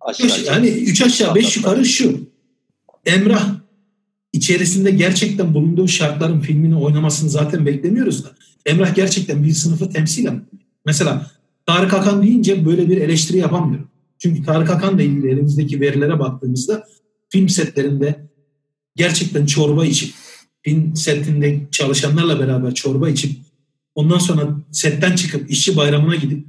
aşağı 0.00 0.44
yani 0.44 0.68
üç 0.68 1.02
aşağı 1.02 1.34
beş 1.34 1.56
yukarı 1.56 1.84
şu. 1.84 2.20
Emrah 3.06 3.57
içerisinde 4.32 4.90
gerçekten 4.90 5.54
bulunduğu 5.54 5.88
şartların 5.88 6.40
filmini 6.40 6.76
oynamasını 6.76 7.30
zaten 7.30 7.66
beklemiyoruz 7.66 8.24
da. 8.24 8.30
Emrah 8.66 8.94
gerçekten 8.94 9.44
bir 9.44 9.52
sınıfı 9.52 9.90
temsilen. 9.90 10.42
Mesela 10.86 11.30
Tarık 11.66 11.94
Akan 11.94 12.22
deyince 12.22 12.66
böyle 12.66 12.88
bir 12.88 12.96
eleştiri 12.96 13.38
yapamıyorum. 13.38 13.88
Çünkü 14.18 14.44
Tarık 14.44 14.70
Akan'la 14.70 15.02
ilgili 15.02 15.30
elimizdeki 15.30 15.80
verilere 15.80 16.18
baktığımızda 16.18 16.86
film 17.28 17.48
setlerinde 17.48 18.28
gerçekten 18.96 19.46
çorba 19.46 19.86
içip 19.86 20.14
film 20.62 20.96
setinde 20.96 21.60
çalışanlarla 21.70 22.40
beraber 22.40 22.74
çorba 22.74 23.08
içip 23.08 23.38
ondan 23.94 24.18
sonra 24.18 24.56
setten 24.72 25.16
çıkıp 25.16 25.50
işçi 25.50 25.76
bayramına 25.76 26.16
gidip 26.16 26.46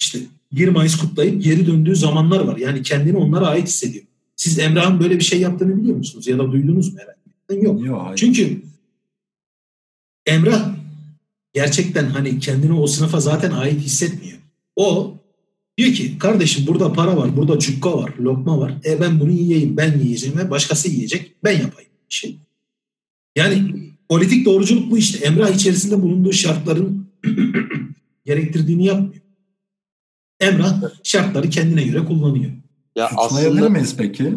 işte 0.00 0.18
1 0.52 0.68
Mayıs 0.68 0.96
kutlayıp 0.96 1.42
geri 1.42 1.66
döndüğü 1.66 1.96
zamanlar 1.96 2.40
var. 2.40 2.56
Yani 2.56 2.82
kendini 2.82 3.16
onlara 3.16 3.46
ait 3.46 3.68
hissediyor. 3.68 4.04
Siz 4.36 4.58
Emrah'ın 4.58 5.00
böyle 5.00 5.18
bir 5.18 5.24
şey 5.24 5.40
yaptığını 5.40 5.82
biliyor 5.82 5.96
musunuz? 5.96 6.26
Ya 6.26 6.38
da 6.38 6.52
duydunuz 6.52 6.92
mu 6.92 6.98
herhalde? 7.00 7.66
Yok. 7.66 7.84
Yok 7.86 8.02
hayır. 8.04 8.16
Çünkü 8.16 8.62
Emrah 10.26 10.74
gerçekten 11.52 12.06
hani 12.06 12.38
kendini 12.38 12.72
o 12.72 12.86
sınıfa 12.86 13.20
zaten 13.20 13.50
ait 13.50 13.80
hissetmiyor. 13.80 14.38
O 14.76 15.14
diyor 15.78 15.92
ki 15.92 16.18
kardeşim 16.18 16.66
burada 16.66 16.92
para 16.92 17.16
var, 17.16 17.36
burada 17.36 17.58
cukka 17.58 17.98
var, 17.98 18.14
lokma 18.20 18.58
var. 18.58 18.74
E 18.84 19.00
ben 19.00 19.20
bunu 19.20 19.30
yiyeyim, 19.30 19.76
ben 19.76 19.98
yiyeceğim 19.98 20.38
ve 20.38 20.50
başkası 20.50 20.88
yiyecek, 20.88 21.34
ben 21.44 21.52
yapayım 21.52 21.90
şey. 22.08 22.38
Yani 23.36 23.74
politik 24.08 24.46
doğruculuk 24.46 24.90
bu 24.90 24.98
işte. 24.98 25.26
Emrah 25.26 25.50
içerisinde 25.50 26.02
bulunduğu 26.02 26.32
şartların 26.32 27.06
gerektirdiğini 28.24 28.86
yapmıyor. 28.86 29.22
Emrah 30.40 30.82
şartları 31.02 31.50
kendine 31.50 31.82
göre 31.82 32.04
kullanıyor. 32.04 32.52
Ya 32.96 33.08
Suçlayabilir 33.08 33.50
aslında 33.50 33.68
miyiz 33.68 33.94
peki? 33.98 34.34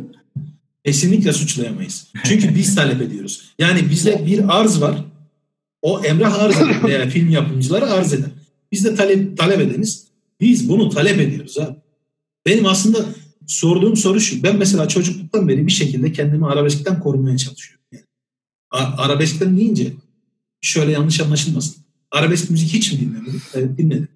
Kesinlikle 0.85 1.34
suçlayamayız. 1.34 2.07
Çünkü 2.23 2.55
biz 2.55 2.75
talep 2.75 3.01
ediyoruz. 3.01 3.53
Yani 3.59 3.89
bizde 3.89 4.25
bir 4.25 4.59
arz 4.59 4.81
var. 4.81 5.05
O 5.81 6.03
Emrah 6.03 6.39
arz 6.39 6.57
eder 6.57 6.84
veya 6.84 7.09
film 7.09 7.29
yapımcıları 7.29 7.91
arz 7.91 8.13
eder. 8.13 8.29
Biz 8.71 8.85
de 8.85 8.95
talep, 8.95 9.38
talep 9.38 9.59
edeniz. 9.59 10.07
Biz 10.41 10.69
bunu 10.69 10.89
talep 10.89 11.19
ediyoruz 11.19 11.57
abi. 11.57 11.75
Benim 12.45 12.65
aslında 12.65 13.05
sorduğum 13.47 13.97
soru 13.97 14.19
şu. 14.19 14.43
Ben 14.43 14.57
mesela 14.57 14.88
çocukluktan 14.88 15.47
beri 15.47 15.67
bir 15.67 15.71
şekilde 15.71 16.11
kendimi 16.11 16.45
arabeskten 16.47 16.99
korumaya 16.99 17.38
çalışıyorum. 17.38 17.85
Yani. 17.91 18.03
A- 18.71 19.01
arabeskten 19.03 19.57
deyince 19.57 19.93
şöyle 20.61 20.91
yanlış 20.91 21.19
anlaşılmasın. 21.21 21.75
Arabesk 22.11 22.49
müzik 22.49 22.73
hiç 22.73 22.93
mi 22.93 22.99
dinlemedim? 22.99 23.41
Evet 23.53 23.77
dinledim. 23.77 24.07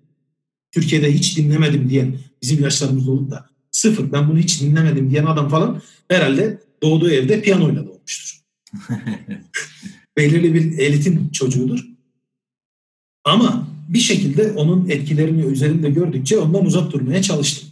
Türkiye'de 0.71 1.13
hiç 1.13 1.37
dinlemedim 1.37 1.89
diyen 1.89 2.19
bizim 2.41 2.63
yaşlarımızda 2.63 3.11
olup 3.11 3.31
da 3.31 3.50
sıfır 3.71 4.11
ben 4.11 4.29
bunu 4.29 4.39
hiç 4.39 4.61
dinlemedim 4.61 5.11
diyen 5.11 5.25
adam 5.25 5.49
falan 5.49 5.81
herhalde 6.07 6.61
doğduğu 6.83 7.11
evde 7.11 7.41
piyanoyla 7.41 7.85
doğmuştur. 7.85 8.41
Belirli 10.17 10.53
bir 10.53 10.77
elitin 10.77 11.29
çocuğudur. 11.29 11.85
Ama 13.23 13.67
bir 13.89 13.99
şekilde 13.99 14.51
onun 14.51 14.89
etkilerini 14.89 15.45
üzerinde 15.45 15.89
gördükçe 15.89 16.37
ondan 16.37 16.65
uzak 16.65 16.91
durmaya 16.91 17.21
çalıştım. 17.21 17.69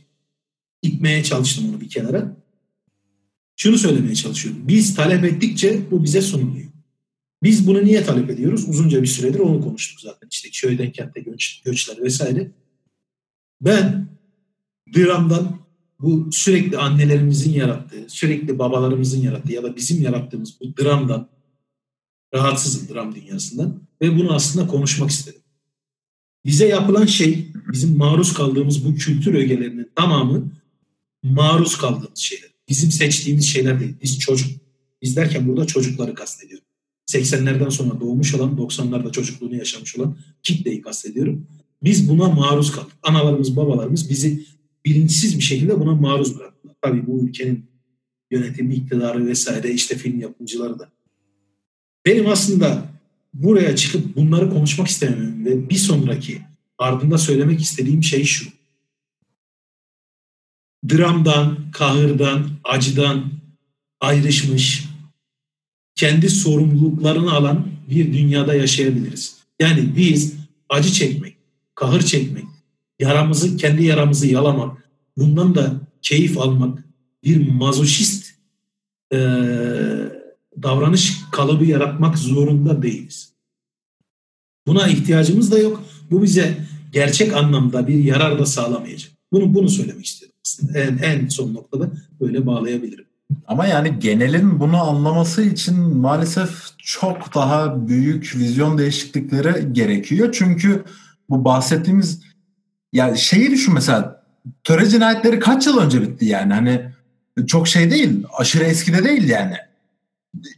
İtmeye 0.82 1.24
çalıştım 1.24 1.70
onu 1.70 1.82
bir 1.82 1.90
kenara. 1.90 2.38
Şunu 3.56 3.78
söylemeye 3.78 4.16
çalışıyorum. 4.16 4.62
Biz 4.68 4.96
talep 4.96 5.24
ettikçe 5.24 5.92
bu 5.92 6.04
bize 6.04 6.22
sunuluyor. 6.22 6.70
Biz 7.44 7.68
bunu 7.68 7.86
niye 7.86 8.04
talep 8.04 8.30
ediyoruz? 8.30 8.70
Uzunca 8.70 9.02
bir 9.02 9.08
süredir 9.08 9.40
onu 9.40 9.62
konuştuk 9.62 10.02
zaten. 10.02 10.28
İşte 10.32 10.50
köyden 10.50 10.92
kente 10.92 11.22
göç, 11.22 11.62
göçler 11.66 12.04
vesaire. 12.04 12.52
Ben 13.62 14.08
dramdan 14.96 15.60
bu 16.00 16.30
sürekli 16.32 16.78
annelerimizin 16.78 17.54
yarattığı, 17.54 18.06
sürekli 18.08 18.60
babalarımızın 18.60 19.22
yarattığı 19.22 19.54
ya 19.54 19.64
da 19.64 19.76
bizim 19.76 20.02
yarattığımız 20.02 20.62
bu 20.62 20.78
dramdan 20.78 21.30
rahatsızım 22.34 22.96
dram 22.96 23.16
dünyasından 23.16 23.82
ve 24.02 24.18
bunu 24.18 24.34
aslında 24.34 24.68
konuşmak 24.68 25.10
istedim. 25.10 25.42
Bize 26.46 26.68
yapılan 26.68 27.06
şey, 27.06 27.52
bizim 27.72 27.98
maruz 27.98 28.34
kaldığımız 28.34 28.86
bu 28.86 28.96
kültür 28.96 29.34
ögelerinin 29.34 29.92
tamamı 29.96 30.52
maruz 31.24 31.78
kaldığımız 31.78 32.20
şeyler. 32.20 32.50
Bizim 32.70 32.92
seçtiğimiz 32.92 33.46
şeyler 33.46 33.80
değil. 33.80 33.96
Biz 34.04 34.20
çocuk, 34.20 34.52
biz 35.02 35.16
derken 35.16 35.48
burada 35.48 35.68
çocukları 35.68 36.14
kastediyorum. 36.14 36.66
80'lerden 37.10 37.70
sonra 37.70 38.00
doğmuş 38.00 38.36
olan, 38.36 38.58
90'larda 38.58 39.12
çocukluğunu 39.12 39.56
yaşamış 39.56 39.98
olan 39.98 40.18
kitleyi 40.44 40.82
kastediyorum. 40.82 41.48
Biz 41.84 42.10
buna 42.10 42.28
maruz 42.30 42.72
kaldık. 42.72 42.92
Analarımız, 43.04 43.58
babalarımız 43.58 44.10
bizi 44.10 44.46
bilinçsiz 44.90 45.38
bir 45.38 45.44
şekilde 45.44 45.80
buna 45.80 45.96
maruz 45.96 46.40
bıraktılar. 46.40 46.76
Tabii 46.82 47.08
bu 47.08 47.26
ülkenin 47.26 47.66
yönetimi, 48.32 48.76
iktidarı 48.76 49.28
vesaire 49.28 49.72
işte 49.72 49.98
film 49.98 50.20
yapımcıları 50.20 50.80
da. 50.80 50.90
Benim 52.06 52.28
aslında 52.28 52.90
buraya 53.34 53.76
çıkıp 53.76 54.16
bunları 54.16 54.50
konuşmak 54.50 54.88
istemem 54.88 55.46
ve 55.46 55.70
bir 55.70 55.76
sonraki 55.76 56.42
ardında 56.78 57.18
söylemek 57.18 57.62
istediğim 57.62 58.04
şey 58.04 58.24
şu. 58.24 58.46
Dramdan, 60.90 61.72
kahırdan, 61.72 62.50
acıdan 62.64 63.32
ayrışmış, 64.00 64.86
kendi 65.96 66.30
sorumluluklarını 66.30 67.32
alan 67.32 67.68
bir 67.90 68.14
dünyada 68.14 68.56
yaşayabiliriz. 68.56 69.38
Yani 69.60 69.96
biz 69.98 70.34
acı 70.70 70.92
çekmek, 70.92 71.36
kahır 71.76 72.02
çekmek, 72.02 72.46
yaramızı, 73.00 73.58
kendi 73.58 73.84
yaramızı 73.84 74.28
yalamak, 74.28 74.90
bundan 75.18 75.56
da 75.56 75.74
keyif 76.02 76.38
almak, 76.38 76.84
bir 77.24 77.52
mazoşist 77.52 78.34
e, 79.14 79.18
davranış 80.64 81.18
kalıbı 81.32 81.66
yaratmak 81.66 82.18
zorunda 82.18 82.82
değiliz. 82.82 83.34
Buna 84.68 84.88
ihtiyacımız 84.88 85.52
da 85.52 85.60
yok. 85.60 85.84
Bu 86.12 86.24
bize 86.24 86.58
gerçek 86.92 87.34
anlamda 87.34 87.88
bir 87.88 88.04
yarar 88.04 88.40
da 88.40 88.46
sağlamayacak. 88.46 89.12
Bunu 89.32 89.54
bunu 89.54 89.70
söylemek 89.70 90.06
istedim. 90.06 90.34
En, 90.76 90.98
en 90.98 91.28
son 91.28 91.54
noktada 91.54 91.92
böyle 92.22 92.46
bağlayabilirim. 92.46 93.06
Ama 93.48 93.66
yani 93.66 94.00
genelin 94.00 94.60
bunu 94.60 94.78
anlaması 94.78 95.42
için 95.44 95.80
maalesef 95.80 96.50
çok 96.78 97.36
daha 97.36 97.88
büyük 97.88 98.36
vizyon 98.36 98.78
değişiklikleri 98.78 99.74
gerekiyor. 99.74 100.30
Çünkü 100.32 100.84
bu 101.30 101.46
bahsettiğimiz 101.46 102.22
yani 102.94 103.18
şeyi 103.18 103.52
düşün 103.52 103.74
mesela 103.74 104.24
töre 104.64 104.90
cinayetleri 104.90 105.40
kaç 105.40 105.68
yıl 105.68 105.78
önce 105.78 106.02
bitti 106.02 106.26
yani 106.26 106.54
hani 106.54 106.92
çok 107.48 107.68
şey 107.68 107.92
değil 107.92 108.24
aşırı 108.38 108.64
eskide 108.64 109.04
değil 109.04 109.30
yani. 109.30 109.56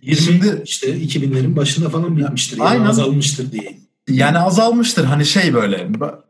20 0.01 0.21
Şimdi 0.21 0.61
işte 0.65 0.87
2000'lerin 0.87 1.55
başında 1.55 1.89
falan 1.89 2.17
bitmiştir. 2.17 2.57
Yani 2.57 2.69
aynen. 2.69 2.85
azalmıştır 2.85 3.51
diye. 3.51 3.77
Yani 4.09 4.39
azalmıştır 4.39 5.05
hani 5.05 5.25
şey 5.25 5.53
böyle. 5.53 5.89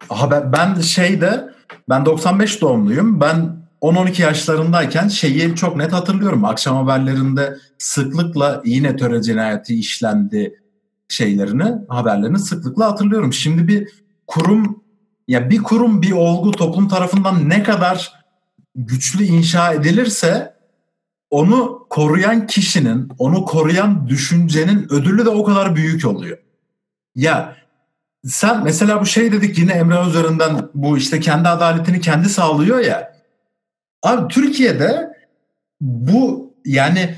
Haber, 0.10 0.54
ben 0.54 0.82
şeyde 0.82 1.50
ben 1.90 2.06
95 2.06 2.62
doğumluyum. 2.62 3.22
Ben 3.22 3.62
10-12 3.82 4.22
yaşlarındayken 4.22 5.08
şeyi 5.08 5.56
çok 5.56 5.78
net 5.78 5.94
hatırlıyorum. 5.94 6.46
Akşam 6.46 6.76
haberlerinde 6.76 7.58
sıklıkla 7.78 8.62
yine 8.66 8.96
töre 8.96 9.22
cinayeti 9.22 9.76
işlendi 9.80 10.60
şeylerini, 11.10 11.74
haberlerini 11.90 12.40
sıklıkla 12.40 12.86
hatırlıyorum. 12.86 13.34
Şimdi 13.34 13.68
bir 13.68 13.88
kurum 14.28 14.81
ya 15.32 15.50
bir 15.50 15.64
kurum 15.64 16.02
bir 16.02 16.12
olgu 16.12 16.52
toplum 16.52 16.88
tarafından 16.88 17.50
ne 17.50 17.64
kadar 17.64 18.12
güçlü 18.76 19.24
inşa 19.24 19.74
edilirse 19.74 20.54
onu 21.30 21.88
koruyan 21.90 22.48
kişinin, 22.48 23.10
onu 23.18 23.46
koruyan 23.46 24.08
düşüncenin 24.08 24.94
ödülü 24.94 25.26
de 25.26 25.30
o 25.30 25.44
kadar 25.44 25.76
büyük 25.76 26.06
oluyor. 26.06 26.38
Ya 27.16 27.56
sen 28.26 28.64
mesela 28.64 29.02
bu 29.02 29.06
şey 29.06 29.32
dedik 29.32 29.58
yine 29.58 29.72
Emre 29.72 30.08
üzerinden 30.08 30.70
bu 30.74 30.98
işte 30.98 31.20
kendi 31.20 31.50
adaletini 31.50 32.02
kendi 32.02 32.30
sağlıyor 32.30 32.80
ya. 32.80 33.14
Abi 34.04 34.34
Türkiye'de 34.34 35.10
bu 35.82 36.54
yani 36.66 37.16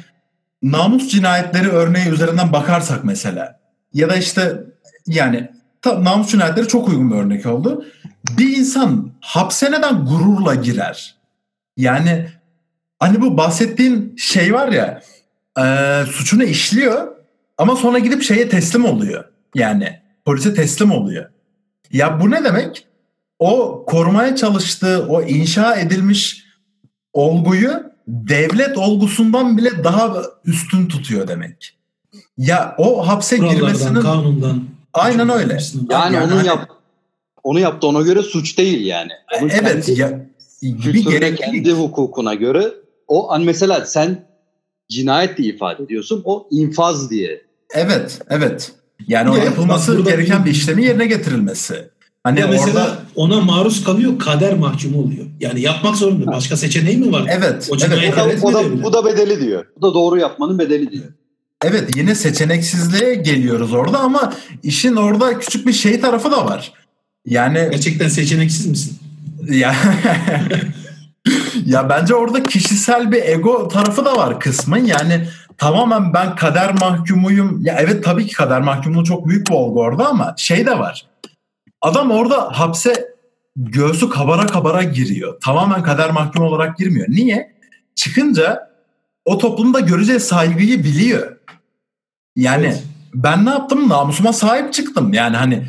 namus 0.63 1.07
cinayetleri 1.07 1.69
örneği 1.69 2.09
üzerinden 2.09 2.53
bakarsak 2.53 3.03
mesela 3.03 3.59
ya 3.93 4.09
da 4.09 4.15
işte 4.15 4.63
yani 5.07 5.49
ta, 5.83 6.03
namus 6.03 6.31
cinayetleri 6.31 6.67
çok 6.67 6.87
uygun 6.87 7.11
bir 7.11 7.15
örnek 7.15 7.45
oldu. 7.45 7.85
Bir 8.29 8.57
insan 8.57 9.11
hapse 9.21 9.71
neden 9.71 10.05
gururla 10.05 10.55
girer? 10.55 11.15
Yani 11.77 12.29
hani 12.99 13.21
bu 13.21 13.37
bahsettiğin 13.37 14.15
şey 14.17 14.53
var 14.53 14.67
ya 14.67 15.01
e, 15.59 15.65
suçunu 16.11 16.43
işliyor 16.43 17.07
ama 17.57 17.75
sonra 17.75 17.99
gidip 17.99 18.23
şeye 18.23 18.49
teslim 18.49 18.85
oluyor. 18.85 19.23
Yani 19.55 19.99
polise 20.25 20.53
teslim 20.53 20.91
oluyor. 20.91 21.29
Ya 21.91 22.21
bu 22.21 22.31
ne 22.31 22.43
demek? 22.43 22.87
O 23.39 23.83
korumaya 23.87 24.35
çalıştığı, 24.35 25.07
o 25.07 25.21
inşa 25.21 25.75
edilmiş 25.75 26.43
olguyu 27.13 27.83
devlet 28.07 28.77
olgusundan 28.77 29.57
bile 29.57 29.83
daha 29.83 30.13
üstün 30.45 30.87
tutuyor 30.87 31.27
demek. 31.27 31.77
Ya 32.37 32.75
o 32.77 33.07
hapse 33.07 33.37
Kurallardan, 33.37 33.59
girmesinin 33.59 34.01
kanundan 34.01 34.63
aynen 34.93 35.29
öyle. 35.29 35.57
Yani, 35.89 36.15
yani 36.15 36.25
onun 36.25 36.35
hani, 36.35 36.47
yap 36.47 36.69
onu 37.43 37.59
yaptı 37.59 37.87
ona 37.87 38.01
göre 38.01 38.21
suç 38.21 38.57
değil 38.57 38.85
yani. 38.85 39.11
Onun 39.39 39.49
evet 39.49 39.85
kendi, 39.85 39.99
ya 39.99 40.25
gibi 40.61 41.03
gerekli. 41.03 41.35
kendi 41.35 41.71
hukukuna 41.71 42.33
göre 42.33 42.73
o 43.07 43.31
hani 43.31 43.45
mesela 43.45 43.85
sen 43.85 44.25
cinayet 44.89 45.37
diye 45.37 45.53
ifade 45.53 45.83
ediyorsun. 45.83 46.21
O 46.25 46.47
infaz 46.51 47.09
diye. 47.09 47.41
Evet, 47.73 48.19
evet. 48.29 48.71
Yani 49.07 49.29
o 49.29 49.35
yapılması 49.35 50.01
gereken 50.01 50.45
bir 50.45 50.51
işlemi 50.51 50.85
yerine 50.85 51.05
getirilmesi. 51.05 51.89
Hani 52.23 52.39
ya 52.39 52.47
mesela 52.47 52.81
orada 52.81 52.97
ona 53.15 53.41
maruz 53.41 53.83
kalıyor, 53.83 54.19
kader 54.19 54.53
mahkumu 54.53 55.01
oluyor. 55.01 55.25
Yani 55.39 55.61
yapmak 55.61 55.95
zorunda. 55.95 56.27
Başka 56.27 56.57
seçeneği 56.57 56.97
mi 56.97 57.11
var? 57.11 57.27
Evet. 57.37 57.69
O, 57.71 57.75
evet. 57.85 58.43
O, 58.43 58.53
da, 58.53 58.59
o, 58.59 58.63
da, 58.63 58.83
bu 58.83 58.93
da 58.93 59.05
bedeli 59.05 59.41
diyor. 59.41 59.65
Bu 59.77 59.81
da 59.81 59.93
doğru 59.93 60.19
yapmanın 60.19 60.59
bedeli 60.59 60.91
diyor. 60.91 61.05
Evet 61.63 61.95
yine 61.95 62.15
seçeneksizliğe 62.15 63.15
geliyoruz 63.15 63.73
orada 63.73 63.99
ama 63.99 64.33
işin 64.63 64.95
orada 64.95 65.39
küçük 65.39 65.67
bir 65.67 65.73
şey 65.73 65.99
tarafı 65.99 66.31
da 66.31 66.45
var. 66.45 66.73
Yani 67.25 67.67
gerçekten 67.71 68.07
seçeneksiz 68.07 68.65
misin? 68.65 68.99
Ya 69.49 69.75
ya 71.65 71.89
bence 71.89 72.15
orada 72.15 72.43
kişisel 72.43 73.11
bir 73.11 73.23
ego 73.23 73.67
tarafı 73.67 74.05
da 74.05 74.17
var 74.17 74.39
kısmın. 74.39 74.77
Yani 74.77 75.27
tamamen 75.57 76.13
ben 76.13 76.35
kader 76.35 76.73
mahkumuyum. 76.73 77.61
Ya 77.65 77.77
evet 77.79 78.03
tabii 78.03 78.27
ki 78.27 78.33
kader 78.33 78.61
mahkumluğu 78.61 79.03
çok 79.03 79.27
büyük 79.27 79.47
bir 79.47 79.53
olgu 79.53 79.81
orada 79.81 80.07
ama 80.07 80.33
şey 80.37 80.65
de 80.65 80.79
var. 80.79 81.05
Adam 81.81 82.11
orada 82.11 82.59
hapse 82.59 83.13
göğsü 83.55 84.09
kabara 84.09 84.45
kabara 84.45 84.83
giriyor. 84.83 85.41
Tamamen 85.41 85.83
kader 85.83 86.11
mahkum 86.11 86.43
olarak 86.45 86.77
girmiyor. 86.77 87.07
Niye? 87.09 87.53
Çıkınca 87.95 88.73
o 89.25 89.37
toplumda 89.37 89.79
göreceği 89.79 90.19
saygıyı 90.19 90.83
biliyor. 90.83 91.37
Yani 92.35 92.65
evet. 92.65 92.83
ben 93.13 93.45
ne 93.45 93.49
yaptım? 93.49 93.89
Namusuma 93.89 94.33
sahip 94.33 94.73
çıktım. 94.73 95.13
Yani 95.13 95.37
hani 95.37 95.63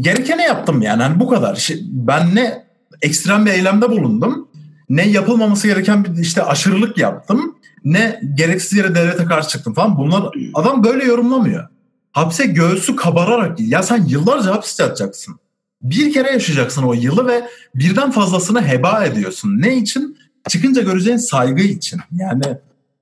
gerekeni 0.00 0.42
yaptım 0.42 0.82
yani. 0.82 1.02
Hani 1.02 1.20
bu 1.20 1.28
kadar. 1.28 1.68
Ben 1.82 2.34
ne 2.34 2.66
ekstrem 3.02 3.46
bir 3.46 3.50
eylemde 3.50 3.90
bulundum. 3.90 4.48
Ne 4.88 5.08
yapılmaması 5.08 5.66
gereken 5.66 6.04
bir 6.04 6.22
işte 6.22 6.42
aşırılık 6.42 6.98
yaptım. 6.98 7.58
Ne 7.84 8.20
gereksiz 8.34 8.78
yere 8.78 8.94
devlete 8.94 9.24
karşı 9.24 9.48
çıktım 9.48 9.74
falan. 9.74 9.98
Bunlar 9.98 10.30
adam 10.54 10.84
böyle 10.84 11.04
yorumlamıyor. 11.04 11.68
Hapse 12.12 12.46
göğsü 12.46 12.96
kabararak 12.96 13.60
ya 13.60 13.82
sen 13.82 14.04
yıllarca 14.04 14.52
hapis 14.52 14.80
yatacaksın. 14.80 15.36
Bir 15.82 16.12
kere 16.12 16.30
yaşayacaksın 16.30 16.82
o 16.82 16.92
yılı 16.92 17.26
ve 17.26 17.48
birden 17.74 18.10
fazlasını 18.10 18.68
heba 18.68 19.04
ediyorsun. 19.04 19.60
Ne 19.60 19.76
için? 19.76 20.18
Çıkınca 20.48 20.82
göreceğin 20.82 21.16
saygı 21.16 21.62
için. 21.62 22.00
Yani, 22.12 22.42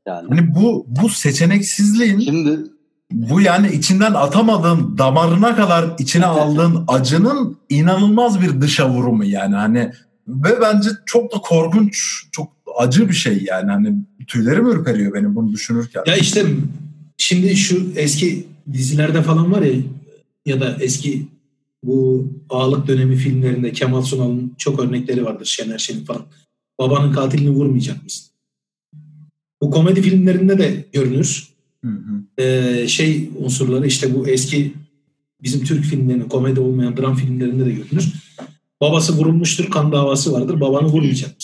yani. 0.06 0.28
hani 0.28 0.54
bu 0.54 0.86
bu 0.88 1.08
seçeneksizliğin 1.08 2.20
Şimdi 2.20 2.60
bu 3.12 3.40
yani 3.40 3.72
içinden 3.72 4.12
atamadığın 4.14 4.98
damarına 4.98 5.56
kadar 5.56 5.94
içine 5.98 6.26
aldığın 6.26 6.84
acının 6.88 7.56
inanılmaz 7.68 8.40
bir 8.40 8.60
dışa 8.60 8.90
vurumu 8.90 9.24
yani 9.24 9.54
hani 9.54 9.92
ve 10.28 10.60
bence 10.60 10.88
çok 11.06 11.34
da 11.34 11.38
korkunç 11.38 12.22
çok 12.32 12.52
acı 12.78 13.08
bir 13.08 13.14
şey 13.14 13.44
yani 13.44 13.70
hani 13.70 13.94
tüylerim 14.26 14.66
ürperiyor 14.66 15.14
benim 15.14 15.36
bunu 15.36 15.52
düşünürken. 15.52 16.02
Ya 16.06 16.16
işte 16.16 16.46
şimdi 17.16 17.56
şu 17.56 17.92
eski 17.96 18.46
dizilerde 18.72 19.22
falan 19.22 19.52
var 19.52 19.62
ya 19.62 19.72
ya 20.46 20.60
da 20.60 20.76
eski 20.80 21.26
bu 21.82 22.28
ağalık 22.50 22.88
dönemi 22.88 23.16
filmlerinde 23.16 23.72
Kemal 23.72 24.02
Sunal'ın 24.02 24.54
çok 24.58 24.80
örnekleri 24.80 25.24
vardır 25.24 25.44
Şener 25.46 25.78
Şen'in 25.78 26.04
falan. 26.04 26.22
Babanın 26.78 27.12
katilini 27.12 27.50
vurmayacak 27.50 28.04
mısın? 28.04 28.26
Bu 29.62 29.70
komedi 29.70 30.02
filmlerinde 30.02 30.58
de 30.58 30.84
görünür. 30.92 31.55
Ee, 32.38 32.84
şey 32.88 33.30
unsurları 33.38 33.86
işte 33.86 34.14
bu 34.14 34.28
eski 34.28 34.72
bizim 35.42 35.64
Türk 35.64 35.84
filmlerinde 35.84 36.28
komedi 36.28 36.60
olmayan 36.60 36.96
dram 36.96 37.16
filmlerinde 37.16 37.66
de 37.66 37.70
görünür. 37.70 38.12
Babası 38.80 39.12
vurulmuştur, 39.16 39.70
kan 39.70 39.92
davası 39.92 40.32
vardır. 40.32 40.60
Babanı 40.60 40.86
vurmayacak? 40.86 41.36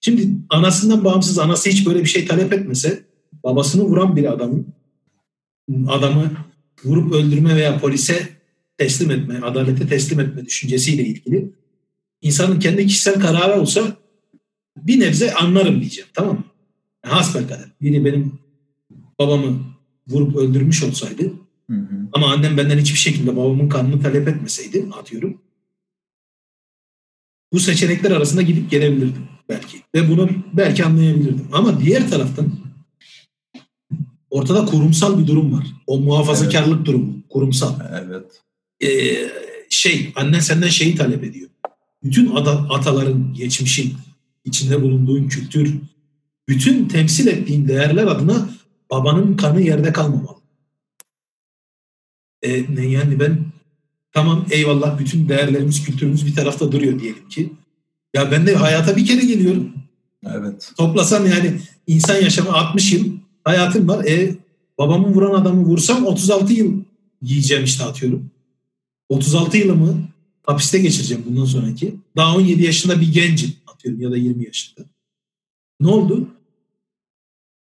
Şimdi 0.00 0.28
anasından 0.50 1.04
bağımsız 1.04 1.38
anası 1.38 1.70
hiç 1.70 1.86
böyle 1.86 2.00
bir 2.00 2.08
şey 2.08 2.26
talep 2.26 2.52
etmese 2.52 3.02
babasını 3.44 3.82
vuran 3.82 4.16
bir 4.16 4.32
adamın 4.32 4.66
adamı 5.88 6.32
vurup 6.84 7.12
öldürme 7.12 7.56
veya 7.56 7.78
polise 7.78 8.28
teslim 8.78 9.10
etme, 9.10 9.40
adalete 9.40 9.86
teslim 9.86 10.20
etme 10.20 10.46
düşüncesiyle 10.46 11.04
ilgili 11.04 11.52
insanın 12.22 12.58
kendi 12.60 12.86
kişisel 12.86 13.20
kararı 13.20 13.60
olsa 13.60 13.96
bir 14.76 15.00
nebze 15.00 15.34
anlarım 15.34 15.80
diyeceğim. 15.80 16.10
Tamam 16.14 16.34
mı? 16.34 16.44
Hasbelkader. 17.02 17.68
Biri 17.80 18.04
benim 18.04 18.38
babamı 19.18 19.71
vurup 20.08 20.36
öldürmüş 20.36 20.82
olsaydı 20.82 21.32
Hı 21.70 21.76
hı. 21.76 22.08
ama 22.12 22.32
annem 22.32 22.56
benden 22.56 22.78
hiçbir 22.78 22.98
şekilde 22.98 23.36
babamın 23.36 23.68
kanını 23.68 24.00
talep 24.00 24.28
etmeseydi 24.28 24.86
atıyorum. 24.98 25.40
Bu 27.52 27.60
seçenekler 27.60 28.10
arasında 28.10 28.42
gidip 28.42 28.70
gelebilirdim 28.70 29.28
belki. 29.48 29.82
Ve 29.94 30.08
bunu 30.08 30.30
belki 30.52 30.84
anlayabilirdim. 30.84 31.48
Ama 31.52 31.80
diğer 31.80 32.10
taraftan 32.10 32.52
ortada 34.30 34.64
kurumsal 34.64 35.18
bir 35.18 35.26
durum 35.26 35.52
var. 35.52 35.66
O 35.86 35.98
muhafazakarlık 35.98 36.86
durumu. 36.86 37.14
Kurumsal. 37.28 37.74
Evet. 38.04 38.42
Ee, 38.82 39.28
şey 39.70 40.12
annen 40.16 40.40
senden 40.40 40.68
şeyi 40.68 40.96
talep 40.96 41.24
ediyor. 41.24 41.48
Bütün 42.04 42.34
ataların, 42.70 43.34
geçmişin, 43.34 43.94
içinde 44.44 44.82
bulunduğun 44.82 45.28
kültür, 45.28 45.74
bütün 46.48 46.88
temsil 46.88 47.26
ettiğin 47.26 47.68
değerler 47.68 48.06
adına 48.06 48.48
babanın 48.92 49.36
kanı 49.36 49.60
yerde 49.60 49.92
kalmamalı. 49.92 50.38
E, 52.42 52.50
yani 52.80 53.20
ben 53.20 53.44
tamam 54.12 54.46
eyvallah 54.50 54.98
bütün 54.98 55.28
değerlerimiz, 55.28 55.84
kültürümüz 55.84 56.26
bir 56.26 56.34
tarafta 56.34 56.72
duruyor 56.72 57.00
diyelim 57.00 57.28
ki. 57.28 57.52
Ya 58.14 58.30
ben 58.30 58.46
de 58.46 58.54
hayata 58.54 58.96
bir 58.96 59.06
kere 59.06 59.26
geliyorum. 59.26 59.72
Evet. 60.26 60.72
Toplasam 60.76 61.26
yani 61.26 61.60
insan 61.86 62.14
yaşamı 62.14 62.52
60 62.52 62.92
yıl 62.92 63.12
hayatım 63.44 63.88
var. 63.88 64.04
E 64.04 64.36
babamı 64.78 65.08
vuran 65.08 65.40
adamı 65.40 65.64
vursam 65.64 66.06
36 66.06 66.52
yıl 66.52 66.84
yiyeceğim 67.22 67.64
işte 67.64 67.84
atıyorum. 67.84 68.30
36 69.08 69.56
yılımı 69.56 70.08
hapiste 70.46 70.78
geçireceğim 70.78 71.24
bundan 71.28 71.44
sonraki. 71.44 71.94
Daha 72.16 72.36
17 72.36 72.62
yaşında 72.62 73.00
bir 73.00 73.12
gencim 73.12 73.54
atıyorum 73.66 74.00
ya 74.00 74.10
da 74.10 74.16
20 74.16 74.44
yaşında. 74.44 74.86
Ne 75.80 75.88
oldu? 75.88 76.28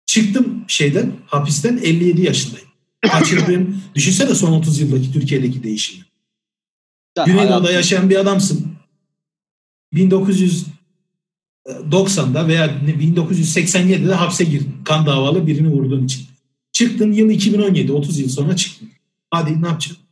Çıktım 0.05 0.63
şeyden 0.67 1.11
hapisten 1.25 1.77
57 1.77 2.21
yaşındayım. 2.21 2.67
Kaçırdığım, 3.11 3.81
düşünsene 3.95 4.35
son 4.35 4.51
30 4.51 4.79
yıldaki 4.79 5.13
Türkiye'deki 5.13 5.63
değişimi. 5.63 6.05
Yani 7.17 7.25
Güneydoğu'da 7.25 7.55
hayatın- 7.55 7.73
yaşayan 7.73 8.09
bir 8.09 8.15
adamsın. 8.15 8.73
1990'da 9.93 12.47
veya 12.47 12.65
1987'de 12.65 14.13
hapse 14.13 14.43
girdin. 14.43 14.75
Kan 14.85 15.05
davalı 15.05 15.47
birini 15.47 15.67
vurduğun 15.67 16.05
için. 16.05 16.25
Çıktın 16.71 17.11
yıl 17.11 17.29
2017, 17.29 17.91
30 17.91 18.19
yıl 18.19 18.29
sonra 18.29 18.55
çıktın. 18.55 18.89
Hadi 19.31 19.61
ne 19.61 19.67
yapacaksın? 19.67 20.03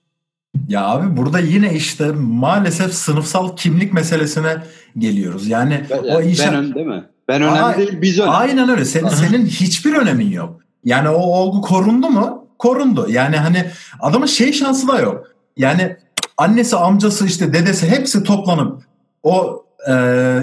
Ya 0.68 0.86
abi 0.86 1.18
burada 1.18 1.40
yine 1.40 1.76
işte 1.76 2.12
maalesef 2.12 2.94
sınıfsal 2.94 3.56
kimlik 3.56 3.94
meselesine 3.94 4.64
geliyoruz. 4.98 5.48
Yani 5.48 5.86
Ben, 5.90 5.98
o 5.98 6.22
inşa... 6.22 6.54
ben 6.54 6.56
ön 6.56 6.76
değil 6.76 6.88
mi? 6.88 7.04
Ben 7.32 7.42
önemli 7.42 7.62
Aa, 7.62 7.78
değil, 7.78 8.02
biz 8.02 8.20
önemli. 8.20 8.32
Aynen 8.32 8.70
öyle. 8.70 8.86
Senin, 8.86 9.10
senin 9.10 9.46
hiçbir 9.46 9.94
önemin 9.94 10.32
yok. 10.32 10.62
Yani 10.84 11.10
o 11.10 11.22
olgu 11.22 11.62
korundu 11.62 12.10
mu? 12.10 12.48
Korundu. 12.60 13.08
Yani 13.10 13.38
hani 13.38 13.72
adamın 14.00 14.26
şey 14.26 14.54
şansı 14.54 14.88
da 14.88 15.00
yok. 15.00 15.28
Yani 15.58 15.98
annesi, 16.38 16.76
amcası 16.76 17.26
işte 17.26 17.54
dedesi 17.54 17.90
hepsi 17.90 18.24
toplanıp 18.24 18.84
o 19.24 19.66
e, 19.88 19.94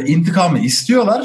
intikamı 0.07 0.59
istiyorlar. 0.59 1.25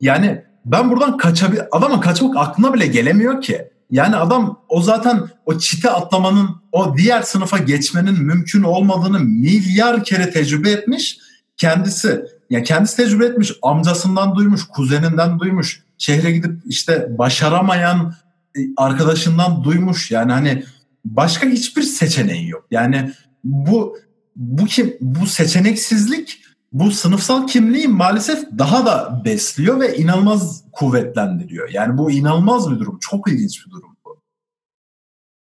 Yani 0.00 0.44
ben 0.64 0.90
buradan 0.90 1.16
kaçabil 1.16 1.58
adamın 1.72 2.00
kaçmak 2.00 2.36
aklına 2.36 2.74
bile 2.74 2.86
gelemiyor 2.86 3.42
ki. 3.42 3.68
Yani 3.90 4.16
adam 4.16 4.60
o 4.68 4.82
zaten 4.82 5.20
o 5.46 5.58
çite 5.58 5.90
atlamanın 5.90 6.48
o 6.72 6.96
diğer 6.96 7.22
sınıfa 7.22 7.58
geçmenin 7.58 8.22
mümkün 8.22 8.62
olmadığını 8.62 9.20
milyar 9.20 10.04
kere 10.04 10.30
tecrübe 10.30 10.70
etmiş. 10.70 11.18
Kendisi 11.56 12.24
ya 12.50 12.62
kendisi 12.62 12.96
tecrübe 12.96 13.26
etmiş, 13.26 13.52
amcasından 13.62 14.34
duymuş, 14.34 14.66
kuzeninden 14.68 15.38
duymuş. 15.38 15.82
Şehre 15.98 16.30
gidip 16.30 16.60
işte 16.66 17.18
başaramayan 17.18 18.14
e, 18.56 18.60
arkadaşından 18.76 19.64
duymuş. 19.64 20.10
Yani 20.10 20.32
hani 20.32 20.64
başka 21.04 21.46
hiçbir 21.46 21.82
seçeneği 21.82 22.48
yok. 22.48 22.66
Yani 22.70 23.12
bu 23.44 23.96
bu 24.36 24.64
kim 24.64 24.96
bu 25.00 25.26
seçeneksizlik 25.26 26.38
bu 26.72 26.90
sınıfsal 26.90 27.46
kimliği 27.46 27.88
maalesef 27.88 28.44
daha 28.58 28.86
da 28.86 29.22
besliyor 29.24 29.80
ve 29.80 29.96
inanılmaz 29.96 30.64
kuvvetlendiriyor. 30.72 31.70
Yani 31.70 31.98
bu 31.98 32.10
inanılmaz 32.10 32.70
bir 32.70 32.78
durum. 32.78 32.98
Çok 33.00 33.28
ilginç 33.28 33.66
bir 33.66 33.70
durum 33.70 33.96
bu. 34.04 34.20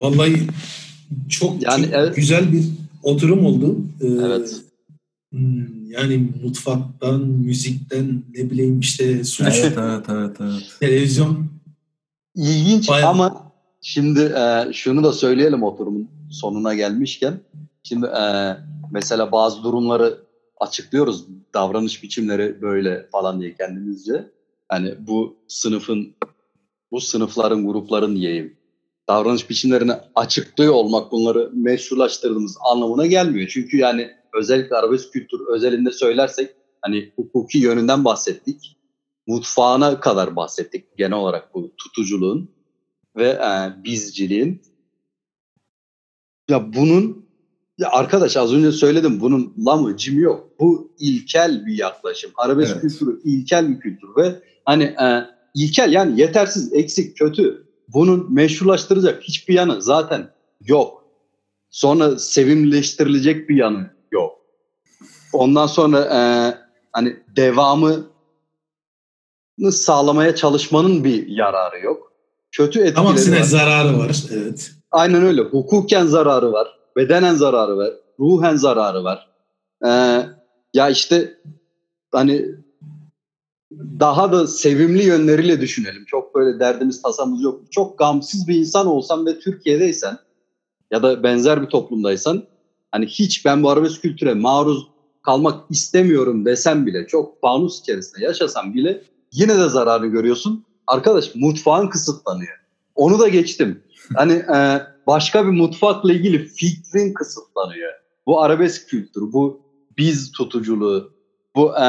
Vallahi 0.02 0.48
çok, 1.30 1.64
Yani 1.64 1.86
çok 1.86 1.94
evet. 1.94 2.16
güzel 2.16 2.52
bir 2.52 2.66
oturum 3.04 3.46
oldu. 3.46 3.78
Ee, 4.02 4.08
Evet. 4.08 4.62
Hmm, 5.36 5.92
Yani 5.92 6.30
mutfaktan, 6.44 7.22
müzikten, 7.22 8.24
ne 8.36 8.50
bileyim 8.52 8.80
işte 8.80 9.24
suç, 9.24 9.48
Evet 9.48 9.74
evet 9.78 10.06
evet 10.10 10.38
evet. 10.40 10.78
televizyon. 10.80 11.46
İlginç 12.36 12.90
Bayağı- 12.90 13.10
ama 13.10 13.52
şimdi 13.82 14.20
e, 14.20 14.74
şunu 14.74 15.04
da 15.04 15.14
söyleyelim 15.14 15.64
oturumun 15.64 16.10
sonuna 16.32 16.74
gelmişken. 16.76 17.40
Şimdi 17.84 18.06
e, 18.06 18.58
mesela 18.92 19.32
bazı 19.32 19.64
durumları 19.64 20.18
açıklıyoruz. 20.60 21.26
Davranış 21.54 22.04
biçimleri 22.04 22.62
böyle 22.62 23.08
falan 23.12 23.42
diye 23.42 23.56
kendimizce. 23.56 24.30
Hani 24.70 24.94
bu 25.08 25.36
sınıfın, 25.48 26.16
bu 26.92 27.02
sınıfların, 27.02 27.66
grupların 27.68 28.16
diyeyim. 28.16 28.54
Davranış 29.10 29.50
biçimlerini 29.50 29.92
açıklıyor 30.16 30.74
olmak 30.74 31.12
bunları 31.12 31.50
meşrulaştırdığımız 31.54 32.58
anlamına 32.72 33.06
gelmiyor. 33.06 33.48
Çünkü 33.54 33.78
yani 33.78 34.12
özellikle 34.36 34.76
arabesk 34.76 35.14
kültür 35.14 35.40
özelinde 35.48 35.92
söylersek 35.92 36.56
hani 36.82 37.12
hukuki 37.16 37.58
yönünden 37.58 38.06
bahsettik 38.06 38.78
mutfağına 39.28 40.00
kadar 40.00 40.36
bahsettik 40.36 40.98
genel 40.98 41.18
olarak 41.18 41.54
bu 41.54 41.72
tutuculuğun 41.78 42.52
ve 43.18 43.28
e, 43.28 43.84
bizciliğin. 43.84 44.62
Ya 46.50 46.74
bunun 46.74 47.26
ya 47.78 47.90
arkadaş 47.90 48.38
az 48.38 48.54
önce 48.54 48.72
söyledim 48.72 49.20
bunun 49.20 49.54
lamı 49.66 49.98
cimi 49.98 50.22
yok. 50.22 50.50
Bu 50.60 50.92
ilkel 51.00 51.66
bir 51.66 51.78
yaklaşım. 51.78 52.32
Arabesk 52.36 52.72
Evet. 52.72 52.82
kültürü 52.82 53.22
ilkel 53.24 53.70
bir 53.70 53.80
kültür 53.80 54.08
ve 54.18 54.42
hani 54.66 54.84
e, 54.84 55.26
ilkel 55.54 55.94
yani 55.94 56.22
yetersiz, 56.22 56.74
eksik, 56.74 57.18
kötü. 57.18 57.66
Bunun 57.88 58.34
meşrulaştıracak 58.34 59.24
hiçbir 59.24 59.54
yanı 59.54 59.82
zaten 59.82 60.30
yok. 60.62 61.06
Sonra 61.70 62.20
sevimleştirilecek 62.20 63.50
bir 63.50 63.56
yanı. 63.56 63.95
Ondan 65.36 65.68
sonra 65.68 66.00
e, 66.00 66.20
hani 66.92 67.16
devamı 67.36 68.06
sağlamaya 69.72 70.36
çalışmanın 70.36 71.04
bir 71.04 71.28
yararı 71.28 71.80
yok. 71.80 72.12
Kötü 72.52 72.80
etkileri 72.80 73.08
aksine 73.08 73.40
var. 73.40 73.44
zararı 73.44 73.98
var. 73.98 74.24
Evet. 74.32 74.72
Aynen 74.92 75.24
öyle. 75.24 75.42
Hukuken 75.42 76.06
zararı 76.06 76.52
var. 76.52 76.68
Bedenen 76.98 77.36
zararı 77.36 77.78
var. 77.78 77.90
Ruhen 78.20 78.56
zararı 78.56 79.04
var. 79.04 79.30
Ee, 79.86 80.22
ya 80.74 80.90
işte 80.90 81.38
hani 82.12 82.46
daha 84.00 84.32
da 84.32 84.48
sevimli 84.48 85.04
yönleriyle 85.04 85.62
düşünelim. 85.62 86.06
Çok 86.06 86.36
böyle 86.36 86.60
derdimiz 86.60 87.02
tasamız 87.02 87.44
yok. 87.44 87.62
Çok 87.72 87.98
gamsız 87.98 88.48
bir 88.48 88.56
insan 88.56 88.88
olsan 88.88 89.26
ve 89.26 89.40
Türkiye'deysen 89.40 90.18
ya 90.92 91.04
da 91.04 91.24
benzer 91.24 91.62
bir 91.62 91.68
toplumdaysan 91.68 92.44
hani 92.92 93.06
hiç 93.06 93.46
ben 93.46 93.64
bu 93.64 93.70
arabesk 93.70 94.02
kültüre 94.02 94.34
maruz 94.34 94.88
kalmak 95.26 95.72
istemiyorum 95.72 96.46
desem 96.46 96.86
bile 96.86 97.08
çok 97.08 97.42
fanus 97.42 97.80
içerisinde 97.80 98.24
yaşasam 98.24 98.74
bile 98.74 99.04
yine 99.32 99.58
de 99.58 99.70
zararı 99.70 100.08
görüyorsun. 100.08 100.66
Arkadaş 100.88 101.36
mutfağın 101.36 101.90
kısıtlanıyor. 101.90 102.58
Onu 102.96 103.20
da 103.20 103.28
geçtim. 103.28 103.84
Hani 104.16 104.34
e, 104.34 104.82
başka 105.08 105.46
bir 105.46 105.52
mutfakla 105.52 106.14
ilgili 106.14 106.48
fikrin 106.48 107.14
kısıtlanıyor. 107.14 107.94
Bu 108.26 108.42
arabesk 108.42 108.90
kültürü, 108.90 109.34
bu 109.34 109.62
biz 109.98 110.32
tutuculuğu, 110.32 111.14
bu 111.56 111.78
e, 111.78 111.88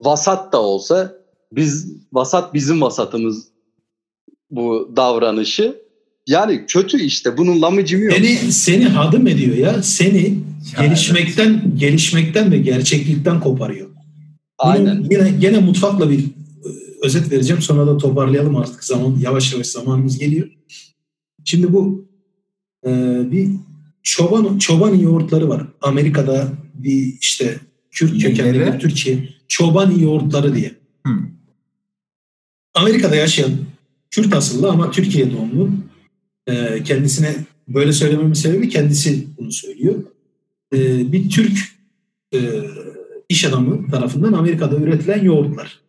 vasat 0.00 0.52
da 0.52 0.62
olsa 0.62 1.14
biz 1.52 1.96
vasat 2.12 2.54
bizim 2.54 2.82
vasatımız 2.82 3.48
bu 4.50 4.92
davranışı. 4.96 5.82
Yani 6.26 6.64
kötü 6.68 7.00
işte 7.00 7.36
bunun 7.36 7.62
lamıcımı 7.62 8.04
yok. 8.04 8.14
Seni, 8.16 8.52
seni 8.52 8.84
hadım 8.84 9.26
ediyor 9.26 9.56
ya. 9.56 9.82
Seni 9.82 10.38
Ya 10.78 10.86
gelişmekten 10.86 11.72
gelişmekten 11.76 12.52
ve 12.52 12.58
gerçeklikten 12.58 13.40
koparıyor. 13.40 13.86
Bunu 13.88 14.70
Aynen. 14.70 15.06
Yine, 15.10 15.30
gene 15.40 15.58
mutfakla 15.58 16.10
bir 16.10 16.18
e, 16.18 16.24
özet 17.02 17.32
vereceğim. 17.32 17.62
Sonra 17.62 17.86
da 17.86 17.98
toparlayalım 17.98 18.56
artık. 18.56 18.84
Zaman 18.84 19.18
yavaş 19.20 19.52
yavaş 19.52 19.66
zamanımız 19.66 20.18
geliyor. 20.18 20.48
Şimdi 21.44 21.72
bu 21.72 22.08
e, 22.86 22.90
bir 23.32 23.48
çoban 24.02 24.58
çoban 24.58 24.94
yoğurtları 24.94 25.48
var. 25.48 25.66
Amerika'da 25.82 26.52
bir 26.74 27.14
işte 27.20 27.58
Kürt 27.90 28.22
kökenli 28.22 28.60
bir 28.60 28.78
Türkiye 28.78 29.28
çoban 29.48 29.90
yoğurtları 29.90 30.54
diye. 30.54 30.72
Hı. 31.06 31.12
Amerika'da 32.74 33.16
yaşayan 33.16 33.50
Kürt 34.10 34.34
asıllı 34.34 34.70
ama 34.70 34.90
Türkiye 34.90 35.32
doğumlu 35.32 35.70
e, 36.50 36.82
kendisine 36.84 37.34
böyle 37.68 37.92
söylememin 37.92 38.32
sebebi 38.32 38.68
kendisi 38.68 39.26
bunu 39.38 39.52
söylüyor. 39.52 40.02
E, 40.74 41.12
bir 41.12 41.30
Türk 41.30 41.58
e, 42.34 42.38
iş 43.28 43.44
adamı 43.44 43.90
tarafından 43.90 44.32
Amerika'da 44.32 44.76
üretilen 44.76 45.24
yoğurtlar. 45.24 45.80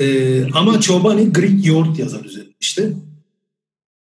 E, 0.00 0.44
ama 0.52 0.80
çobani 0.80 1.32
Greek 1.32 1.66
yoğurt 1.66 1.98
yazar 1.98 2.24
üzerinde 2.24 2.54
işte. 2.60 2.92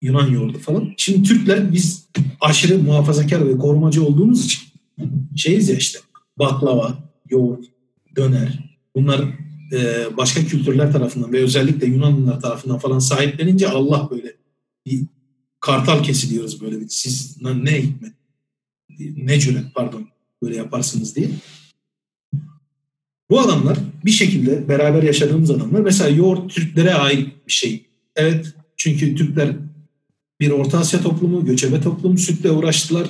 Yunan 0.02 0.28
yoğurdu 0.28 0.60
falan. 0.60 0.94
Şimdi 0.98 1.28
Türkler 1.28 1.73
biz 1.73 2.07
aşırı 2.41 2.80
muhafazakar 2.80 3.48
ve 3.48 3.57
korumacı 3.57 4.06
olduğumuz 4.06 4.45
için 4.45 4.64
şeyiz 5.36 5.69
ya 5.69 5.76
işte 5.76 5.99
baklava, 6.40 6.98
yoğurt, 7.30 7.65
döner 8.15 8.60
bunlar 8.95 9.22
e, 9.73 10.07
başka 10.18 10.41
kültürler 10.41 10.91
tarafından 10.91 11.34
ve 11.34 11.44
özellikle 11.44 11.88
Yunanlılar 11.88 12.40
tarafından 12.40 12.78
falan 12.78 12.99
sahiplenince 12.99 13.69
Allah 13.69 14.07
böyle 14.11 14.34
kartal 15.62 16.04
kesiliyoruz 16.04 16.62
böyle 16.62 16.80
bir 16.80 16.90
siz 16.90 17.38
ne 17.42 17.82
hikmet 17.82 18.14
ne 19.00 19.40
cüret 19.40 19.76
pardon 19.76 20.08
böyle 20.44 20.56
yaparsınız 20.56 21.16
diye. 21.16 21.30
Bu 23.30 23.40
adamlar 23.40 23.78
bir 24.06 24.12
şekilde 24.12 24.70
beraber 24.70 25.04
yaşadığımız 25.04 25.52
adamlar 25.52 25.80
mesela 25.80 26.10
yoğurt 26.10 26.52
Türklere 26.52 26.94
ait 26.94 27.48
bir 27.48 27.52
şey. 27.52 27.86
Evet 28.16 28.54
çünkü 28.78 29.16
Türkler 29.16 29.56
bir 30.40 30.50
Orta 30.50 30.80
Asya 30.80 31.02
toplumu, 31.02 31.46
göçebe 31.46 31.82
toplum, 31.82 32.18
sütle 32.18 32.52
uğraştılar. 32.52 33.08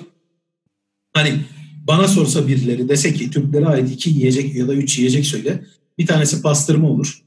Hani 1.14 1.46
bana 1.88 2.08
sorsa 2.08 2.48
birileri 2.48 2.90
dese 2.90 3.14
ki 3.14 3.32
Türklere 3.32 3.66
ait 3.66 3.92
iki 3.92 4.10
yiyecek 4.10 4.56
ya 4.56 4.68
da 4.68 4.74
üç 4.74 4.98
yiyecek 4.98 5.26
söyle. 5.26 5.66
Bir 5.98 6.08
tanesi 6.08 6.42
pastırma 6.42 6.90
olur. 6.90 7.22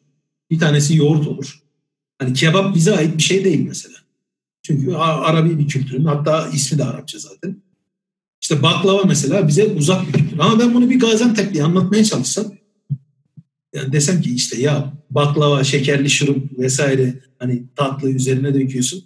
Bir 0.51 0.59
tanesi 0.59 0.97
yoğurt 0.97 1.27
olur. 1.27 1.63
Hani 2.19 2.35
kebap 2.35 2.75
bize 2.75 2.97
ait 2.97 3.17
bir 3.17 3.23
şey 3.23 3.45
değil 3.45 3.61
mesela. 3.69 4.04
Çünkü 4.67 4.95
Arabi 4.95 5.59
bir 5.59 5.69
kültürün 5.69 6.05
hatta 6.05 6.49
ismi 6.49 6.79
de 6.79 6.85
Arapça 6.85 7.19
zaten. 7.19 7.63
İşte 8.43 8.63
baklava 8.63 9.03
mesela 9.05 9.49
bize 9.49 9.65
uzak 9.65 10.09
bir 10.09 10.13
kültür. 10.13 10.39
Ama 10.39 10.59
ben 10.59 10.75
bunu 10.75 10.91
bir 10.91 11.01
Gaziantep'li 11.01 11.63
anlatmaya 11.63 12.05
çalışsam 12.05 12.53
yani 13.75 13.93
desem 13.93 14.21
ki 14.21 14.35
işte 14.35 14.61
ya 14.61 14.93
baklava, 15.11 15.65
şekerli 15.65 16.11
şurup 16.11 16.59
vesaire 16.59 17.15
hani 17.39 17.63
tatlı 17.77 18.11
üzerine 18.11 18.55
döküyorsun. 18.55 19.05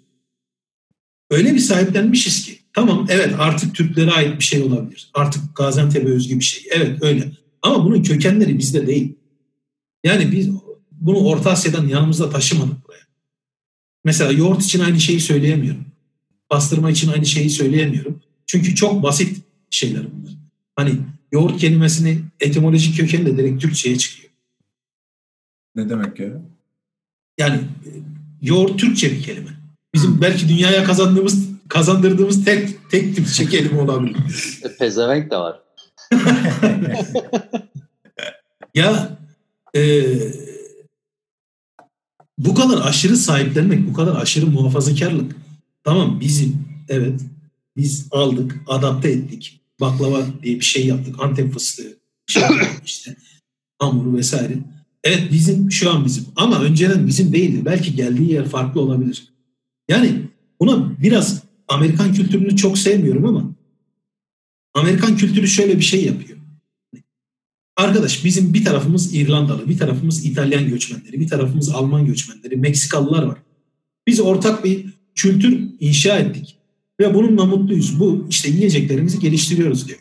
Öyle 1.30 1.54
bir 1.54 1.58
sahiplenmişiz 1.58 2.46
ki 2.46 2.58
tamam 2.72 3.06
evet 3.10 3.34
artık 3.38 3.74
Türklere 3.74 4.10
ait 4.10 4.38
bir 4.38 4.44
şey 4.44 4.62
olabilir. 4.62 5.10
Artık 5.14 5.56
Gaziantep'e 5.56 6.08
özgü 6.08 6.38
bir 6.38 6.44
şey. 6.44 6.62
Evet 6.70 7.02
öyle. 7.02 7.32
Ama 7.62 7.84
bunun 7.84 8.02
kökenleri 8.02 8.58
bizde 8.58 8.86
değil. 8.86 9.14
Yani 10.04 10.32
biz 10.32 10.50
bunu 10.92 11.18
Orta 11.18 11.50
Asya'dan 11.50 11.88
yanımızda 11.88 12.30
taşımadık. 12.30 12.87
Mesela 14.04 14.32
yoğurt 14.32 14.62
için 14.62 14.80
aynı 14.80 15.00
şeyi 15.00 15.20
söyleyemiyorum. 15.20 15.84
Bastırma 16.50 16.90
için 16.90 17.12
aynı 17.12 17.26
şeyi 17.26 17.50
söyleyemiyorum. 17.50 18.20
Çünkü 18.46 18.74
çok 18.74 19.02
basit 19.02 19.42
şeyler 19.70 20.02
bunlar. 20.02 20.32
Hani 20.76 20.94
yoğurt 21.32 21.60
kelimesini 21.60 22.18
etimolojik 22.40 22.96
kökeni 22.96 23.26
de 23.26 23.36
direkt 23.36 23.62
Türkçe'ye 23.62 23.98
çıkıyor. 23.98 24.30
Ne 25.74 25.90
demek 25.90 26.20
ya? 26.20 26.28
Yani 27.38 27.56
e, 27.56 27.90
yoğurt 28.42 28.78
Türkçe 28.78 29.12
bir 29.12 29.22
kelime. 29.22 29.50
Bizim 29.94 30.20
belki 30.20 30.48
dünyaya 30.48 30.84
kazandığımız 30.84 31.48
kazandırdığımız 31.68 32.44
tek 32.44 32.90
tek 32.90 33.16
Türkçe 33.16 33.46
kelime 33.46 33.80
olabilir. 33.80 34.16
E, 34.64 34.76
pezevenk 34.76 35.30
de 35.30 35.36
var. 35.36 35.60
ya 38.74 39.18
e, 39.74 39.80
bu 42.38 42.54
kadar 42.54 42.86
aşırı 42.86 43.16
sahiplenmek, 43.16 43.88
bu 43.88 43.92
kadar 43.92 44.22
aşırı 44.22 44.46
muhafazakarlık. 44.46 45.36
Tamam 45.84 46.20
bizim 46.20 46.64
evet 46.88 47.20
biz 47.76 48.06
aldık, 48.10 48.60
adapte 48.66 49.10
ettik. 49.10 49.60
Baklava 49.80 50.26
diye 50.42 50.56
bir 50.56 50.64
şey 50.64 50.86
yaptık. 50.86 51.16
Antep 51.18 51.52
fıstığı, 51.52 51.96
şey 52.26 52.42
işte 52.84 53.16
hamuru 53.78 54.16
vesaire. 54.16 54.58
Evet 55.04 55.32
bizim 55.32 55.72
şu 55.72 55.90
an 55.90 56.04
bizim 56.04 56.24
ama 56.36 56.60
önceden 56.60 57.06
bizim 57.06 57.32
değildi. 57.32 57.64
Belki 57.64 57.96
geldiği 57.96 58.32
yer 58.32 58.48
farklı 58.48 58.80
olabilir. 58.80 59.28
Yani 59.88 60.22
buna 60.60 61.00
biraz 61.02 61.42
Amerikan 61.68 62.12
kültürünü 62.12 62.56
çok 62.56 62.78
sevmiyorum 62.78 63.24
ama 63.24 63.44
Amerikan 64.74 65.16
kültürü 65.16 65.48
şöyle 65.48 65.76
bir 65.76 65.82
şey 65.82 66.04
yapıyor. 66.04 66.37
Arkadaş 67.78 68.24
bizim 68.24 68.54
bir 68.54 68.64
tarafımız 68.64 69.14
İrlandalı, 69.14 69.68
bir 69.68 69.78
tarafımız 69.78 70.26
İtalyan 70.26 70.68
göçmenleri, 70.68 71.20
bir 71.20 71.28
tarafımız 71.28 71.68
Alman 71.68 72.06
göçmenleri, 72.06 72.56
Meksikalılar 72.56 73.22
var. 73.22 73.38
Biz 74.06 74.20
ortak 74.20 74.64
bir 74.64 74.86
kültür 75.14 75.60
inşa 75.80 76.18
ettik 76.18 76.56
ve 77.00 77.14
bununla 77.14 77.44
mutluyuz. 77.44 78.00
Bu 78.00 78.26
işte 78.30 78.50
yiyeceklerimizi 78.50 79.18
geliştiriyoruz 79.18 79.88
diyor. 79.88 79.98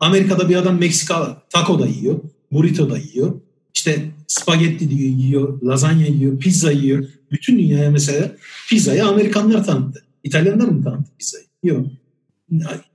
Amerika'da 0.00 0.48
bir 0.48 0.56
adam 0.56 0.78
Meksika 0.78 1.42
taco 1.50 1.78
da 1.78 1.86
yiyor, 1.86 2.20
burrito 2.52 2.90
da 2.90 2.98
yiyor. 2.98 3.40
İşte 3.74 4.10
spagetti 4.26 4.90
diyor, 4.90 5.18
yiyor, 5.18 5.62
lazanya 5.62 6.06
yiyor, 6.06 6.38
pizza 6.38 6.72
yiyor. 6.72 7.06
Bütün 7.30 7.58
dünyaya 7.58 7.90
mesela 7.90 8.36
pizzayı 8.68 9.06
Amerikanlar 9.06 9.64
tanıttı. 9.64 10.02
İtalyanlar 10.24 10.68
mı 10.68 10.84
tanıttı 10.84 11.10
pizzayı? 11.18 11.44
Yok. 11.64 11.86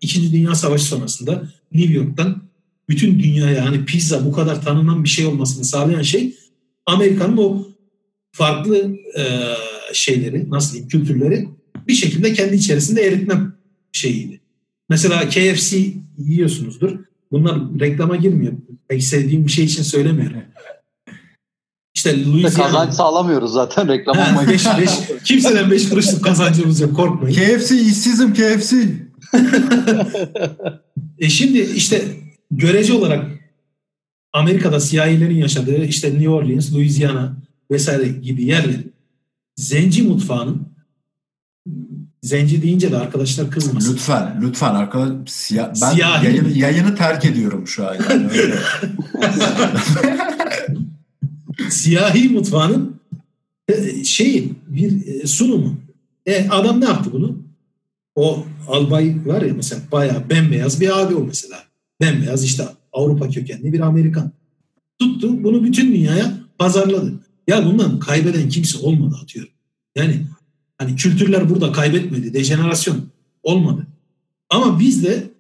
İkinci 0.02 0.34
Dünya 0.34 0.56
Savaşı 0.56 0.86
sonrasında 0.86 1.50
New 1.72 1.94
York'tan 1.94 2.45
bütün 2.90 3.20
dünyaya 3.20 3.66
hani 3.66 3.86
pizza 3.86 4.26
bu 4.26 4.32
kadar 4.32 4.62
tanınan 4.62 5.04
bir 5.04 5.10
şey 5.10 5.26
olmasını 5.26 5.66
sağlayan 5.66 6.02
şey 6.02 6.36
Amerika'nın 6.86 7.38
o 7.38 7.68
farklı 8.32 8.98
e, 9.18 9.24
şeyleri, 9.94 10.50
nasıl 10.50 10.74
diyeyim, 10.74 10.90
kültürleri 10.90 11.48
bir 11.88 11.94
şekilde 11.94 12.34
kendi 12.34 12.56
içerisinde 12.56 13.02
eritme 13.02 13.36
şeyiydi. 13.92 14.42
Mesela 14.90 15.30
KFC 15.30 15.94
yiyorsunuzdur. 16.18 17.00
Bunlar 17.32 17.80
reklama 17.80 18.16
girmiyor. 18.16 18.54
Pek 18.88 19.04
sevdiğim 19.04 19.46
bir 19.48 19.52
şey 19.52 19.66
için 19.66 19.84
söylemiyorum. 19.84 20.42
İşte 21.96 22.26
Louisiana. 22.26 22.72
Kazanç 22.72 22.94
sağlamıyoruz 22.94 23.54
zaten 23.54 23.88
reklam 23.88 24.18
olmayı. 24.18 24.50
Beş, 24.50 24.66
beş, 24.66 24.90
kimseden 25.24 25.72
5 25.72 25.90
kuruşluk 25.90 26.24
kazancımız 26.24 26.80
yok 26.80 26.96
korkmayın. 26.96 27.36
KFC 27.36 27.76
işsizim 27.76 28.34
KFC. 28.34 28.78
e 31.20 31.30
şimdi 31.30 31.60
işte 31.60 32.06
görece 32.52 32.94
olarak 32.94 33.26
Amerika'da 34.34 34.80
siyahilerin 34.80 35.36
yaşadığı 35.36 35.86
işte 35.86 36.14
New 36.14 36.30
Orleans, 36.30 36.74
Louisiana 36.74 37.38
vesaire 37.72 38.08
gibi 38.08 38.46
yerlerin 38.46 38.94
zenci 39.56 40.04
mutfağının 40.04 40.68
zenci 42.24 42.62
deyince 42.62 42.92
de 42.92 42.98
arkadaşlar 42.98 43.52
kızmasın. 43.52 43.94
Lütfen, 43.94 44.40
lütfen 44.42 44.76
arkadaş 44.76 45.30
siya, 45.30 45.74
ben 45.82 45.92
Siyahi. 45.92 46.26
yayını, 46.26 46.58
yayını 46.58 46.96
terk 46.96 47.26
ediyorum 47.26 47.68
şu 47.68 47.88
an. 47.88 47.96
Yani 48.10 48.28
öyle. 48.32 48.56
Siyahi 51.70 52.30
mutfağının 52.30 53.00
e, 53.70 54.04
şeyi 54.04 54.54
bir 54.68 55.08
e, 55.08 55.28
sunumu. 55.28 55.78
E, 56.26 56.50
adam 56.50 56.82
ne 56.82 56.86
yaptı 56.86 57.10
bunu? 57.14 57.38
O 58.16 58.46
albay 58.68 59.16
var 59.26 59.42
ya 59.42 59.54
mesela 59.54 59.82
bayağı 59.92 60.30
bembeyaz 60.30 60.82
bir 60.82 61.00
abi 61.00 61.16
o 61.16 61.24
mesela. 61.24 61.64
Bembeyaz 62.02 62.44
işte 62.44 62.68
Avrupa 62.94 63.30
kökenli 63.30 63.74
bir 63.74 63.80
Amerikan. 63.80 64.32
Tuttu 65.00 65.44
bunu 65.44 65.64
bütün 65.64 65.94
dünyaya 65.94 66.38
pazarladı. 66.58 67.14
Ya 67.48 67.66
bundan 67.66 68.00
kaybeden 68.00 68.50
kimse 68.50 68.78
olmadı 68.78 69.16
atıyorum. 69.24 69.52
Yani 69.96 70.22
hani 70.78 70.96
kültürler 70.96 71.50
burada 71.50 71.72
kaybetmedi. 71.72 72.34
Dejenerasyon 72.34 72.98
olmadı. 73.44 73.88
Ama 74.50 74.80
bizde 74.80 75.32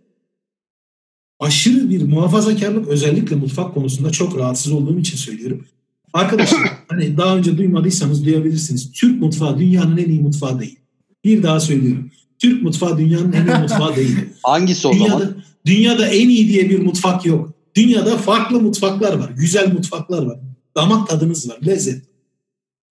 aşırı 1.39 1.89
bir 1.89 2.01
muhafazakarlık 2.01 2.87
özellikle 2.87 3.35
mutfak 3.35 3.73
konusunda 3.73 4.09
çok 4.09 4.37
rahatsız 4.37 4.71
olduğum 4.71 4.99
için 4.99 5.17
söylüyorum. 5.17 5.65
Arkadaşlar 6.13 6.59
hani 6.87 7.17
daha 7.17 7.37
önce 7.37 7.57
duymadıysanız 7.57 8.25
duyabilirsiniz. 8.25 8.91
Türk 8.91 9.21
mutfağı 9.21 9.59
dünyanın 9.59 9.97
en 9.97 10.09
iyi 10.09 10.21
mutfağı 10.21 10.59
değil. 10.59 10.79
Bir 11.23 11.43
daha 11.43 11.59
söylüyorum. 11.59 12.11
Türk 12.39 12.63
mutfağı 12.63 12.97
dünyanın 12.97 13.33
en 13.33 13.47
iyi 13.47 13.61
mutfağı 13.61 13.95
değil. 13.95 14.17
Hangisi 14.43 14.87
o 14.87 14.93
dünyada, 14.93 15.09
zaman? 15.09 15.35
Dünyada 15.65 16.07
en 16.07 16.29
iyi 16.29 16.47
diye 16.47 16.69
bir 16.69 16.79
mutfak 16.79 17.25
yok. 17.25 17.53
Dünyada 17.75 18.17
farklı 18.17 18.59
mutfaklar 18.59 19.13
var. 19.13 19.29
Güzel 19.29 19.73
mutfaklar 19.73 20.23
var. 20.23 20.39
Damak 20.75 21.09
tadınız 21.09 21.49
var. 21.49 21.57
Lezzet. 21.65 22.03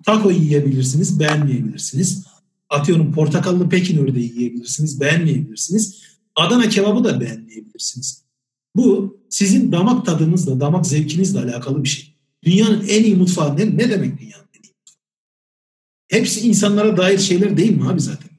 Taco 0.07 0.31
yiyebilirsiniz, 0.31 1.21
beğenmeyebilirsiniz. 1.21 2.25
Atıyorum 2.71 3.13
portakallı 3.13 3.69
Pekin 3.69 3.99
ördeği 3.99 4.33
yiyebilirsiniz, 4.37 5.01
beğenmeyebilirsiniz. 5.01 6.03
Adana 6.37 6.69
kebabı 6.69 7.05
da 7.05 7.21
beğenmeyebilirsiniz. 7.21 8.25
Bu 8.77 9.19
sizin 9.31 9.73
damak 9.73 10.07
tadınızla, 10.07 10.61
damak 10.61 10.87
zevkinizle 10.87 11.39
alakalı 11.39 11.85
bir 11.85 11.89
şey. 11.89 12.15
Dünyanın 12.45 12.87
en 12.89 13.05
iyi 13.05 13.17
mutfağı 13.17 13.57
ne, 13.57 13.77
ne 13.77 13.91
demek 13.91 14.21
dünyanın 14.21 14.49
en 14.55 14.63
iyi 14.63 14.75
mutfağı? 14.81 15.01
Hepsi 16.09 16.49
insanlara 16.49 16.97
dair 16.97 17.19
şeyler 17.19 17.57
değil 17.57 17.77
mi 17.77 17.89
abi 17.89 18.01
zaten? 18.01 18.31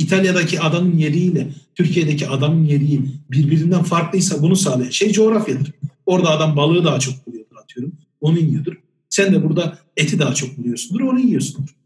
İtalya'daki 0.00 0.60
adamın 0.60 0.96
yeriyle 0.96 1.48
Türkiye'deki 1.74 2.28
adamın 2.28 2.64
yeri 2.64 3.00
birbirinden 3.30 3.82
farklıysa 3.82 4.42
bunu 4.42 4.56
sağlayan 4.56 4.90
şey 4.90 5.12
coğrafyadır. 5.12 5.72
Orada 6.06 6.30
adam 6.30 6.56
balığı 6.56 6.84
daha 6.84 7.00
çok 7.00 7.26
buluyordur 7.26 7.56
atıyorum. 7.56 7.92
Onu 8.20 8.38
yiyordur. 8.38 8.76
Sen 9.08 9.32
de 9.32 9.44
burada 9.44 9.78
eti 9.96 10.18
daha 10.18 10.34
çok 10.34 10.58
buluyorsundur. 10.58 11.00
Onu 11.00 11.20
yiyorsundur. 11.20 11.76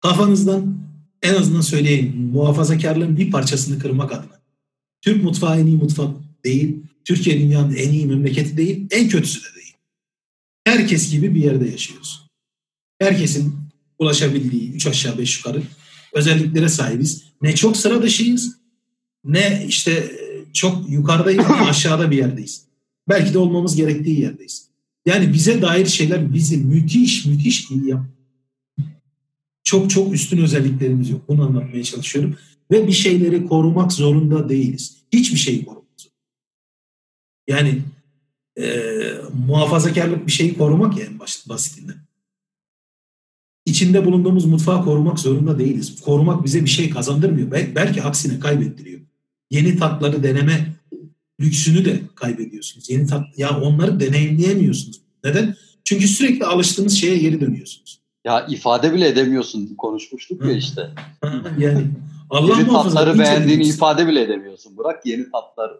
Kafanızdan 0.00 0.78
en 1.22 1.34
azından 1.34 1.60
söyleyeyim 1.60 2.30
muhafazakarlığın 2.32 3.16
bir 3.16 3.30
parçasını 3.30 3.78
kırmak 3.78 4.12
adına. 4.12 4.40
Türk 5.02 5.24
mutfağı 5.24 5.60
en 5.60 5.66
iyi 5.66 5.76
mutfak 5.76 6.10
değil. 6.44 6.76
Türkiye 7.04 7.40
dünyanın 7.40 7.74
en 7.74 7.92
iyi 7.92 8.06
memleketi 8.06 8.56
değil. 8.56 8.86
En 8.90 9.08
kötüsü 9.08 9.40
de 9.40 9.54
değil. 9.56 9.74
Herkes 10.64 11.10
gibi 11.10 11.34
bir 11.34 11.44
yerde 11.44 11.68
yaşıyoruz. 11.68 12.26
Herkesin 12.98 13.54
ulaşabildiği 13.98 14.72
üç 14.72 14.86
aşağı 14.86 15.18
beş 15.18 15.36
yukarı 15.38 15.62
özelliklere 16.12 16.68
sahibiz. 16.68 17.24
Ne 17.42 17.54
çok 17.54 17.76
sıra 17.76 18.02
dışıyız 18.02 18.60
ne 19.24 19.64
işte 19.68 20.12
çok 20.52 20.90
yukarıdayız 20.90 21.48
ne 21.50 21.54
aşağıda 21.68 22.10
bir 22.10 22.16
yerdeyiz. 22.16 22.66
Belki 23.08 23.34
de 23.34 23.38
olmamız 23.38 23.76
gerektiği 23.76 24.20
yerdeyiz. 24.20 24.70
Yani 25.06 25.32
bize 25.32 25.62
dair 25.62 25.86
şeyler 25.86 26.34
bizi 26.34 26.56
müthiş 26.56 27.26
müthiş 27.26 27.70
iyi 27.70 27.88
yap. 27.88 28.04
Çok 29.64 29.90
çok 29.90 30.14
üstün 30.14 30.38
özelliklerimiz 30.38 31.10
yok. 31.10 31.28
Bunu 31.28 31.46
anlatmaya 31.46 31.84
çalışıyorum. 31.84 32.36
Ve 32.70 32.86
bir 32.86 32.92
şeyleri 32.92 33.46
korumak 33.46 33.92
zorunda 33.92 34.48
değiliz. 34.48 34.96
Hiçbir 35.12 35.38
şeyi 35.38 35.64
korumak 35.64 36.00
zorunda. 36.00 36.16
Yani 37.48 37.82
e, 38.60 38.82
muhafazakarlık 39.46 40.26
bir 40.26 40.32
şeyi 40.32 40.58
korumak 40.58 40.98
ya 40.98 41.04
en 41.04 41.18
basit, 41.18 41.48
basitinden. 41.48 41.96
İçinde 43.70 44.04
bulunduğumuz 44.04 44.44
mutfağı 44.44 44.84
korumak 44.84 45.18
zorunda 45.18 45.58
değiliz. 45.58 46.00
Korumak 46.00 46.44
bize 46.44 46.64
bir 46.64 46.70
şey 46.70 46.90
kazandırmıyor. 46.90 47.50
Bel- 47.50 47.74
belki 47.74 48.02
aksine 48.02 48.40
kaybettiriyor. 48.40 49.00
Yeni 49.50 49.78
tatları 49.78 50.22
deneme 50.22 50.66
lüksünü 51.40 51.84
de 51.84 52.00
kaybediyorsunuz. 52.14 52.90
Yeni 52.90 53.06
tat, 53.06 53.38
ya 53.38 53.60
onları 53.60 54.00
deneyimleyemiyorsunuz. 54.00 55.00
Neden? 55.24 55.56
Çünkü 55.84 56.08
sürekli 56.08 56.44
alıştığınız 56.44 56.92
şeye 56.92 57.18
geri 57.18 57.40
dönüyorsunuz. 57.40 58.00
Ya 58.24 58.46
ifade 58.46 58.94
bile 58.94 59.08
edemiyorsun 59.08 59.74
konuşmuştuk 59.78 60.44
ya 60.44 60.52
işte. 60.52 60.90
yani 61.58 61.86
Allah 62.30 62.58
yeni 62.58 62.68
tatları 62.68 63.18
beğendiğini 63.18 63.62
ifade 63.62 64.06
bile 64.06 64.22
edemiyorsun. 64.22 64.78
Bırak 64.78 65.06
yeni 65.06 65.30
tatlar 65.30 65.70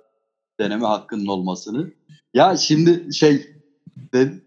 deneme 0.61 0.87
hakkının 0.87 1.27
olmasını. 1.27 1.91
Ya 2.35 2.57
şimdi 2.57 3.15
şey 3.15 3.47
ben 4.13 4.41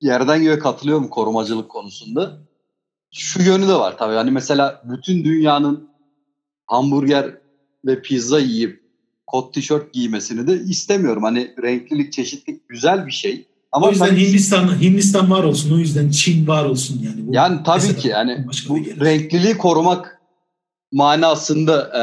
yerden 0.00 0.42
göğe 0.42 0.58
katılıyorum 0.58 1.08
korumacılık 1.08 1.68
konusunda. 1.68 2.38
Şu 3.12 3.42
yönü 3.42 3.68
de 3.68 3.74
var 3.74 3.98
tabii. 3.98 4.14
Hani 4.14 4.30
mesela 4.30 4.82
bütün 4.84 5.24
dünyanın 5.24 5.88
hamburger 6.66 7.34
ve 7.86 8.02
pizza 8.02 8.38
yiyip 8.38 8.82
kot 9.26 9.54
tişört 9.54 9.92
giymesini 9.92 10.46
de 10.46 10.62
istemiyorum. 10.62 11.22
Hani 11.22 11.54
renklilik, 11.62 12.12
çeşitlilik 12.12 12.68
güzel 12.68 13.06
bir 13.06 13.12
şey. 13.12 13.46
Ama 13.72 13.86
O 13.86 13.90
yüzden 13.90 14.16
Hindistan 14.16 14.80
Hindistan 14.80 15.30
var 15.30 15.44
olsun. 15.44 15.74
O 15.74 15.78
yüzden 15.78 16.10
Çin 16.10 16.46
var 16.46 16.64
olsun 16.64 17.00
yani. 17.04 17.26
Bu 17.26 17.34
Yani 17.34 17.60
tabii 17.64 17.96
ki 17.96 18.08
yani 18.08 18.46
bu 18.68 18.76
renkliliği 19.04 19.58
korumak 19.58 20.20
manasında 20.92 21.90
e, 21.98 22.02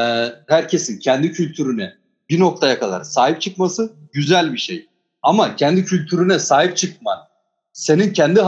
herkesin 0.52 0.98
kendi 0.98 1.32
kültürüne 1.32 1.94
bir 2.30 2.40
noktaya 2.40 2.78
kadar 2.78 3.04
sahip 3.04 3.40
çıkması 3.40 3.92
güzel 4.12 4.52
bir 4.52 4.58
şey. 4.58 4.86
Ama 5.22 5.56
kendi 5.56 5.84
kültürüne 5.84 6.38
sahip 6.38 6.76
çıkman 6.76 7.18
senin 7.72 8.12
kendi 8.12 8.40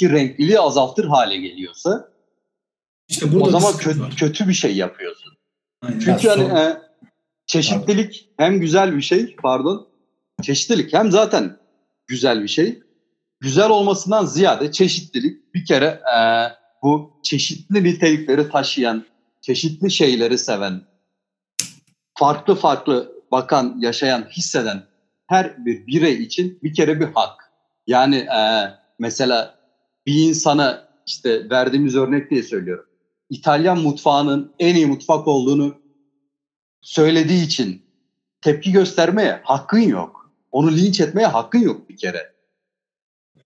hayatındaki 0.00 0.10
renkliliği 0.10 0.60
azaltır 0.60 1.04
hale 1.04 1.36
geliyorsa 1.36 2.08
İşte 3.08 3.32
burada 3.32 3.44
o 3.44 3.50
zaman 3.50 3.72
kö- 3.72 4.00
var. 4.00 4.14
kötü 4.16 4.48
bir 4.48 4.54
şey 4.54 4.76
yapıyorsun. 4.76 5.32
Aynen. 5.82 5.98
Çünkü 5.98 6.26
Ya 6.26 6.32
hani 6.36 6.48
son- 6.48 6.56
e, 6.56 6.78
çeşitlilik 7.46 8.28
hem 8.36 8.60
güzel 8.60 8.96
bir 8.96 9.02
şey 9.02 9.36
pardon 9.36 9.88
çeşitlilik 10.42 10.92
hem 10.92 11.10
zaten 11.12 11.56
güzel 12.06 12.42
bir 12.42 12.48
şey. 12.48 12.82
Güzel 13.40 13.68
olmasından 13.70 14.26
ziyade 14.26 14.72
çeşitlilik 14.72 15.54
bir 15.54 15.64
kere 15.64 16.00
e, 16.16 16.18
bu 16.82 17.20
çeşitli 17.22 17.84
nitelikleri 17.84 18.50
taşıyan, 18.50 19.04
çeşitli 19.40 19.90
şeyleri 19.90 20.38
seven, 20.38 20.82
farklı 22.18 22.54
farklı 22.54 23.12
bakan, 23.32 23.76
yaşayan, 23.80 24.22
hisseden 24.30 24.82
her 25.26 25.66
bir 25.66 25.86
birey 25.86 26.22
için 26.22 26.58
bir 26.62 26.74
kere 26.74 27.00
bir 27.00 27.06
hak. 27.14 27.50
Yani 27.86 28.16
e, 28.16 28.40
mesela 28.98 29.54
bir 30.06 30.14
insana 30.28 30.88
işte 31.06 31.50
verdiğimiz 31.50 31.96
örnek 31.96 32.30
diye 32.30 32.42
söylüyorum. 32.42 32.84
İtalyan 33.30 33.78
mutfağının 33.80 34.52
en 34.58 34.74
iyi 34.74 34.86
mutfak 34.86 35.28
olduğunu 35.28 35.74
söylediği 36.82 37.46
için 37.46 37.82
tepki 38.40 38.72
göstermeye 38.72 39.40
hakkın 39.44 39.78
yok. 39.78 40.30
Onu 40.52 40.72
linç 40.76 41.00
etmeye 41.00 41.26
hakkın 41.26 41.58
yok 41.58 41.88
bir 41.88 41.96
kere. 41.96 42.34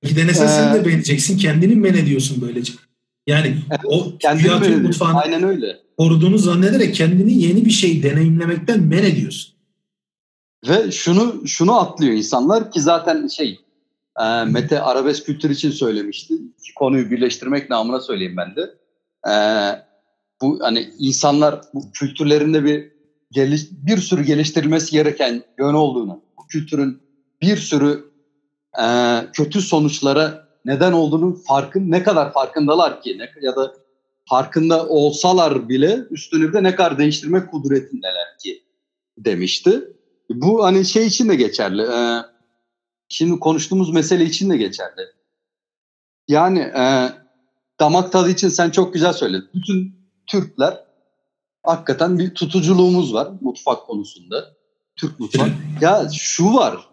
Bir 0.05 0.17
denesen 0.17 0.47
sen 0.47 0.75
Ee, 0.75 0.75
de 0.81 0.85
beğeneceksin. 0.85 1.39
Kendini 1.39 1.75
men 1.77 1.95
ediyorsun 1.95 2.39
böylece. 2.41 2.73
Yani 3.27 3.57
o 3.85 4.19
Kendini 4.19 4.61
böyle 4.61 4.77
mutfağını 4.77 5.21
Aynen 5.21 5.43
öyle. 5.43 5.77
koruduğunu 5.99 6.39
zannederek 6.39 6.95
kendini 6.95 7.43
yeni 7.43 7.65
bir 7.65 7.71
şey 7.71 8.03
deneyimlemekten 8.03 8.83
men 8.83 9.03
ediyorsun. 9.03 9.55
Ve 10.69 10.91
şunu 10.93 11.43
şunu 11.47 11.81
atlıyor 11.81 12.13
insanlar 12.13 12.71
ki 12.71 12.81
zaten 12.81 13.27
şey 13.29 13.61
e, 14.21 14.45
Mete 14.45 14.81
arabesk 14.81 15.27
kültür 15.27 15.51
için 15.51 15.71
söylemişti. 15.71 16.35
İki 16.35 16.75
konuyu 16.75 17.11
birleştirmek 17.11 17.71
namına 17.71 18.01
söyleyeyim 18.01 18.37
ben 18.37 18.57
de. 18.57 18.75
E, 19.31 19.35
bu 20.43 20.59
hani 20.63 20.91
insanlar 20.99 21.61
bu 21.75 21.93
kültürlerinde 21.93 22.65
bir 22.65 22.93
geliş, 23.31 23.63
bir 23.71 23.99
sürü 23.99 24.25
geliştirilmesi 24.25 24.93
gereken 24.93 25.43
yön 25.59 25.75
olduğunu, 25.75 26.23
bu 26.39 26.47
kültürün 26.47 27.03
bir 27.43 27.57
sürü 27.57 28.05
e, 28.83 28.85
kötü 29.33 29.61
sonuçlara 29.61 30.49
neden 30.65 30.93
olduğunun 30.93 31.33
farkın 31.33 31.91
ne 31.91 32.03
kadar 32.03 32.33
farkındalar 32.33 33.03
ki 33.03 33.19
ne, 33.19 33.31
ya 33.43 33.57
da 33.57 33.75
farkında 34.29 34.89
olsalar 34.89 35.69
bile 35.69 35.99
üstünü 36.11 36.53
de 36.53 36.63
ne 36.63 36.75
kadar 36.75 36.99
değiştirme 36.99 37.47
kudretindeler 37.47 38.39
ki 38.43 38.63
demişti. 39.19 39.83
Bu 40.31 40.65
hani 40.65 40.85
şey 40.85 41.07
için 41.07 41.29
de 41.29 41.35
geçerli. 41.35 41.83
Ee, 41.83 42.23
şimdi 43.09 43.41
konuştuğumuz 43.41 43.93
mesele 43.93 44.25
için 44.25 44.51
de 44.51 44.57
geçerli. 44.57 45.03
Yani 46.29 46.59
e, 46.59 47.13
damak 47.81 48.13
tadı 48.13 48.31
için 48.31 48.49
sen 48.49 48.71
çok 48.71 48.95
güzel 48.95 49.13
söyledin. 49.13 49.49
Bütün 49.55 49.99
Türkler 50.27 50.85
hakikaten 51.63 52.19
bir 52.19 52.35
tutuculuğumuz 52.35 53.15
var 53.15 53.29
mutfak 53.41 53.87
konusunda. 53.87 54.45
Türk 54.97 55.21
mutfak. 55.21 55.49
ya 55.81 56.09
şu 56.13 56.55
var. 56.55 56.89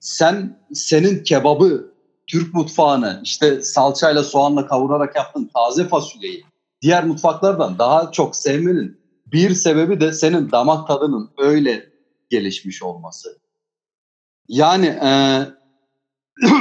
Sen 0.00 0.58
senin 0.72 1.24
kebabı, 1.24 1.92
Türk 2.26 2.54
mutfağını 2.54 3.20
işte 3.24 3.62
salçayla 3.62 4.22
soğanla 4.22 4.66
kavurarak 4.66 5.16
yaptığın 5.16 5.50
taze 5.54 5.88
fasulyeyi 5.88 6.44
diğer 6.82 7.04
mutfaklardan 7.04 7.78
daha 7.78 8.12
çok 8.12 8.36
sevmenin 8.36 9.00
bir 9.26 9.54
sebebi 9.54 10.00
de 10.00 10.12
senin 10.12 10.50
damak 10.50 10.88
tadının 10.88 11.30
öyle 11.38 11.92
gelişmiş 12.30 12.82
olması. 12.82 13.41
Yani 14.48 14.86
e, 14.86 15.10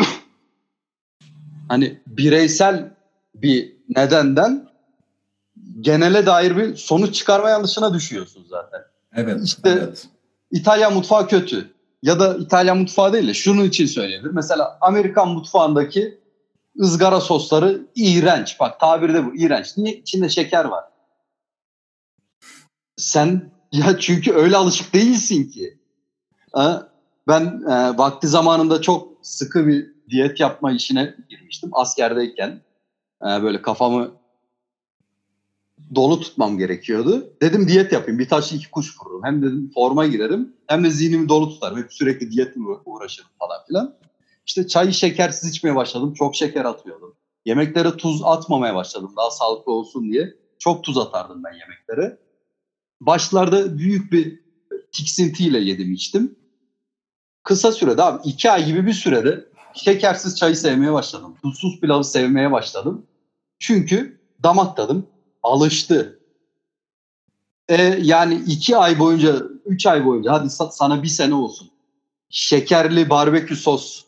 hani 1.68 2.02
bireysel 2.08 2.94
bir 3.36 3.76
nedenden 3.90 4.70
genele 5.82 6.26
dair 6.26 6.58
bir 6.58 6.76
sonuç 6.76 7.16
çıkarma 7.16 7.50
yanlışına 7.50 7.94
düşüyorsun 7.94 8.46
zaten. 8.50 8.82
Evet. 9.16 9.40
İşte- 9.44 9.70
evet. 9.70 10.08
İtalyan 10.52 10.94
mutfağı 10.94 11.28
kötü. 11.28 11.72
Ya 12.04 12.20
da 12.20 12.36
İtalyan 12.38 12.78
mutfağı 12.78 13.14
değil 13.14 13.28
de 13.28 13.34
şunun 13.34 13.66
için 13.66 13.86
söyleyebilir. 13.86 14.32
Mesela 14.32 14.78
Amerikan 14.82 15.28
mutfağındaki 15.30 16.20
ızgara 16.80 17.22
sosları 17.22 17.82
iğrenç. 17.96 18.60
Bak 18.60 18.80
tabirde 18.80 19.26
bu 19.26 19.36
iğrenç. 19.36 19.78
Niye? 19.78 19.96
İçinde 19.96 20.30
şeker 20.30 20.66
var. 20.66 20.84
Sen 22.98 23.52
ya 23.72 24.00
çünkü 24.00 24.34
öyle 24.34 24.58
alışık 24.58 24.94
değilsin 24.94 25.50
ki. 25.50 25.78
Ha, 26.54 26.91
Ben 27.28 27.62
e, 27.70 27.98
vakti 27.98 28.28
zamanında 28.28 28.82
çok 28.82 29.08
sıkı 29.22 29.68
bir 29.68 29.88
diyet 30.10 30.40
yapma 30.40 30.72
işine 30.72 31.16
girmiştim 31.30 31.70
askerdeyken. 31.74 32.62
E, 33.22 33.26
böyle 33.44 33.62
kafamı 33.62 34.12
dolu 35.96 36.20
tutmam 36.20 36.58
gerekiyordu. 36.58 37.34
Dedim 37.42 37.68
diyet 37.68 37.92
yapayım. 37.92 38.20
Bir 38.20 38.28
taşla 38.28 38.58
iki 38.58 38.72
kuş 38.72 38.96
vururum. 39.02 39.24
Hem 39.24 39.42
dedim 39.42 39.72
forma 39.74 40.06
girerim 40.06 40.54
hem 40.68 40.84
de 40.84 40.90
zihnimi 40.90 41.30
dolu 41.30 41.50
tutarım. 41.50 41.78
Hep 41.78 41.94
sürekli 41.94 42.32
diyetle 42.32 42.62
uğra- 42.62 42.82
uğraşırım 42.86 43.30
falan 43.40 43.66
filan. 43.68 43.96
İşte 44.46 44.68
çayı 44.68 44.94
şekersiz 44.94 45.50
içmeye 45.50 45.76
başladım. 45.76 46.14
Çok 46.14 46.36
şeker 46.36 46.66
atıyordum. 46.66 47.16
Yemeklere 47.46 47.98
tuz 47.98 48.22
atmamaya 48.24 48.76
başladım. 48.76 49.14
Daha 49.18 49.32
sağlıklı 49.32 49.72
olsun 49.72 50.12
diye. 50.12 50.34
Çok 50.60 50.84
tuz 50.84 50.98
atardım 50.98 51.44
ben 51.44 51.54
yemeklere. 51.54 52.18
Başlarda 53.02 53.78
büyük 53.78 54.12
bir 54.12 54.40
tiksintiyle 54.92 55.60
yedim 55.60 55.94
içtim. 55.94 56.36
Kısa 57.44 57.72
sürede 57.72 58.04
abi 58.04 58.22
iki 58.24 58.52
ay 58.52 58.66
gibi 58.66 58.86
bir 58.86 58.94
sürede 58.94 59.46
şekersiz 59.74 60.38
çayı 60.38 60.56
sevmeye 60.56 60.94
başladım. 60.94 61.36
Tuzsuz 61.42 61.80
pilavı 61.80 62.04
sevmeye 62.04 62.52
başladım. 62.52 63.06
Çünkü 63.60 64.20
damak 64.44 64.78
tadım 64.78 65.08
alıştı. 65.44 66.20
E, 67.70 67.84
yani 68.02 68.42
iki 68.48 68.78
ay 68.78 69.00
boyunca, 69.00 69.44
üç 69.66 69.86
ay 69.86 70.06
boyunca 70.06 70.32
hadi 70.32 70.48
sa- 70.48 70.72
sana 70.72 71.04
bir 71.04 71.08
sene 71.08 71.34
olsun. 71.34 71.70
Şekerli 72.30 73.10
barbekü 73.10 73.56
sos 73.56 74.04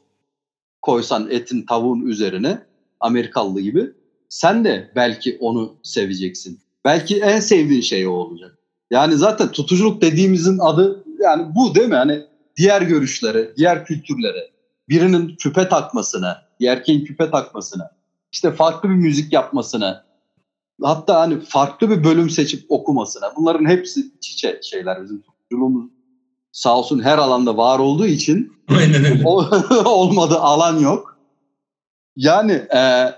koysan 0.81 1.27
etin 1.31 1.65
tavuğun 1.65 2.01
üzerine 2.05 2.65
Amerikalı 2.99 3.61
gibi 3.61 3.91
sen 4.29 4.63
de 4.63 4.91
belki 4.95 5.37
onu 5.39 5.75
seveceksin. 5.83 6.59
Belki 6.85 7.19
en 7.19 7.39
sevdiğin 7.39 7.81
şey 7.81 8.07
o 8.07 8.11
olacak. 8.11 8.57
Yani 8.91 9.15
zaten 9.15 9.51
tutuculuk 9.51 10.01
dediğimizin 10.01 10.57
adı 10.57 11.03
yani 11.19 11.55
bu 11.55 11.75
değil 11.75 11.87
mi? 11.87 11.95
Hani 11.95 12.25
diğer 12.57 12.81
görüşlere, 12.81 13.55
diğer 13.57 13.85
kültürlere, 13.85 14.51
birinin 14.89 15.35
küpe 15.35 15.69
takmasına, 15.69 16.45
bir 16.59 16.67
erkeğin 16.67 17.05
küpe 17.05 17.31
takmasına, 17.31 17.91
işte 18.31 18.51
farklı 18.51 18.89
bir 18.89 18.95
müzik 18.95 19.33
yapmasına, 19.33 20.05
hatta 20.81 21.19
hani 21.19 21.39
farklı 21.41 21.89
bir 21.89 22.03
bölüm 22.03 22.29
seçip 22.29 22.65
okumasına. 22.69 23.35
Bunların 23.35 23.65
hepsi 23.65 24.19
çiçe 24.19 24.59
şeyler 24.63 25.03
bizim 25.03 25.21
toplumumuz 25.21 25.91
sağ 26.51 26.77
olsun 26.77 27.03
her 27.03 27.17
alanda 27.17 27.57
var 27.57 27.79
olduğu 27.79 28.05
için 28.05 28.53
olmadı 29.85 30.37
alan 30.37 30.79
yok. 30.79 31.17
Yani 32.15 32.51
e, 32.51 33.11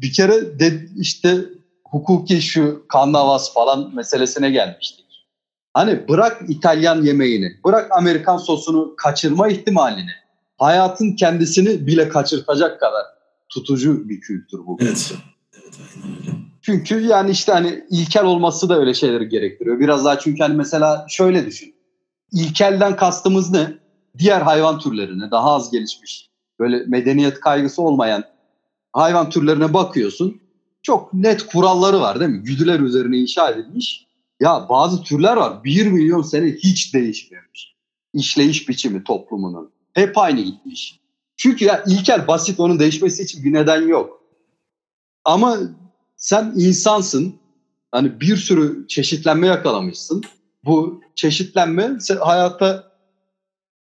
bir 0.00 0.12
kere 0.12 0.58
de 0.58 0.86
işte 0.96 1.44
hukuki 1.84 2.42
şu 2.42 2.84
kan 2.88 3.14
davası 3.14 3.52
falan 3.52 3.94
meselesine 3.94 4.50
gelmiştik. 4.50 5.06
Hani 5.74 6.08
bırak 6.08 6.42
İtalyan 6.48 7.02
yemeğini, 7.02 7.52
bırak 7.64 7.88
Amerikan 7.92 8.36
sosunu 8.36 8.94
kaçırma 8.96 9.48
ihtimalini, 9.48 10.10
hayatın 10.58 11.16
kendisini 11.16 11.86
bile 11.86 12.08
kaçırtacak 12.08 12.80
kadar 12.80 13.02
tutucu 13.48 14.08
bir 14.08 14.20
kültür 14.20 14.58
bu. 14.58 14.78
Evet. 14.80 15.14
Evet 15.54 15.78
aynen 15.80 16.18
öyle. 16.18 16.30
Çünkü 16.62 17.00
yani 17.00 17.30
işte 17.30 17.52
hani 17.52 17.84
ilkel 17.90 18.24
olması 18.24 18.68
da 18.68 18.78
öyle 18.78 18.94
şeyleri 18.94 19.28
gerektiriyor. 19.28 19.80
Biraz 19.80 20.04
daha 20.04 20.18
çünkü 20.18 20.42
hani 20.42 20.54
mesela 20.54 21.06
şöyle 21.08 21.46
düşün. 21.46 21.74
İlkelden 22.32 22.96
kastımız 22.96 23.50
ne? 23.50 23.78
Diğer 24.18 24.40
hayvan 24.40 24.78
türlerine 24.78 25.30
daha 25.30 25.54
az 25.54 25.70
gelişmiş, 25.70 26.28
böyle 26.58 26.84
medeniyet 26.86 27.40
kaygısı 27.40 27.82
olmayan 27.82 28.24
hayvan 28.92 29.30
türlerine 29.30 29.74
bakıyorsun. 29.74 30.40
Çok 30.82 31.14
net 31.14 31.46
kuralları 31.46 32.00
var 32.00 32.20
değil 32.20 32.30
mi? 32.30 32.42
Güdüler 32.42 32.80
üzerine 32.80 33.16
inşa 33.16 33.50
edilmiş. 33.50 34.06
Ya 34.40 34.66
bazı 34.68 35.02
türler 35.02 35.36
var. 35.36 35.64
Bir 35.64 35.86
milyon 35.86 36.22
sene 36.22 36.46
hiç 36.46 36.94
değişmemiş. 36.94 37.76
İşleyiş 38.14 38.68
biçimi 38.68 39.04
toplumunun. 39.04 39.70
Hep 39.92 40.18
aynı 40.18 40.40
gitmiş. 40.40 41.00
Çünkü 41.36 41.64
ya 41.64 41.84
ilkel 41.86 42.28
basit 42.28 42.60
onun 42.60 42.78
değişmesi 42.78 43.22
için 43.22 43.44
bir 43.44 43.52
neden 43.52 43.88
yok. 43.88 44.22
Ama 45.24 45.58
sen 46.16 46.52
insansın. 46.56 47.40
Hani 47.92 48.20
bir 48.20 48.36
sürü 48.36 48.88
çeşitlenme 48.88 49.46
yakalamışsın. 49.46 50.22
Bu 50.64 51.00
çeşitlenme 51.14 51.98
hayatta 52.20 52.92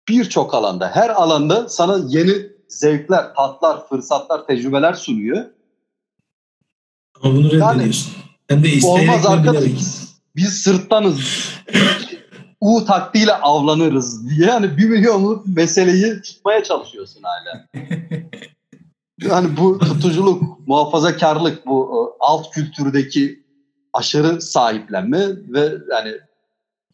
birçok 0.08 0.54
alanda, 0.54 0.90
her 0.90 1.10
alanda 1.10 1.70
sana 1.70 2.06
yeni 2.08 2.34
zevkler, 2.68 3.34
tatlar, 3.36 3.88
fırsatlar, 3.88 4.48
tecrübeler 4.48 4.94
sunuyor. 4.94 5.46
Ama 7.22 7.36
bunu 7.36 7.52
reddediyorsun. 7.52 8.14
Hem 8.48 8.64
de 8.64 8.70
isteyerek 8.70 9.10
Olmaz 9.10 9.26
arkadaş. 9.26 10.03
Biz 10.36 10.54
sırttanız. 10.54 11.20
U 12.62 12.86
taktiğiyle 12.86 13.34
avlanırız 13.34 14.30
diye 14.30 14.48
yani 14.48 14.78
bir 14.78 14.90
milyonluk 14.90 15.48
meseleyi 15.48 16.22
tutmaya 16.22 16.64
çalışıyorsun 16.64 17.22
hala. 17.24 17.68
Yani 19.22 19.58
bu 19.58 19.80
tutuculuk, 19.80 20.68
muhafazakarlık, 20.68 21.66
bu 21.66 21.92
e, 21.94 21.98
alt 22.20 22.52
kültürdeki 22.52 23.44
aşırı 23.94 24.42
sahiplenme 24.42 25.28
ve 25.28 25.74
yani 25.92 26.14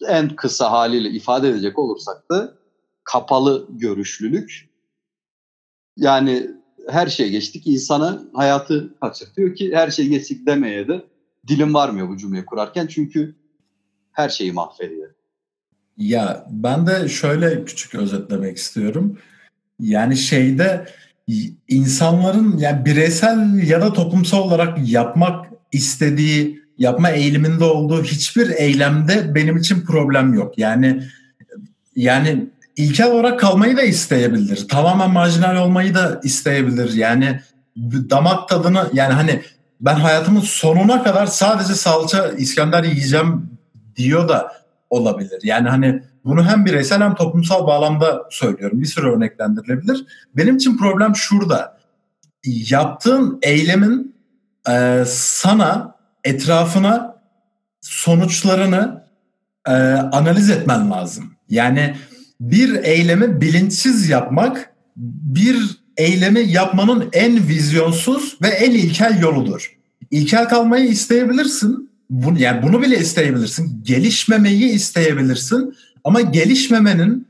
en 0.08 0.36
kısa 0.36 0.72
haliyle 0.72 1.10
ifade 1.10 1.50
edecek 1.50 1.80
olursak 1.80 2.32
da 2.32 2.54
kapalı 3.04 3.68
görüşlülük. 3.70 4.70
Yani 5.98 6.52
her 6.90 7.08
şeye 7.08 7.30
geçtik 7.30 7.68
insana 7.68 8.22
hayatı 8.34 9.00
kaçırtıyor 9.02 9.56
ki 9.56 9.76
her 9.76 9.92
şey 9.92 10.08
geçtik 10.08 10.48
demeye 10.48 10.88
de 10.88 11.06
dilim 11.48 11.74
varmıyor 11.74 12.10
bu 12.10 12.18
cümleyi 12.18 12.46
kurarken 12.46 12.88
çünkü 12.88 13.36
her 14.12 14.30
şeyi 14.30 14.52
mahvediyor. 14.52 15.10
Ya 15.98 16.46
ben 16.50 16.88
de 16.88 17.10
şöyle 17.10 17.66
küçük 17.66 17.96
özetlemek 17.96 18.58
istiyorum. 18.58 19.18
Yani 19.80 20.18
şeyde 20.18 20.86
insanların 21.68 22.58
yani 22.58 22.86
bireysel 22.86 23.68
ya 23.68 23.82
da 23.82 23.94
toplumsal 23.94 24.40
olarak 24.40 24.90
yapmak 24.90 25.46
istediği, 25.72 26.60
yapma 26.78 27.10
eğiliminde 27.10 27.64
olduğu 27.64 28.04
hiçbir 28.04 28.50
eylemde 28.50 29.36
benim 29.36 29.58
için 29.58 29.82
problem 29.82 30.34
yok. 30.34 30.58
Yani 30.58 31.04
yani 31.96 32.50
ilkel 32.76 33.12
olarak 33.12 33.40
kalmayı 33.40 33.78
da 33.78 33.82
isteyebilir. 33.82 34.68
Tamamen 34.68 35.12
marjinal 35.12 35.56
olmayı 35.56 35.96
da 35.96 36.22
isteyebilir. 36.24 36.94
Yani 36.94 37.40
damak 38.10 38.50
tadını 38.50 38.90
yani 38.94 39.14
hani 39.14 39.42
ben 39.82 39.96
hayatımın 39.96 40.42
sonuna 40.42 41.04
kadar 41.04 41.26
sadece 41.26 41.74
salça 41.74 42.28
İskender 42.32 42.84
yiyeceğim 42.84 43.50
diyor 43.96 44.30
da 44.30 44.52
olabilir. 44.90 45.40
Yani 45.44 45.70
hani 45.70 46.04
bunu 46.26 46.46
hem 46.46 46.66
bireysel 46.66 47.02
hem 47.02 47.16
toplumsal 47.16 47.68
bağlamda 47.68 48.28
söylüyorum. 48.30 48.82
Bir 48.82 48.86
sürü 48.86 49.08
örneklendirilebilir. 49.08 50.06
Benim 50.38 50.56
için 50.56 50.78
problem 50.78 51.16
şurada. 51.16 51.78
Yaptığın 52.46 53.40
eylemin 53.42 54.16
e, 54.70 55.04
sana, 55.08 55.96
etrafına 56.24 57.16
sonuçlarını 57.82 59.04
e, 59.68 59.72
analiz 60.12 60.50
etmen 60.50 60.92
lazım. 60.92 61.34
Yani 61.50 61.96
bir 62.42 62.84
eylemi 62.84 63.42
bilinçsiz 63.42 64.10
yapmak 64.10 64.74
bir 64.96 65.79
eylemi 66.00 66.52
yapmanın 66.52 67.10
en 67.14 67.48
vizyonsuz 67.48 68.38
ve 68.42 68.48
en 68.48 68.72
ilkel 68.72 69.22
yoludur. 69.22 69.76
İlkel 70.12 70.50
kalmayı 70.50 70.88
isteyebilirsin. 70.90 71.90
Bunu, 72.10 72.40
yani 72.42 72.64
bunu 72.64 72.82
bile 72.82 72.98
isteyebilirsin. 72.98 73.82
Gelişmemeyi 73.84 74.70
isteyebilirsin. 74.70 75.76
Ama 76.04 76.22
gelişmemenin 76.22 77.28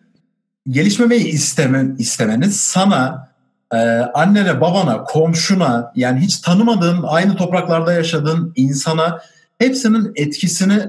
gelişmemeyi 0.69 1.27
istemen, 1.27 1.95
istemenin 1.99 2.49
sana, 2.49 3.29
e, 3.73 3.77
annene, 4.13 4.61
babana, 4.61 5.03
komşuna 5.03 5.91
yani 5.95 6.19
hiç 6.19 6.37
tanımadığın, 6.37 7.03
aynı 7.07 7.35
topraklarda 7.35 7.93
yaşadığın 7.93 8.53
insana 8.55 9.21
hepsinin 9.57 10.11
etkisini 10.15 10.79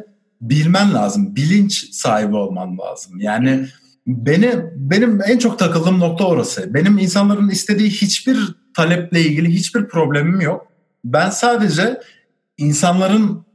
bilmen 0.40 0.94
lazım. 0.94 1.36
Bilinç 1.36 1.94
sahibi 1.94 2.36
olman 2.36 2.78
lazım. 2.78 3.20
Yani 3.20 3.66
beni 4.06 4.55
benim 4.77 5.20
en 5.27 5.39
çok 5.39 5.59
takıldığım 5.59 6.01
nokta 6.01 6.24
orası. 6.24 6.74
Benim 6.74 6.98
insanların 6.98 7.48
istediği 7.48 7.90
hiçbir 7.90 8.39
taleple 8.77 9.20
ilgili 9.20 9.48
hiçbir 9.48 9.89
problemim 9.89 10.40
yok. 10.40 10.66
Ben 11.05 11.31
sadece 11.31 12.01
insanların 12.59 13.47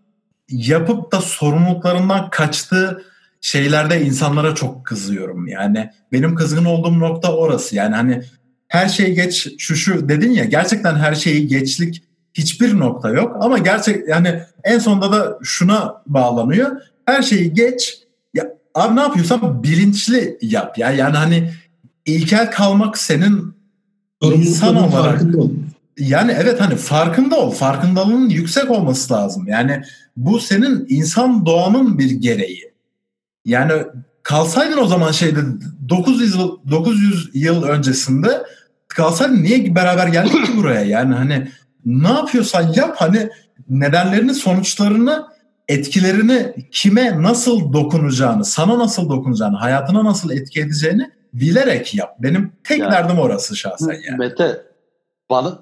yapıp 0.49 1.11
da 1.11 1.21
sorumluluklarından 1.21 2.29
kaçtığı 2.29 3.03
şeylerde 3.41 4.01
insanlara 4.01 4.55
çok 4.55 4.85
kızıyorum. 4.85 5.47
Yani 5.47 5.89
benim 6.11 6.35
kızgın 6.35 6.65
olduğum 6.65 6.99
nokta 6.99 7.35
orası. 7.35 7.75
Yani 7.75 7.95
hani 7.95 8.23
her 8.67 8.87
şeyi 8.87 9.15
geç 9.15 9.47
şu 9.57 9.75
şu 9.75 10.09
dedin 10.09 10.31
ya 10.31 10.45
gerçekten 10.45 10.95
her 10.95 11.15
şeyi 11.15 11.47
geçlik 11.47 12.03
hiçbir 12.33 12.79
nokta 12.79 13.09
yok 13.09 13.37
ama 13.39 13.57
gerçek 13.57 14.07
yani 14.07 14.41
en 14.63 14.79
sonunda 14.79 15.11
da 15.11 15.39
şuna 15.43 16.01
bağlanıyor. 16.07 16.81
Her 17.05 17.21
şeyi 17.21 17.53
geç 17.53 18.04
abi 18.75 18.95
ne 18.95 19.01
yapıyorsan 19.01 19.63
bilinçli 19.63 20.37
yap 20.41 20.77
ya. 20.77 20.91
Yani 20.91 21.17
hani 21.17 21.53
ilkel 22.05 22.51
kalmak 22.51 22.97
senin 22.97 23.55
insan 24.21 24.75
olarak 24.75 25.21
yani 25.99 26.35
evet 26.39 26.61
hani 26.61 26.75
farkında 26.75 27.35
ol. 27.35 27.51
Farkındalığın 27.51 28.29
yüksek 28.29 28.71
olması 28.71 29.13
lazım. 29.13 29.47
Yani 29.47 29.81
bu 30.17 30.39
senin 30.39 30.85
insan 30.89 31.45
doğanın 31.45 31.99
bir 31.99 32.11
gereği. 32.11 32.71
Yani 33.45 33.73
kalsaydın 34.23 34.77
o 34.77 34.87
zaman 34.87 35.11
şeyde 35.11 35.39
900 35.89 36.35
yıl 36.35 36.57
900 36.71 37.29
yıl 37.33 37.63
öncesinde 37.63 38.43
kalsaydın 38.87 39.43
niye 39.43 39.75
beraber 39.75 40.07
geldik 40.07 40.45
ki 40.45 40.57
buraya? 40.57 40.81
Yani 40.81 41.13
hani 41.13 41.47
ne 41.85 42.07
yapıyorsan 42.07 42.73
yap 42.73 42.95
hani 42.97 43.29
nedenlerini, 43.69 44.33
sonuçlarını, 44.33 45.25
etkilerini 45.69 46.55
kime 46.71 47.21
nasıl 47.21 47.73
dokunacağını, 47.73 48.45
sana 48.45 48.79
nasıl 48.79 49.09
dokunacağını, 49.09 49.57
hayatına 49.57 50.05
nasıl 50.05 50.31
etki 50.31 50.59
edeceğini 50.61 51.11
bilerek 51.33 51.95
yap. 51.95 52.15
Benim 52.19 52.51
tek 52.63 52.79
Yani- 52.79 52.91
derdim 52.91 53.19
orası 53.19 53.55
şahsen 53.55 53.97
yani. 54.07 54.17
Mete 54.17 54.61
bana 55.29 55.59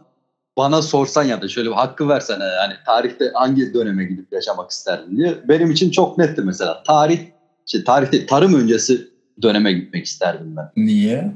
bana 0.57 0.81
sorsan 0.81 1.23
ya 1.23 1.41
da 1.41 1.47
şöyle 1.47 1.69
bir 1.69 1.75
hakkı 1.75 2.09
versene 2.09 2.43
yani 2.43 2.73
tarihte 2.85 3.31
hangi 3.33 3.73
döneme 3.73 4.03
gidip 4.05 4.33
yaşamak 4.33 4.71
isterdin 4.71 5.17
diye 5.17 5.35
benim 5.49 5.71
için 5.71 5.91
çok 5.91 6.17
netti 6.17 6.41
mesela. 6.41 6.83
Tarih 6.83 7.19
şey, 7.65 7.83
tarihte 7.83 8.25
tarım 8.25 8.53
öncesi 8.53 9.07
döneme 9.41 9.73
gitmek 9.73 10.05
isterdim 10.05 10.55
ben. 10.57 10.71
Niye? 10.77 11.31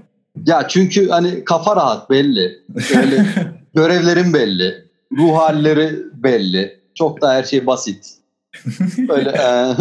Ya 0.45 0.67
çünkü 0.67 1.09
hani 1.09 1.43
kafa 1.45 1.75
rahat 1.75 2.09
belli. 2.09 2.59
Öyle 2.97 3.25
görevlerin 3.75 4.33
belli. 4.33 4.87
Ruh 5.17 5.37
halleri 5.37 5.95
belli. 6.13 6.79
Çok 6.95 7.21
da 7.21 7.33
her 7.33 7.43
şey 7.43 7.67
basit. 7.67 8.16
Böyle 8.97 9.29
e, 9.29 9.75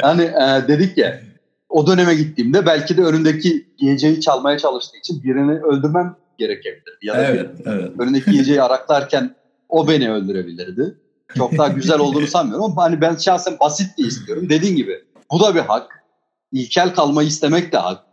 hani 0.02 0.22
e, 0.22 0.68
dedik 0.68 0.98
ya 0.98 1.20
o 1.68 1.86
döneme 1.86 2.14
gittiğimde 2.14 2.66
belki 2.66 2.96
de 2.96 3.02
önündeki 3.02 3.66
yiyeceği 3.78 4.20
çalmaya 4.20 4.58
çalıştığı 4.58 4.96
için 4.96 5.22
birini 5.22 5.60
öldürmem 5.60 6.16
gerekebilir. 6.38 6.98
Ya 7.02 7.14
da 7.14 7.24
Evet, 7.24 7.50
evet. 7.66 7.90
önündeki 7.98 8.30
yiyeceği 8.30 8.62
araklarken 8.62 9.34
o 9.68 9.88
beni 9.88 10.10
öldürebilirdi. 10.10 10.94
Çok 11.36 11.58
daha 11.58 11.68
güzel 11.68 11.98
olduğunu 11.98 12.26
sanmıyorum 12.26 12.64
ama 12.64 12.82
hani 12.82 13.00
ben 13.00 13.16
şahsen 13.16 13.56
basit 13.60 13.98
de 13.98 14.02
istiyorum. 14.02 14.48
Dediğin 14.48 14.76
gibi 14.76 15.04
bu 15.32 15.40
da 15.40 15.54
bir 15.54 15.60
hak. 15.60 16.04
İlkel 16.52 16.94
kalmayı 16.94 17.28
istemek 17.28 17.72
de 17.72 17.78
hak. 17.78 18.04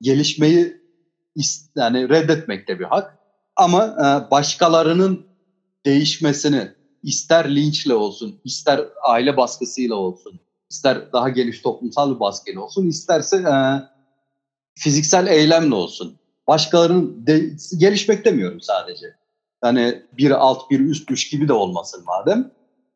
Gelişmeyi 0.00 0.76
yani 1.76 2.08
reddetmek 2.08 2.68
de 2.68 2.78
bir 2.78 2.84
hak. 2.84 3.18
Ama 3.56 3.84
e, 3.84 4.30
başkalarının 4.30 5.26
değişmesini, 5.86 6.68
ister 7.02 7.56
linçle 7.56 7.94
olsun, 7.94 8.40
ister 8.44 8.80
aile 9.02 9.36
baskısıyla 9.36 9.94
olsun, 9.94 10.40
ister 10.70 11.12
daha 11.12 11.28
geniş 11.28 11.62
toplumsal 11.62 12.14
bir 12.14 12.20
baskıyla 12.20 12.60
olsun, 12.60 12.88
isterse 12.88 13.36
e, 13.36 13.54
fiziksel 14.78 15.26
eylemle 15.26 15.74
olsun. 15.74 16.18
Başkalarının 16.48 17.26
de, 17.26 17.50
gelişmek 17.78 18.24
demiyorum 18.24 18.60
sadece. 18.60 19.06
Yani 19.64 20.02
bir 20.18 20.30
alt 20.30 20.70
bir 20.70 20.80
üstmüş 20.80 21.28
gibi 21.28 21.48
de 21.48 21.52
olmasın 21.52 22.04
madem. 22.06 22.50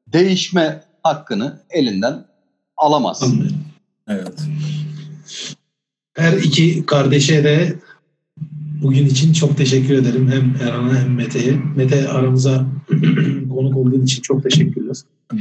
Değişme 0.07 0.85
hakkını 1.03 1.61
elinden 1.71 2.25
alamaz. 2.77 3.23
Anlıyorum. 3.23 3.57
Evet. 4.09 4.41
Her 6.17 6.33
iki 6.33 6.87
kardeşe 6.87 7.45
de 7.45 7.79
bugün 8.83 9.07
için 9.07 9.33
çok 9.33 9.57
teşekkür 9.57 9.95
ederim. 9.95 10.31
Hem 10.31 10.69
Erhan'a 10.69 11.01
hem 11.01 11.15
Mete'ye. 11.15 11.61
Mete 11.77 12.09
aramıza 12.09 12.67
konuk 13.57 13.77
olduğun 13.77 14.03
için 14.03 14.23
çok 14.23 14.43
teşekkürler. 14.43 14.97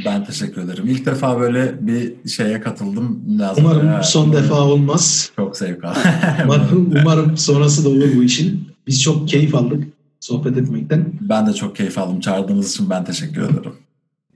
Ben 0.06 0.26
teşekkür 0.26 0.62
ederim. 0.62 0.88
İlk 0.88 1.06
defa 1.06 1.40
böyle 1.40 1.88
bir 1.88 2.30
şeye 2.30 2.62
katıldım. 2.62 3.22
Lazım 3.40 3.66
Umarım 3.66 3.88
ya. 3.88 4.04
son 4.04 4.34
defa 4.34 4.62
olmaz. 4.62 5.32
Çok 5.36 5.58
zevk 5.58 5.84
aldım. 5.84 6.02
Umarım, 6.46 6.94
umarım 7.02 7.38
sonrası 7.38 7.86
da 7.86 7.90
olur 7.90 8.10
bu 8.18 8.24
işin. 8.24 8.64
Biz 8.88 9.02
çok 9.02 9.30
keyif 9.30 9.56
aldık 9.56 9.84
sohbet 10.20 10.58
etmekten. 10.58 11.06
ben 11.22 11.48
de 11.48 11.54
çok 11.54 11.76
keyif 11.76 11.98
aldım. 11.98 12.20
Çağırdığınız 12.20 12.72
için 12.72 12.90
ben 12.90 13.06
teşekkür 13.06 13.42
ederim. 13.42 13.74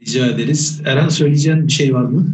Rica 0.02 0.26
ederiz. 0.26 0.82
Erhan 0.86 1.10
söyleyeceğin 1.10 1.68
bir 1.68 1.72
şey 1.72 1.94
var 1.94 2.04
mı? 2.04 2.28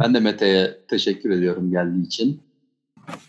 Ben 0.00 0.14
de 0.14 0.20
Mete'ye 0.20 0.78
teşekkür 0.88 1.30
ediyorum 1.30 1.70
geldiği 1.70 2.06
için. 2.06 2.40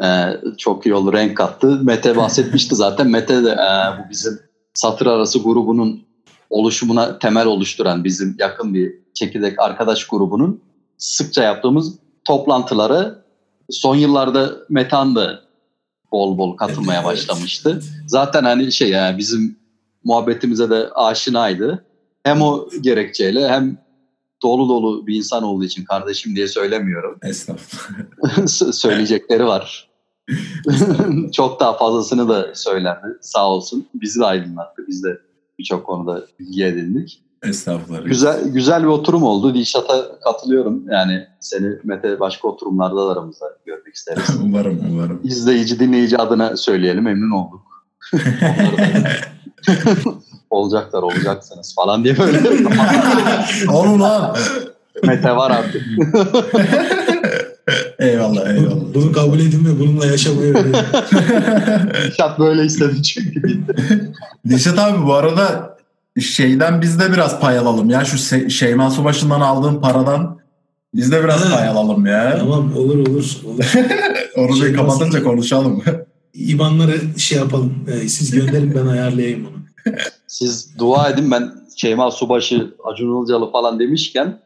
Ee, 0.03 0.23
çok 0.57 0.85
iyi 0.85 0.93
oldu, 0.93 1.13
renk 1.13 1.37
kattı. 1.37 1.79
Mete 1.83 2.15
bahsetmişti 2.15 2.75
zaten. 2.75 3.09
Mete 3.09 3.43
de 3.43 3.49
e, 3.49 3.99
bu 3.99 4.09
bizim 4.09 4.39
satır 4.73 5.05
arası 5.05 5.39
grubunun 5.43 6.06
oluşumuna 6.49 7.19
temel 7.19 7.45
oluşturan 7.45 8.03
bizim 8.03 8.35
yakın 8.39 8.73
bir 8.73 8.93
çekirdek 9.13 9.59
arkadaş 9.59 10.07
grubunun 10.07 10.61
sıkça 10.97 11.43
yaptığımız 11.43 11.93
toplantıları 12.25 13.23
son 13.69 13.95
yıllarda 13.95 14.51
Metan 14.69 15.15
da 15.15 15.41
bol 16.11 16.37
bol 16.37 16.57
katılmaya 16.57 17.01
Evet. 17.01 17.05
başlamıştı. 17.05 17.81
Zaten 18.07 18.43
hani 18.43 18.71
şey 18.71 18.89
yani 18.89 19.17
bizim 19.17 19.59
muhabbetimize 20.03 20.69
de 20.69 20.89
aşinaydı. 20.95 21.85
Hem 22.23 22.41
o 22.41 22.69
gerekçeyle 22.81 23.49
hem 23.49 23.77
dolu 24.43 24.69
dolu 24.69 25.07
bir 25.07 25.15
insan 25.15 25.43
olduğu 25.43 25.63
için 25.63 25.85
kardeşim 25.85 26.35
diye 26.35 26.47
söylemiyorum. 26.47 27.19
Estağfurullah. 27.23 28.47
Söyleyecekleri 28.73 29.45
var. 29.45 29.89
Çok 31.31 31.59
daha 31.59 31.77
fazlasını 31.77 32.29
da 32.29 32.55
söylerdi 32.55 33.07
sağ 33.21 33.49
olsun. 33.49 33.87
Bizi 33.93 34.19
de 34.19 34.25
aydınlattı. 34.25 34.85
Biz 34.87 35.03
de 35.03 35.21
birçok 35.59 35.85
konuda 35.85 36.21
bilgi 36.39 36.65
edindik. 36.65 37.23
Estağfurullah. 37.43 38.05
Güzel 38.05 38.47
güzel 38.47 38.81
bir 38.83 38.87
oturum 38.87 39.23
oldu. 39.23 39.53
Dilşat'a 39.53 40.19
katılıyorum. 40.19 40.83
Yani 40.91 41.27
seni 41.39 41.75
Mete 41.83 42.19
başka 42.19 42.47
oturumlarda 42.47 43.07
da 43.07 43.11
aramızda 43.11 43.45
görmek 43.65 43.95
isteriz. 43.95 44.23
umarım 44.43 44.79
umarım. 44.91 45.21
İzleyici, 45.23 45.79
dinleyici 45.79 46.17
adına 46.17 46.57
söyleyelim. 46.57 47.03
Memnun 47.03 47.31
olduk. 47.31 47.61
Olacaklar, 50.49 51.03
olacaksınız 51.03 51.75
falan 51.75 52.03
diye 52.03 52.17
böyle. 52.17 52.39
Onu 53.73 53.99
lan. 54.01 54.35
Mete 55.03 55.35
var 55.35 55.51
artık. 55.51 55.83
Eyvallah 58.35 58.49
eyvallah. 58.49 58.93
Bunu 58.93 59.11
kabul 59.11 59.39
edin 59.39 59.65
ve 59.65 59.79
bununla 59.79 60.05
yaşamayı 60.05 60.53
öğrenin. 60.53 60.73
Dilşat 62.07 62.39
böyle 62.39 62.65
istedi 62.65 63.03
çünkü. 63.03 63.41
Dilşat 64.49 64.79
abi 64.79 65.05
bu 65.05 65.13
arada 65.13 65.77
şeyden 66.21 66.81
biz 66.81 66.99
de 66.99 67.11
biraz 67.13 67.39
pay 67.39 67.57
alalım 67.57 67.89
ya. 67.89 68.05
Şu 68.05 68.17
Se- 68.17 68.49
Şeyma 68.49 68.89
Subaşı'ndan 68.89 69.41
aldığın 69.41 69.81
paradan 69.81 70.37
biz 70.93 71.11
de 71.11 71.23
biraz 71.23 71.45
Ha. 71.45 71.57
pay 71.57 71.67
alalım 71.67 72.05
ya. 72.05 72.37
tamam 72.39 72.77
olur 72.77 73.07
olur. 73.07 73.35
olur. 73.45 73.63
Onu 74.37 74.55
Şeyma 74.57 74.75
kapatınca 74.77 75.23
konuşalım. 75.23 75.83
İbanları 76.33 76.99
şey 77.19 77.37
yapalım. 77.37 77.73
Ee, 77.87 78.07
siz 78.09 78.31
gönderin 78.31 78.75
ben 78.75 78.87
ayarlayayım 78.87 79.45
onu. 79.47 79.93
Siz 80.27 80.77
dua 80.79 81.09
edin 81.09 81.31
ben 81.31 81.51
Şeyma 81.77 82.11
Subaşı, 82.11 82.73
Acun 82.83 83.19
Ilıcalı 83.21 83.51
falan 83.51 83.79
demişken 83.79 84.39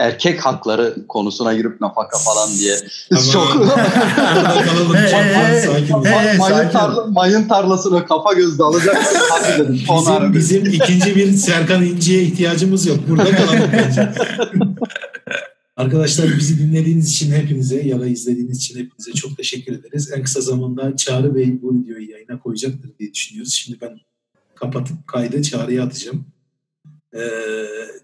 erkek 0.00 0.46
hakları 0.46 0.96
konusuna 1.08 1.54
girip 1.54 1.80
nafaka 1.80 2.18
falan 2.18 2.50
diye 2.58 2.76
çok 3.32 3.54
mayın, 6.38 6.70
tarla, 6.70 7.06
mayın 7.06 7.48
tarlasına 7.48 8.06
kafa 8.06 8.32
gözle 8.32 8.64
alacaksın. 8.64 9.18
Hadi 9.30 9.58
dedim. 9.58 9.80
Bizim, 9.90 10.34
bizim 10.34 10.66
ikinci 10.66 11.16
bir 11.16 11.32
Serkan 11.32 11.84
İnci'ye 11.84 12.22
ihtiyacımız 12.22 12.86
yok. 12.86 12.98
Burada 13.08 13.36
kalalım 13.36 13.70
bence. 13.72 14.12
Arkadaşlar 15.76 16.26
bizi 16.38 16.58
dinlediğiniz 16.58 17.10
için 17.10 17.32
hepinize 17.32 17.82
ya 17.82 18.00
da 18.00 18.06
izlediğiniz 18.06 18.58
için 18.58 18.78
hepinize 18.78 19.12
çok 19.12 19.36
teşekkür 19.36 19.72
ederiz. 19.72 20.10
En 20.16 20.22
kısa 20.22 20.40
zamanda 20.40 20.96
Çağrı 20.96 21.34
Bey 21.34 21.62
bu 21.62 21.74
videoyu 21.74 22.10
yayına 22.10 22.38
koyacaktır 22.38 22.90
diye 22.98 23.14
düşünüyoruz. 23.14 23.52
Şimdi 23.52 23.80
ben 23.80 23.98
kapatıp 24.54 25.06
kaydı 25.06 25.42
Çağrı'ya 25.42 25.84
atacağım. 25.84 26.24
Ee, 27.14 27.20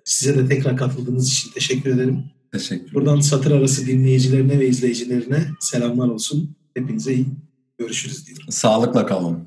size 0.05 0.37
de 0.39 0.49
tekrar 0.49 0.77
katıldığınız 0.77 1.33
için 1.33 1.51
teşekkür 1.51 1.91
ederim. 1.91 2.24
Teşekkür 2.53 2.95
Buradan 2.95 3.20
satır 3.20 3.51
arası 3.51 3.87
dinleyicilerine 3.87 4.59
ve 4.59 4.69
izleyicilerine 4.69 5.47
selamlar 5.61 6.09
olsun. 6.09 6.57
Hepinize 6.74 7.15
iyi 7.15 7.27
görüşürüz 7.78 8.27
diyorum. 8.27 8.45
Sağlıkla 8.51 9.07
kalın. 9.07 9.45